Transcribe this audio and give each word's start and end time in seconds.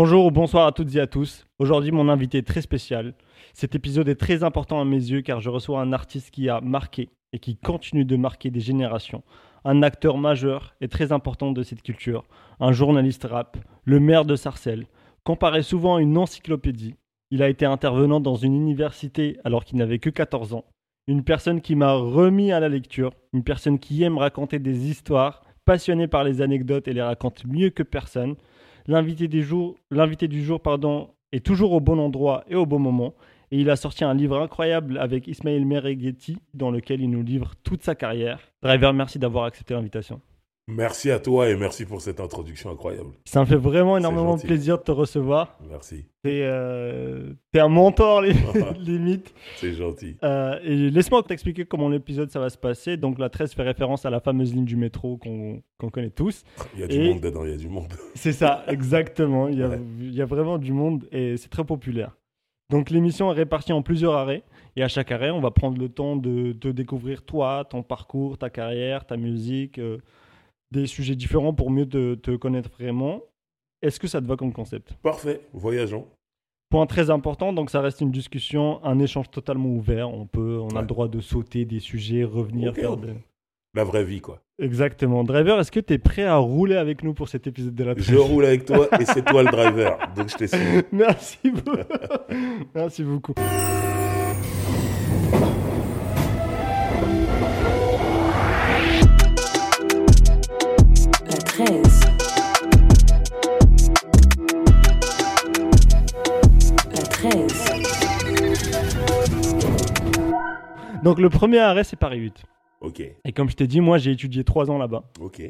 Bonjour 0.00 0.26
ou 0.26 0.30
bonsoir 0.30 0.68
à 0.68 0.70
toutes 0.70 0.94
et 0.94 1.00
à 1.00 1.08
tous. 1.08 1.44
Aujourd'hui, 1.58 1.90
mon 1.90 2.08
invité 2.08 2.38
est 2.38 2.46
très 2.46 2.62
spécial. 2.62 3.14
Cet 3.52 3.74
épisode 3.74 4.08
est 4.08 4.14
très 4.14 4.44
important 4.44 4.80
à 4.80 4.84
mes 4.84 4.94
yeux 4.94 5.22
car 5.22 5.40
je 5.40 5.50
reçois 5.50 5.80
un 5.80 5.92
artiste 5.92 6.30
qui 6.30 6.48
a 6.48 6.60
marqué 6.60 7.08
et 7.32 7.40
qui 7.40 7.56
continue 7.56 8.04
de 8.04 8.14
marquer 8.14 8.52
des 8.52 8.60
générations. 8.60 9.24
Un 9.64 9.82
acteur 9.82 10.16
majeur 10.16 10.76
et 10.80 10.86
très 10.86 11.10
important 11.10 11.50
de 11.50 11.64
cette 11.64 11.82
culture. 11.82 12.26
Un 12.60 12.70
journaliste 12.70 13.24
rap, 13.24 13.56
le 13.82 13.98
maire 13.98 14.24
de 14.24 14.36
Sarcelles. 14.36 14.86
Comparé 15.24 15.64
souvent 15.64 15.96
à 15.96 16.00
une 16.00 16.16
encyclopédie, 16.16 16.94
il 17.32 17.42
a 17.42 17.48
été 17.48 17.66
intervenant 17.66 18.20
dans 18.20 18.36
une 18.36 18.54
université 18.54 19.36
alors 19.42 19.64
qu'il 19.64 19.78
n'avait 19.78 19.98
que 19.98 20.10
14 20.10 20.54
ans. 20.54 20.64
Une 21.08 21.24
personne 21.24 21.60
qui 21.60 21.74
m'a 21.74 21.94
remis 21.94 22.52
à 22.52 22.60
la 22.60 22.68
lecture, 22.68 23.14
une 23.32 23.42
personne 23.42 23.80
qui 23.80 24.04
aime 24.04 24.18
raconter 24.18 24.60
des 24.60 24.88
histoires, 24.88 25.42
passionné 25.64 26.06
par 26.06 26.22
les 26.22 26.40
anecdotes 26.40 26.86
et 26.86 26.94
les 26.94 27.02
raconte 27.02 27.44
mieux 27.46 27.70
que 27.70 27.82
personne. 27.82 28.36
L'invité 28.88 29.28
du 29.28 29.42
jour, 29.42 30.60
pardon, 30.62 31.10
est 31.30 31.44
toujours 31.44 31.72
au 31.72 31.80
bon 31.80 31.98
endroit 31.98 32.44
et 32.48 32.54
au 32.54 32.64
bon 32.64 32.78
moment. 32.78 33.14
Et 33.50 33.60
il 33.60 33.68
a 33.68 33.76
sorti 33.76 34.02
un 34.02 34.14
livre 34.14 34.40
incroyable 34.40 34.96
avec 34.96 35.28
Ismaël 35.28 35.66
Mereghetti, 35.66 36.38
dans 36.54 36.70
lequel 36.70 37.02
il 37.02 37.10
nous 37.10 37.22
livre 37.22 37.52
toute 37.62 37.82
sa 37.82 37.94
carrière. 37.94 38.40
Driver, 38.62 38.94
merci 38.94 39.18
d'avoir 39.18 39.44
accepté 39.44 39.74
l'invitation. 39.74 40.22
Merci 40.70 41.10
à 41.10 41.18
toi 41.18 41.48
et 41.48 41.56
merci 41.56 41.86
pour 41.86 42.02
cette 42.02 42.20
introduction 42.20 42.70
incroyable. 42.70 43.12
Ça 43.24 43.40
me 43.40 43.46
fait 43.46 43.56
vraiment 43.56 43.96
énormément 43.96 44.36
de 44.36 44.42
plaisir 44.42 44.76
de 44.76 44.82
te 44.82 44.92
recevoir. 44.92 45.58
Merci. 45.66 46.04
T'es 46.22 46.42
euh, 46.42 47.32
un 47.54 47.68
mentor, 47.68 48.20
limite. 48.78 49.32
C'est 49.56 49.72
gentil. 49.72 50.16
Euh, 50.22 50.58
et 50.62 50.90
laisse-moi 50.90 51.22
t'expliquer 51.22 51.64
comment 51.64 51.88
l'épisode 51.88 52.30
ça 52.30 52.38
va 52.38 52.50
se 52.50 52.58
passer. 52.58 52.98
Donc 52.98 53.18
la 53.18 53.30
13 53.30 53.54
fait 53.54 53.62
référence 53.62 54.04
à 54.04 54.10
la 54.10 54.20
fameuse 54.20 54.54
ligne 54.54 54.66
du 54.66 54.76
métro 54.76 55.16
qu'on 55.16 55.62
connaît 55.90 56.10
tous. 56.10 56.44
Il 56.74 56.80
y 56.80 56.82
a 56.82 56.86
du 56.86 57.00
monde 57.00 57.20
dedans, 57.22 57.44
il 57.46 57.50
y 57.50 57.54
a 57.54 57.56
du 57.56 57.68
monde. 57.70 57.94
C'est 58.14 58.32
ça, 58.32 58.64
exactement. 58.68 59.48
Il 59.48 59.58
y, 59.58 59.62
a, 59.62 59.70
il 60.00 60.14
y 60.14 60.20
a 60.20 60.26
vraiment 60.26 60.58
du 60.58 60.74
monde 60.74 61.08
et 61.12 61.38
c'est 61.38 61.48
très 61.48 61.64
populaire. 61.64 62.18
Donc 62.68 62.90
l'émission 62.90 63.32
est 63.32 63.34
répartie 63.34 63.72
en 63.72 63.80
plusieurs 63.80 64.12
arrêts 64.12 64.42
et 64.76 64.82
à 64.82 64.88
chaque 64.88 65.10
arrêt, 65.12 65.30
on 65.30 65.40
va 65.40 65.50
prendre 65.50 65.78
le 65.78 65.88
temps 65.88 66.16
de 66.16 66.52
te 66.52 66.68
découvrir 66.68 67.22
toi, 67.22 67.64
ton 67.64 67.82
parcours, 67.82 68.36
ta 68.36 68.50
carrière, 68.50 69.06
ta 69.06 69.16
musique, 69.16 69.78
euh, 69.78 69.96
des 70.70 70.86
sujets 70.86 71.16
différents 71.16 71.54
pour 71.54 71.70
mieux 71.70 71.88
te, 71.88 72.36
connaître 72.36 72.70
vraiment. 72.70 73.22
Est-ce 73.82 74.00
que 74.00 74.08
ça 74.08 74.20
te 74.20 74.26
va 74.26 74.36
comme 74.36 74.52
concept? 74.52 74.94
Parfait, 75.02 75.40
voyageons. 75.52 76.06
Point 76.70 76.86
très 76.86 77.08
important, 77.10 77.52
donc 77.52 77.70
ça 77.70 77.80
reste 77.80 78.02
une 78.02 78.10
discussion, 78.10 78.84
un 78.84 78.98
échange 78.98 79.30
totalement 79.30 79.70
ouvert. 79.70 80.10
On 80.10 80.26
peut, 80.26 80.58
on 80.60 80.76
a 80.76 80.82
le 80.82 80.86
droit 80.86 81.08
de 81.08 81.20
sauter 81.20 81.64
des 81.64 81.80
sujets, 81.80 82.24
revenir 82.24 82.74
faire 82.74 82.96
la 83.74 83.84
vraie 83.84 84.04
vie 84.04 84.20
quoi. 84.20 84.42
Exactement. 84.60 85.24
Driver, 85.24 85.58
est-ce 85.60 85.70
que 85.70 85.80
tu 85.80 85.94
es 85.94 85.98
prêt 85.98 86.24
à 86.24 86.36
rouler 86.36 86.76
avec 86.76 87.02
nous 87.02 87.14
pour 87.14 87.28
cet 87.28 87.46
épisode 87.46 87.74
de 87.74 87.84
la 87.84 87.94
Je 87.96 88.16
roule 88.16 88.44
avec 88.44 88.64
toi 88.64 88.88
et 89.00 89.04
c'est 89.04 89.24
toi 89.24 89.42
le 89.42 89.50
driver, 89.50 89.98
donc 90.16 90.28
je. 90.28 90.82
Merci 90.92 91.50
beaucoup. 91.50 91.78
Merci 92.74 93.02
beaucoup. 93.04 93.34
Donc 101.58 101.66
le 111.18 111.28
premier 111.28 111.58
arrêt, 111.58 111.82
c'est 111.82 111.96
Paris 111.96 112.18
8. 112.18 112.44
Ok. 112.80 113.00
Et 113.00 113.32
comme 113.32 113.50
je 113.50 113.56
t'ai 113.56 113.66
dit, 113.66 113.80
moi, 113.80 113.98
j'ai 113.98 114.12
étudié 114.12 114.44
trois 114.44 114.70
ans 114.70 114.78
là-bas. 114.78 115.10
Ok. 115.20 115.42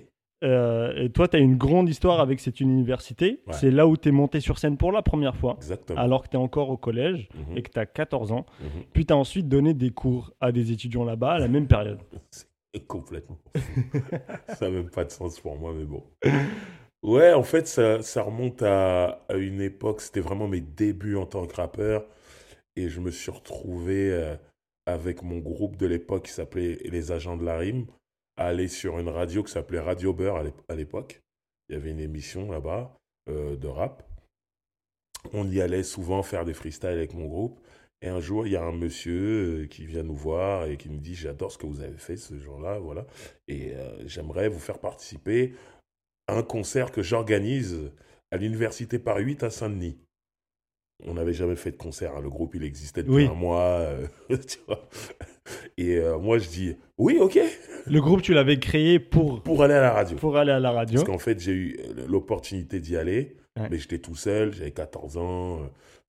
Euh, 0.44 0.94
et 0.96 1.10
toi, 1.10 1.28
tu 1.28 1.36
as 1.36 1.40
une 1.40 1.58
grande 1.58 1.90
histoire 1.90 2.20
avec 2.20 2.40
cette 2.40 2.60
université. 2.60 3.42
C'est 3.50 3.70
là 3.70 3.86
où 3.86 3.98
tu 3.98 4.08
es 4.08 4.12
monté 4.12 4.40
sur 4.40 4.58
scène 4.58 4.78
pour 4.78 4.92
la 4.92 5.02
première 5.02 5.36
fois. 5.36 5.56
Exactement. 5.58 6.00
Alors 6.00 6.22
que 6.22 6.30
tu 6.30 6.36
es 6.36 6.40
encore 6.40 6.70
au 6.70 6.78
collège 6.78 7.28
mhm. 7.34 7.58
et 7.58 7.62
que 7.62 7.70
tu 7.70 7.78
as 7.78 7.84
14 7.84 8.32
ans. 8.32 8.46
Mhm. 8.60 8.84
Puis 8.94 9.04
tu 9.04 9.12
as 9.12 9.16
ensuite 9.16 9.46
donné 9.46 9.74
des 9.74 9.90
cours 9.90 10.32
à 10.40 10.52
des 10.52 10.72
étudiants 10.72 11.04
là-bas 11.04 11.32
à 11.32 11.38
la 11.38 11.48
même 11.48 11.66
période. 11.66 11.98
Complètement. 12.86 13.38
ça 14.48 14.66
n'a 14.66 14.70
même 14.70 14.90
pas 14.90 15.04
de 15.04 15.10
sens 15.10 15.40
pour 15.40 15.56
moi, 15.56 15.72
mais 15.74 15.84
bon. 15.84 16.04
Ouais, 17.02 17.32
en 17.32 17.42
fait, 17.42 17.66
ça, 17.66 18.22
remonte 18.22 18.62
à, 18.62 19.24
à, 19.28 19.34
une 19.34 19.60
époque, 19.60 20.00
c'était 20.00 20.20
vraiment 20.20 20.48
mes 20.48 20.60
débuts 20.60 21.16
en 21.16 21.26
tant 21.26 21.46
que 21.46 21.54
rappeur. 21.54 22.06
Et 22.76 22.88
je 22.88 23.00
me 23.00 23.10
suis 23.10 23.30
retrouvé 23.30 24.12
euh, 24.12 24.36
avec 24.86 25.22
mon 25.22 25.38
groupe 25.38 25.76
de 25.76 25.86
l'époque 25.86 26.26
qui 26.26 26.32
s'appelait 26.32 26.78
Les 26.84 27.12
Agents 27.12 27.36
de 27.36 27.44
la 27.44 27.58
Rime, 27.58 27.86
aller 28.36 28.68
sur 28.68 28.98
une 28.98 29.08
radio 29.08 29.42
qui 29.42 29.52
s'appelait 29.52 29.80
Radio 29.80 30.12
Beurre 30.12 30.44
à 30.68 30.74
l'époque. 30.74 31.20
Il 31.68 31.74
y 31.74 31.76
avait 31.76 31.90
une 31.90 32.00
émission 32.00 32.50
là-bas 32.50 32.96
euh, 33.28 33.56
de 33.56 33.68
rap. 33.68 34.02
On 35.32 35.50
y 35.50 35.60
allait 35.60 35.82
souvent 35.82 36.22
faire 36.22 36.44
des 36.44 36.54
freestyles 36.54 36.88
avec 36.88 37.14
mon 37.14 37.26
groupe. 37.26 37.60
Et 38.00 38.08
un 38.08 38.20
jour, 38.20 38.46
il 38.46 38.52
y 38.52 38.56
a 38.56 38.62
un 38.62 38.72
monsieur 38.72 39.62
euh, 39.62 39.66
qui 39.66 39.84
vient 39.84 40.04
nous 40.04 40.14
voir 40.14 40.66
et 40.66 40.76
qui 40.76 40.88
nous 40.88 41.00
dit 41.00 41.14
J'adore 41.14 41.50
ce 41.50 41.58
que 41.58 41.66
vous 41.66 41.80
avez 41.80 41.96
fait 41.96 42.16
ce 42.16 42.38
jour-là, 42.38 42.78
voilà. 42.78 43.06
Et 43.48 43.74
euh, 43.74 44.06
j'aimerais 44.06 44.48
vous 44.48 44.60
faire 44.60 44.78
participer 44.78 45.54
à 46.28 46.36
un 46.36 46.42
concert 46.42 46.92
que 46.92 47.02
j'organise 47.02 47.90
à 48.30 48.36
l'Université 48.36 48.98
Paris 48.98 49.24
8 49.24 49.42
à 49.42 49.50
Saint-Denis 49.50 49.98
on 51.06 51.14
n'avait 51.14 51.32
jamais 51.32 51.56
fait 51.56 51.70
de 51.70 51.76
concert. 51.76 52.16
Hein. 52.16 52.20
Le 52.20 52.30
groupe, 52.30 52.54
il 52.54 52.64
existait 52.64 53.02
depuis 53.02 53.26
un 53.26 53.34
mois. 53.34 53.62
Euh, 53.62 54.06
et 55.78 55.96
euh, 55.96 56.18
moi, 56.18 56.38
je 56.38 56.48
dis 56.48 56.76
oui, 56.96 57.18
ok. 57.20 57.38
Le 57.86 58.00
groupe, 58.00 58.22
tu 58.22 58.34
l'avais 58.34 58.58
créé 58.58 58.98
pour 58.98 59.42
pour 59.42 59.62
aller 59.62 59.74
à 59.74 59.80
la 59.80 59.92
radio. 59.92 60.16
Pour 60.16 60.36
aller 60.36 60.52
à 60.52 60.58
la 60.58 60.72
radio. 60.72 60.96
Parce 60.96 61.08
qu'en 61.08 61.18
fait, 61.18 61.40
j'ai 61.40 61.52
eu 61.52 61.80
l'opportunité 62.08 62.80
d'y 62.80 62.96
aller, 62.96 63.36
mais 63.70 63.78
j'étais 63.78 63.98
tout 63.98 64.16
seul. 64.16 64.52
J'avais 64.54 64.72
14 64.72 65.16
ans. 65.16 65.60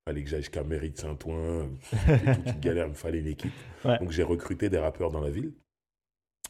Fallait 0.10 0.24
que 0.24 0.30
j'aille 0.32 0.42
jusqu'à 0.42 0.64
Mairie 0.64 0.90
de 0.90 0.98
Saint-Ouen. 0.98 1.70
C'était 1.84 2.34
toute 2.36 2.48
une 2.48 2.60
galère. 2.60 2.88
Il 2.88 2.90
me 2.90 2.96
fallait 2.96 3.20
une 3.20 3.28
équipe. 3.28 3.54
Donc 3.84 4.10
j'ai 4.10 4.24
recruté 4.24 4.68
des 4.68 4.80
rappeurs 4.80 5.12
dans 5.12 5.22
la 5.22 5.30
ville. 5.30 5.54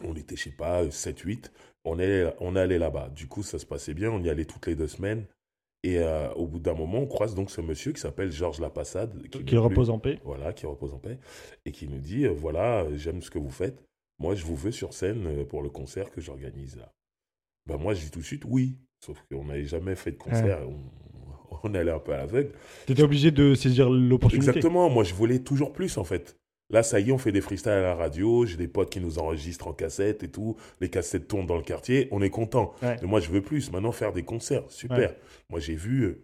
On 0.02 0.16
était, 0.16 0.38
je 0.38 0.44
sais 0.44 0.52
pas, 0.52 0.86
7-8. 0.86 1.52
On 1.84 2.00
est, 2.00 2.34
on 2.40 2.56
est 2.56 2.60
allé 2.62 2.78
là-bas. 2.78 3.10
Du 3.10 3.28
coup, 3.28 3.44
ça 3.44 3.60
se 3.60 3.66
passait 3.66 3.94
bien. 3.94 4.12
On 4.12 4.24
y 4.24 4.30
allait 4.30 4.46
toutes 4.46 4.66
les 4.68 4.76
deux 4.76 4.88
semaines. 4.88 5.26
Et 5.84 5.98
euh, 6.00 6.32
au 6.36 6.48
bout 6.48 6.60
d'un 6.60 6.74
moment, 6.74 7.00
on 7.00 7.06
croise 7.06 7.36
donc 7.36 7.52
ce 7.52 7.60
monsieur 7.60 7.92
qui 7.92 8.00
s'appelle 8.00 8.32
Georges 8.32 8.62
Lapassade. 8.62 9.28
Qui, 9.28 9.58
repose 9.58 9.90
en 9.90 10.00
paix. 10.00 10.22
Voilà, 10.24 10.54
qui 10.54 10.66
repose 10.66 10.94
en 10.94 11.00
paix. 11.00 11.20
Et 11.66 11.74
qui 11.74 11.90
nous 11.90 12.00
dit, 12.00 12.28
euh, 12.28 12.32
voilà, 12.32 12.88
j'aime 12.96 13.22
ce 13.22 13.30
que 13.30 13.40
vous 13.40 13.52
faites. 13.52 13.84
Moi, 14.20 14.36
je 14.36 14.46
vous 14.46 14.56
veux 14.56 14.72
sur 14.72 14.94
scène 14.94 15.28
euh, 15.28 15.44
pour 15.44 15.64
le 15.64 15.70
concert 15.70 16.12
que 16.12 16.22
j'organise 16.22 16.78
là. 16.78 16.94
Ben, 17.66 17.76
moi, 17.76 17.94
je 17.94 18.06
dis 18.06 18.12
tout 18.12 18.20
de 18.20 18.26
suite 18.26 18.46
oui. 18.46 18.78
Sauf 19.06 19.22
qu'on 19.30 19.44
n'avait 19.44 19.66
jamais 19.66 19.96
fait 19.96 20.12
de 20.12 20.18
concert. 20.18 20.62
On, 20.66 20.80
on 21.64 21.74
allait 21.74 21.92
un 21.92 22.00
peu 22.00 22.14
à 22.14 22.18
l'aveugle. 22.18 22.52
Tu 22.86 22.94
étais 22.94 23.04
obligé 23.04 23.32
de 23.32 23.56
saisir 23.56 23.90
l'opportunité. 23.90 24.50
Exactement. 24.50 24.90
Moi, 24.90 25.04
je 25.04 25.14
voulais 25.14 25.40
toujours 25.40 25.74
plus, 25.74 25.98
en 25.98 26.04
fait. 26.04 26.36
Là, 26.72 26.84
ça 26.84 27.00
y 27.00 27.10
est, 27.10 27.12
on 27.12 27.18
fait 27.18 27.32
des 27.32 27.42
freestyles 27.42 27.72
à 27.72 27.82
la 27.82 27.96
radio. 27.96 28.46
J'ai 28.46 28.58
des 28.58 28.68
potes 28.68 28.92
qui 28.92 29.00
nous 29.00 29.18
enregistrent 29.18 29.68
en 29.68 29.74
cassette 29.74 30.24
et 30.24 30.30
tout. 30.30 30.56
Les 30.82 30.90
cassettes 30.90 31.28
tournent 31.28 31.48
dans 31.48 31.58
le 31.58 31.64
quartier. 31.64 32.08
On 32.12 32.22
est 32.22 32.30
content. 32.30 32.74
Mais 32.82 32.98
moi, 33.04 33.20
je 33.20 33.30
veux 33.30 33.42
plus. 33.42 33.72
Maintenant, 33.72 33.92
faire 33.92 34.14
des 34.14 34.24
concerts. 34.24 34.70
Super. 34.70 35.16
Moi, 35.50 35.60
j'ai 35.60 35.76
vu 35.76 36.04
euh, 36.04 36.22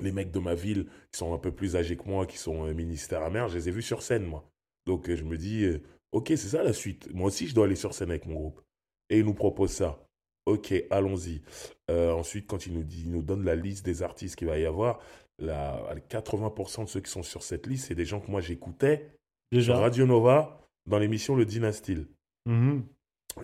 les 0.00 0.12
mecs 0.12 0.32
de 0.32 0.38
ma 0.38 0.54
ville 0.54 0.86
qui 1.12 1.18
sont 1.18 1.32
un 1.32 1.38
peu 1.38 1.50
plus 1.50 1.76
âgés 1.76 1.96
que 1.96 2.06
moi, 2.06 2.26
qui 2.26 2.36
sont 2.36 2.66
euh, 2.66 2.74
ministères 2.74 3.22
amers. 3.22 3.48
Je 3.48 3.56
les 3.56 3.68
ai 3.70 3.72
vus 3.72 3.82
sur 3.82 4.02
scène, 4.02 4.24
moi. 4.24 4.44
Donc, 4.86 5.08
euh, 5.08 5.16
je 5.16 5.24
me 5.24 5.38
dis, 5.38 5.66
OK, 6.12 6.28
c'est 6.28 6.36
ça 6.36 6.62
la 6.62 6.74
suite. 6.74 7.08
Moi 7.14 7.28
aussi, 7.28 7.46
je 7.46 7.54
dois 7.54 7.64
aller 7.64 7.76
sur 7.76 7.94
scène 7.94 8.10
avec 8.10 8.26
mon 8.26 8.34
groupe. 8.34 8.60
Et 9.08 9.20
ils 9.20 9.24
nous 9.24 9.34
proposent 9.34 9.72
ça. 9.72 9.98
OK, 10.50 10.74
allons-y. 10.90 11.42
ensuite, 11.88 12.46
quand 12.46 12.66
ils 12.66 12.72
nous, 12.72 12.84
ils 12.90 13.10
nous 13.10 13.22
donnent 13.22 13.44
la 13.44 13.56
liste 13.56 13.84
des 13.84 14.02
artistes 14.02 14.36
qu'il 14.36 14.48
va 14.48 14.58
y 14.58 14.66
avoir, 14.66 15.00
la, 15.40 15.94
80% 16.10 16.84
de 16.84 16.88
ceux 16.88 17.00
qui 17.00 17.10
sont 17.10 17.22
sur 17.22 17.42
cette 17.42 17.66
liste, 17.66 17.88
c'est 17.88 17.94
des 17.94 18.04
gens 18.04 18.20
que 18.20 18.30
moi 18.30 18.40
j'écoutais 18.40 19.10
Déjà. 19.52 19.76
Radio 19.76 20.06
Nova, 20.06 20.60
dans 20.86 20.98
l'émission 20.98 21.34
Le 21.34 21.44
Dynastil. 21.44 22.06
Mhm. 22.46 22.84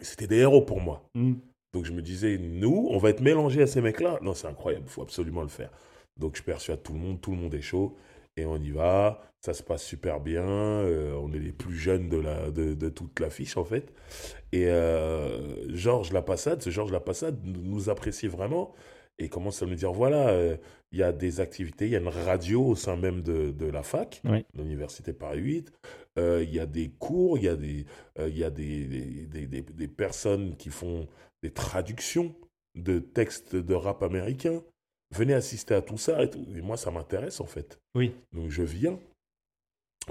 C'était 0.03 0.27
des 0.29 0.37
héros 0.37 0.63
pour 0.63 0.81
moi. 0.81 1.09
Mhm. 1.15 1.39
Donc 1.73 1.85
je 1.85 1.93
me 1.93 2.01
disais, 2.01 2.39
nous, 2.39 2.89
on 2.91 2.99
va 2.99 3.11
être 3.11 3.21
mélangés 3.21 3.63
à 3.63 3.67
ces 3.67 3.81
mecs-là. 3.81 4.19
Non, 4.23 4.35
c'est 4.35 4.47
incroyable, 4.47 4.85
il 4.87 4.91
faut 4.91 5.03
absolument 5.03 5.43
le 5.43 5.49
faire. 5.49 5.71
Donc 6.17 6.37
je 6.37 6.43
persuade 6.43 6.83
tout 6.83 6.93
le 6.93 7.01
monde, 7.01 7.21
tout 7.21 7.33
le 7.33 7.37
monde 7.37 7.55
est 7.55 7.63
chaud. 7.63 7.97
Et 8.37 8.45
on 8.47 8.57
y 8.57 8.71
va, 8.71 9.23
ça 9.41 9.55
se 9.55 9.63
passe 9.63 9.83
super 9.83 10.21
bien. 10.21 10.47
Euh, 10.47 11.15
on 11.15 11.33
est 11.33 11.39
les 11.39 11.53
plus 11.53 11.77
jeunes 11.77 12.09
de, 12.09 12.19
la, 12.19 12.51
de, 12.51 12.75
de 12.75 12.89
toute 12.89 13.19
l'affiche, 13.21 13.57
en 13.57 13.65
fait. 13.65 13.93
Et 14.53 14.67
euh, 14.69 15.75
Georges 15.75 16.13
Lapassade, 16.13 16.63
ce 16.63 16.71
Georges 16.71 16.93
Lapassade 16.93 17.39
nous 17.45 17.89
apprécie 17.89 18.29
vraiment 18.29 18.75
et 19.19 19.29
commence 19.29 19.63
à 19.63 19.67
nous 19.67 19.75
dire 19.75 19.93
voilà, 19.93 20.29
euh, 20.29 20.57
il 20.93 20.99
y 20.99 21.03
a 21.03 21.13
des 21.13 21.41
activités, 21.41 21.87
il 21.87 21.93
y 21.93 21.97
a 21.97 22.01
une 22.01 22.09
radio 22.09 22.65
au 22.65 22.75
sein 22.77 22.97
même 22.97 23.23
de, 23.23 23.51
de 23.51 23.67
la 23.67 23.83
fac, 23.83 24.21
l'université 24.55 25.13
Paris 25.13 25.41
8, 25.41 25.73
euh, 26.19 26.43
il 26.43 26.55
y 26.55 26.61
a 26.61 26.67
des 26.67 26.91
cours, 26.91 27.39
il 27.39 27.45
y 27.45 27.49
a, 27.49 27.57
des, 27.57 27.87
y 28.19 28.45
a 28.45 28.51
des, 28.51 28.85
des, 28.87 29.47
des, 29.47 29.63
des, 29.63 29.89
personnes 29.89 30.57
qui 30.57 30.71
font 30.71 31.09
des 31.43 31.51
traductions 31.51 32.35
de 32.75 32.99
textes 32.99 33.57
de 33.57 33.75
rap 33.75 34.03
américain. 34.03 34.63
Venez 35.15 35.35
assister 35.35 35.75
à 35.75 35.83
tout 35.83 35.99
ça 35.99 36.25
et, 36.25 36.31
et 36.57 36.63
moi 36.63 36.77
ça 36.77 36.91
m'intéresse 36.91 37.41
en 37.41 37.47
fait. 37.47 37.79
Oui. 37.95 38.15
Donc 38.33 38.51
je 38.51 38.63
viens. 38.63 38.99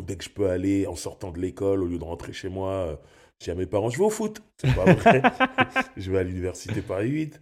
Dès 0.01 0.17
que 0.17 0.23
je 0.23 0.29
peux 0.29 0.49
aller 0.49 0.87
en 0.87 0.95
sortant 0.95 1.31
de 1.31 1.39
l'école, 1.39 1.81
au 1.81 1.87
lieu 1.87 1.97
de 1.97 2.03
rentrer 2.03 2.33
chez 2.33 2.49
moi, 2.49 2.99
je 3.39 3.45
dis 3.45 3.51
à 3.51 3.55
mes 3.55 3.65
parents, 3.65 3.89
je 3.89 3.97
vais 3.97 4.03
au 4.03 4.09
foot. 4.09 4.41
C'est 4.57 4.73
pas 4.75 4.93
vrai. 4.93 5.21
je 5.97 6.11
vais 6.11 6.19
à 6.19 6.23
l'université 6.23 6.81
Paris 6.81 7.09
8. 7.09 7.41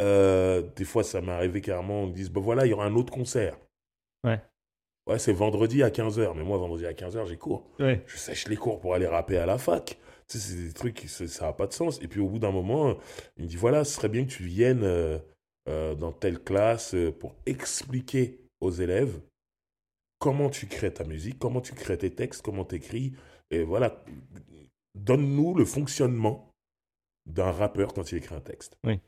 Euh, 0.00 0.62
des 0.76 0.84
fois, 0.84 1.04
ça 1.04 1.20
m'est 1.20 1.32
arrivé 1.32 1.60
carrément, 1.60 2.02
on 2.02 2.06
me 2.08 2.12
dise, 2.12 2.30
ben 2.30 2.40
voilà, 2.40 2.66
il 2.66 2.70
y 2.70 2.72
aura 2.72 2.86
un 2.86 2.94
autre 2.94 3.12
concert. 3.12 3.56
Ouais. 4.24 4.40
Ouais, 5.06 5.18
c'est 5.18 5.32
vendredi 5.32 5.82
à 5.82 5.90
15h. 5.90 6.32
Mais 6.36 6.44
moi, 6.44 6.58
vendredi 6.58 6.86
à 6.86 6.92
15h, 6.92 7.26
j'ai 7.26 7.36
cours. 7.36 7.64
Ouais. 7.78 8.02
Je 8.06 8.16
sèche 8.16 8.48
les 8.48 8.56
cours 8.56 8.80
pour 8.80 8.94
aller 8.94 9.06
rapper 9.06 9.36
à 9.36 9.46
la 9.46 9.58
fac. 9.58 9.98
Tu 10.28 10.38
sais, 10.38 10.52
c'est 10.52 10.66
des 10.66 10.72
trucs, 10.72 11.00
ça 11.08 11.46
n'a 11.46 11.52
pas 11.52 11.66
de 11.66 11.72
sens. 11.74 12.00
Et 12.02 12.08
puis, 12.08 12.20
au 12.20 12.28
bout 12.28 12.38
d'un 12.38 12.50
moment, 12.50 12.96
il 13.36 13.44
me 13.44 13.48
dit, 13.48 13.56
voilà, 13.56 13.84
ce 13.84 13.92
serait 13.94 14.08
bien 14.08 14.24
que 14.24 14.30
tu 14.30 14.44
viennes 14.44 14.82
euh, 14.82 15.18
euh, 15.68 15.94
dans 15.94 16.12
telle 16.12 16.42
classe 16.42 16.94
pour 17.20 17.34
expliquer 17.46 18.40
aux 18.60 18.70
élèves 18.70 19.20
comment 20.18 20.50
tu 20.50 20.66
crées 20.66 20.92
ta 20.92 21.04
musique, 21.04 21.38
comment 21.38 21.60
tu 21.60 21.74
crées 21.74 21.98
tes 21.98 22.10
textes, 22.10 22.42
comment 22.42 22.64
tu 22.64 22.76
écris. 22.76 23.12
Et 23.50 23.62
voilà, 23.62 24.02
donne-nous 24.94 25.54
le 25.54 25.64
fonctionnement 25.64 26.50
d'un 27.26 27.50
rappeur 27.50 27.92
quand 27.94 28.10
il 28.12 28.18
écrit 28.18 28.34
un 28.34 28.40
texte. 28.40 28.76
Oui. 28.84 29.00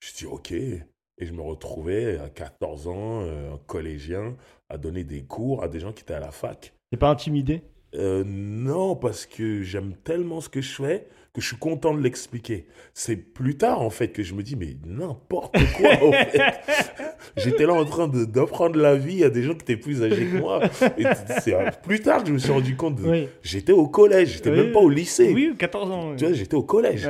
Je 0.00 0.14
dis 0.14 0.26
ok. 0.26 0.52
Et 0.52 1.26
je 1.26 1.32
me 1.32 1.40
retrouvais 1.40 2.18
à 2.18 2.28
14 2.28 2.88
ans, 2.88 3.22
euh, 3.22 3.54
un 3.54 3.58
collégien, 3.58 4.36
à 4.68 4.78
donner 4.78 5.02
des 5.02 5.24
cours 5.24 5.64
à 5.64 5.68
des 5.68 5.80
gens 5.80 5.92
qui 5.92 6.02
étaient 6.02 6.14
à 6.14 6.20
la 6.20 6.30
fac. 6.30 6.74
T'es 6.90 6.96
pas 6.96 7.10
intimidé? 7.10 7.62
Euh, 7.94 8.22
Non, 8.24 8.94
parce 8.94 9.26
que 9.26 9.62
j'aime 9.62 9.96
tellement 9.96 10.40
ce 10.40 10.48
que 10.48 10.60
je 10.60 10.74
fais 10.74 11.08
que 11.38 11.42
je 11.42 11.48
suis 11.48 11.56
content 11.56 11.94
de 11.94 12.00
l'expliquer. 12.00 12.66
C'est 12.94 13.16
plus 13.16 13.56
tard, 13.56 13.80
en 13.80 13.90
fait, 13.90 14.08
que 14.08 14.22
je 14.22 14.34
me 14.34 14.42
dis, 14.42 14.56
mais 14.56 14.76
n'importe 14.84 15.56
quoi, 15.76 15.92
en 16.02 16.12
fait. 16.12 16.40
J'étais 17.36 17.64
là 17.64 17.74
en 17.74 17.84
train 17.84 18.08
d'apprendre 18.08 18.78
la 18.78 18.96
vie 18.96 19.22
à 19.22 19.30
des 19.30 19.42
gens 19.42 19.54
qui 19.54 19.62
étaient 19.62 19.76
plus 19.76 20.02
âgés 20.02 20.26
que 20.26 20.38
moi. 20.38 20.60
Et 20.96 21.04
c'est 21.40 21.56
plus 21.82 22.00
tard 22.00 22.22
que 22.22 22.28
je 22.28 22.32
me 22.32 22.38
suis 22.38 22.52
rendu 22.52 22.76
compte. 22.76 22.98
J'étais 23.42 23.72
au 23.72 23.86
collège, 23.88 24.34
j'étais 24.34 24.50
même 24.50 24.72
pas 24.72 24.80
au 24.80 24.90
lycée. 24.90 25.32
Oui, 25.32 25.54
14 25.56 25.90
ans. 25.90 26.16
Tu 26.16 26.24
vois, 26.24 26.34
j'étais 26.34 26.56
au 26.56 26.64
collège. 26.64 27.08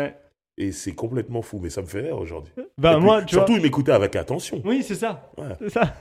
Et 0.61 0.73
c'est 0.73 0.93
complètement 0.93 1.41
fou, 1.41 1.61
mais 1.63 1.71
ça 1.71 1.83
me 1.83 1.87
fait 1.87 2.01
rire 2.01 2.19
aujourd'hui. 2.19 2.53
Bah, 2.77 2.99
moi, 2.99 3.23
tu 3.23 3.37
surtout, 3.37 3.53
ils 3.53 3.63
m'écoutaient 3.63 3.93
avec 3.93 4.17
attention. 4.17 4.61
Oui, 4.65 4.83
c'est 4.83 4.97
ça. 4.97 5.31
C'est 5.61 5.71
ça. 5.71 5.95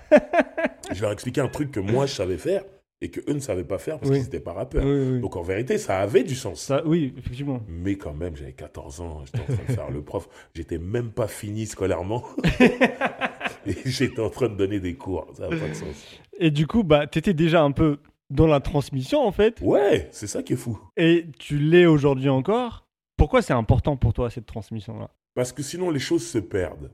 je 0.92 1.02
leur 1.02 1.12
expliquais 1.12 1.42
un 1.42 1.48
truc 1.48 1.72
que 1.72 1.80
moi, 1.80 2.08
je 2.08 2.14
savais 2.14 2.38
faire 2.38 2.64
et 3.02 3.10
que 3.10 3.20
eux 3.30 3.34
ne 3.34 3.40
savaient 3.40 3.64
pas 3.64 3.78
faire 3.78 4.00
parce 4.00 4.12
qu'ils 4.12 4.22
n'étaient 4.22 4.40
pas 4.40 4.54
rappeurs. 4.54 4.84
Donc 5.20 5.36
en 5.36 5.44
vérité, 5.44 5.78
ça 5.78 6.00
avait 6.00 6.24
du 6.24 6.36
sens. 6.36 6.62
Ça, 6.62 6.86
oui, 6.86 7.14
effectivement. 7.18 7.62
Mais 7.68 7.96
quand 7.96 8.14
même, 8.14 8.36
j'avais 8.36 8.54
14 8.54 9.02
ans, 9.02 9.24
j'étais 9.26 9.40
en 9.40 9.56
train 9.56 9.66
de 9.68 9.74
faire 9.74 9.92
le 9.92 10.02
prof. 10.02 10.28
J'étais 10.56 10.80
même 10.80 11.12
pas 11.12 11.28
fini 11.28 11.68
scolairement. 11.68 12.24
et 13.66 13.76
j'étais 13.86 14.22
en 14.22 14.30
train 14.30 14.50
de 14.50 14.56
donner 14.56 14.80
des 14.80 14.96
cours. 14.96 15.28
Ça 15.36 15.48
n'a 15.48 15.58
pas 15.58 15.68
de 15.68 15.74
sens. 15.74 16.20
Et 16.40 16.50
du 16.50 16.66
coup, 16.66 16.84
bah, 16.84 17.06
tu 17.06 17.20
étais 17.20 17.34
déjà 17.34 17.62
un 17.62 17.72
peu 17.72 18.00
dans 18.30 18.48
la 18.48 18.60
transmission 18.60 19.26
en 19.26 19.32
fait. 19.32 19.60
Ouais, 19.62 20.10
c'est 20.12 20.28
ça 20.28 20.44
qui 20.44 20.54
est 20.54 20.58
fou. 20.58 20.80
Et 20.98 21.28
tu 21.38 21.58
l'es 21.58 21.86
aujourd'hui 21.86 22.30
encore. 22.30 22.88
Pourquoi 23.16 23.42
c'est 23.42 23.54
important 23.54 23.98
pour 23.98 24.14
toi 24.14 24.30
cette 24.30 24.46
transmission-là? 24.46 25.10
Parce 25.34 25.52
que 25.52 25.64
sinon 25.64 25.92
les 25.92 26.00
choses 26.00 26.26
se 26.26 26.38
perdent. 26.38 26.92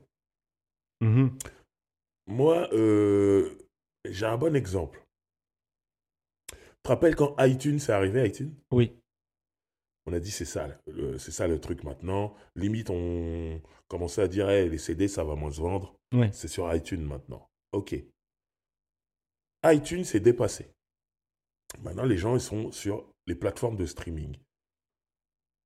Mm-hmm. 1.02 1.30
Moi, 2.26 2.68
euh, 2.72 3.58
j'ai 4.08 4.26
un 4.26 4.36
bon 4.36 4.56
exemple. 4.56 5.03
Tu 6.84 6.88
te 6.88 6.92
rappelles 6.92 7.16
quand 7.16 7.34
iTunes 7.38 7.76
est 7.76 7.90
arrivé, 7.90 8.28
iTunes? 8.28 8.52
Oui. 8.70 8.92
On 10.04 10.12
a 10.12 10.20
dit 10.20 10.30
c'est 10.30 10.44
ça, 10.44 10.68
c'est 11.16 11.30
ça 11.30 11.48
le 11.48 11.58
truc 11.58 11.82
maintenant. 11.82 12.34
Limite, 12.56 12.90
on 12.90 13.58
commençait 13.88 14.20
à 14.20 14.28
dire 14.28 14.48
les 14.48 14.76
CD, 14.76 15.08
ça 15.08 15.24
va 15.24 15.34
moins 15.34 15.50
se 15.50 15.62
vendre. 15.62 15.96
C'est 16.32 16.48
sur 16.48 16.72
iTunes 16.74 17.00
maintenant. 17.00 17.48
Ok. 17.72 17.96
iTunes 19.64 20.04
s'est 20.04 20.20
dépassé. 20.20 20.66
Maintenant, 21.82 22.04
les 22.04 22.18
gens 22.18 22.34
ils 22.34 22.40
sont 22.40 22.70
sur 22.70 23.10
les 23.26 23.34
plateformes 23.34 23.78
de 23.78 23.86
streaming. 23.86 24.36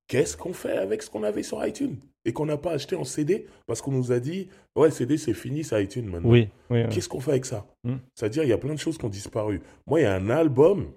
Qu'est-ce 0.07 0.37
qu'on 0.37 0.53
fait 0.53 0.77
avec 0.77 1.03
ce 1.03 1.09
qu'on 1.09 1.23
avait 1.23 1.43
sur 1.43 1.63
iTunes? 1.67 1.97
Et 2.23 2.31
qu'on 2.31 2.45
n'a 2.45 2.57
pas 2.57 2.71
acheté 2.71 2.95
en 2.95 3.03
CD 3.03 3.45
parce 3.67 3.81
qu'on 3.81 3.91
nous 3.91 4.13
a 4.13 4.21
dit 4.21 4.47
ouais 4.77 4.89
CD 4.89 5.17
c'est 5.17 5.33
fini 5.33 5.65
c'est 5.65 5.83
iTunes 5.83 6.05
maintenant. 6.05 6.29
Oui. 6.29 6.47
Qu'est-ce 6.69 7.09
qu'on 7.09 7.19
fait 7.19 7.31
avec 7.31 7.45
ça? 7.45 7.67
Hmm. 7.83 7.97
C'est-à-dire 8.15 8.43
il 8.43 8.49
y 8.49 8.53
a 8.53 8.57
plein 8.57 8.73
de 8.73 8.79
choses 8.79 8.97
qui 8.97 9.03
ont 9.03 9.09
disparu. 9.09 9.61
Moi 9.85 9.99
il 9.99 10.03
y 10.03 10.05
a 10.05 10.15
un 10.15 10.29
album 10.29 10.93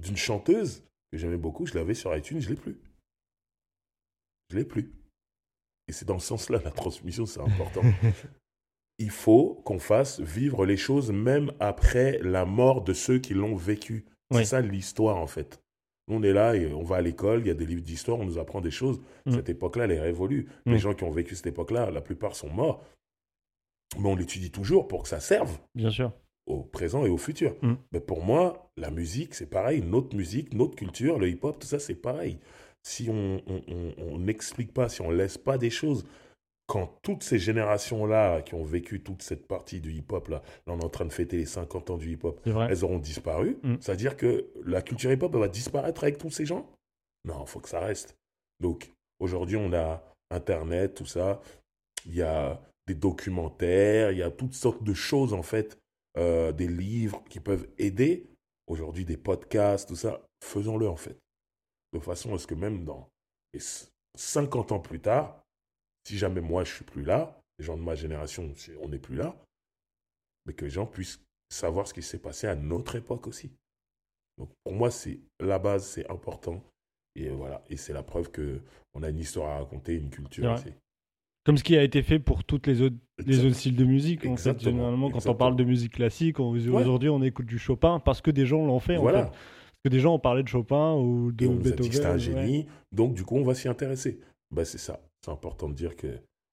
d'une 0.00 0.16
chanteuse 0.16 0.84
que 1.10 1.18
j'aimais 1.18 1.36
beaucoup, 1.36 1.66
je 1.66 1.74
l'avais 1.74 1.94
sur 1.94 2.14
iTunes, 2.16 2.40
je 2.40 2.50
l'ai 2.50 2.56
plus. 2.56 2.78
Je 4.50 4.56
l'ai 4.56 4.64
plus. 4.64 4.92
Et 5.88 5.92
c'est 5.92 6.06
dans 6.06 6.18
ce 6.18 6.28
sens-là 6.28 6.60
la 6.64 6.70
transmission 6.70 7.26
c'est 7.26 7.40
important. 7.40 7.82
il 8.98 9.10
faut 9.10 9.62
qu'on 9.64 9.78
fasse 9.78 10.20
vivre 10.20 10.66
les 10.66 10.76
choses 10.76 11.10
même 11.10 11.52
après 11.60 12.18
la 12.22 12.44
mort 12.44 12.82
de 12.82 12.92
ceux 12.92 13.18
qui 13.18 13.34
l'ont 13.34 13.56
vécu. 13.56 14.04
C'est 14.30 14.44
ça 14.44 14.60
l'histoire 14.60 15.16
en 15.16 15.26
fait 15.26 15.62
on 16.08 16.22
est 16.22 16.32
là 16.32 16.54
et 16.54 16.72
on 16.72 16.82
va 16.82 16.96
à 16.96 17.00
l'école, 17.00 17.40
il 17.40 17.46
y 17.48 17.50
a 17.50 17.54
des 17.54 17.66
livres 17.66 17.82
d'histoire, 17.82 18.18
on 18.18 18.24
nous 18.24 18.38
apprend 18.38 18.60
des 18.60 18.70
choses. 18.70 19.00
Mm. 19.26 19.32
Cette 19.32 19.48
époque-là, 19.48 19.84
elle 19.84 19.92
est 19.92 20.00
révolue. 20.00 20.48
Les 20.66 20.74
mm. 20.74 20.78
gens 20.78 20.94
qui 20.94 21.04
ont 21.04 21.10
vécu 21.10 21.36
cette 21.36 21.46
époque-là, 21.46 21.90
la 21.90 22.00
plupart 22.00 22.34
sont 22.34 22.48
morts. 22.48 22.84
Mais 23.98 24.08
on 24.08 24.16
l'étudie 24.16 24.50
toujours 24.50 24.88
pour 24.88 25.02
que 25.02 25.08
ça 25.08 25.20
serve. 25.20 25.58
Bien 25.74 25.90
sûr. 25.90 26.12
Au 26.46 26.62
présent 26.62 27.04
et 27.04 27.08
au 27.08 27.18
futur. 27.18 27.54
Mm. 27.62 27.74
Mais 27.92 28.00
pour 28.00 28.24
moi, 28.24 28.67
la 28.78 28.90
musique, 28.90 29.34
c'est 29.34 29.50
pareil. 29.50 29.82
Notre 29.82 30.16
musique, 30.16 30.54
notre 30.54 30.76
culture, 30.76 31.18
le 31.18 31.28
hip-hop, 31.28 31.58
tout 31.58 31.66
ça, 31.66 31.78
c'est 31.78 31.94
pareil. 31.94 32.38
Si 32.82 33.08
on 33.10 34.18
n'explique 34.18 34.72
pas, 34.72 34.88
si 34.88 35.02
on 35.02 35.10
laisse 35.10 35.36
pas 35.36 35.58
des 35.58 35.70
choses, 35.70 36.04
quand 36.68 36.98
toutes 37.02 37.22
ces 37.22 37.38
générations-là 37.38 38.42
qui 38.42 38.54
ont 38.54 38.62
vécu 38.62 39.00
toute 39.00 39.22
cette 39.22 39.48
partie 39.48 39.80
du 39.80 39.92
hip-hop, 39.92 40.28
là, 40.28 40.42
on 40.66 40.78
est 40.78 40.84
en 40.84 40.90
train 40.90 41.06
de 41.06 41.12
fêter 41.12 41.38
les 41.38 41.46
50 41.46 41.90
ans 41.90 41.96
du 41.96 42.12
hip-hop, 42.12 42.40
elles 42.46 42.84
auront 42.84 42.98
disparu, 42.98 43.58
mm. 43.62 43.76
c'est-à-dire 43.80 44.16
que 44.16 44.46
la 44.66 44.82
culture 44.82 45.10
hip-hop 45.10 45.34
va 45.34 45.48
disparaître 45.48 46.04
avec 46.04 46.18
tous 46.18 46.30
ces 46.30 46.44
gens? 46.44 46.70
Non, 47.24 47.42
il 47.42 47.48
faut 47.48 47.60
que 47.60 47.70
ça 47.70 47.80
reste. 47.80 48.16
Donc, 48.60 48.92
aujourd'hui, 49.18 49.56
on 49.56 49.72
a 49.72 50.04
Internet, 50.30 50.94
tout 50.94 51.06
ça, 51.06 51.40
il 52.04 52.14
y 52.14 52.22
a 52.22 52.60
des 52.86 52.94
documentaires, 52.94 54.12
il 54.12 54.18
y 54.18 54.22
a 54.22 54.30
toutes 54.30 54.54
sortes 54.54 54.84
de 54.84 54.94
choses, 54.94 55.32
en 55.32 55.42
fait, 55.42 55.78
euh, 56.18 56.52
des 56.52 56.68
livres 56.68 57.22
qui 57.30 57.40
peuvent 57.40 57.66
aider. 57.78 58.26
Aujourd'hui, 58.68 59.04
des 59.04 59.16
podcasts, 59.16 59.88
tout 59.88 59.96
ça, 59.96 60.20
faisons-le, 60.44 60.88
en 60.88 60.96
fait. 60.96 61.18
De 61.92 61.98
façon 61.98 62.34
à 62.34 62.38
ce 62.38 62.46
que 62.46 62.54
même 62.54 62.84
dans 62.84 63.08
50 64.14 64.72
ans 64.72 64.80
plus 64.80 65.00
tard, 65.00 65.42
si 66.06 66.18
jamais 66.18 66.40
moi 66.40 66.64
je 66.64 66.74
suis 66.74 66.84
plus 66.84 67.02
là, 67.02 67.40
les 67.58 67.64
gens 67.64 67.76
de 67.76 67.82
ma 67.82 67.94
génération, 67.94 68.52
on 68.80 68.88
n'est 68.88 68.98
plus 68.98 69.16
là, 69.16 69.34
mais 70.44 70.52
que 70.52 70.64
les 70.64 70.70
gens 70.70 70.86
puissent 70.86 71.20
savoir 71.50 71.88
ce 71.88 71.94
qui 71.94 72.02
s'est 72.02 72.18
passé 72.18 72.46
à 72.46 72.54
notre 72.54 72.96
époque 72.96 73.26
aussi. 73.26 73.50
Donc 74.36 74.50
pour 74.64 74.74
moi, 74.74 74.90
c'est 74.90 75.20
la 75.40 75.58
base, 75.58 75.86
c'est 75.86 76.08
important. 76.10 76.62
Et 77.14 77.30
voilà, 77.30 77.64
et 77.68 77.76
c'est 77.76 77.92
la 77.92 78.02
preuve 78.02 78.30
que 78.30 78.60
on 78.94 79.02
a 79.02 79.08
une 79.08 79.18
histoire 79.18 79.50
à 79.50 79.58
raconter, 79.60 79.94
une 79.94 80.10
culture. 80.10 80.56
Comme 81.48 81.56
ce 81.56 81.64
qui 81.64 81.76
a 81.76 81.82
été 81.82 82.02
fait 82.02 82.18
pour 82.18 82.44
toutes 82.44 82.66
les 82.66 82.82
autres, 82.82 82.96
les 83.24 83.44
autres 83.44 83.54
styles 83.54 83.74
de 83.74 83.84
musique. 83.84 84.26
En 84.26 84.36
fait, 84.36 84.60
généralement, 84.60 85.10
quand 85.10 85.26
on 85.26 85.34
parle 85.34 85.56
de 85.56 85.64
musique 85.64 85.94
classique, 85.94 86.38
aujourd'hui, 86.38 87.08
on 87.08 87.22
écoute 87.22 87.46
du 87.46 87.58
Chopin 87.58 88.00
parce 88.00 88.20
que 88.20 88.30
des 88.30 88.44
gens 88.44 88.66
l'ont 88.66 88.80
fait. 88.80 88.98
Voilà. 88.98 89.24
Parce 89.24 89.82
que 89.84 89.88
des 89.88 90.00
gens 90.00 90.14
ont 90.14 90.18
parlé 90.18 90.42
de 90.42 90.48
Chopin 90.48 90.92
ou 90.94 91.32
de 91.32 91.44
et 91.46 91.48
on 91.48 91.54
Beethoven. 91.54 91.90
Nous 91.90 92.06
a 92.06 92.10
un 92.10 92.18
génie, 92.18 92.66
donc 92.92 93.14
du 93.14 93.24
coup, 93.24 93.36
on 93.36 93.44
va 93.44 93.54
s'y 93.54 93.66
intéresser. 93.66 94.20
Bah, 94.50 94.64
c'est 94.64 94.78
ça 94.78 95.00
c'est 95.24 95.30
important 95.30 95.68
de 95.68 95.74
dire 95.74 95.96
que 95.96 96.06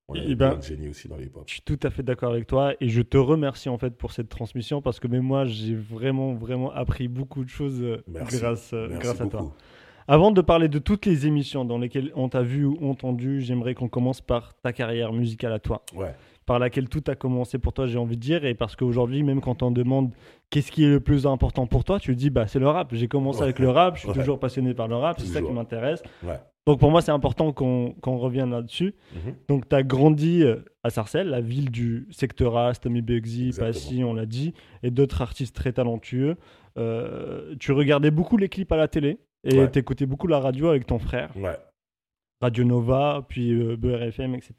on 0.08 0.14
a 0.14 0.20
ben, 0.20 0.36
plein 0.36 0.56
de 0.56 0.62
génie 0.62 0.88
aussi 0.88 1.08
dans 1.08 1.16
l'époque. 1.16 1.44
Je 1.46 1.54
suis 1.54 1.62
tout 1.62 1.80
à 1.82 1.90
fait 1.90 2.02
d'accord 2.02 2.32
avec 2.32 2.46
toi 2.46 2.74
et 2.80 2.88
je 2.88 3.02
te 3.02 3.16
remercie 3.16 3.68
en 3.68 3.76
fait 3.76 3.90
pour 3.90 4.12
cette 4.12 4.28
transmission 4.28 4.80
parce 4.80 5.00
que 5.00 5.08
même 5.08 5.24
moi 5.24 5.46
j'ai 5.46 5.74
vraiment 5.74 6.34
vraiment 6.34 6.70
appris 6.70 7.08
beaucoup 7.08 7.44
de 7.44 7.48
choses 7.48 7.82
euh, 7.82 8.02
grâce, 8.06 8.72
euh, 8.72 8.88
grâce 8.98 9.20
à 9.20 9.26
toi. 9.26 9.52
Avant 10.08 10.30
de 10.30 10.40
parler 10.40 10.68
de 10.68 10.78
toutes 10.78 11.04
les 11.04 11.26
émissions 11.26 11.64
dans 11.64 11.78
lesquelles 11.78 12.12
on 12.14 12.28
t'a 12.28 12.42
vu 12.42 12.64
ou 12.64 12.78
entendu, 12.88 13.40
j'aimerais 13.40 13.74
qu'on 13.74 13.88
commence 13.88 14.20
par 14.20 14.54
ta 14.62 14.72
carrière 14.72 15.12
musicale 15.12 15.52
à 15.52 15.58
toi. 15.58 15.82
Ouais. 15.96 16.14
Par 16.44 16.60
laquelle 16.60 16.88
tout 16.88 17.02
a 17.08 17.16
commencé 17.16 17.58
pour 17.58 17.72
toi, 17.72 17.88
j'ai 17.88 17.98
envie 17.98 18.16
de 18.16 18.20
dire, 18.20 18.44
et 18.44 18.54
parce 18.54 18.76
qu'aujourd'hui, 18.76 19.24
même 19.24 19.40
quand 19.40 19.64
on 19.64 19.72
demande 19.72 20.12
qu'est-ce 20.50 20.70
qui 20.70 20.84
est 20.84 20.88
le 20.88 21.00
plus 21.00 21.26
important 21.26 21.66
pour 21.66 21.82
toi, 21.82 21.98
tu 21.98 22.14
dis 22.14 22.30
bah 22.30 22.46
c'est 22.46 22.60
le 22.60 22.68
rap. 22.68 22.94
J'ai 22.94 23.08
commencé 23.08 23.42
avec 23.42 23.58
le 23.58 23.68
rap, 23.68 23.96
je 23.96 24.02
suis 24.02 24.12
toujours 24.12 24.38
passionné 24.38 24.74
par 24.74 24.86
le 24.86 24.94
rap, 24.94 25.18
c'est 25.18 25.26
ça 25.26 25.42
qui 25.42 25.50
m'intéresse. 25.50 26.02
Donc 26.66 26.80
pour 26.80 26.90
moi, 26.90 27.00
c'est 27.00 27.12
important 27.12 27.52
qu'on 27.52 28.16
revienne 28.18 28.50
là-dessus. 28.50 28.94
Mhm. 29.14 29.34
Donc 29.48 29.68
tu 29.68 29.74
as 29.74 29.82
grandi 29.82 30.42
euh, 30.42 30.56
à 30.84 30.90
Sarcelles, 30.90 31.28
la 31.28 31.40
ville 31.40 31.70
du 31.70 32.06
secteur 32.10 32.56
A, 32.56 32.74
Tommy 32.74 33.02
Bugsy, 33.02 33.52
Passy, 33.56 34.04
on 34.04 34.14
l'a 34.14 34.26
dit, 34.26 34.52
et 34.84 34.90
d'autres 34.92 35.22
artistes 35.22 35.54
très 35.54 35.72
talentueux. 35.72 36.36
Euh, 36.78 37.54
tu 37.58 37.72
regardais 37.72 38.10
beaucoup 38.10 38.36
les 38.36 38.48
clips 38.48 38.70
à 38.70 38.76
la 38.76 38.86
télé 38.86 39.18
et 39.46 39.70
tu 39.70 39.78
écoutais 39.78 40.06
beaucoup 40.06 40.26
la 40.26 40.40
radio 40.40 40.68
avec 40.68 40.86
ton 40.86 40.98
frère. 40.98 41.30
Radio 42.42 42.64
Nova, 42.64 43.24
puis 43.26 43.52
euh, 43.52 43.76
BRFM, 43.76 44.34
etc. 44.34 44.54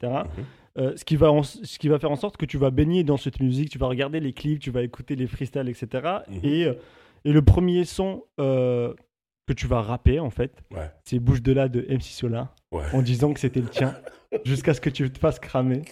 Mhm. 0.76 0.96
ce, 0.96 1.04
qui 1.04 1.14
va 1.14 1.30
ce 1.42 1.78
qui 1.78 1.88
va 1.88 2.00
faire 2.00 2.10
en 2.10 2.16
sorte 2.16 2.36
que 2.36 2.44
tu 2.44 2.58
vas 2.58 2.70
baigner 2.70 3.04
dans 3.04 3.16
cette 3.16 3.38
musique, 3.38 3.70
tu 3.70 3.78
vas 3.78 3.86
regarder 3.86 4.18
les 4.18 4.32
clips, 4.32 4.58
tu 4.58 4.72
vas 4.72 4.82
écouter 4.82 5.14
les 5.14 5.28
freestyles, 5.28 5.68
etc. 5.68 6.08
Et, 6.42 6.66
mhm. 6.66 6.76
et 7.24 7.32
le 7.32 7.42
premier 7.42 7.84
son 7.84 8.24
que 8.36 9.52
tu 9.54 9.66
vas 9.66 9.80
rapper 9.80 10.20
en 10.20 10.30
fait. 10.30 10.62
C'est 11.04 11.18
Bouche 11.18 11.42
de 11.42 11.52
là 11.52 11.68
de 11.68 11.80
MC 11.88 12.02
Sola 12.02 12.54
en 12.70 13.02
disant 13.02 13.32
que 13.32 13.40
c'était 13.40 13.60
le 13.60 13.68
tien 13.68 13.96
jusqu'à 14.44 14.74
ce 14.74 14.80
que 14.80 14.90
tu 14.90 15.10
te 15.10 15.18
fasses 15.18 15.40
cramer. 15.40 15.82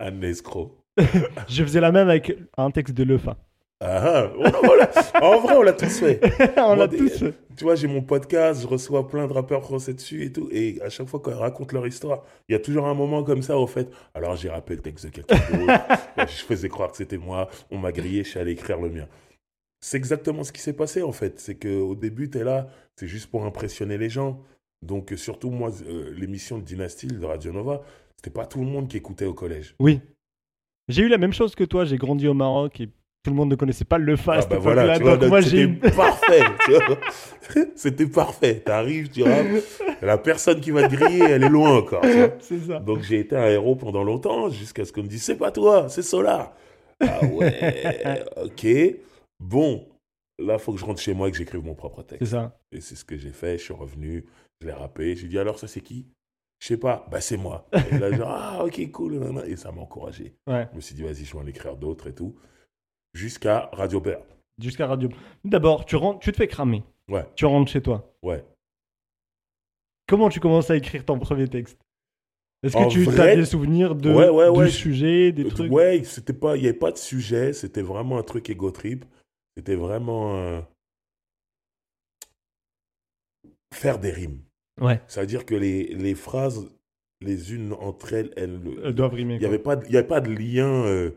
un 0.00 0.22
escroc. 0.22 0.74
je 1.48 1.62
faisais 1.62 1.80
la 1.80 1.92
même 1.92 2.08
avec 2.08 2.36
un 2.56 2.70
texte 2.70 2.94
de 2.94 3.04
Lefa. 3.04 3.36
Ah, 3.80 4.30
ah. 4.32 5.22
en 5.22 5.40
vrai, 5.40 5.54
on 5.54 5.62
l'a 5.62 5.72
tous 5.74 5.98
fait. 5.98 6.20
on 6.56 6.76
l'a 6.76 6.88
tous 6.88 7.18
fait. 7.18 7.34
Tu 7.56 7.64
vois, 7.64 7.74
j'ai 7.74 7.88
mon 7.88 8.00
podcast, 8.00 8.62
je 8.62 8.66
reçois 8.66 9.06
plein 9.06 9.26
de 9.26 9.32
rappeurs 9.32 9.62
français 9.62 9.92
dessus 9.92 10.24
et 10.24 10.32
tout. 10.32 10.48
Et 10.50 10.80
à 10.82 10.88
chaque 10.88 11.08
fois 11.08 11.20
qu'ils 11.20 11.34
racontent 11.34 11.74
leur 11.74 11.86
histoire, 11.86 12.24
il 12.48 12.52
y 12.52 12.56
a 12.56 12.58
toujours 12.58 12.86
un 12.86 12.94
moment 12.94 13.22
comme 13.22 13.42
ça, 13.42 13.58
au 13.58 13.66
fait. 13.66 13.90
Alors, 14.14 14.34
j'ai 14.36 14.48
rappelé 14.48 14.76
le 14.76 14.82
texte 14.82 15.06
de 15.06 15.10
quelqu'un 15.10 15.36
d'autre. 15.36 15.72
je 16.18 16.44
faisais 16.44 16.68
croire 16.70 16.90
que 16.90 16.96
c'était 16.96 17.18
moi. 17.18 17.50
On 17.70 17.76
m'a 17.76 17.92
grillé, 17.92 18.24
je 18.24 18.30
suis 18.30 18.40
allé 18.40 18.52
écrire 18.52 18.80
le 18.80 18.88
mien. 18.88 19.08
C'est 19.80 19.98
exactement 19.98 20.42
ce 20.42 20.52
qui 20.52 20.62
s'est 20.62 20.72
passé, 20.72 21.02
en 21.02 21.12
fait. 21.12 21.38
C'est 21.38 21.56
qu'au 21.56 21.94
début, 21.94 22.30
tu 22.30 22.38
es 22.38 22.44
là, 22.44 22.68
c'est 22.96 23.06
juste 23.06 23.30
pour 23.30 23.44
impressionner 23.44 23.98
les 23.98 24.08
gens. 24.08 24.42
Donc, 24.80 25.12
surtout, 25.16 25.50
moi, 25.50 25.70
euh, 25.86 26.14
l'émission 26.16 26.58
de 26.58 26.62
Dynasty 26.64 27.08
de 27.08 27.24
Radio 27.24 27.52
Nova, 27.52 27.82
c'était 28.16 28.30
pas 28.30 28.46
tout 28.46 28.60
le 28.60 28.66
monde 28.66 28.88
qui 28.88 28.96
écoutait 28.96 29.26
au 29.26 29.34
collège. 29.34 29.74
Oui. 29.80 30.00
J'ai 30.88 31.02
eu 31.02 31.08
la 31.08 31.18
même 31.18 31.32
chose 31.32 31.54
que 31.54 31.64
toi. 31.64 31.84
J'ai 31.84 31.98
grandi 31.98 32.26
au 32.26 32.34
Maroc 32.34 32.80
et 32.80 32.88
tout 33.26 33.30
le 33.30 33.36
monde 33.36 33.50
ne 33.50 33.56
connaissait 33.56 33.84
pas 33.84 33.98
le 33.98 34.14
fast. 34.14 34.46
Ah 34.52 34.54
bah 34.54 34.60
voilà, 34.60 34.98
donc 35.00 35.24
moi 35.24 35.40
j'ai 35.40 35.66
parfait. 35.66 36.44
C'était 37.74 38.06
parfait. 38.06 38.60
T'arrives, 38.60 39.08
tu 39.10 39.22
vois, 39.22 39.42
la 40.00 40.16
personne 40.16 40.60
qui 40.60 40.70
va 40.70 40.86
te 40.86 40.94
griller, 40.94 41.24
elle 41.24 41.42
est 41.42 41.48
loin 41.48 41.76
encore. 41.76 42.04
C'est 42.38 42.60
ça. 42.60 42.78
Donc 42.78 43.02
j'ai 43.02 43.18
été 43.18 43.34
un 43.34 43.46
héros 43.46 43.74
pendant 43.74 44.04
longtemps 44.04 44.48
jusqu'à 44.48 44.84
ce 44.84 44.92
qu'on 44.92 45.02
me 45.02 45.08
dise 45.08 45.24
c'est 45.24 45.34
pas 45.34 45.50
toi, 45.50 45.88
c'est 45.88 46.02
Solar. 46.02 46.54
Ah 47.00 47.24
ouais, 47.24 48.22
ok. 48.44 48.66
Bon, 49.40 49.88
là 50.38 50.58
faut 50.58 50.72
que 50.72 50.78
je 50.78 50.84
rentre 50.84 51.00
chez 51.00 51.12
moi 51.12 51.26
et 51.26 51.32
que 51.32 51.36
j'écrive 51.36 51.64
mon 51.64 51.74
propre 51.74 52.04
texte. 52.04 52.24
C'est 52.24 52.30
ça. 52.30 52.56
Et 52.70 52.80
c'est 52.80 52.94
ce 52.94 53.04
que 53.04 53.16
j'ai 53.16 53.30
fait. 53.30 53.58
Je 53.58 53.64
suis 53.64 53.74
revenu, 53.74 54.24
je 54.60 54.68
l'ai 54.68 54.72
rappé. 54.72 55.16
J'ai 55.16 55.26
dit 55.26 55.40
alors 55.40 55.58
ça 55.58 55.66
c'est 55.66 55.80
qui? 55.80 56.06
Je 56.60 56.68
sais 56.68 56.76
pas, 56.76 57.04
bah 57.10 57.20
c'est 57.20 57.36
moi. 57.36 57.68
Et 57.90 57.98
là, 57.98 58.12
genre, 58.12 58.30
ah, 58.30 58.64
ok, 58.64 58.88
cool. 58.92 59.20
Et 59.48 59.56
ça 59.56 59.72
m'a 59.72 59.80
encouragé. 59.80 60.36
Ouais. 60.46 60.68
Je 60.70 60.76
me 60.76 60.80
suis 60.80 60.94
dit, 60.94 61.02
vas-y, 61.02 61.24
je 61.24 61.32
vais 61.32 61.42
en 61.42 61.46
écrire 61.46 61.76
d'autres 61.76 62.06
et 62.06 62.14
tout 62.14 62.36
jusqu'à 63.16 63.70
Radio 63.72 64.00
Père. 64.00 64.20
Jusqu'à 64.60 64.86
Radio. 64.86 65.08
D'abord, 65.44 65.84
tu 65.84 65.96
rentres, 65.96 66.20
tu 66.20 66.30
te 66.32 66.36
fais 66.36 66.46
cramer. 66.46 66.84
Ouais. 67.08 67.24
Tu 67.34 67.44
rentres 67.46 67.70
chez 67.70 67.82
toi. 67.82 68.14
Ouais. 68.22 68.44
Comment 70.08 70.28
tu 70.28 70.40
commences 70.40 70.70
à 70.70 70.76
écrire 70.76 71.04
ton 71.04 71.18
premier 71.18 71.48
texte? 71.48 71.78
Est-ce 72.62 72.76
que 72.76 73.14
tu 73.14 73.20
as 73.20 73.36
des 73.36 73.44
souvenirs 73.44 73.94
de 73.94 74.64
du 74.64 74.70
sujet, 74.70 75.32
des 75.32 75.46
trucs? 75.46 75.70
Ouais, 75.70 76.02
c'était 76.04 76.32
pas, 76.32 76.56
il 76.56 76.62
y 76.62 76.68
avait 76.68 76.78
pas 76.78 76.90
de 76.90 76.96
sujet. 76.96 77.52
C'était 77.52 77.82
vraiment 77.82 78.18
un 78.18 78.22
truc 78.22 78.48
ego 78.48 78.70
trip. 78.70 79.04
C'était 79.56 79.74
vraiment 79.74 80.36
euh, 80.36 80.60
faire 83.74 83.98
des 83.98 84.10
rimes. 84.10 84.40
Ouais. 84.80 85.00
C'est-à-dire 85.06 85.44
que 85.44 85.54
les, 85.54 85.94
les 85.94 86.14
phrases, 86.14 86.70
les 87.20 87.54
unes 87.54 87.72
entre 87.74 88.12
elles, 88.12 88.32
elles, 88.36 88.60
doivent 88.94 89.14
rimer. 89.14 89.34
Il 89.34 89.40
n'y 89.40 89.46
avait 89.46 89.58
pas, 89.58 89.80
il 89.86 89.92
y 89.92 89.96
avait 89.96 90.06
pas 90.06 90.20
de 90.20 90.30
lien. 90.30 90.84
Euh, 90.84 91.10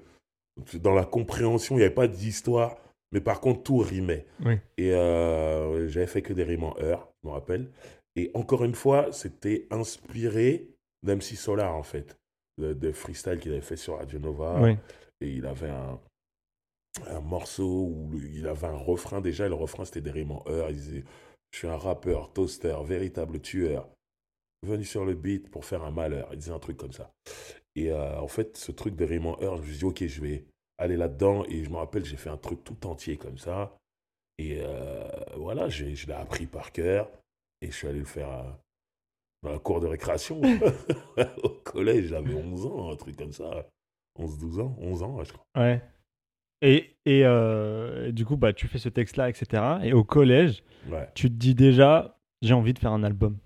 dans 0.75 0.93
la 0.93 1.05
compréhension, 1.05 1.75
il 1.75 1.79
n'y 1.79 1.85
avait 1.85 1.93
pas 1.93 2.07
d'histoire, 2.07 2.77
mais 3.11 3.21
par 3.21 3.41
contre, 3.41 3.63
tout 3.63 3.77
rimait. 3.77 4.25
Et 4.77 4.93
euh, 4.93 5.87
j'avais 5.87 6.07
fait 6.07 6.21
que 6.21 6.33
des 6.33 6.43
rimes 6.43 6.63
en 6.63 6.77
heure, 6.79 7.09
je 7.23 7.27
me 7.27 7.33
rappelle. 7.33 7.69
Et 8.15 8.31
encore 8.33 8.63
une 8.63 8.75
fois, 8.75 9.11
c'était 9.11 9.67
inspiré 9.71 10.67
d'MC 11.03 11.35
Solar, 11.35 11.75
en 11.75 11.83
fait, 11.83 12.17
de, 12.57 12.91
freestyle 12.91 13.39
qu'il 13.39 13.51
avait 13.51 13.61
fait 13.61 13.77
sur 13.77 13.97
Radio 13.97 14.19
Nova. 14.19 14.59
Et 15.21 15.29
il 15.29 15.45
avait 15.45 15.69
un, 15.69 15.99
un 17.07 17.21
morceau 17.21 17.87
où 17.87 18.11
il 18.33 18.47
avait 18.47 18.67
un 18.67 18.77
refrain 18.77 19.21
déjà, 19.21 19.45
et 19.45 19.49
le 19.49 19.55
refrain 19.55 19.85
c'était 19.85 20.01
des 20.01 20.11
rimes 20.11 20.31
en 20.31 20.43
heure. 20.47 20.69
Il 20.69 20.75
disait 20.75 21.03
Je 21.51 21.57
suis 21.57 21.67
un 21.67 21.77
rappeur, 21.77 22.31
toaster, 22.33 22.75
véritable 22.85 23.39
tueur, 23.39 23.89
venu 24.63 24.83
sur 24.83 25.05
le 25.05 25.13
beat 25.13 25.49
pour 25.49 25.65
faire 25.65 25.83
un 25.83 25.91
malheur. 25.91 26.29
Il 26.31 26.39
disait 26.39 26.51
un 26.51 26.59
truc 26.59 26.77
comme 26.77 26.93
ça. 26.93 27.11
Et 27.75 27.91
euh, 27.91 28.19
en 28.19 28.27
fait, 28.27 28.57
ce 28.57 28.71
truc 28.71 28.95
de 28.95 29.05
Raymond 29.05 29.37
Heure, 29.41 29.57
je 29.57 29.61
me 29.61 29.67
suis 29.67 29.77
dit, 29.77 29.85
ok, 29.85 30.05
je 30.05 30.21
vais 30.21 30.45
aller 30.77 30.97
là-dedans. 30.97 31.43
Et 31.45 31.63
je 31.63 31.69
me 31.69 31.77
rappelle, 31.77 32.05
j'ai 32.05 32.17
fait 32.17 32.29
un 32.29 32.37
truc 32.37 32.63
tout 32.63 32.87
entier 32.87 33.17
comme 33.17 33.37
ça. 33.37 33.77
Et 34.37 34.59
euh, 34.61 35.07
voilà, 35.35 35.69
je 35.69 35.85
l'ai 35.85 36.13
appris 36.13 36.45
par 36.45 36.71
cœur. 36.71 37.09
Et 37.61 37.67
je 37.67 37.75
suis 37.75 37.87
allé 37.87 37.99
le 37.99 38.05
faire 38.05 38.29
euh, 38.29 38.51
dans 39.43 39.51
la 39.51 39.59
cour 39.59 39.79
de 39.81 39.87
récréation. 39.87 40.41
Au 41.43 41.49
collège, 41.49 42.05
j'avais 42.07 42.33
11 42.33 42.65
ans, 42.65 42.91
un 42.91 42.95
truc 42.95 43.17
comme 43.17 43.33
ça. 43.33 43.67
11-12 44.17 44.61
ans, 44.61 44.75
11 44.79 45.03
ans, 45.03 45.23
je 45.23 45.33
crois. 45.33 45.45
Ouais. 45.57 45.81
Et, 46.61 46.97
et, 47.05 48.11
du 48.11 48.25
coup, 48.25 48.35
bah, 48.35 48.51
tu 48.51 48.67
fais 48.67 48.79
ce 48.79 48.89
texte-là, 48.89 49.29
etc. 49.29 49.63
Et 49.83 49.93
au 49.93 50.03
collège, 50.03 50.61
tu 51.15 51.29
te 51.29 51.35
dis 51.35 51.55
déjà, 51.55 52.19
j'ai 52.41 52.53
envie 52.53 52.73
de 52.73 52.79
faire 52.79 52.91
un 52.91 53.03
album. 53.03 53.37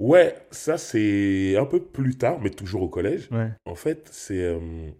Ouais, 0.00 0.36
ça 0.50 0.76
c'est 0.76 1.56
un 1.56 1.66
peu 1.66 1.82
plus 1.82 2.16
tard, 2.16 2.40
mais 2.40 2.50
toujours 2.50 2.82
au 2.82 2.88
collège. 2.88 3.28
En 3.64 3.74
fait, 3.74 4.08
c'est. 4.12 4.42
Euh, 4.42 4.90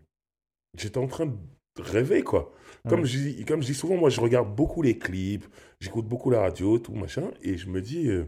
j'étais 0.76 0.98
en 0.98 1.06
train 1.06 1.26
de 1.26 1.36
rêver, 1.78 2.22
quoi. 2.22 2.52
Comme, 2.88 3.06
je, 3.06 3.18
dis, 3.18 3.44
comme 3.46 3.62
je 3.62 3.68
dis 3.68 3.74
souvent, 3.74 3.96
moi 3.96 4.10
je 4.10 4.20
regarde 4.20 4.54
beaucoup 4.54 4.82
les 4.82 4.98
clips, 4.98 5.46
j'écoute 5.80 6.06
beaucoup 6.06 6.28
la 6.28 6.40
radio, 6.40 6.78
tout 6.78 6.92
machin, 6.92 7.30
et 7.40 7.56
je 7.56 7.70
me 7.70 7.80
dis 7.80 8.08
euh, 8.08 8.26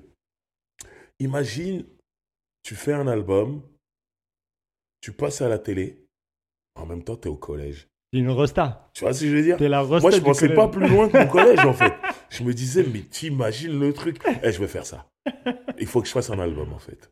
imagine, 1.20 1.84
tu 2.62 2.74
fais 2.74 2.94
un 2.94 3.06
album, 3.06 3.60
tu 5.02 5.12
passes 5.12 5.42
à 5.42 5.48
la 5.48 5.58
télé, 5.58 6.06
en 6.74 6.86
même 6.86 7.04
temps 7.04 7.16
tu 7.16 7.28
es 7.28 7.30
au 7.30 7.36
collège. 7.36 7.88
Une 8.14 8.30
resta. 8.30 8.88
Tu 8.94 9.04
vois 9.04 9.12
ce 9.12 9.20
que 9.20 9.26
je 9.30 9.36
veux 9.36 9.42
dire? 9.42 9.60
La 9.60 9.84
Moi 9.84 10.10
je 10.10 10.20
pensais 10.20 10.54
pas 10.54 10.68
plus 10.68 10.88
loin 10.88 11.10
que 11.10 11.18
mon 11.18 11.28
collège 11.30 11.66
en 11.66 11.74
fait. 11.74 11.92
Je 12.30 12.42
me 12.42 12.54
disais, 12.54 12.82
mais 12.90 13.02
t'imagines 13.02 13.78
le 13.78 13.92
truc 13.92 14.22
Eh, 14.42 14.52
je 14.52 14.58
vais 14.58 14.68
faire 14.68 14.86
ça. 14.86 15.06
Il 15.78 15.86
faut 15.86 16.00
que 16.00 16.06
je 16.06 16.12
fasse 16.12 16.30
un 16.30 16.38
album, 16.38 16.72
en 16.72 16.78
fait. 16.78 17.10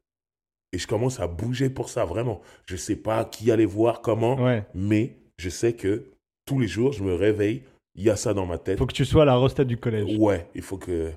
Et 0.72 0.78
je 0.78 0.86
commence 0.86 1.20
à 1.20 1.26
bouger 1.28 1.70
pour 1.70 1.88
ça, 1.88 2.04
vraiment. 2.04 2.40
Je 2.66 2.74
ne 2.74 2.78
sais 2.78 2.96
pas 2.96 3.24
qui 3.24 3.50
aller 3.50 3.66
voir, 3.66 4.00
comment, 4.00 4.36
mais 4.74 5.16
je 5.38 5.48
sais 5.48 5.74
que 5.74 6.10
tous 6.46 6.58
les 6.58 6.68
jours, 6.68 6.92
je 6.92 7.02
me 7.02 7.14
réveille, 7.14 7.62
il 7.94 8.04
y 8.04 8.10
a 8.10 8.16
ça 8.16 8.34
dans 8.34 8.46
ma 8.46 8.58
tête. 8.58 8.76
Il 8.76 8.78
faut 8.78 8.86
que 8.86 8.92
tu 8.92 9.04
sois 9.04 9.24
la 9.24 9.38
resta 9.38 9.64
du 9.64 9.76
collège. 9.76 10.18
Ouais, 10.18 10.48
il 10.54 10.62
faut 10.62 10.76
que 10.76 11.12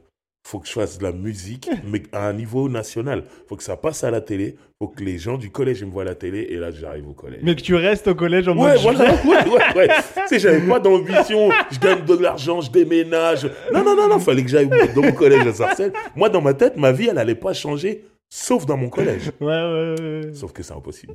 faut 0.48 0.60
que 0.60 0.68
je 0.68 0.72
fasse 0.72 0.98
de 0.98 1.04
la 1.04 1.12
musique, 1.12 1.70
mais 1.92 2.04
à 2.14 2.28
un 2.28 2.34
niveau 2.34 2.70
national. 2.70 3.26
faut 3.48 3.58
que 3.58 3.64
ça 3.64 3.76
passe 3.76 4.06
à 4.06 4.12
la 4.12 4.22
télé. 4.22 4.56
faut 4.80 4.88
que 4.88 5.04
les 5.04 5.18
gens 5.18 5.38
du 5.38 5.52
collège 5.52 5.84
me 5.84 5.92
voient 5.92 6.04
à 6.04 6.06
la 6.06 6.16
télé. 6.16 6.48
Et 6.50 6.56
là, 6.56 6.72
j'arrive 6.72 7.10
au 7.10 7.14
collège. 7.14 7.42
Mais 7.44 7.54
que 7.54 7.62
tu 7.62 7.76
restes 7.76 8.08
au 8.08 8.16
collège 8.16 8.48
en 8.48 8.58
ouais, 8.58 8.82
mode... 8.82 8.82
Voilà, 8.82 9.14
ouais, 9.26 9.50
ouais, 9.50 9.76
ouais. 9.76 9.88
tu 9.88 10.28
sais, 10.28 10.40
j'avais 10.40 10.66
pas 10.66 10.80
d'ambition. 10.80 11.50
Je 11.70 11.80
gagne 11.80 12.06
de 12.06 12.16
l'argent, 12.16 12.62
je 12.62 12.72
déménage. 12.72 13.44
Non, 13.74 13.84
non, 13.84 13.96
non, 13.96 14.08
non. 14.08 14.20
Fallait 14.20 14.44
que 14.44 14.50
j'aille 14.50 14.70
dans 14.96 15.02
mon 15.02 15.12
collège 15.12 15.46
à 15.46 15.54
Sarcelles. 15.54 15.94
Moi, 16.16 16.30
dans 16.30 16.42
ma 16.42 16.54
tête, 16.54 16.78
ma 16.78 16.94
vie, 16.94 17.08
elle 17.12 17.18
allait 17.18 17.36
pas 17.36 17.54
changer. 17.54 18.06
Sauf 18.30 18.66
dans 18.66 18.78
mon 18.78 18.90
collège. 18.90 19.32
Ouais, 19.42 19.48
ouais, 19.48 19.96
ouais. 20.00 20.34
Sauf 20.34 20.54
que 20.54 20.64
c'est 20.64 20.74
impossible. 20.74 21.14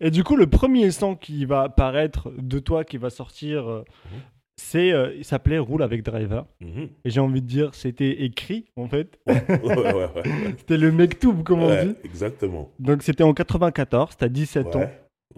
Et 0.00 0.10
du 0.10 0.22
coup, 0.22 0.36
le 0.36 0.46
premier 0.46 0.90
son 0.90 1.14
qui 1.14 1.46
va 1.46 1.62
apparaître 1.62 2.30
de 2.36 2.58
toi, 2.58 2.84
qui 2.84 2.96
va 2.98 3.10
sortir 3.10 3.68
euh, 3.68 3.84
mhm 4.10 4.20
c'est 4.56 4.92
euh, 4.92 5.14
il 5.16 5.24
s'appelait 5.24 5.58
Roule 5.58 5.82
avec 5.82 6.02
Driver. 6.02 6.46
Mhm. 6.60 6.88
Et 7.04 7.10
j'ai 7.10 7.20
envie 7.20 7.42
de 7.42 7.46
dire, 7.46 7.74
c'était 7.74 8.24
écrit 8.24 8.66
en 8.76 8.88
fait. 8.88 9.18
c'était 10.58 10.78
le 10.78 10.92
Mektoub, 10.92 11.42
comme 11.44 11.62
on 11.62 11.84
dit. 11.84 11.94
Exactement. 12.04 12.70
Donc 12.78 13.02
c'était 13.02 13.22
en 13.22 13.34
94, 13.34 14.16
t'as 14.16 14.28
17 14.28 14.76
ans. 14.76 14.90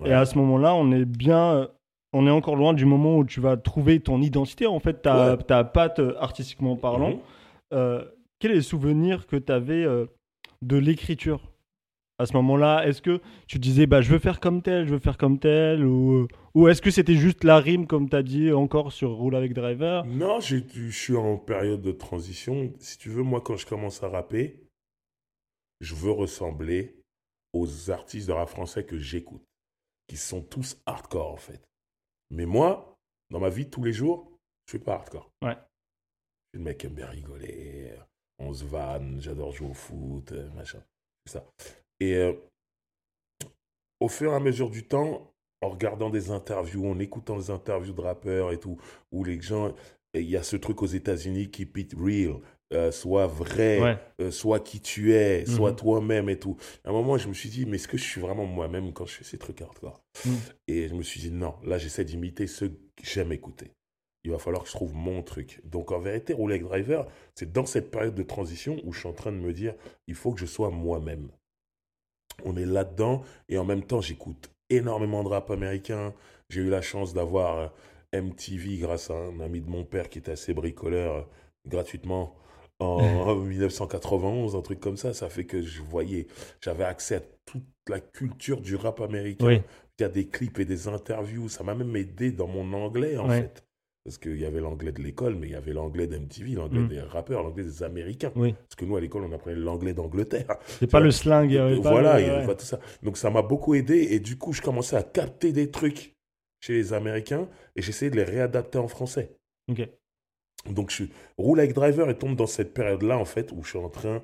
Et 0.05 0.13
à 0.13 0.25
ce 0.25 0.39
moment-là, 0.39 0.75
on 0.75 0.93
est 0.93 1.05
bien. 1.05 1.55
Euh, 1.55 1.67
on 2.15 2.27
est 2.27 2.31
encore 2.31 2.57
loin 2.57 2.73
du 2.73 2.87
moment 2.87 3.19
où 3.19 3.25
tu 3.25 3.41
vas 3.41 3.59
trouver 3.59 4.01
ton 4.01 4.23
identité, 4.23 4.67
en 4.67 4.81
fait, 4.81 5.03
ta, 5.03 5.37
ta 5.37 5.63
patte 5.63 5.99
euh, 5.99 6.15
artistiquement 6.19 6.75
parlant. 6.77 7.21
Mhm. 7.71 8.05
quel 8.39 8.53
est 8.53 8.57
le 8.57 8.63
souvenir 8.63 9.27
que 9.27 9.37
tu 9.37 9.53
avais 9.53 9.85
de 10.63 10.77
l'écriture? 10.77 11.48
À 12.19 12.27
ce 12.27 12.33
moment-là 12.35 12.87
Est-ce 12.87 13.01
que 13.01 13.21
tu 13.47 13.59
disais, 13.59 13.87
bah, 13.87 14.01
je 14.01 14.11
veux 14.11 14.19
faire 14.19 14.41
comme 14.41 14.63
tel, 14.63 14.87
je 14.87 14.93
veux 14.93 14.99
faire 14.99 15.17
comme 15.17 15.39
tel 15.39 15.85
Ou, 15.85 16.29
ou 16.55 16.69
est-ce 16.69 16.83
que 16.83 16.91
c'était 16.91 17.15
juste 17.15 17.45
la 17.45 17.59
rime, 17.59 17.87
comme 17.87 18.09
tu 18.09 18.17
as 18.17 18.23
dit 18.23 18.53
encore 18.53 18.93
sur 18.93 19.13
Roule 19.13 19.37
avec 19.37 19.55
Driver? 19.55 20.05
Non, 20.05 20.41
je, 20.41 20.57
je 20.73 20.91
suis 20.91 21.17
en 21.17 21.39
période 21.39 21.81
de 21.81 21.93
transition. 21.93 22.73
Si 22.81 22.99
tu 22.99 23.09
veux, 23.09 23.23
moi, 23.23 23.41
quand 23.41 23.57
je 23.57 23.67
commence 23.67 24.03
à 24.03 24.09
rapper, 24.09 24.61
je 25.81 25.95
veux 25.95 26.11
ressembler 26.11 26.97
aux 27.53 27.91
artistes 27.91 28.29
de 28.29 28.33
rap 28.33 28.49
français 28.49 28.85
que 28.85 28.99
j'écoute, 28.99 29.45
qui 30.09 30.17
sont 30.17 30.43
tous 30.43 30.81
hardcore, 30.87 31.33
en 31.33 31.37
fait. 31.37 31.63
Mais 32.31 32.47
moi, 32.47 32.99
dans 33.31 33.41
ma 33.41 33.49
vie 33.49 33.71
tous 33.71 33.83
les 33.83 33.93
jours, 33.93 34.33
je 34.67 34.73
suis 34.73 34.85
pas 34.85 34.95
hardcore. 34.95 35.31
Ouais. 35.43 35.55
Je 35.55 36.59
suis 36.59 36.59
le 36.59 36.61
mec 36.61 36.79
qui 36.79 36.87
aime 36.87 36.95
bien 36.95 37.07
rigoler, 37.07 37.93
on 38.39 38.53
se 38.53 38.65
vanne, 38.65 39.21
j'adore 39.21 39.53
jouer 39.53 39.69
au 39.69 39.75
foot, 39.75 40.33
euh, 40.33 40.51
machin. 40.51 40.83
Ça. 41.27 41.45
Et 42.00 42.14
euh, 42.14 42.33
au 44.00 44.09
fur 44.09 44.33
et 44.33 44.35
à 44.35 44.40
mesure 44.40 44.71
du 44.71 44.87
temps, 44.87 45.33
en 45.61 45.71
regardant 45.71 46.11
des 46.11 46.31
interviews, 46.31 46.88
en 46.88 46.99
écoutant 46.99 47.37
des 47.37 47.50
interviews 47.50 47.93
de 47.93 48.00
rappeurs 48.00 48.52
et 48.52 48.59
tout, 48.59 48.78
où 49.11 49.25
les 49.25 49.40
gens, 49.40 49.75
il 50.14 50.28
y 50.28 50.37
a 50.37 50.43
ce 50.43 50.57
truc 50.57 50.83
aux 50.83 50.87
États-Unis 50.87 51.50
qui 51.50 51.62
it 51.62 51.95
real, 51.99 52.37
euh, 52.73 52.93
soit 52.93 53.26
vrai, 53.26 53.99
euh, 54.21 54.31
soit 54.31 54.61
qui 54.61 54.81
tu 54.81 55.14
es, 55.14 55.47
soit 55.47 55.71
mhm. 55.71 55.76
toi-même 55.76 56.28
et 56.28 56.38
tout. 56.38 56.57
À 56.85 56.90
un 56.90 56.93
moment, 56.93 57.19
je 57.19 57.28
me 57.28 57.35
suis 57.35 57.49
dit, 57.49 57.67
mais 57.67 57.76
est-ce 57.76 57.88
que 57.88 57.97
je 57.97 58.05
suis 58.05 58.21
vraiment 58.21 58.47
moi-même 58.47 58.93
quand 58.93 59.07
je 59.07 59.14
fais 59.14 59.25
ces 59.25 59.38
trucs 59.38 59.61
hardcore? 59.62 60.02
Mhm. 60.25 60.38
Et 60.69 60.88
je 60.88 60.95
me 60.95 61.02
suis 61.02 61.21
dit, 61.21 61.31
non, 61.31 61.55
là, 61.64 61.78
j'essaie 61.78 62.05
d'imiter 62.05 62.47
ceux 62.47 62.69
que 62.69 63.05
j'aime 63.05 63.33
écouter. 63.33 63.73
Il 64.25 64.31
va 64.31 64.38
falloir 64.38 64.62
que 64.62 64.69
je 64.69 64.75
trouve 64.75 64.95
mon 64.95 65.23
truc. 65.23 65.61
Donc, 65.64 65.90
en 65.93 65.99
vérité, 65.99 66.35
Rolex 66.35 66.64
Driver, 66.64 67.09
c'est 67.35 67.50
dans 67.52 67.67
cette 67.67 67.90
période 67.90 68.14
de 68.14 68.23
transition 68.23 68.76
où 68.85 68.93
je 68.93 69.00
suis 69.00 69.09
en 69.09 69.12
train 69.12 69.33
de 69.33 69.38
me 69.38 69.52
dire, 69.52 69.75
il 70.07 70.14
faut 70.14 70.33
que 70.33 70.40
je 70.40 70.47
sois 70.47 70.71
moi-même 70.71 71.31
on 72.45 72.57
est 72.57 72.66
là-dedans 72.66 73.23
et 73.49 73.59
en 73.59 73.64
même 73.64 73.83
temps 73.83 74.00
j'écoute 74.00 74.50
énormément 74.71 75.23
de 75.23 75.28
rap 75.28 75.50
américain. 75.50 76.14
J'ai 76.50 76.61
eu 76.61 76.71
la 76.71 76.83
chance 76.83 77.14
d'avoir 77.14 77.73
MTV 78.12 78.78
grâce 78.78 79.11
à 79.11 79.14
un 79.14 79.40
ami 79.40 79.61
de 79.61 79.68
mon 79.68 79.85
père 79.85 80.09
qui 80.09 80.18
était 80.18 80.33
assez 80.33 80.54
bricoleur 80.54 81.14
euh, 81.14 81.23
gratuitement 81.66 82.35
en 82.78 83.35
1991, 83.45 84.57
un 84.57 84.62
truc 84.62 84.80
comme 84.80 84.97
ça. 84.97 85.12
Ça 85.12 85.28
fait 85.28 85.45
que 85.45 85.62
je 85.62 85.83
voyais, 85.83 86.26
j'avais 86.61 86.85
accès 86.85 87.16
à 87.16 87.21
toute 87.45 87.66
la 87.88 88.00
culture 88.00 88.61
du 88.61 88.76
rap 88.76 89.00
américain. 89.00 89.62
Il 89.99 90.02
y 90.02 90.04
a 90.04 90.09
des 90.09 90.28
clips 90.28 90.59
et 90.61 90.64
des 90.64 90.87
interviews. 90.87 91.49
Ça 91.49 91.64
m'a 91.64 91.75
même 91.75 91.95
aidé 91.97 92.30
dans 92.30 92.47
mon 92.47 92.73
anglais, 92.73 93.16
en 93.16 93.28
fait. 93.28 93.64
Parce 94.05 94.17
qu'il 94.17 94.38
y 94.38 94.47
avait 94.47 94.61
l'anglais 94.61 94.93
de 94.93 95.02
l'école, 95.02 95.35
mais 95.35 95.49
il 95.49 95.52
y 95.52 95.57
avait 95.57 95.73
l'anglais 95.73 96.07
d'MTV, 96.07 96.52
l'anglais 96.52 96.81
mm. 96.81 96.88
des 96.88 97.00
rappeurs, 97.00 97.43
l'anglais 97.43 97.64
des 97.64 97.83
Américains. 97.83 98.31
Parce 98.31 98.75
que 98.76 98.85
nous, 98.85 98.97
à 98.97 99.00
l'école, 99.00 99.25
on 99.25 99.33
apprenait 99.33 99.57
l'anglais 99.57 99.93
d'Angleterre. 99.93 100.57
C'est 100.67 100.90
pas 100.90 101.00
le 101.00 101.11
slang. 101.11 101.52
voilà, 101.83 102.21
il 102.21 102.26
y 102.26 102.31
avait 102.31 102.47
pas 102.47 102.55
tout 102.55 102.64
ça. 102.64 102.81
Donc 103.02 103.17
ça 103.17 103.31
m'a 103.31 103.43
beaucoup 103.43 103.75
aidé. 103.75 104.09
Et 104.11 104.21
du 104.21 104.38
coup, 104.38 104.52
je 104.52 104.62
commençais 104.62 104.97
à 104.97 105.02
capter 105.02 105.52
des 105.52 105.71
trucs 105.71 106.14
chez 106.61 106.75
les 106.75 106.93
Américains 106.93 107.49
et 107.76 107.83
j'essayais 107.83 108.11
de 108.11 108.17
les 108.17 108.25
réadapter 108.25 108.78
en 108.78 108.88
français. 108.88 109.37
Ok. 109.71 109.88
Donc, 110.67 110.90
je 110.90 111.05
roule 111.37 111.61
avec 111.61 111.73
driver 111.73 112.11
et 112.11 112.19
tombe 112.19 112.37
dans 112.37 112.47
cette 112.47 112.75
période-là, 112.75 113.17
en 113.19 113.25
fait, 113.25 113.52
où 113.52 113.62
je 113.62 113.71
suis 113.71 113.78
en 113.78 113.88
train 113.88 114.23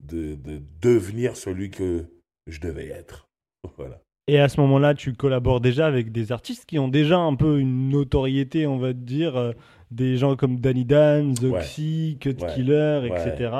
de, 0.00 0.34
de 0.34 0.60
devenir 0.80 1.36
celui 1.36 1.70
que 1.70 2.06
je 2.46 2.60
devais 2.60 2.88
être. 2.88 3.28
voilà. 3.76 4.02
Et 4.28 4.40
à 4.40 4.48
ce 4.48 4.60
moment-là, 4.60 4.94
tu 4.94 5.12
collabores 5.12 5.60
déjà 5.60 5.86
avec 5.86 6.10
des 6.10 6.32
artistes 6.32 6.66
qui 6.66 6.80
ont 6.80 6.88
déjà 6.88 7.16
un 7.16 7.36
peu 7.36 7.60
une 7.60 7.90
notoriété, 7.90 8.66
on 8.66 8.76
va 8.76 8.92
dire, 8.92 9.36
euh, 9.36 9.52
des 9.92 10.16
gens 10.16 10.34
comme 10.34 10.58
Danny 10.58 10.84
Dan, 10.84 11.36
Zoxy, 11.36 12.18
Cut 12.20 12.34
Killer, 12.34 13.02
etc. 13.06 13.50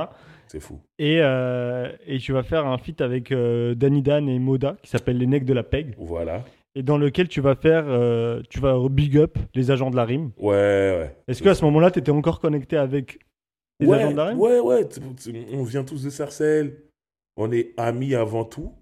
C'est 0.49 0.58
fou. 0.58 0.80
Et, 0.99 1.18
euh, 1.20 1.92
et, 2.06 2.18
tu 2.18 2.32
vas 2.32 2.42
faire 2.42 2.66
un 2.66 2.78
feat 2.78 3.00
avec 3.00 3.30
euh, 3.30 3.76
Danny 3.76 4.02
Dan 4.02 4.28
et 4.28 4.40
Moda 4.40 4.76
qui 4.82 4.90
s'appelle 4.90 5.18
Les 5.18 5.26
Necks 5.26 5.44
de 5.44 5.52
la 5.52 5.62
Peg. 5.62 5.94
Voilà. 5.99 6.44
Et 6.75 6.82
dans 6.82 6.99
lequel 6.99 7.28
tu 7.28 7.40
vas 7.40 7.54
faire, 7.54 7.85
tu 8.50 8.61
vas 8.61 8.76
big 8.90 9.16
up 9.16 9.38
les 9.54 9.70
agents 9.70 9.90
de 9.90 9.96
la 9.96 10.04
rime. 10.04 10.32
Ouais, 10.37 10.54
ouais. 10.99 11.16
Est-ce 11.26 11.42
qu'à 11.42 11.54
ce 11.54 11.64
moment-là, 11.64 11.90
tu 11.90 12.00
étais 12.00 12.11
encore 12.11 12.38
connecté 12.38 12.76
avec 12.76 13.20
les 13.80 13.90
agents 13.90 14.11
de 14.11 14.16
la 14.16 14.25
rime? 14.26 14.38
Ouais, 14.38 14.61
ouais. 14.61 14.87
On 15.54 15.62
vient 15.62 15.85
tous 15.85 16.04
de 16.04 16.11
Sarcelles. 16.11 16.76
On 17.38 17.50
est 17.50 17.73
amis 17.78 18.14
avant 18.14 18.44
tout. 18.44 18.75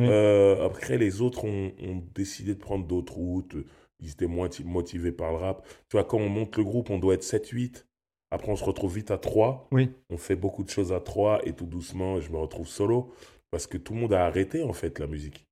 Euh, 0.00 0.64
après, 0.64 0.98
les 0.98 1.20
autres 1.20 1.44
ont, 1.44 1.72
décidé 2.14 2.54
de 2.54 2.60
prendre 2.60 2.86
d'autres 2.86 3.14
routes. 3.14 3.56
Ils 4.00 4.10
étaient 4.10 4.26
moins 4.26 4.48
motivés 4.64 5.12
par 5.12 5.30
le 5.30 5.38
rap. 5.38 5.66
Tu 5.88 5.96
vois, 5.96 6.04
quand 6.04 6.18
on 6.18 6.28
monte 6.28 6.56
le 6.56 6.64
groupe, 6.64 6.90
on 6.90 6.98
doit 6.98 7.14
être 7.14 7.22
7-8. 7.22 7.84
Après, 8.30 8.50
on 8.50 8.56
se 8.56 8.64
retrouve 8.64 8.96
vite 8.96 9.10
à 9.10 9.18
3. 9.18 9.68
Oui. 9.70 9.90
On 10.10 10.18
fait 10.18 10.36
beaucoup 10.36 10.64
de 10.64 10.70
choses 10.70 10.92
à 10.92 11.00
3 11.00 11.46
et 11.46 11.52
tout 11.52 11.66
doucement, 11.66 12.20
je 12.20 12.30
me 12.32 12.38
retrouve 12.38 12.66
solo. 12.66 13.12
Parce 13.50 13.66
que 13.66 13.78
tout 13.78 13.94
le 13.94 14.00
monde 14.00 14.12
a 14.12 14.26
arrêté, 14.26 14.64
en 14.64 14.72
fait, 14.72 14.98
la 14.98 15.06
musique. 15.06 15.46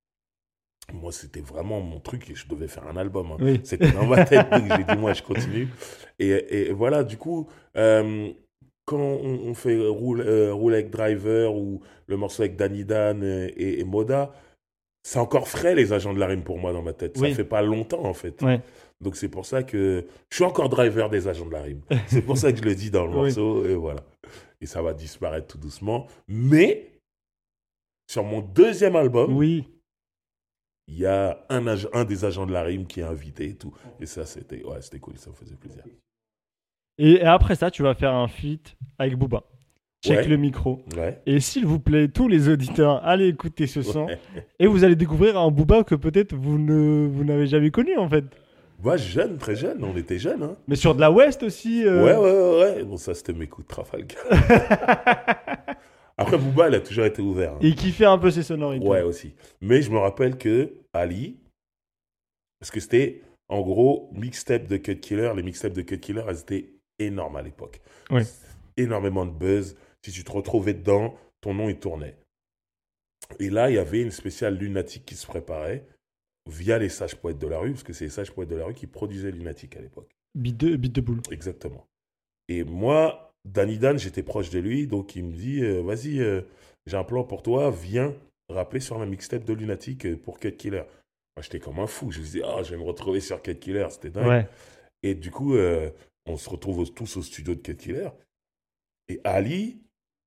Moi, 0.93 1.13
c'était 1.13 1.41
vraiment 1.41 1.81
mon 1.81 2.01
truc 2.01 2.29
et 2.29 2.35
je 2.35 2.49
devais 2.49 2.67
faire 2.67 2.87
un 2.89 2.97
album. 2.97 3.33
Hein. 3.33 3.59
C'était 3.63 3.93
dans 3.93 4.07
ma 4.07 4.25
tête, 4.25 4.51
donc 4.51 4.65
j'ai 4.77 4.85
dit, 4.85 5.01
moi, 5.01 5.13
je 5.13 5.23
continue. 5.23 5.69
Et, 6.19 6.73
voilà, 6.73 7.05
du 7.05 7.17
coup, 7.17 7.49
euh, 7.77 8.33
quand 8.85 8.99
on, 8.99 9.55
fait 9.55 9.77
Roule, 9.87 10.23
euh, 10.23 10.69
avec 10.69 10.91
Driver 10.91 11.55
ou 11.55 11.81
le 12.07 12.17
morceau 12.17 12.43
avec 12.43 12.57
Danny 12.57 12.85
Dan 12.85 13.23
et, 13.23 13.85
Moda, 13.85 14.33
c'est 15.03 15.19
encore 15.19 15.49
frais 15.49 15.75
les 15.75 15.93
agents 15.93 16.15
de 16.15 16.19
la 16.19 16.27
rime 16.27 16.43
pour 16.43 16.59
moi 16.59 16.73
dans 16.73 16.83
ma 16.83 16.93
tête. 16.93 17.17
Ça 17.17 17.29
fait 17.31 17.45
pas 17.45 17.63
longtemps 17.63 18.05
en 18.05 18.15
fait. 18.15 18.43
Donc 19.01 19.17
c'est 19.17 19.29
pour 19.29 19.47
ça 19.47 19.63
que 19.63 20.07
je 20.31 20.37
suis 20.37 20.45
encore 20.45 20.69
driver 20.69 21.11
des 21.11 21.27
agents 21.27 21.47
de 21.47 21.53
la 21.53 21.63
rime. 21.63 21.83
c'est 22.07 22.23
pour 22.23 22.39
ça 22.39 22.53
que 22.53 22.59
je 22.59 22.63
le 22.63 22.75
dis 22.75 22.91
dans 22.91 23.07
le 23.07 23.13
morceau 23.13 23.65
et 23.67 23.75
voilà. 23.75 24.01
Et 24.61 24.67
ça 24.67 24.81
va 24.81 24.95
disparaître 24.95 25.49
tout 25.49 25.59
doucement. 25.59 26.07
Mais 26.29 26.93
sur 28.07 28.23
mon 28.23 28.41
deuxième 28.41 28.95
album, 28.95 29.37
oui. 29.37 29.65
il 30.87 30.99
y 30.99 31.07
a 31.07 31.45
un, 31.49 31.67
un 31.67 32.05
des 32.05 32.25
agents 32.25 32.47
de 32.47 32.53
la 32.53 32.63
rime 32.63 32.87
qui 32.87 33.01
est 33.01 33.05
invité 33.05 33.47
et 33.49 33.55
tout. 33.55 33.75
Et 34.01 34.07
ça 34.07 34.25
c'était 34.25 34.63
ouais, 34.63 34.81
c'était 34.83 35.01
cool, 35.01 35.19
ça 35.19 35.31
me 35.31 35.35
faisait 35.35 35.57
plaisir. 35.57 35.83
Et 36.99 37.23
après 37.23 37.55
ça, 37.55 37.71
tu 37.71 37.83
vas 37.83 37.95
faire 37.95 38.15
un 38.15 38.29
feat 38.29 38.77
avec 38.99 39.17
Booba. 39.17 39.43
Check 40.05 40.27
le 40.27 40.37
micro. 40.37 40.85
Et 41.27 41.39
s'il 41.41 41.65
vous 41.65 41.79
plaît, 41.79 42.09
tous 42.09 42.27
les 42.27 42.49
auditeurs, 42.49 43.05
allez 43.05 43.29
écouter 43.29 43.67
ce 43.67 43.83
son. 43.83 44.09
Et 44.59 44.67
vous 44.67 44.85
allez 44.85 44.97
découvrir 44.97 45.39
un 45.39 45.51
Booba 45.51 45.85
que 45.85 45.95
peut-être 45.95 46.35
vous 46.35 46.59
ne 46.59 47.07
vous 47.07 47.25
n'avez 47.25 47.47
jamais 47.47 47.71
connu 47.71 47.97
en 47.97 48.09
fait. 48.09 48.25
Moi, 48.83 48.97
jeune, 48.97 49.39
très 49.39 49.55
jeune, 49.55 49.85
on 49.85 49.97
était 49.97 50.19
jeunes. 50.19 50.43
Hein. 50.43 50.57
Mais 50.67 50.75
sur 50.75 50.97
de 50.97 51.01
la 51.01 51.13
West 51.13 51.45
aussi. 51.45 51.85
Euh. 51.85 52.03
Ouais, 52.03 52.17
ouais, 52.17 52.77
ouais, 52.79 52.85
Bon, 52.85 52.97
ça, 52.97 53.15
c'était 53.15 53.33
mes 53.33 53.47
coups 53.47 53.69
de 53.69 53.73
Trafalgar. 53.73 54.19
Après, 56.19 56.37
Booba, 56.37 56.69
il 56.69 56.75
a 56.75 56.81
toujours 56.81 57.05
été 57.05 57.23
ouvert. 57.23 57.53
Hein. 57.53 57.59
Et 57.61 57.75
qui 57.75 57.93
fait 57.93 58.07
un 58.07 58.19
peu 58.19 58.33
ses 58.33 58.43
sonorités. 58.43 58.85
Ouais, 58.85 59.03
aussi. 59.03 59.35
Mais 59.61 59.83
je 59.83 59.91
me 59.93 59.99
rappelle 59.99 60.37
que 60.37 60.73
Ali, 60.93 61.39
parce 62.59 62.73
que 62.73 62.81
c'était 62.81 63.23
en 63.49 63.61
gros 63.61 64.11
mixtape 64.15 64.67
de 64.67 64.77
Cut 64.77 64.99
Killer, 64.99 65.31
les 65.37 65.43
mixtapes 65.45 65.75
de 65.75 65.83
Cut 65.83 66.01
Killer, 66.01 66.25
elles 66.29 66.41
étaient 66.41 66.73
énorme 66.99 67.37
à 67.37 67.43
l'époque. 67.43 67.81
Énormément 68.77 69.27
de 69.27 69.31
buzz. 69.31 69.77
Si 70.05 70.13
tu 70.13 70.25
te 70.25 70.33
retrouvais 70.33 70.75
dedans, 70.75 71.15
ton 71.41 71.55
nom, 71.55 71.69
il 71.69 71.79
tournait. 71.79 72.17
Et 73.39 73.51
là, 73.51 73.71
il 73.71 73.75
y 73.75 73.79
avait 73.79 74.03
une 74.03 74.11
spéciale 74.11 74.57
lunatique 74.57 75.05
qui 75.05 75.15
se 75.15 75.27
préparait 75.27 75.87
via 76.51 76.79
les 76.79 76.89
sages 76.89 77.17
poètes 77.17 77.39
de 77.39 77.47
la 77.47 77.59
rue, 77.59 77.73
parce 77.73 77.85
que 77.85 77.93
c'est 77.93 78.05
les 78.05 78.11
sages 78.11 78.33
poètes 78.33 78.49
de 78.49 78.57
la 78.57 78.65
rue 78.65 78.75
qui 78.75 78.87
produisaient 78.87 79.31
lunatique 79.31 79.77
à 79.77 79.81
l'époque. 79.81 80.11
Bit 80.35 80.57
de, 80.57 80.77
de 80.77 81.01
boule. 81.01 81.21
Exactement. 81.31 81.87
Et 82.49 82.65
moi, 82.65 83.33
Danny 83.45 83.79
Dan, 83.79 83.99
j'étais 83.99 84.23
proche 84.23 84.51
de 84.51 84.59
lui, 84.59 84.87
donc 84.87 85.15
il 85.17 85.25
me 85.25 85.33
dit 85.33 85.63
euh, 85.63 85.83
Vas-y, 85.83 86.21
euh, 86.21 86.43
j'ai 86.87 86.97
un 86.97 87.05
plan 87.05 87.25
pour 87.25 87.43
toi, 87.43 87.71
viens 87.71 88.15
rappeler 88.49 88.81
sur 88.81 88.99
la 88.99 89.07
mixtape 89.07 89.45
de 89.45 89.55
Lunatic 89.55 90.05
euh, 90.05 90.17
pour 90.17 90.39
Cut 90.39 90.53
Killer. 90.53 90.85
Moi, 91.37 91.43
j'étais 91.43 91.61
comme 91.61 91.79
un 91.79 91.87
fou. 91.87 92.11
Je 92.11 92.19
me 92.19 92.25
disais 92.25 92.43
Ah, 92.45 92.63
je 92.63 92.73
vais 92.73 92.77
me 92.77 92.87
retrouver 92.87 93.21
sur 93.21 93.41
Cut 93.43 93.57
Killer, 93.57 93.87
c'était 93.91 94.11
dingue. 94.11 94.47
Et 95.03 95.15
du 95.15 95.31
coup, 95.31 95.57
on 96.27 96.37
se 96.37 96.49
retrouve 96.49 96.93
tous 96.93 97.17
au 97.17 97.23
studio 97.23 97.55
de 97.55 97.61
Cut 97.61 97.77
Killer. 97.77 98.11
Et 99.09 99.21
Ali, 99.25 99.83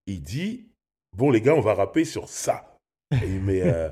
il 0.06 0.22
dit 0.22 0.68
Bon, 1.16 1.32
les 1.32 1.42
gars, 1.42 1.56
on 1.56 1.62
va 1.62 1.74
rapper 1.74 2.06
sur 2.06 2.28
ça. 2.28 2.80
Et 3.12 3.28
il 3.28 3.42
met 3.42 3.62
euh, 3.62 3.90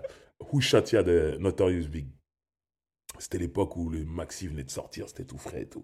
Who 0.52 0.60
Shot 0.60 0.84
Ya 0.92 1.04
de 1.04 1.38
Notorious 1.40 1.88
Big. 1.88 2.08
C'était 3.20 3.38
l'époque 3.38 3.78
où 3.78 3.90
le 3.90 4.04
maxi 4.04 4.48
venait 4.48 4.64
de 4.64 4.72
sortir, 4.72 5.08
c'était 5.08 5.24
tout 5.24 5.38
frais 5.38 5.62
et 5.62 5.68
tout. 5.68 5.84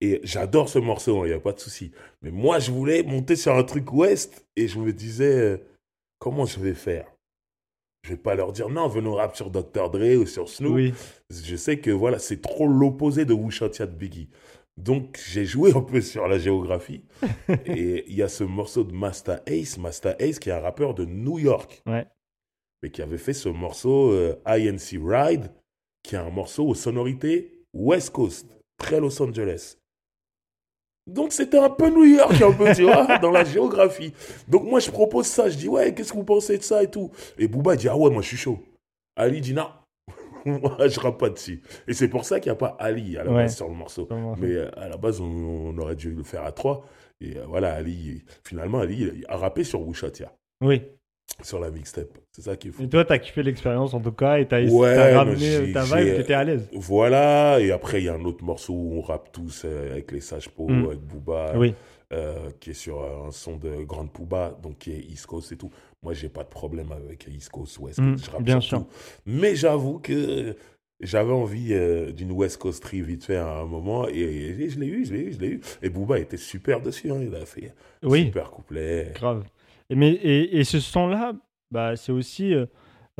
Et 0.00 0.20
j'adore 0.22 0.70
ce 0.70 0.78
morceau, 0.78 1.24
il 1.24 1.28
hein, 1.28 1.34
n'y 1.34 1.38
a 1.38 1.40
pas 1.40 1.52
de 1.52 1.60
souci. 1.60 1.92
Mais 2.22 2.30
moi, 2.30 2.58
je 2.58 2.72
voulais 2.72 3.02
monter 3.02 3.36
sur 3.36 3.54
un 3.54 3.64
truc 3.64 3.92
ouest 3.92 4.46
et 4.56 4.66
je 4.66 4.78
me 4.78 4.92
disais 4.92 5.38
euh, 5.38 5.58
Comment 6.18 6.46
je 6.46 6.58
vais 6.58 6.74
faire? 6.74 7.06
Je 8.02 8.10
vais 8.10 8.16
pas 8.16 8.34
leur 8.34 8.52
dire 8.52 8.68
non, 8.68 8.88
venons 8.88 9.14
rap 9.14 9.36
sur 9.36 9.50
Dr. 9.50 9.90
Dre 9.90 10.16
ou 10.20 10.26
sur 10.26 10.48
Snoop. 10.48 10.94
Je 11.30 11.56
sais 11.56 11.80
que 11.80 11.90
voilà, 11.90 12.18
c'est 12.18 12.40
trop 12.40 12.66
l'opposé 12.66 13.24
de 13.24 13.32
Who 13.32 13.50
Shot 13.50 13.72
Ya 13.78 13.86
de 13.86 13.94
Biggie. 13.94 14.30
Donc, 14.76 15.20
j'ai 15.28 15.44
joué 15.44 15.72
un 15.74 15.80
peu 15.82 16.00
sur 16.00 16.26
la 16.26 16.38
géographie. 16.38 17.02
et 17.66 18.04
il 18.08 18.16
y 18.16 18.22
a 18.22 18.28
ce 18.28 18.44
morceau 18.44 18.84
de 18.84 18.92
Master 18.92 19.40
Ace, 19.46 19.78
Master 19.78 20.16
Ace, 20.18 20.38
qui 20.38 20.48
est 20.50 20.52
un 20.52 20.60
rappeur 20.60 20.94
de 20.94 21.04
New 21.04 21.38
York. 21.38 21.82
Mais 21.86 22.90
qui 22.90 23.00
avait 23.00 23.18
fait 23.18 23.32
ce 23.32 23.48
morceau 23.48 24.12
euh, 24.12 24.40
INC 24.46 25.00
Ride, 25.02 25.50
qui 26.02 26.16
est 26.16 26.18
un 26.18 26.30
morceau 26.30 26.66
aux 26.66 26.74
sonorités 26.74 27.64
West 27.72 28.10
Coast, 28.10 28.46
très 28.76 29.00
Los 29.00 29.20
Angeles. 29.22 29.76
Donc 31.06 31.32
c'était 31.32 31.58
un 31.58 31.68
peu 31.68 31.90
New 31.90 32.04
York, 32.04 32.40
un 32.40 32.52
peu, 32.52 32.74
tu 32.74 32.82
vois, 32.84 33.18
dans 33.18 33.30
la 33.30 33.44
géographie. 33.44 34.12
Donc 34.48 34.64
moi 34.64 34.80
je 34.80 34.90
propose 34.90 35.26
ça, 35.26 35.50
je 35.50 35.56
dis 35.56 35.68
ouais, 35.68 35.92
qu'est-ce 35.92 36.12
que 36.12 36.16
vous 36.16 36.24
pensez 36.24 36.56
de 36.56 36.62
ça 36.62 36.82
et 36.82 36.90
tout? 36.90 37.10
Et 37.38 37.46
Booba 37.46 37.76
dit 37.76 37.88
ah 37.88 37.96
ouais, 37.96 38.10
moi 38.10 38.22
je 38.22 38.28
suis 38.28 38.36
chaud. 38.36 38.58
Ali 39.16 39.40
dit 39.40 39.52
non, 39.52 39.68
je 40.88 41.00
rappe 41.00 41.18
pas 41.18 41.30
dessus. 41.30 41.62
Et 41.88 41.94
c'est 41.94 42.08
pour 42.08 42.24
ça 42.24 42.40
qu'il 42.40 42.50
n'y 42.50 42.56
a 42.56 42.58
pas 42.58 42.76
Ali 42.78 43.16
à 43.16 43.24
la 43.24 43.32
base 43.32 43.56
sur 43.56 43.68
le 43.68 43.74
morceau. 43.74 44.08
Mais 44.38 44.52
euh, 44.54 44.70
à 44.78 44.88
la 44.88 44.96
base, 44.96 45.20
on, 45.20 45.76
aurait 45.78 45.96
dû 45.96 46.12
le 46.12 46.22
faire 46.22 46.44
à 46.44 46.52
trois. 46.52 46.86
Et 47.20 47.36
euh, 47.36 47.44
voilà, 47.46 47.74
Ali, 47.74 48.22
finalement, 48.44 48.80
Ali 48.80 49.24
a 49.28 49.36
rappé 49.36 49.64
sur 49.64 49.86
Wushatia. 49.86 50.32
Oui. 50.60 50.82
Sur 51.42 51.58
la 51.58 51.70
mixtape. 51.70 52.18
C'est 52.32 52.42
ça 52.42 52.56
qui 52.56 52.68
est 52.68 52.70
fou. 52.70 52.82
Et 52.82 52.88
toi, 52.88 53.04
t'as 53.04 53.18
kiffé 53.18 53.42
l'expérience 53.42 53.94
en 53.94 54.00
tout 54.00 54.12
cas 54.12 54.38
et 54.38 54.46
t'as 54.46 54.62
ouais, 54.62 55.14
ramené 55.14 55.72
ta 55.72 55.82
vibe, 55.82 56.16
t'étais 56.16 56.34
à 56.34 56.44
l'aise. 56.44 56.68
Voilà, 56.74 57.58
et 57.60 57.72
après, 57.72 58.02
il 58.02 58.04
y 58.04 58.08
a 58.08 58.14
un 58.14 58.24
autre 58.24 58.44
morceau 58.44 58.74
où 58.74 58.98
on 58.98 59.00
rappe 59.00 59.32
tous 59.32 59.62
euh, 59.64 59.92
avec 59.92 60.12
les 60.12 60.20
Sages 60.20 60.50
Po, 60.50 60.68
mm. 60.68 60.84
avec 60.84 61.00
Booba. 61.00 61.54
Oui. 61.56 61.74
qui 62.60 62.70
est 62.70 62.74
sur 62.74 63.02
un 63.02 63.32
son 63.32 63.56
de 63.56 63.82
Grande 63.84 64.12
Pouba, 64.12 64.56
donc 64.62 64.78
qui 64.78 64.92
est 64.92 65.00
East 65.00 65.26
Coast 65.26 65.50
et 65.50 65.56
tout. 65.56 65.70
Moi, 66.04 66.12
j'ai 66.12 66.28
pas 66.28 66.44
de 66.44 66.48
problème 66.48 66.92
avec 66.92 67.26
East 67.26 67.48
Coast, 67.48 67.78
West 67.78 67.98
mm, 67.98 68.12
Coast. 68.12 68.42
bien 68.42 68.60
sûr. 68.60 68.86
Mais 69.26 69.56
j'avoue 69.56 69.98
que 69.98 70.54
j'avais 71.00 71.32
envie 71.32 71.72
euh, 71.72 72.12
d'une 72.12 72.32
West 72.32 72.58
Coast 72.58 72.86
vite 72.92 73.24
fait 73.24 73.36
à 73.36 73.60
un 73.60 73.64
moment 73.64 74.06
et, 74.08 74.68
je 74.68 74.78
l'ai 74.78 74.86
eu, 74.86 75.04
je 75.04 75.12
l'ai 75.12 75.20
eu, 75.20 75.32
je 75.32 75.40
l'ai 75.40 75.48
eu. 75.48 75.60
Et 75.82 75.88
Booba 75.88 76.18
était 76.18 76.36
super 76.36 76.80
dessus, 76.80 77.10
hein, 77.10 77.18
il 77.20 77.34
a 77.34 77.44
fait 77.44 77.74
oui. 78.02 78.26
super 78.26 78.50
couplet. 78.50 79.12
Grave. 79.14 79.44
Et, 79.90 79.96
mais, 79.96 80.12
et, 80.12 80.62
ce 80.64 80.80
son-là, 80.80 81.32
bah, 81.70 81.96
c'est 81.96 82.12
aussi 82.12 82.54
euh, 82.54 82.66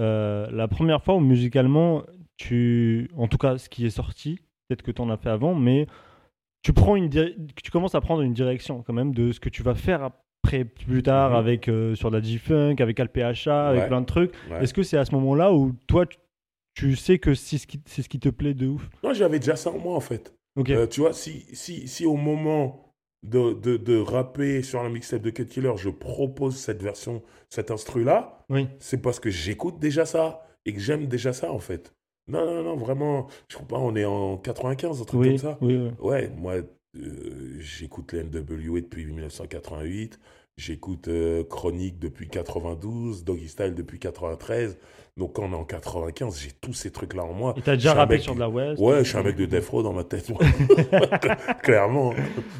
euh, 0.00 0.48
la 0.50 0.68
première 0.68 1.02
fois 1.02 1.14
où 1.14 1.20
musicalement, 1.20 2.04
tu, 2.36 3.10
en 3.16 3.28
tout 3.28 3.38
cas 3.38 3.58
ce 3.58 3.68
qui 3.68 3.86
est 3.86 3.90
sorti, 3.90 4.40
peut-être 4.68 4.82
que 4.82 4.90
tu 4.90 5.02
en 5.02 5.10
as 5.10 5.16
fait 5.16 5.30
avant, 5.30 5.54
mais 5.54 5.86
tu, 6.62 6.72
prends 6.72 6.96
une 6.96 7.10
tu 7.10 7.70
commences 7.70 7.94
à 7.94 8.00
prendre 8.00 8.22
une 8.22 8.34
direction 8.34 8.82
quand 8.82 8.94
même 8.94 9.14
de 9.14 9.32
ce 9.32 9.40
que 9.40 9.48
tu 9.48 9.62
vas 9.62 9.74
faire 9.74 10.10
plus 10.44 11.02
tard 11.02 11.30
mhm. 11.30 11.36
avec 11.36 11.68
euh, 11.68 11.94
sur 11.94 12.10
la 12.10 12.20
G-Funk, 12.20 12.76
avec 12.78 12.98
LPHA, 12.98 13.68
avec 13.68 13.86
plein 13.88 14.00
de 14.00 14.06
trucs. 14.06 14.32
Est-ce 14.60 14.74
que 14.74 14.82
c'est 14.82 14.96
à 14.96 15.04
ce 15.04 15.12
moment-là 15.14 15.52
où 15.52 15.72
toi 15.86 16.04
tu, 16.74 16.96
sais 16.96 17.18
que 17.18 17.34
c'est 17.34 17.58
ce, 17.58 17.66
qui, 17.66 17.80
ce 17.86 18.08
qui 18.08 18.18
te 18.18 18.28
plaît 18.28 18.54
de 18.54 18.66
ouf? 18.68 18.88
Non, 19.02 19.12
j'avais 19.12 19.38
déjà 19.38 19.56
ça 19.56 19.70
en 19.70 19.78
moi 19.78 19.94
en 19.94 20.00
fait. 20.00 20.34
Euh, 20.56 20.86
tu 20.86 21.00
vois, 21.00 21.12
si, 21.12 21.46
si, 21.52 21.88
si 21.88 22.06
au 22.06 22.16
moment 22.16 22.94
de, 23.24 23.54
de, 23.54 23.76
de 23.76 23.96
rapper 23.98 24.62
sur 24.62 24.82
la 24.82 24.88
mixtape 24.88 25.22
de 25.22 25.30
Cut 25.30 25.46
Killer, 25.46 25.72
je 25.76 25.88
propose 25.88 26.56
cette 26.56 26.82
version, 26.82 27.22
cet 27.48 27.70
instru-là, 27.70 28.44
oui. 28.50 28.68
c'est 28.78 29.02
parce 29.02 29.18
que 29.18 29.30
j'écoute 29.30 29.78
déjà 29.78 30.04
ça 30.04 30.46
et 30.64 30.72
que 30.72 30.80
j'aime 30.80 31.06
déjà 31.06 31.32
ça, 31.32 31.50
en 31.50 31.58
fait. 31.58 31.94
Non, 32.28 32.46
non, 32.46 32.62
non, 32.62 32.76
vraiment, 32.76 33.26
je 33.48 33.56
crois 33.56 33.66
pas, 33.66 33.78
on 33.78 33.94
est 33.96 34.04
en 34.04 34.38
95, 34.38 35.00
un 35.00 35.04
truc 35.04 35.22
comme 35.22 35.38
ça. 35.38 35.58
Oui, 35.60 35.76
oui. 35.76 35.90
Ouais, 36.00 36.30
moi, 36.36 36.54
euh, 36.96 37.56
j'écoute 37.58 38.12
les 38.12 38.24
NWA 38.24 38.80
depuis 38.80 39.04
1988. 39.06 40.18
J'écoute 40.56 41.08
euh, 41.08 41.42
Chronique 41.42 41.98
depuis 41.98 42.28
92, 42.28 43.24
Doggy 43.24 43.48
Style 43.48 43.74
depuis 43.74 43.98
93. 43.98 44.78
Donc 45.16 45.34
quand 45.34 45.44
on 45.44 45.52
est 45.52 45.56
en 45.56 45.64
95, 45.64 46.40
j'ai 46.40 46.52
tous 46.60 46.72
ces 46.72 46.90
trucs-là 46.90 47.24
en 47.24 47.32
moi. 47.32 47.54
Et 47.56 47.62
t'as 47.62 47.74
déjà 47.74 47.94
rappé 47.94 48.18
sur 48.18 48.34
de 48.34 48.40
la 48.40 48.48
West 48.48 48.80
Ouais, 48.80 49.02
je 49.02 49.08
suis 49.08 49.18
un 49.18 49.22
mec 49.22 49.36
de 49.36 49.46
Death 49.46 49.68
Row 49.68 49.82
dans 49.82 49.92
ma 49.92 50.04
tête. 50.04 50.30
Clairement. 51.62 52.14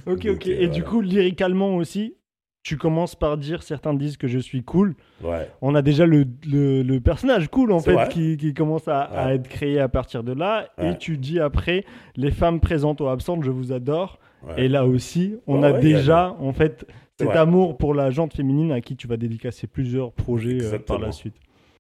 Ok, 0.07 0.27
ok. 0.27 0.47
et 0.47 0.69
du 0.69 0.83
coup, 0.83 1.01
lyricalement 1.01 1.77
aussi, 1.77 2.17
tu 2.65 2.79
commences 2.79 3.15
par 3.15 3.37
dire 3.37 3.63
certains 3.63 3.93
disent 3.93 4.17
que 4.17 4.27
je 4.27 4.39
suis 4.39 4.65
cool. 4.65 4.97
Ouais. 5.23 5.51
On 5.61 5.75
a 5.75 5.83
déjà 5.83 6.07
le, 6.07 6.27
le, 6.47 6.99
personnage 6.99 7.49
cool 7.49 7.71
en 7.71 7.79
fait 7.79 8.09
qui, 8.09 8.39
qui, 8.39 8.55
commence 8.55 8.89
à, 8.89 9.35
être 9.35 9.49
créé 9.49 9.79
à 9.79 9.89
partir 9.89 10.25
de 10.25 10.33
là. 10.33 10.71
Et 10.83 10.97
tu 10.97 11.19
dis 11.19 11.39
après 11.39 11.85
les 12.17 12.31
femmes 12.31 12.61
présentes 12.61 13.01
ou 13.01 13.09
absentes, 13.09 13.45
je 13.45 13.51
vous 13.51 13.73
adore. 13.73 14.19
Et 14.57 14.69
là 14.69 14.87
aussi, 14.87 15.37
on 15.47 15.63
a 15.63 15.73
déjà 15.73 16.37
en 16.39 16.53
fait 16.53 16.87
cet 17.19 17.31
amour 17.31 17.77
pour 17.77 17.95
la 17.95 18.11
jante 18.11 18.35
féminine 18.35 18.73
à 18.73 18.81
qui 18.81 18.97
tu 18.97 19.07
vas 19.07 19.17
dédicacer 19.17 19.67
plusieurs 19.67 20.13
projets 20.13 20.63
euh, 20.63 20.79
par 20.79 20.99
la 20.99 21.13
suite. 21.13 21.35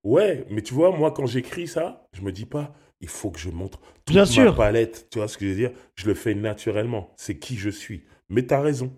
Ouais, 0.04 0.44
mais 0.50 0.62
tu 0.62 0.74
vois, 0.74 0.96
moi, 0.96 1.10
quand 1.12 1.26
j'écris 1.26 1.66
ça, 1.66 2.06
je 2.12 2.20
me 2.22 2.30
dis 2.30 2.44
pas, 2.44 2.74
il 3.00 3.08
faut 3.08 3.30
que 3.30 3.38
je 3.38 3.50
montre 3.50 3.80
toute 4.04 4.14
Bien 4.14 4.22
ma 4.22 4.26
sûr. 4.26 4.54
palette. 4.54 5.08
Tu 5.10 5.18
vois 5.18 5.28
ce 5.28 5.38
que 5.38 5.44
je 5.46 5.50
veux 5.50 5.56
dire? 5.56 5.70
Je 5.94 6.06
le 6.06 6.14
fais 6.14 6.34
naturellement. 6.34 7.10
C'est 7.16 7.38
qui 7.38 7.56
je 7.56 7.70
suis. 7.70 8.04
Mais 8.28 8.46
tu 8.46 8.54
as 8.54 8.60
raison. 8.60 8.92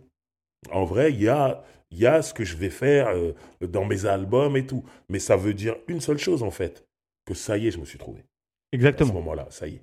En 0.73 0.85
vrai, 0.85 1.13
il 1.13 1.23
y 1.23 1.29
a, 1.29 1.63
y 1.93 2.07
a 2.07 2.23
ce 2.23 2.35
que 2.35 2.45
je 2.45 2.57
vais 2.57 2.71
faire 2.71 3.09
euh, 3.09 3.33
dans 3.61 3.85
mes 3.85 4.05
albums 4.05 4.57
et 4.57 4.67
tout. 4.67 4.85
Mais 5.09 5.21
ça 5.21 5.37
veut 5.37 5.55
dire 5.55 5.77
une 5.89 6.01
seule 6.01 6.19
chose, 6.19 6.43
en 6.43 6.51
fait. 6.51 6.87
Que 7.25 7.35
ça 7.35 7.57
y 7.57 7.69
est, 7.69 7.71
je 7.71 7.79
me 7.79 7.85
suis 7.85 7.99
trouvé. 7.99 8.25
Exactement. 8.73 9.11
À 9.11 9.13
ce 9.13 9.19
moment-là, 9.19 9.47
ça 9.51 9.69
y 9.69 9.75
est. 9.77 9.83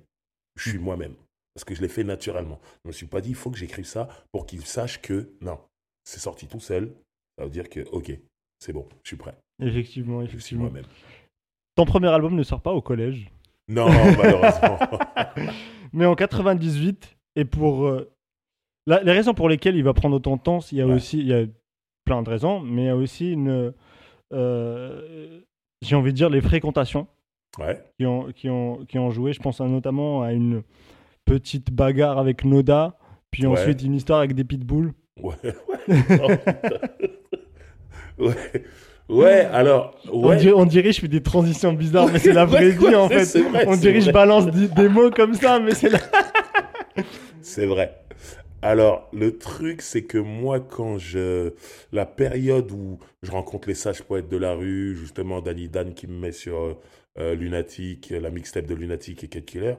Je 0.56 0.70
suis 0.70 0.78
moi-même. 0.78 1.14
Parce 1.54 1.64
que 1.64 1.74
je 1.74 1.82
l'ai 1.82 1.88
fait 1.88 2.04
naturellement. 2.04 2.60
Je 2.62 2.88
ne 2.88 2.88
me 2.88 2.92
suis 2.92 3.06
pas 3.06 3.20
dit, 3.20 3.30
il 3.30 3.34
faut 3.34 3.50
que 3.50 3.58
j'écrive 3.58 3.84
ça 3.84 4.08
pour 4.32 4.46
qu'il 4.46 4.64
sache 4.64 5.00
que 5.00 5.30
non, 5.40 5.58
c'est 6.04 6.20
sorti 6.20 6.46
tout 6.46 6.60
seul. 6.60 6.94
Ça 7.38 7.44
veut 7.44 7.50
dire 7.50 7.68
que, 7.68 7.80
ok, 7.90 8.12
c'est 8.58 8.72
bon, 8.72 8.88
je 9.02 9.08
suis 9.08 9.16
prêt. 9.16 9.34
Effectivement, 9.62 10.22
effectivement. 10.22 10.64
moi-même. 10.64 10.86
Ton 11.76 11.84
premier 11.84 12.08
album 12.08 12.34
ne 12.34 12.42
sort 12.42 12.60
pas 12.60 12.72
au 12.72 12.80
collège 12.80 13.30
Non, 13.68 13.86
malheureusement. 14.16 14.78
Mais 15.92 16.06
en 16.06 16.14
98, 16.14 17.16
et 17.36 17.44
pour. 17.44 17.86
Euh, 17.86 18.10
les 18.86 19.12
raisons 19.12 19.32
pour 19.32 19.48
lesquelles 19.48 19.76
il 19.76 19.84
va 19.84 19.94
prendre 19.94 20.16
autant 20.16 20.36
de 20.36 20.42
temps, 20.42 20.58
il 20.70 20.78
y 20.78 20.82
a 20.82 20.86
aussi. 20.86 21.18
Il 21.18 21.26
y 21.26 21.32
a 21.32 21.46
plein 22.04 22.22
de 22.22 22.28
raisons, 22.28 22.60
mais 22.60 22.82
il 22.82 22.86
y 22.86 22.90
a 22.90 22.96
aussi 22.96 23.32
une. 23.32 23.72
Euh, 24.32 25.40
j'ai 25.80 25.96
envie 25.96 26.12
de 26.12 26.16
dire 26.16 26.28
les 26.28 26.42
fréquentations 26.42 27.06
qui, 27.96 28.04
ont, 28.04 28.30
qui, 28.32 28.50
ont, 28.50 28.84
qui 28.84 28.98
ont 28.98 29.10
joué. 29.10 29.32
Je 29.32 29.40
pense 29.40 29.60
notamment 29.60 30.22
à 30.22 30.32
une 30.32 30.62
petite 31.24 31.72
bagarre 31.72 32.18
avec 32.18 32.44
Noda, 32.44 32.96
puis 33.30 33.46
ensuite 33.46 33.82
une 33.82 33.94
histoire 33.94 34.18
avec 34.20 34.34
des 34.34 34.44
pitbulls. 34.44 34.92
Ouais, 35.20 35.34
ouais. 35.88 36.38
ouais. 38.18 38.34
Ouais, 39.08 39.40
alors. 39.52 39.94
Ouais. 40.12 40.52
On, 40.52 40.64
dirait, 40.64 40.92
je 40.92 41.00
fais 41.00 41.08
des 41.08 41.22
transitions 41.22 41.72
bizarres, 41.72 42.08
mais 42.10 42.18
c'est 42.18 42.32
la 42.32 42.46
vraie 42.46 42.70
vie 42.70 42.94
en 42.94 43.08
fait. 43.08 43.38
on 43.66 43.76
dirait 43.76 44.00
je 44.00 44.10
balance 44.10 44.46
des, 44.46 44.88
mots 44.88 45.10
comme 45.10 45.34
ça, 45.34 45.60
mais 45.60 45.74
c'est 45.74 45.90
la. 45.90 45.98
c'est 47.42 47.66
vrai. 47.66 48.00
Alors, 48.62 49.10
le 49.12 49.36
truc, 49.36 49.82
c'est 49.82 50.04
que 50.04 50.16
moi, 50.16 50.58
quand 50.58 50.96
je. 50.96 51.52
La 51.92 52.06
période 52.06 52.70
où 52.72 52.98
je 53.22 53.30
rencontre 53.30 53.68
les 53.68 53.74
sages 53.74 54.02
poètes 54.02 54.28
de 54.30 54.38
la 54.38 54.54
rue, 54.54 54.96
justement, 54.96 55.42
Danny 55.42 55.68
Dan 55.68 55.92
qui 55.92 56.06
me 56.06 56.18
met 56.18 56.32
sur 56.32 56.78
euh, 57.18 57.34
Lunatic, 57.34 58.08
la 58.10 58.30
mixtape 58.30 58.64
de 58.64 58.74
Lunatic 58.74 59.22
et 59.22 59.28
Cat 59.28 59.42
Killer, 59.42 59.74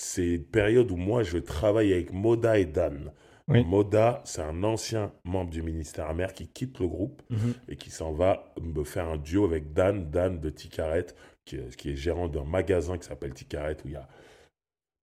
c'est 0.00 0.26
une 0.26 0.44
période 0.44 0.90
où 0.90 0.96
moi, 0.96 1.22
je 1.22 1.36
travaille 1.36 1.92
avec 1.92 2.10
Moda 2.10 2.58
et 2.58 2.64
Dan. 2.64 3.12
Moda, 3.48 4.22
c'est 4.24 4.40
un 4.40 4.62
ancien 4.62 5.12
membre 5.24 5.50
du 5.50 5.62
ministère 5.62 6.08
amer 6.08 6.32
qui 6.32 6.46
quitte 6.46 6.78
le 6.78 6.86
groupe 6.86 7.20
mhm. 7.28 7.54
et 7.68 7.76
qui 7.76 7.90
s'en 7.90 8.12
va 8.12 8.54
me 8.62 8.82
faire 8.84 9.08
un 9.08 9.18
duo 9.18 9.44
avec 9.44 9.74
Dan, 9.74 10.10
Dan 10.10 10.40
de 10.40 10.48
Ticaret, 10.48 11.08
qui, 11.44 11.58
qui 11.76 11.90
est 11.90 11.96
gérant 11.96 12.28
d'un 12.28 12.44
magasin 12.44 12.96
qui 12.96 13.06
s'appelle 13.06 13.34
Ticaret, 13.34 13.76
où 13.84 13.88
il 13.88 13.92
y 13.92 13.96
a 13.96 14.08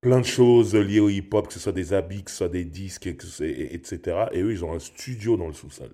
plein 0.02 0.20
de 0.20 0.26
choses 0.26 0.74
liées 0.74 1.00
au 1.00 1.10
hip-hop, 1.10 1.48
que 1.48 1.54
ce 1.54 1.60
soit 1.60 1.74
des 1.74 1.94
habits, 1.94 2.24
que 2.24 2.32
ce 2.32 2.38
soit 2.38 2.50
des 2.50 2.66
disques, 2.66 3.06
etc. 3.06 4.00
Et 4.32 4.42
eux, 4.42 4.52
ils 4.52 4.66
ont 4.66 4.74
un 4.74 4.80
studio 4.80 5.38
dans 5.38 5.48
le 5.48 5.54
sous-sol. 5.54 5.94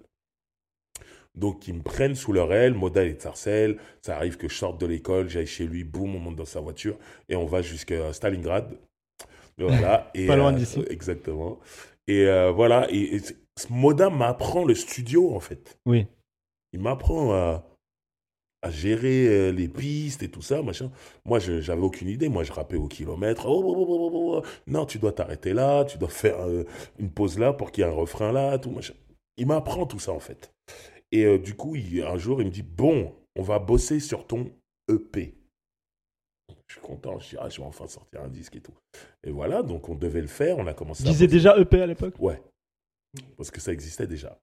Donc, 1.36 1.68
ils 1.68 1.74
me 1.74 1.82
prennent 1.82 2.16
sous 2.16 2.32
leur 2.32 2.54
aile, 2.54 2.74
Moda 2.74 3.04
et 3.04 3.18
Tarcel. 3.18 3.80
Ça 4.02 4.16
arrive 4.16 4.38
que 4.38 4.48
je 4.48 4.56
sorte 4.56 4.80
de 4.80 4.86
l'école, 4.86 5.28
j'aille 5.28 5.48
chez 5.48 5.66
lui, 5.66 5.84
boum, 5.84 6.16
on 6.16 6.20
monte 6.20 6.36
dans 6.36 6.46
sa 6.46 6.62
voiture 6.62 6.98
et 7.28 7.36
on 7.36 7.46
va 7.46 7.62
jusqu'à 7.62 8.14
Stalingrad. 8.14 8.78
Voilà. 9.58 10.12
et, 10.16 10.28
Pas 10.28 10.36
loin 10.36 10.54
euh, 10.54 10.58
d'ici. 10.58 10.84
exactement. 10.90 11.60
Et 12.08 12.26
euh, 12.26 12.52
voilà, 12.52 12.88
et, 12.92 13.22
Moda 13.70 14.10
m'apprend 14.10 14.66
le 14.66 14.76
studio, 14.76 15.34
en 15.36 15.40
fait. 15.40 15.80
Oui. 15.86 16.08
Il 16.74 16.80
m'apprend 16.80 17.34
à, 17.34 17.64
à, 18.62 18.72
gérer 18.72 19.28
euh, 19.28 19.52
les 19.52 19.68
pistes 19.68 20.24
et 20.24 20.30
tout 20.30 20.42
ça, 20.42 20.62
machin. 20.62 20.92
Moi, 21.26 21.40
je 21.40 21.62
j'avais 21.62 21.82
aucune 21.82 22.10
idée. 22.10 22.30
Moi, 22.30 22.44
je 22.44 22.52
rappais 22.52 22.78
au 22.78 22.88
kilomètre. 22.88 23.46
Oh, 23.48 23.64
oh, 23.66 24.12
oh, 24.14 24.44
non, 24.68 24.86
tu 24.86 24.98
dois 24.98 25.14
t'arrêter 25.14 25.54
là, 25.54 25.86
tu 25.86 25.98
dois 25.98 26.10
faire 26.10 26.42
euh, 26.42 26.66
une 27.00 27.12
pause 27.12 27.38
là 27.38 27.54
pour 27.54 27.72
qu'il 27.72 27.84
y 27.84 27.88
ait 27.88 27.90
un 27.90 27.94
refrain 27.94 28.32
là, 28.32 28.58
tout, 28.58 28.72
machin. 28.72 28.96
Il 29.38 29.48
m'apprend 29.48 29.86
tout 29.86 30.00
ça, 30.00 30.12
en 30.12 30.20
fait. 30.20 30.52
Et 31.12 31.38
du 31.38 31.56
coup, 31.56 31.76
un 31.76 32.18
jour, 32.18 32.42
il 32.42 32.48
me 32.48 32.52
dit, 32.52 32.64
bon, 32.64 33.14
on 33.36 33.44
va 33.44 33.60
bosser 33.60 34.00
sur 34.00 34.26
ton 34.26 34.52
EP. 34.90 35.36
Je 36.74 36.80
suis 36.80 36.88
content, 36.88 37.20
je 37.20 37.30
dis, 37.30 37.36
ah, 37.40 37.50
je 37.50 37.62
vais 37.62 37.68
enfin 37.68 37.86
sortir 37.86 38.24
un 38.24 38.28
disque 38.28 38.56
et 38.56 38.60
tout. 38.60 38.74
Et 39.24 39.30
voilà, 39.30 39.62
donc 39.62 39.90
on 39.90 39.96
devait 39.96 40.22
le 40.22 40.28
faire, 40.28 40.58
on 40.58 40.66
a 40.66 40.74
commencé. 40.74 41.04
Disait 41.04 41.28
déjà 41.28 41.56
EP 41.60 41.80
à 41.80 41.86
l'époque? 41.86 42.16
Ouais. 42.18 42.42
Parce 43.38 43.52
que 43.52 43.62
ça 43.62 43.72
existait 43.72 44.08
déjà 44.08 44.40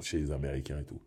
chez 0.00 0.18
les 0.18 0.32
Américains 0.32 0.78
et 0.80 0.84
tout. 0.84 1.02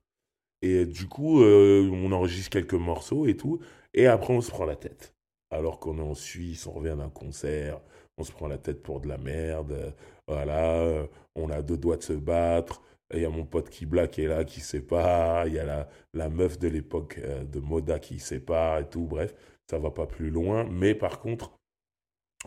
Et 0.61 0.85
du 0.85 1.07
coup, 1.07 1.41
euh, 1.41 1.89
on 1.91 2.11
enregistre 2.11 2.51
quelques 2.51 2.75
morceaux 2.75 3.25
et 3.25 3.35
tout. 3.35 3.59
Et 3.95 4.05
après, 4.05 4.35
on 4.35 4.41
se 4.41 4.51
prend 4.51 4.65
la 4.65 4.75
tête. 4.75 5.15
Alors 5.49 5.79
qu'on 5.79 5.97
est 5.97 6.01
en 6.01 6.13
Suisse, 6.13 6.67
on 6.67 6.73
revient 6.73 6.95
d'un 6.95 7.09
concert, 7.09 7.81
on 8.19 8.23
se 8.23 8.31
prend 8.31 8.47
la 8.47 8.59
tête 8.59 8.83
pour 8.83 9.01
de 9.01 9.07
la 9.07 9.17
merde. 9.17 9.95
Voilà, 10.27 11.07
on 11.35 11.49
a 11.49 11.63
deux 11.63 11.77
doigts 11.77 11.97
de 11.97 12.03
se 12.03 12.13
battre. 12.13 12.83
Il 13.15 13.21
y 13.21 13.25
a 13.25 13.29
mon 13.31 13.45
pote 13.45 13.71
Kibla 13.71 14.07
qui 14.07 14.21
est 14.21 14.27
là, 14.27 14.43
qui 14.43 14.59
sépare. 14.59 15.47
Il 15.47 15.55
y 15.55 15.59
a 15.59 15.65
la, 15.65 15.89
la 16.13 16.29
meuf 16.29 16.59
de 16.59 16.67
l'époque 16.67 17.19
euh, 17.23 17.43
de 17.45 17.59
Moda 17.59 17.97
qui 17.97 18.19
sépare 18.19 18.77
et 18.77 18.87
tout. 18.87 19.07
Bref, 19.07 19.33
ça 19.69 19.79
va 19.79 19.91
pas 19.91 20.05
plus 20.05 20.29
loin. 20.29 20.65
Mais 20.65 20.95
par 20.95 21.19
contre, 21.19 21.51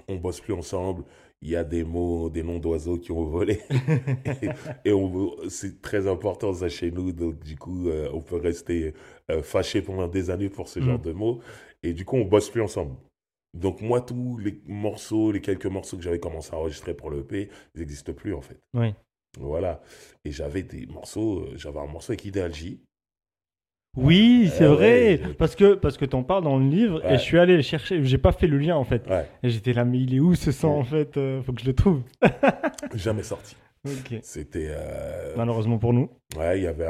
on 0.09 0.17
bosse 0.17 0.41
plus 0.41 0.53
ensemble. 0.53 1.05
Il 1.43 1.51
y 1.51 1.57
a 1.57 1.65
des 1.65 1.85
mots, 1.85 2.29
des 2.29 2.43
noms 2.43 2.59
d'oiseaux 2.59 2.99
qui 2.99 3.13
ont 3.13 3.25
volé. 3.25 3.61
et, 4.85 4.93
c'est 5.49 5.81
très 5.81 6.07
important 6.07 6.53
ça 6.53 6.69
chez 6.69 6.91
nous. 6.91 7.13
Donc 7.13 7.39
du 7.41 7.57
coup, 7.57 7.89
euh, 7.89 8.11
on 8.13 8.21
peut 8.21 8.37
rester 8.37 8.95
euh, 9.31 9.43
fâché 9.43 9.83
pendant 9.83 10.09
des 10.09 10.31
années 10.31 10.51
pour 10.51 10.69
ce 10.69 10.81
genre 10.81 10.99
mm. 10.99 11.03
de 11.03 11.13
mots. 11.13 11.41
Et 11.83 11.93
du 11.93 12.05
coup, 12.05 12.17
on 12.17 12.25
bosse 12.25 12.51
plus 12.51 12.63
ensemble. 12.63 12.95
Donc 13.55 13.81
moi, 13.81 14.01
tous 14.01 14.39
les 14.39 14.61
morceaux, 14.67 15.33
les 15.33 15.41
quelques 15.41 15.67
morceaux 15.67 15.97
que 15.97 16.03
j'avais 16.03 16.21
commencé 16.21 16.55
à 16.55 16.59
enregistrer 16.59 16.95
pour 16.95 17.11
le 17.11 17.21
EP, 17.21 17.49
ils 17.75 17.81
n'existent 17.81 18.13
plus 18.13 18.35
en 18.35 18.41
fait. 18.41 18.61
Oui. 18.75 18.95
Voilà. 19.39 19.83
Et 20.25 20.33
j'avais 20.33 20.63
des 20.63 20.87
morceaux, 20.87 21.41
euh, 21.41 21.57
j'avais 21.57 21.79
un 21.79 21.87
morceau 21.87 22.13
avec 22.13 22.25
Ideal 22.25 22.55
J 22.55 22.81
oui, 23.97 24.51
c'est 24.55 24.65
euh, 24.65 24.75
vrai, 24.75 25.21
parce 25.37 25.57
que 25.57 25.75
parce 25.75 25.97
que 25.97 26.05
t'en 26.05 26.23
parles 26.23 26.45
dans 26.45 26.59
le 26.59 26.69
livre 26.69 27.05
et 27.05 27.15
je 27.15 27.23
suis 27.23 27.39
allé 27.39 27.61
chercher, 27.63 28.05
j'ai 28.05 28.19
pas 28.19 28.31
fait 28.31 28.47
le 28.47 28.59
lien 28.59 28.77
en 28.77 28.85
fait. 28.85 29.03
Et 29.43 29.51
j'étais 29.51 29.73
là, 29.73 29.85
mais 29.85 29.99
il 29.99 30.15
est 30.15 30.21
où 30.21 30.35
ce 30.35 30.53
sang 30.53 30.79
en 30.79 30.85
fait 30.85 31.17
euh, 31.17 31.43
Faut 31.43 31.53
que 31.53 31.61
je 31.61 31.67
le 31.67 31.75
trouve. 31.75 32.03
Jamais 32.95 33.25
sorti. 33.25 33.57
C'était 34.23 34.69
euh, 34.71 35.35
malheureusement 35.37 35.79
pour 35.79 35.93
nous. 35.93 36.09
Ouais, 36.37 36.61
il 36.61 36.65
y 36.65 36.67
avait 36.67 36.87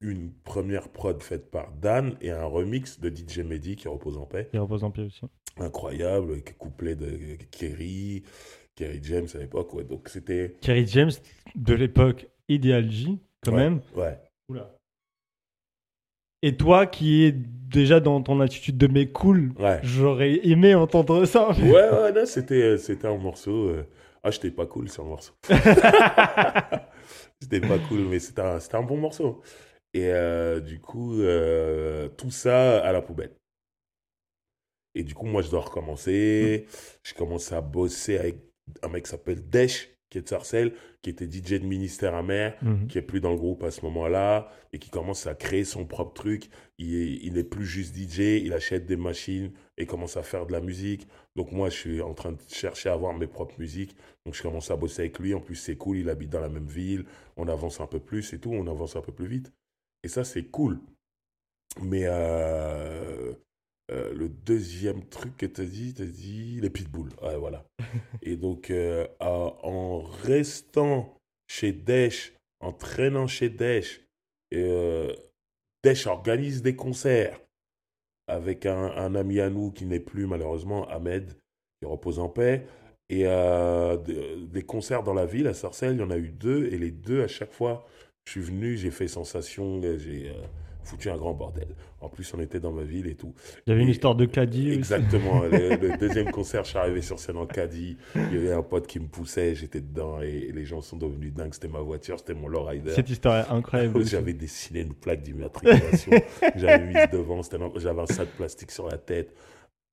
une 0.00 0.32
première 0.44 0.90
prod 0.90 1.20
faite 1.22 1.50
par 1.50 1.72
Dan 1.72 2.14
et 2.20 2.30
un 2.30 2.44
remix 2.44 3.00
de 3.00 3.08
DJ 3.08 3.38
Mehdi 3.38 3.76
qui 3.76 3.88
repose 3.88 4.18
en 4.18 4.26
paix. 4.26 4.48
Qui 4.50 4.58
repose 4.58 4.84
en 4.84 4.90
paix 4.90 5.02
aussi. 5.02 5.22
Incroyable, 5.58 6.42
couplet 6.58 6.94
de 6.94 7.36
Kerry, 7.50 8.22
Kerry 8.76 9.00
James 9.02 9.26
à 9.34 9.38
l'époque. 9.38 9.74
Ouais, 9.74 9.84
donc 9.84 10.08
c'était. 10.08 10.54
Kerry 10.60 10.86
James 10.86 11.12
de 11.56 11.74
l'époque 11.74 12.28
Ideal 12.48 12.88
J 12.90 13.18
quand 13.42 13.52
même. 13.52 13.80
Ouais. 13.96 14.18
Oula. 14.48 14.70
Et 16.42 16.56
toi 16.56 16.86
qui 16.86 17.24
es 17.24 17.32
déjà 17.32 18.00
dans 18.00 18.20
ton 18.20 18.40
attitude 18.40 18.76
de 18.76 18.86
mec 18.86 19.12
cool, 19.12 19.52
j'aurais 19.82 20.40
aimé 20.46 20.74
entendre 20.74 21.24
ça. 21.24 21.50
Ouais, 21.52 21.70
ouais, 21.90 22.12
non, 22.12 22.26
c'était, 22.26 22.62
euh, 22.62 22.76
c'était 22.76 23.06
un 23.08 23.16
morceau. 23.16 23.68
Euh, 23.68 23.86
ah, 24.22 24.30
j'étais 24.30 24.50
pas 24.50 24.66
cool 24.66 24.88
sur 24.88 25.04
le 25.04 25.10
morceau. 25.10 25.32
c'était 27.40 27.60
pas 27.60 27.78
cool, 27.88 28.00
mais 28.08 28.18
c'était 28.18 28.42
un, 28.42 28.58
un 28.72 28.82
bon 28.82 28.96
morceau. 28.96 29.40
Et 29.94 30.06
euh, 30.06 30.60
du 30.60 30.80
coup, 30.80 31.18
tout 32.16 32.30
ça 32.30 32.80
à 32.84 32.92
la 32.92 33.02
poubelle. 33.02 33.32
Et 34.94 35.04
du 35.04 35.14
coup, 35.14 35.26
moi, 35.26 35.42
je 35.42 35.50
dois 35.50 35.60
recommencer. 35.62 36.66
Je 37.02 37.14
commence 37.14 37.52
à 37.52 37.60
bosser 37.60 38.18
avec 38.18 38.36
un 38.82 38.88
mec 38.88 39.04
qui 39.04 39.10
s'appelle 39.10 39.48
Desch, 39.48 39.91
qui 40.12 40.18
est 40.18 40.22
de 40.22 40.28
Sarcelles, 40.28 40.74
qui 41.00 41.08
était 41.08 41.24
DJ 41.26 41.58
de 41.58 41.66
ministère 41.66 42.14
amer, 42.14 42.54
Mhm. 42.62 42.86
qui 42.86 42.98
est 42.98 43.02
plus 43.02 43.20
dans 43.20 43.30
le 43.30 43.38
groupe 43.38 43.62
à 43.64 43.70
ce 43.70 43.80
moment-là, 43.86 44.50
et 44.74 44.78
qui 44.78 44.90
commence 44.90 45.26
à 45.26 45.34
créer 45.34 45.64
son 45.64 45.86
propre 45.86 46.12
truc. 46.12 46.50
Il 46.78 46.94
est, 46.94 47.18
il 47.22 47.38
est 47.38 47.44
plus 47.44 47.64
juste 47.64 47.96
DJ, 47.96 48.42
il 48.44 48.52
achète 48.52 48.84
des 48.84 48.96
machines 48.96 49.50
et 49.78 49.86
commence 49.86 50.16
à 50.18 50.22
faire 50.22 50.44
de 50.46 50.52
la 50.52 50.60
musique. 50.60 51.08
Donc 51.34 51.50
moi, 51.50 51.70
je 51.70 51.76
suis 51.76 52.00
en 52.02 52.12
train 52.12 52.32
de 52.32 52.38
chercher 52.48 52.90
à 52.90 52.92
avoir 52.92 53.14
mes 53.14 53.26
propres 53.26 53.54
musiques. 53.58 53.96
Donc 54.26 54.34
je 54.34 54.42
commence 54.42 54.70
à 54.70 54.76
bosser 54.76 55.00
avec 55.02 55.18
lui. 55.18 55.32
En 55.32 55.40
plus, 55.40 55.56
c'est 55.56 55.76
cool, 55.76 55.96
il 55.96 56.10
habite 56.10 56.28
dans 56.30 56.40
la 56.40 56.50
même 56.50 56.66
ville. 56.68 57.04
On 57.38 57.48
avance 57.48 57.80
un 57.80 57.86
peu 57.86 57.98
plus 58.00 58.32
et 58.34 58.38
tout, 58.38 58.50
on 58.52 58.66
avance 58.66 58.94
un 58.96 59.00
peu 59.00 59.12
plus 59.12 59.26
vite. 59.26 59.50
Et 60.04 60.08
ça, 60.08 60.24
c'est 60.24 60.44
cool. 60.44 60.78
Mais 61.80 62.02
euh, 62.04 63.32
euh, 63.90 64.12
le 64.14 64.28
deuxième 64.28 65.04
truc 65.08 65.36
que 65.36 65.46
tu 65.46 65.60
as 65.60 65.64
dit, 65.64 65.94
tu 65.94 66.02
as 66.02 66.06
dit 66.06 66.60
les 66.60 66.70
pitbulls. 66.70 67.10
Ouais, 67.22 67.36
voilà. 67.36 67.64
Et 68.22 68.36
donc, 68.36 68.70
euh, 68.70 69.06
en- 69.20 69.56
en 69.62 70.00
restant 70.00 71.16
chez 71.48 71.72
Dash, 71.72 72.32
en 72.60 72.72
traînant 72.72 73.26
chez 73.26 73.46
et, 73.46 73.82
euh, 74.54 75.12
Dash 75.84 76.06
organise 76.06 76.62
des 76.62 76.76
concerts 76.76 77.40
avec 78.28 78.66
un, 78.66 78.84
un 78.96 79.14
ami 79.14 79.40
à 79.40 79.50
nous 79.50 79.72
qui 79.72 79.84
n'est 79.84 80.00
plus 80.00 80.26
malheureusement, 80.26 80.88
Ahmed, 80.88 81.32
qui 81.80 81.86
repose 81.86 82.18
en 82.18 82.28
paix. 82.28 82.66
Et 83.08 83.26
euh, 83.26 83.96
de- 83.96 84.46
des 84.46 84.62
concerts 84.62 85.02
dans 85.02 85.12
la 85.12 85.26
ville, 85.26 85.46
à 85.48 85.54
Sarcelles, 85.54 85.94
il 85.96 86.00
y 86.00 86.04
en 86.04 86.10
a 86.10 86.16
eu 86.16 86.28
deux. 86.28 86.66
Et 86.66 86.78
les 86.78 86.90
deux, 86.92 87.22
à 87.22 87.28
chaque 87.28 87.52
fois, 87.52 87.84
je 88.26 88.32
suis 88.32 88.40
venu, 88.40 88.76
j'ai 88.76 88.90
fait 88.92 89.08
sensation, 89.08 89.82
j'ai 89.98 90.32
foutu 90.84 91.10
un 91.10 91.16
grand 91.16 91.34
bordel. 91.34 91.68
En 92.02 92.08
plus, 92.08 92.34
on 92.34 92.40
était 92.40 92.58
dans 92.58 92.72
ma 92.72 92.82
ville 92.82 93.06
et 93.06 93.14
tout. 93.14 93.32
Il 93.66 93.70
y 93.70 93.72
avait 93.72 93.82
une 93.82 93.88
histoire 93.88 94.16
de 94.16 94.24
caddie 94.24 94.70
aussi. 94.70 94.78
Exactement. 94.78 95.42
le, 95.50 95.76
le 95.76 95.96
deuxième 95.98 96.30
concert, 96.32 96.64
je 96.64 96.70
suis 96.70 96.78
arrivé 96.78 97.00
sur 97.00 97.18
scène 97.18 97.36
en 97.36 97.46
caddie. 97.46 97.96
Il 98.16 98.34
y 98.34 98.38
avait 98.38 98.52
un 98.52 98.62
pote 98.62 98.88
qui 98.88 98.98
me 98.98 99.06
poussait, 99.06 99.54
j'étais 99.54 99.80
dedans 99.80 100.20
et, 100.20 100.46
et 100.48 100.52
les 100.52 100.64
gens 100.64 100.80
sont 100.80 100.96
devenus 100.96 101.32
dingues. 101.32 101.54
C'était 101.54 101.68
ma 101.68 101.80
voiture, 101.80 102.18
c'était 102.18 102.34
mon 102.34 102.48
lowrider. 102.48 102.90
Cette 102.90 103.08
histoire 103.08 103.46
est 103.46 103.52
incroyable. 103.52 104.04
J'avais 104.04 104.32
dessiné 104.32 104.80
une 104.80 104.94
plaque 104.94 105.22
d'immatriculation. 105.22 106.12
J'avais 106.56 106.86
mis 106.86 106.94
devant. 107.12 107.40
J'avais 107.76 108.02
un 108.02 108.06
sac 108.06 108.28
plastique 108.30 108.72
sur 108.72 108.88
la 108.88 108.98
tête, 108.98 109.34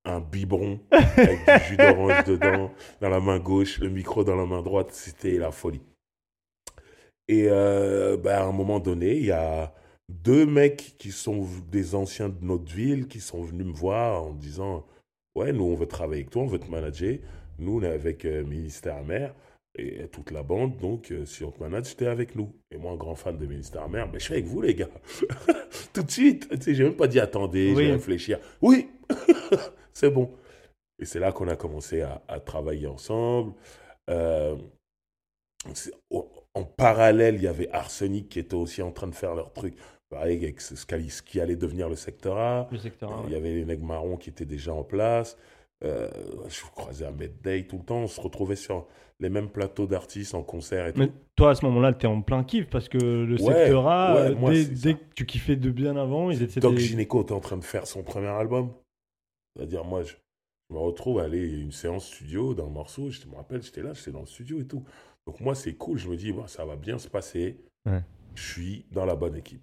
un 0.04 0.20
biberon 0.20 0.80
avec 0.90 1.38
du 1.46 1.64
jus 1.68 1.76
d'orange 1.76 2.24
dedans, 2.24 2.72
dans 3.00 3.08
la 3.08 3.20
main 3.20 3.38
gauche, 3.38 3.78
le 3.78 3.88
micro 3.88 4.24
dans 4.24 4.36
la 4.36 4.46
main 4.46 4.62
droite. 4.62 4.90
C'était 4.92 5.38
la 5.38 5.52
folie. 5.52 5.82
Et 7.28 7.46
euh, 7.48 8.16
bah, 8.16 8.42
à 8.42 8.46
un 8.46 8.52
moment 8.52 8.80
donné, 8.80 9.16
il 9.16 9.26
y 9.26 9.30
a 9.30 9.72
deux 10.10 10.46
mecs 10.46 10.96
qui 10.98 11.12
sont 11.12 11.46
des 11.70 11.94
anciens 11.94 12.28
de 12.28 12.44
notre 12.44 12.72
ville 12.72 13.08
qui 13.08 13.20
sont 13.20 13.42
venus 13.42 13.66
me 13.66 13.72
voir 13.72 14.22
en 14.24 14.32
disant 14.34 14.86
Ouais, 15.36 15.52
nous, 15.52 15.64
on 15.64 15.74
veut 15.74 15.86
travailler 15.86 16.22
avec 16.22 16.30
toi, 16.30 16.42
on 16.42 16.46
veut 16.46 16.58
te 16.58 16.70
manager. 16.70 17.18
Nous, 17.58 17.78
on 17.78 17.82
est 17.82 17.88
avec 17.88 18.24
euh, 18.24 18.44
Ministère 18.44 18.96
Amer 18.96 19.34
et 19.76 20.08
toute 20.08 20.32
la 20.32 20.42
bande. 20.42 20.76
Donc, 20.78 21.12
euh, 21.12 21.24
si 21.24 21.44
on 21.44 21.52
te 21.52 21.60
manage, 21.60 21.96
t'es 21.96 22.06
avec 22.06 22.34
nous. 22.34 22.52
Et 22.72 22.76
moi, 22.78 22.92
un 22.92 22.96
grand 22.96 23.14
fan 23.14 23.38
de 23.38 23.46
Ministère 23.46 23.82
Amer, 23.82 24.08
mais 24.12 24.18
je 24.18 24.24
suis 24.24 24.34
avec 24.34 24.46
vous, 24.46 24.60
les 24.62 24.74
gars. 24.74 24.88
Tout 25.92 26.02
de 26.02 26.10
suite. 26.10 26.48
Tu 26.50 26.62
sais, 26.62 26.74
j'ai 26.74 26.84
même 26.84 26.96
pas 26.96 27.06
dit 27.06 27.20
attendez, 27.20 27.70
je 27.70 27.74
Oui. 27.76 27.86
vais 27.86 27.92
réfléchir. 27.92 28.40
Oui, 28.60 28.88
c'est 29.92 30.10
bon. 30.10 30.30
Et 30.98 31.04
c'est 31.04 31.20
là 31.20 31.32
qu'on 31.32 31.48
a 31.48 31.56
commencé 31.56 32.02
à, 32.02 32.22
à 32.28 32.40
travailler 32.40 32.86
ensemble. 32.88 33.54
Euh, 34.10 34.56
en 36.54 36.64
parallèle, 36.64 37.36
il 37.36 37.42
y 37.42 37.46
avait 37.46 37.70
Arsenic 37.70 38.28
qui 38.28 38.38
était 38.40 38.54
aussi 38.54 38.82
en 38.82 38.92
train 38.92 39.06
de 39.06 39.14
faire 39.14 39.34
leur 39.34 39.52
truc. 39.52 39.74
Pareil, 40.10 40.42
avec 40.42 40.60
ce, 40.60 40.74
ce 40.76 41.22
qui 41.22 41.40
allait- 41.40 41.56
devenir 41.56 41.88
le 41.88 41.94
secteur 41.96 42.36
A. 42.36 42.68
Le 42.72 42.78
secteur. 42.78 43.10
Il 43.22 43.26
ouais. 43.26 43.32
y 43.32 43.36
avait 43.36 43.54
les 43.54 43.64
nègres 43.64 43.84
marrons 43.86 44.16
qui 44.16 44.30
étaient 44.30 44.44
déjà 44.44 44.72
en 44.74 44.82
place. 44.82 45.38
Euh, 45.84 46.10
je 46.48 46.60
croisais 46.74 47.06
Ahmed 47.06 47.40
Day 47.42 47.66
tout 47.66 47.78
le 47.78 47.84
temps. 47.84 48.00
On 48.00 48.06
se 48.08 48.20
retrouvait 48.20 48.56
sur 48.56 48.86
les 49.20 49.30
mêmes 49.30 49.48
plateaux 49.48 49.86
d'artistes 49.86 50.34
en 50.34 50.42
concert 50.42 50.88
et 50.88 50.92
tout. 50.92 50.98
Mais 51.00 51.10
toi, 51.36 51.50
à 51.50 51.54
ce 51.54 51.64
moment-là, 51.66 51.92
tu 51.92 52.06
es 52.06 52.08
en 52.08 52.22
plein 52.22 52.42
kiff 52.44 52.68
parce 52.68 52.88
que 52.88 52.98
le 52.98 53.40
Ouais, 53.42 53.54
secteur 53.54 53.86
A, 53.86 54.14
ouais, 54.14 54.20
euh, 54.30 54.34
moi, 54.34 54.50
dès, 54.52 54.94
que 54.94 55.14
tu 55.14 55.26
kiffais 55.26 55.56
de 55.56 55.70
bien 55.70 55.96
avant, 55.96 56.30
ils 56.30 56.42
étaient. 56.42 56.60
Doc 56.60 56.74
des- 56.74 56.80
Gineco 56.80 57.22
était 57.22 57.32
en 57.32 57.40
train 57.40 57.56
de 57.56 57.64
faire 57.64 57.86
son 57.86 58.02
premier 58.02 58.26
album. 58.28 58.72
C'est-à-dire, 59.56 59.84
moi, 59.84 60.02
je, 60.02 60.14
je 60.68 60.74
me 60.74 60.78
retrouve 60.80 61.20
à 61.20 61.24
aller 61.24 61.40
à 61.40 61.60
une 61.60 61.72
séance 61.72 62.06
studio 62.06 62.52
d'un 62.54 62.66
morceau. 62.66 63.10
Je 63.10 63.26
me 63.28 63.34
rappelle, 63.36 63.62
j'étais 63.62 63.82
là, 63.82 63.92
j'étais 63.94 64.10
dans 64.10 64.20
le 64.20 64.26
studio 64.26 64.60
et 64.60 64.66
tout. 64.66 64.84
Donc, 65.26 65.40
moi, 65.40 65.54
c'est 65.54 65.74
cool. 65.74 65.98
Je 65.98 66.08
me 66.08 66.16
dis, 66.16 66.32
bah, 66.32 66.44
ça 66.46 66.64
va 66.64 66.76
bien 66.76 66.98
se 66.98 67.08
passer. 67.08 67.58
Ouais. 67.86 68.02
Je 68.34 68.42
suis 68.52 68.86
dans 68.90 69.04
la 69.04 69.14
bonne 69.14 69.36
équipe. 69.36 69.62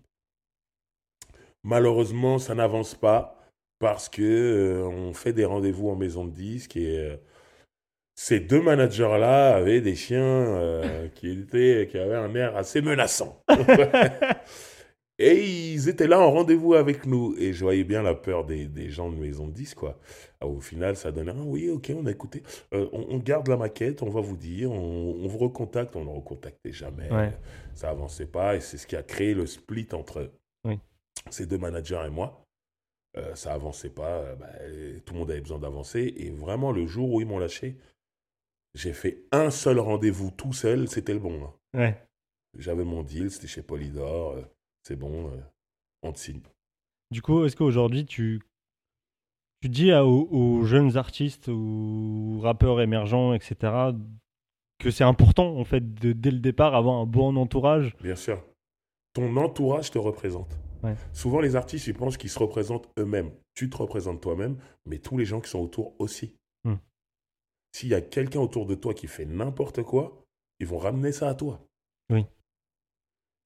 Malheureusement, 1.67 2.39
ça 2.39 2.55
n'avance 2.55 2.95
pas 2.95 3.37
parce 3.79 4.07
que 4.07 4.21
euh, 4.21 4.87
on 4.87 5.13
fait 5.13 5.33
des 5.33 5.43
rendez-vous 5.43 5.89
en 5.89 5.97
maison 5.97 6.23
de 6.23 6.31
disques 6.31 6.77
et 6.77 6.97
euh, 6.97 7.17
ces 8.15 8.39
deux 8.39 8.61
managers-là 8.61 9.57
avaient 9.57 9.81
des 9.81 9.95
chiens 9.95 10.21
euh, 10.21 11.09
qui, 11.15 11.29
étaient, 11.29 11.89
qui 11.91 11.97
avaient 11.97 12.15
un 12.15 12.33
air 12.35 12.55
assez 12.55 12.81
menaçant. 12.81 13.43
Et 15.19 15.73
ils 15.73 15.89
étaient 15.89 16.05
là 16.07 16.19
en 16.19 16.31
rendez-vous 16.31 16.75
avec 16.75 17.07
nous. 17.07 17.35
Et 17.39 17.51
je 17.51 17.63
voyais 17.63 17.83
bien 17.83 18.03
la 18.03 18.13
peur 18.13 18.45
des, 18.45 18.67
des 18.67 18.89
gens 18.91 19.09
de 19.09 19.15
maison 19.15 19.47
de 19.47 19.51
10, 19.51 19.73
quoi. 19.73 19.99
Ah, 20.39 20.45
au 20.45 20.61
final, 20.61 20.95
ça 20.95 21.11
donnait, 21.11 21.31
ah 21.35 21.43
oui, 21.43 21.71
ok, 21.71 21.91
on 21.99 22.05
a 22.05 22.11
écouté. 22.11 22.43
On, 22.71 22.87
on 22.93 23.17
garde 23.17 23.47
la 23.47 23.57
maquette, 23.57 24.03
on 24.03 24.11
va 24.11 24.21
vous 24.21 24.37
dire, 24.37 24.71
on, 24.71 25.15
on 25.23 25.27
vous 25.27 25.39
recontacte. 25.39 25.95
On 25.95 26.05
ne 26.05 26.11
recontactait 26.11 26.71
jamais. 26.71 27.11
Ouais. 27.11 27.33
Ça 27.73 27.89
avançait 27.89 28.27
pas. 28.27 28.55
Et 28.55 28.59
c'est 28.59 28.77
ce 28.77 28.85
qui 28.85 28.95
a 28.95 29.01
créé 29.01 29.33
le 29.33 29.47
split 29.47 29.87
entre 29.91 30.31
Oui. 30.63 30.77
Ces 31.29 31.45
deux 31.45 31.57
managers 31.57 32.03
et 32.05 32.09
moi. 32.09 32.43
Euh, 33.17 33.33
ça 33.35 33.53
avançait 33.53 33.89
pas. 33.89 34.19
euh, 34.19 34.35
bah, 34.35 34.49
tout 35.05 35.13
le 35.13 35.19
monde 35.19 35.31
avait 35.31 35.41
besoin 35.41 35.59
d'avancer. 35.59 36.13
Et 36.17 36.29
vraiment, 36.29 36.71
le 36.71 36.85
jour 36.85 37.11
où 37.13 37.21
ils 37.21 37.27
m'ont 37.27 37.39
lâché, 37.39 37.77
j'ai 38.75 38.93
fait 38.93 39.23
un 39.31 39.49
seul 39.49 39.79
rendez-vous 39.79 40.29
tout 40.31 40.53
seul. 40.53 40.87
C'était 40.87 41.13
le 41.13 41.19
bon. 41.19 41.43
hein. 41.45 41.53
Ouais. 41.79 42.03
J'avais 42.57 42.83
mon 42.85 43.03
deal, 43.03 43.31
c'était 43.31 43.47
chez 43.47 43.61
Polydor. 43.63 44.31
euh, 44.33 44.41
c'est 44.83 44.95
bon, 44.95 45.27
euh, 45.31 45.37
on 46.03 46.11
te 46.11 46.19
signe. 46.19 46.41
Du 47.11 47.21
coup, 47.21 47.43
est-ce 47.45 47.55
qu'aujourd'hui, 47.55 48.05
tu, 48.05 48.41
tu 49.61 49.69
dis 49.69 49.91
à- 49.91 50.05
aux, 50.05 50.27
aux 50.31 50.63
jeunes 50.65 50.97
artistes 50.97 51.47
ou 51.47 52.39
rappeurs 52.41 52.81
émergents, 52.81 53.33
etc., 53.33 53.91
que 54.79 54.91
c'est 54.91 55.03
important, 55.03 55.57
en 55.57 55.63
fait, 55.63 55.93
de, 55.95 56.13
dès 56.13 56.29
le 56.31 56.39
départ, 56.39 56.75
avoir 56.75 56.97
un 56.97 57.05
bon 57.05 57.35
entourage? 57.35 57.95
Bien 58.01 58.15
sûr. 58.15 58.43
Ton 59.13 59.35
entourage 59.37 59.89
te 59.89 59.97
représente. 59.97 60.55
Ouais. 60.83 60.95
Souvent, 61.13 61.39
les 61.39 61.55
artistes, 61.55 61.87
ils 61.87 61.93
pensent 61.93 62.17
qu'ils 62.17 62.29
se 62.29 62.39
représentent 62.39 62.89
eux-mêmes. 62.99 63.31
Tu 63.53 63.69
te 63.69 63.77
représentes 63.77 64.21
toi-même, 64.21 64.57
mais 64.85 64.99
tous 64.99 65.17
les 65.17 65.25
gens 65.25 65.41
qui 65.41 65.49
sont 65.49 65.59
autour 65.59 65.95
aussi. 65.99 66.35
Hmm. 66.63 66.75
S'il 67.71 67.89
y 67.89 67.95
a 67.95 68.01
quelqu'un 68.01 68.39
autour 68.39 68.65
de 68.65 68.75
toi 68.75 68.93
qui 68.93 69.07
fait 69.07 69.25
n'importe 69.25 69.83
quoi, 69.83 70.23
ils 70.59 70.67
vont 70.67 70.77
ramener 70.77 71.11
ça 71.11 71.29
à 71.29 71.35
toi. 71.35 71.65
Oui. 72.11 72.25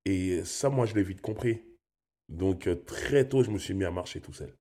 Et 0.06 0.44
ça, 0.46 0.70
moi, 0.70 0.86
je 0.86 0.96
l'ai 0.96 1.04
vite 1.04 1.22
compris. 1.22 1.62
Donc, 2.30 2.68
euh, 2.68 2.76
très 2.76 3.28
tôt, 3.28 3.44
je 3.44 3.52
me 3.52 3.58
suis 3.60 3.74
mis 3.74 3.84
à 3.84 3.92
marcher 3.92 4.22
tout 4.22 4.34
seul. 4.34 4.54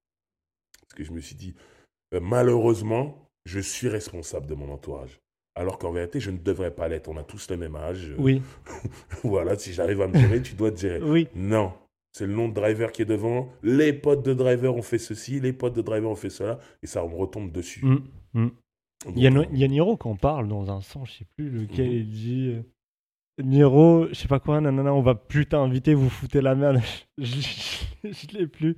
Parce 0.81 0.95
que 0.95 1.05
je 1.05 1.13
me 1.13 1.21
suis 1.21 1.37
dit, 1.37 1.55
euh, 2.15 2.21
malheureusement, 2.21 3.31
je 3.45 3.61
suis 3.61 3.89
responsable 3.89 4.47
de 4.47 4.55
mon 4.55 4.71
entourage. 4.71 5.21
Alors 5.55 5.79
qu'en 5.79 5.93
vérité, 5.93 6.21
je 6.21 6.31
ne 6.31 6.39
devrais 6.39 6.75
pas 6.75 6.89
l'être. 6.89 7.09
On 7.09 7.17
a 7.17 7.25
tous 7.25 7.51
le 7.51 7.57
même 7.57 7.77
âge. 7.77 8.15
Oui, 8.19 8.43
Voilà, 9.25 9.59
si 9.59 9.73
j'arrive 9.73 10.01
à 10.03 10.09
me 10.09 10.19
gérer, 10.19 10.43
tu 10.43 10.55
dois 10.55 10.71
te 10.71 10.79
gérer. 10.81 11.03
oui. 11.03 11.29
Non. 11.35 11.73
C'est 12.13 12.27
le 12.27 12.33
nom 12.35 12.49
de 12.49 12.55
driver 12.55 12.91
qui 12.93 13.03
est 13.03 13.07
devant. 13.07 13.49
Les 13.63 13.93
potes 13.93 14.25
de 14.25 14.35
driver 14.35 14.75
ont 14.75 14.83
fait 14.83 14.99
ceci, 14.99 15.39
les 15.41 15.53
potes 15.53 15.75
de 15.77 15.83
driver 15.83 16.11
ont 16.11 16.17
fait 16.17 16.31
cela, 16.31 16.59
et 16.83 16.87
ça 16.87 17.03
me 17.07 17.15
retombe 17.15 17.53
dessus. 17.53 17.85
Mm, 17.85 17.99
mm. 18.35 18.51
Donc, 19.07 19.15
Il 19.17 19.23
y, 19.23 19.27
a, 19.27 19.31
euh, 19.33 19.45
il 19.53 19.59
y 19.59 19.65
a 19.65 19.69
Niro 19.69 19.97
qui 19.97 20.09
en 20.09 20.17
parle 20.17 20.47
dans 20.49 20.71
un 20.71 20.81
sens, 20.83 21.09
je 21.11 21.19
sais 21.21 21.27
plus 21.37 21.49
lequel, 21.49 21.87
Mhm. 21.89 21.93
il 21.95 22.11
dit 22.11 22.53
euh, 22.55 22.63
Niro, 23.43 24.09
je 24.09 24.15
sais 24.15 24.29
pas 24.29 24.41
quoi, 24.41 24.61
nanana, 24.61 24.93
on 24.93 25.01
va 25.01 25.15
plus 25.15 25.47
t'inviter, 25.47 25.95
vous 25.95 26.11
foutez 26.11 26.41
la 26.43 26.55
merde. 26.55 26.81
je 27.19 27.25
je- 27.25 28.09
je 28.13 28.37
l'ai 28.39 28.47
plus. 28.47 28.77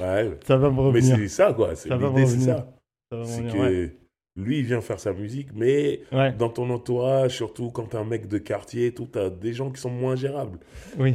ouais, 0.00 0.38
Ça 0.44 0.56
va 0.56 0.70
me 0.70 0.76
mais 0.76 0.82
revenir. 0.82 1.16
c'est 1.16 1.28
ça, 1.28 1.52
quoi. 1.52 1.76
C'est 1.76 1.88
Ça 1.88 1.96
va 1.96 2.10
me 2.10 2.16
l'idée, 2.18 2.26
c'est 2.30 2.40
ça. 2.40 2.72
C'est 3.24 3.42
que 3.46 3.56
ouais. 3.58 3.96
lui, 4.36 4.58
il 4.60 4.64
vient 4.64 4.80
faire 4.80 4.98
sa 4.98 5.12
musique, 5.12 5.48
mais 5.54 6.00
Ouais, 6.12 6.32
dans 6.32 6.48
ton 6.48 6.68
entourage, 6.70 7.36
surtout 7.36 7.70
quand 7.70 7.84
t'es 7.90 7.96
un 7.98 8.04
mec 8.04 8.26
de 8.26 8.38
quartier, 8.38 8.92
tout, 8.94 9.06
t'as 9.06 9.28
des 9.30 9.52
gens 9.52 9.70
qui 9.70 9.80
sont 9.80 9.90
moins 9.90 10.16
gérables. 10.16 10.58
oui. 10.98 11.14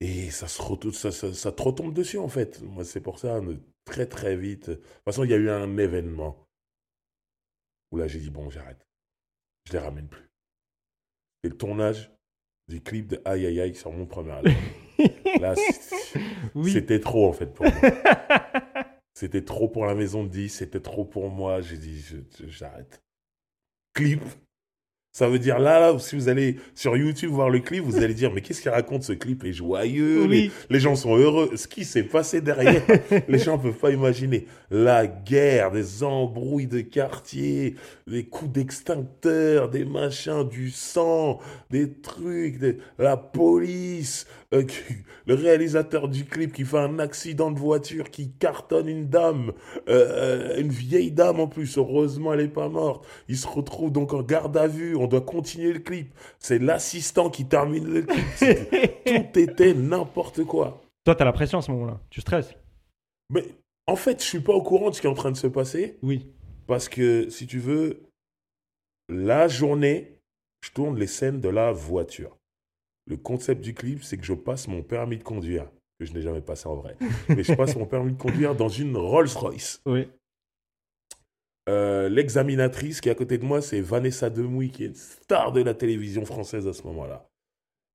Et 0.00 0.30
ça, 0.30 0.48
se 0.48 0.60
retou- 0.60 0.92
ça, 0.92 1.10
ça, 1.12 1.32
ça 1.32 1.52
te 1.52 1.62
retombe 1.62 1.94
dessus, 1.94 2.18
en 2.18 2.28
fait. 2.28 2.60
Moi, 2.62 2.84
c'est 2.84 3.00
pour 3.00 3.18
ça, 3.18 3.40
très, 3.84 4.06
très 4.06 4.36
vite. 4.36 4.70
De 4.70 4.74
toute 4.74 4.84
façon, 5.04 5.24
il 5.24 5.30
y 5.30 5.34
a 5.34 5.38
eu 5.38 5.50
un 5.50 5.76
événement 5.78 6.46
où 7.90 7.96
là, 7.96 8.06
j'ai 8.08 8.18
dit, 8.18 8.30
bon, 8.30 8.50
j'arrête. 8.50 8.86
Je 9.66 9.72
les 9.72 9.78
ramène 9.78 10.08
plus. 10.08 10.28
Et 11.42 11.48
le 11.48 11.56
tournage 11.56 12.10
du 12.68 12.82
clip 12.82 13.08
de 13.08 13.20
Aïe 13.24 13.46
Aïe 13.46 13.60
Aïe 13.60 13.74
sur 13.74 13.92
mon 13.92 14.06
premier 14.06 14.32
album. 14.32 14.52
là, 15.40 15.54
oui. 16.54 16.72
c'était 16.72 17.00
trop, 17.00 17.28
en 17.28 17.32
fait, 17.32 17.46
pour 17.46 17.66
moi. 17.66 17.74
C'était 19.16 19.44
trop 19.44 19.68
pour 19.68 19.86
la 19.86 19.94
maison 19.94 20.24
de 20.24 20.28
10, 20.28 20.48
c'était 20.48 20.80
trop 20.80 21.04
pour 21.04 21.30
moi. 21.30 21.60
J'ai 21.60 21.78
dit, 21.78 22.04
j'arrête. 22.48 23.00
Clip. 23.92 24.20
Ça 25.16 25.28
veut 25.28 25.38
dire 25.38 25.60
là, 25.60 25.78
là, 25.78 25.96
si 26.00 26.16
vous 26.16 26.28
allez 26.28 26.56
sur 26.74 26.96
YouTube 26.96 27.30
voir 27.30 27.48
le 27.48 27.60
clip, 27.60 27.84
vous 27.84 28.02
allez 28.02 28.14
dire 28.14 28.32
mais 28.32 28.40
qu'est-ce 28.40 28.60
qu'il 28.60 28.72
raconte 28.72 29.04
ce 29.04 29.12
clip? 29.12 29.44
Est 29.44 29.52
joyeux, 29.52 30.26
les, 30.26 30.50
les, 30.68 30.80
gens 30.80 30.96
sont 30.96 31.16
heureux. 31.16 31.52
Ce 31.54 31.68
qui 31.68 31.84
s'est 31.84 32.02
passé 32.02 32.40
derrière, 32.40 32.82
les 33.28 33.38
gens 33.38 33.56
peuvent 33.56 33.78
pas 33.78 33.92
imaginer. 33.92 34.48
La 34.72 35.06
guerre, 35.06 35.70
des 35.70 36.02
embrouilles 36.02 36.66
de 36.66 36.80
quartier, 36.80 37.76
des 38.08 38.24
coups 38.24 38.50
d'extincteur, 38.50 39.70
des 39.70 39.84
machins, 39.84 40.48
du 40.48 40.70
sang, 40.70 41.38
des 41.70 41.92
trucs, 41.92 42.58
la 42.98 43.16
police, 43.16 44.26
euh, 44.54 44.64
le 45.26 45.34
réalisateur 45.34 46.08
du 46.08 46.24
clip 46.24 46.52
qui 46.52 46.64
fait 46.64 46.78
un 46.78 46.98
accident 46.98 47.50
de 47.50 47.58
voiture, 47.58 48.10
qui 48.10 48.32
cartonne 48.32 48.88
une 48.88 49.08
dame, 49.08 49.52
euh, 49.88 50.60
une 50.60 50.68
vieille 50.68 51.10
dame 51.10 51.40
en 51.40 51.48
plus. 51.48 51.78
Heureusement, 51.78 52.32
elle 52.32 52.40
est 52.40 52.48
pas 52.48 52.68
morte. 52.68 53.06
Il 53.28 53.36
se 53.36 53.46
retrouve 53.46 53.90
donc 53.90 54.12
en 54.12 54.22
garde 54.22 54.56
à 54.56 54.66
vue 54.66 54.96
on 54.96 55.06
doit 55.06 55.20
continuer 55.20 55.72
le 55.72 55.80
clip. 55.80 56.14
C'est 56.38 56.58
l'assistant 56.58 57.30
qui 57.30 57.46
termine 57.46 57.86
le 57.86 58.02
clip. 58.02 58.24
Tout 59.06 59.38
était 59.38 59.74
n'importe 59.74 60.44
quoi. 60.44 60.82
Toi, 61.04 61.14
t'as 61.14 61.24
la 61.24 61.32
pression 61.32 61.58
à 61.58 61.62
ce 61.62 61.70
moment-là. 61.72 62.00
Tu 62.10 62.20
stresses. 62.20 62.54
Mais 63.30 63.44
en 63.86 63.96
fait, 63.96 64.22
je 64.22 64.26
suis 64.26 64.40
pas 64.40 64.52
au 64.52 64.62
courant 64.62 64.90
de 64.90 64.94
ce 64.94 65.00
qui 65.00 65.06
est 65.06 65.10
en 65.10 65.14
train 65.14 65.32
de 65.32 65.36
se 65.36 65.46
passer. 65.46 65.98
Oui. 66.02 66.32
Parce 66.66 66.88
que, 66.88 67.28
si 67.28 67.46
tu 67.46 67.58
veux, 67.58 68.04
la 69.08 69.48
journée, 69.48 70.18
je 70.62 70.70
tourne 70.70 70.98
les 70.98 71.06
scènes 71.06 71.40
de 71.40 71.48
la 71.50 71.72
voiture. 71.72 72.38
Le 73.06 73.16
concept 73.16 73.60
du 73.60 73.74
clip, 73.74 74.02
c'est 74.02 74.16
que 74.16 74.24
je 74.24 74.32
passe 74.32 74.68
mon 74.68 74.82
permis 74.82 75.18
de 75.18 75.22
conduire, 75.22 75.70
que 75.98 76.06
je 76.06 76.12
n'ai 76.12 76.22
jamais 76.22 76.40
passé 76.40 76.68
en 76.68 76.76
vrai. 76.76 76.96
Mais 77.28 77.42
je 77.42 77.54
passe 77.54 77.76
mon 77.76 77.86
permis 77.86 78.12
de 78.12 78.18
conduire 78.18 78.54
dans 78.54 78.68
une 78.68 78.96
Rolls-Royce. 78.96 79.82
Oui. 79.86 80.08
Euh, 81.68 82.08
l'examinatrice 82.08 83.00
qui 83.00 83.08
est 83.08 83.12
à 83.12 83.14
côté 83.14 83.38
de 83.38 83.44
moi, 83.44 83.62
c'est 83.62 83.80
Vanessa 83.80 84.30
Demouy, 84.30 84.70
qui 84.70 84.84
est 84.84 84.96
star 84.96 85.52
de 85.52 85.62
la 85.62 85.74
télévision 85.74 86.24
française 86.24 86.66
à 86.66 86.72
ce 86.72 86.82
moment-là. 86.84 87.28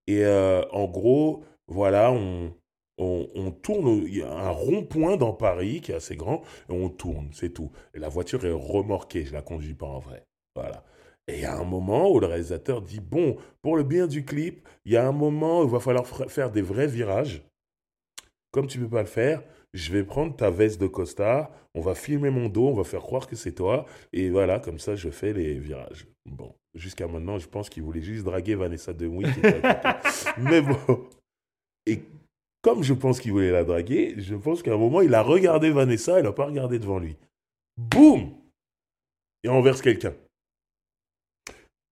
Et 0.07 0.25
euh, 0.25 0.63
en 0.71 0.85
gros, 0.87 1.43
voilà, 1.67 2.11
on, 2.11 2.51
on, 2.99 3.51
tourne, 3.51 4.03
il 4.07 4.17
y 4.17 4.21
a 4.23 4.31
un 4.31 4.49
rond-point 4.49 5.17
dans 5.17 5.33
Paris 5.33 5.81
qui 5.81 5.91
est 5.91 5.95
assez 5.95 6.15
grand, 6.15 6.41
et 6.69 6.73
on 6.73 6.89
tourne, 6.89 7.29
c'est 7.31 7.53
tout. 7.53 7.71
Et 7.93 7.99
la 7.99 8.09
voiture 8.09 8.45
est 8.45 8.51
remorquée, 8.51 9.25
je 9.25 9.33
la 9.33 9.41
conduis 9.41 9.75
pas 9.75 9.87
en 9.87 9.99
vrai. 9.99 10.23
Voilà. 10.55 10.83
Et 11.29 11.35
il 11.35 11.41
y 11.41 11.45
a 11.45 11.55
un 11.55 11.63
moment 11.63 12.09
où 12.11 12.19
le 12.19 12.25
réalisateur 12.25 12.81
dit, 12.81 12.99
bon, 12.99 13.37
pour 13.61 13.77
le 13.77 13.83
bien 13.83 14.07
du 14.07 14.25
clip, 14.25 14.67
il 14.85 14.93
y 14.93 14.97
a 14.97 15.07
un 15.07 15.11
moment 15.11 15.61
où 15.61 15.65
il 15.65 15.69
va 15.69 15.79
falloir 15.79 16.07
faire 16.07 16.49
des 16.49 16.63
vrais 16.63 16.87
virages. 16.87 17.43
Comme 18.51 18.65
tu 18.65 18.79
ne 18.79 18.85
peux 18.85 18.89
pas 18.89 19.03
le 19.03 19.07
faire, 19.07 19.43
je 19.73 19.91
vais 19.91 20.03
prendre 20.03 20.35
ta 20.35 20.49
veste 20.49 20.81
de 20.81 20.87
costard, 20.87 21.51
on 21.75 21.81
va 21.81 21.93
filmer 21.93 22.31
mon 22.31 22.49
dos, 22.49 22.67
on 22.69 22.73
va 22.73 22.83
faire 22.83 23.01
croire 23.01 23.27
que 23.27 23.35
c'est 23.35 23.51
toi, 23.51 23.85
et 24.11 24.31
voilà, 24.31 24.59
comme 24.59 24.79
ça, 24.79 24.95
je 24.95 25.09
fais 25.09 25.33
les 25.33 25.59
virages. 25.59 26.07
Bon, 26.25 26.55
jusqu'à 26.73 27.07
maintenant, 27.07 27.37
je 27.37 27.47
pense 27.47 27.69
qu'il 27.69 27.83
voulait 27.83 28.01
juste 28.01 28.23
draguer 28.23 28.55
Vanessa 28.55 28.91
Demouy. 28.91 29.27
Mais 30.39 30.61
bon. 30.61 31.07
Et 31.85 32.01
comme 32.63 32.81
je 32.81 32.95
pense 32.95 33.19
qu'il 33.19 33.33
voulait 33.33 33.51
la 33.51 33.63
draguer, 33.63 34.15
je 34.17 34.33
pense 34.33 34.63
qu'à 34.63 34.73
un 34.73 34.77
moment, 34.77 35.01
il 35.01 35.13
a 35.13 35.21
regardé 35.21 35.69
Vanessa, 35.69 36.19
il 36.19 36.23
n'a 36.23 36.31
pas 36.31 36.45
regardé 36.45 36.79
devant 36.79 36.97
lui. 36.97 37.17
Boum 37.77 38.31
Et 39.43 39.47
renverse 39.47 39.83
quelqu'un. 39.83 40.15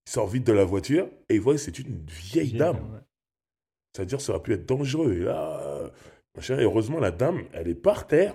Il 0.08 0.10
sort 0.10 0.28
vite 0.28 0.48
de 0.48 0.54
la 0.54 0.64
voiture 0.64 1.10
et 1.28 1.36
il 1.36 1.42
voit 1.42 1.56
que 1.56 1.60
c'est 1.60 1.80
une 1.80 2.06
vieille 2.08 2.54
dame. 2.54 3.04
C'est-à-dire, 3.94 4.22
ça 4.22 4.32
aurait 4.32 4.42
pu 4.42 4.54
être 4.54 4.66
dangereux. 4.66 5.12
Et 5.12 5.20
là, 5.26 5.92
heureusement, 6.52 7.00
la 7.02 7.12
dame, 7.12 7.44
elle 7.52 7.68
est 7.68 7.76
par 7.76 8.08
terre 8.08 8.34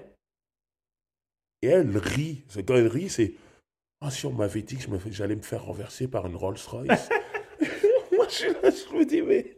et 1.62 1.68
elle 1.68 1.96
rit. 1.96 2.44
Quand 2.66 2.74
elle 2.74 2.88
rit, 2.88 3.08
c'est 3.08 3.32
Ah, 4.02 4.10
si 4.10 4.26
on 4.26 4.32
m'avait 4.32 4.60
dit 4.60 4.76
que 4.76 4.84
j'allais 5.12 5.34
me 5.34 5.40
faire 5.40 5.64
renverser 5.64 6.08
par 6.08 6.26
une 6.26 6.36
Rolls-Royce. 6.36 7.08
Moi, 8.12 8.28
je, 8.28 8.48
je 8.48 8.94
me 8.94 9.06
dis 9.06 9.22
Mais 9.22 9.56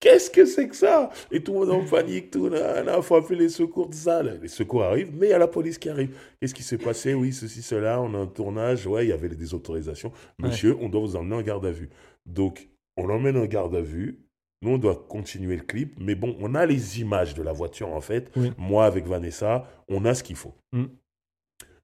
qu'est-ce 0.00 0.30
que 0.30 0.44
c'est 0.44 0.68
que 0.68 0.76
ça? 0.76 1.10
Et 1.30 1.42
tout 1.42 1.52
le 1.52 1.60
monde 1.60 1.70
en 1.70 1.84
panique, 1.84 2.30
tout. 2.30 2.50
Il 2.52 3.02
faut 3.02 3.16
appeler 3.16 3.40
les 3.40 3.48
secours 3.48 3.88
de 3.88 3.94
ça. 3.94 4.22
Les 4.22 4.48
secours 4.48 4.82
arrivent, 4.82 5.12
mais 5.14 5.28
il 5.28 5.30
y 5.30 5.34
a 5.34 5.38
la 5.38 5.46
police 5.46 5.78
qui 5.78 5.88
arrive. 5.88 6.16
Qu'est-ce 6.40 6.54
qui 6.54 6.62
s'est 6.62 6.78
passé? 6.78 7.14
Oui, 7.14 7.32
ceci, 7.32 7.62
cela, 7.62 8.00
on 8.00 8.14
a 8.14 8.18
un 8.18 8.26
tournage. 8.26 8.86
Ouais, 8.86 9.06
il 9.06 9.10
y 9.10 9.12
avait 9.12 9.28
des 9.28 9.54
autorisations. 9.54 10.12
Monsieur, 10.38 10.76
on 10.80 10.88
doit 10.88 11.00
vous 11.00 11.16
emmener 11.16 11.36
en 11.36 11.42
garde 11.42 11.66
à 11.66 11.70
vue. 11.70 11.90
Donc, 12.26 12.68
on 12.96 13.06
l'emmène 13.06 13.36
en 13.36 13.46
garde 13.46 13.74
à 13.76 13.80
vue. 13.80 14.18
Nous, 14.62 14.72
on 14.72 14.78
doit 14.78 15.06
continuer 15.08 15.56
le 15.56 15.62
clip, 15.62 15.94
mais 15.98 16.14
bon, 16.14 16.36
on 16.38 16.54
a 16.54 16.66
les 16.66 17.00
images 17.00 17.32
de 17.34 17.42
la 17.42 17.52
voiture 17.52 17.88
en 17.88 18.02
fait. 18.02 18.30
Moi, 18.58 18.84
avec 18.84 19.06
Vanessa, 19.06 19.66
on 19.88 20.04
a 20.04 20.12
ce 20.12 20.22
qu'il 20.22 20.36
faut. 20.36 20.52
Mm. 20.72 20.84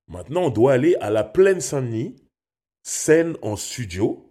Maintenant, 0.09 0.45
on 0.45 0.51
doit 0.51 0.75
aller 0.75 0.95
à 1.01 1.09
la 1.11 1.25
plaine 1.25 1.61
Saint-Denis, 1.61 2.17
scène 2.83 3.37
en 3.41 3.57
studio, 3.57 4.31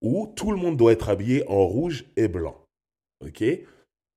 où 0.00 0.32
tout 0.34 0.50
le 0.50 0.56
monde 0.56 0.78
doit 0.78 0.92
être 0.92 1.10
habillé 1.10 1.46
en 1.46 1.66
rouge 1.66 2.06
et 2.16 2.26
blanc. 2.26 2.63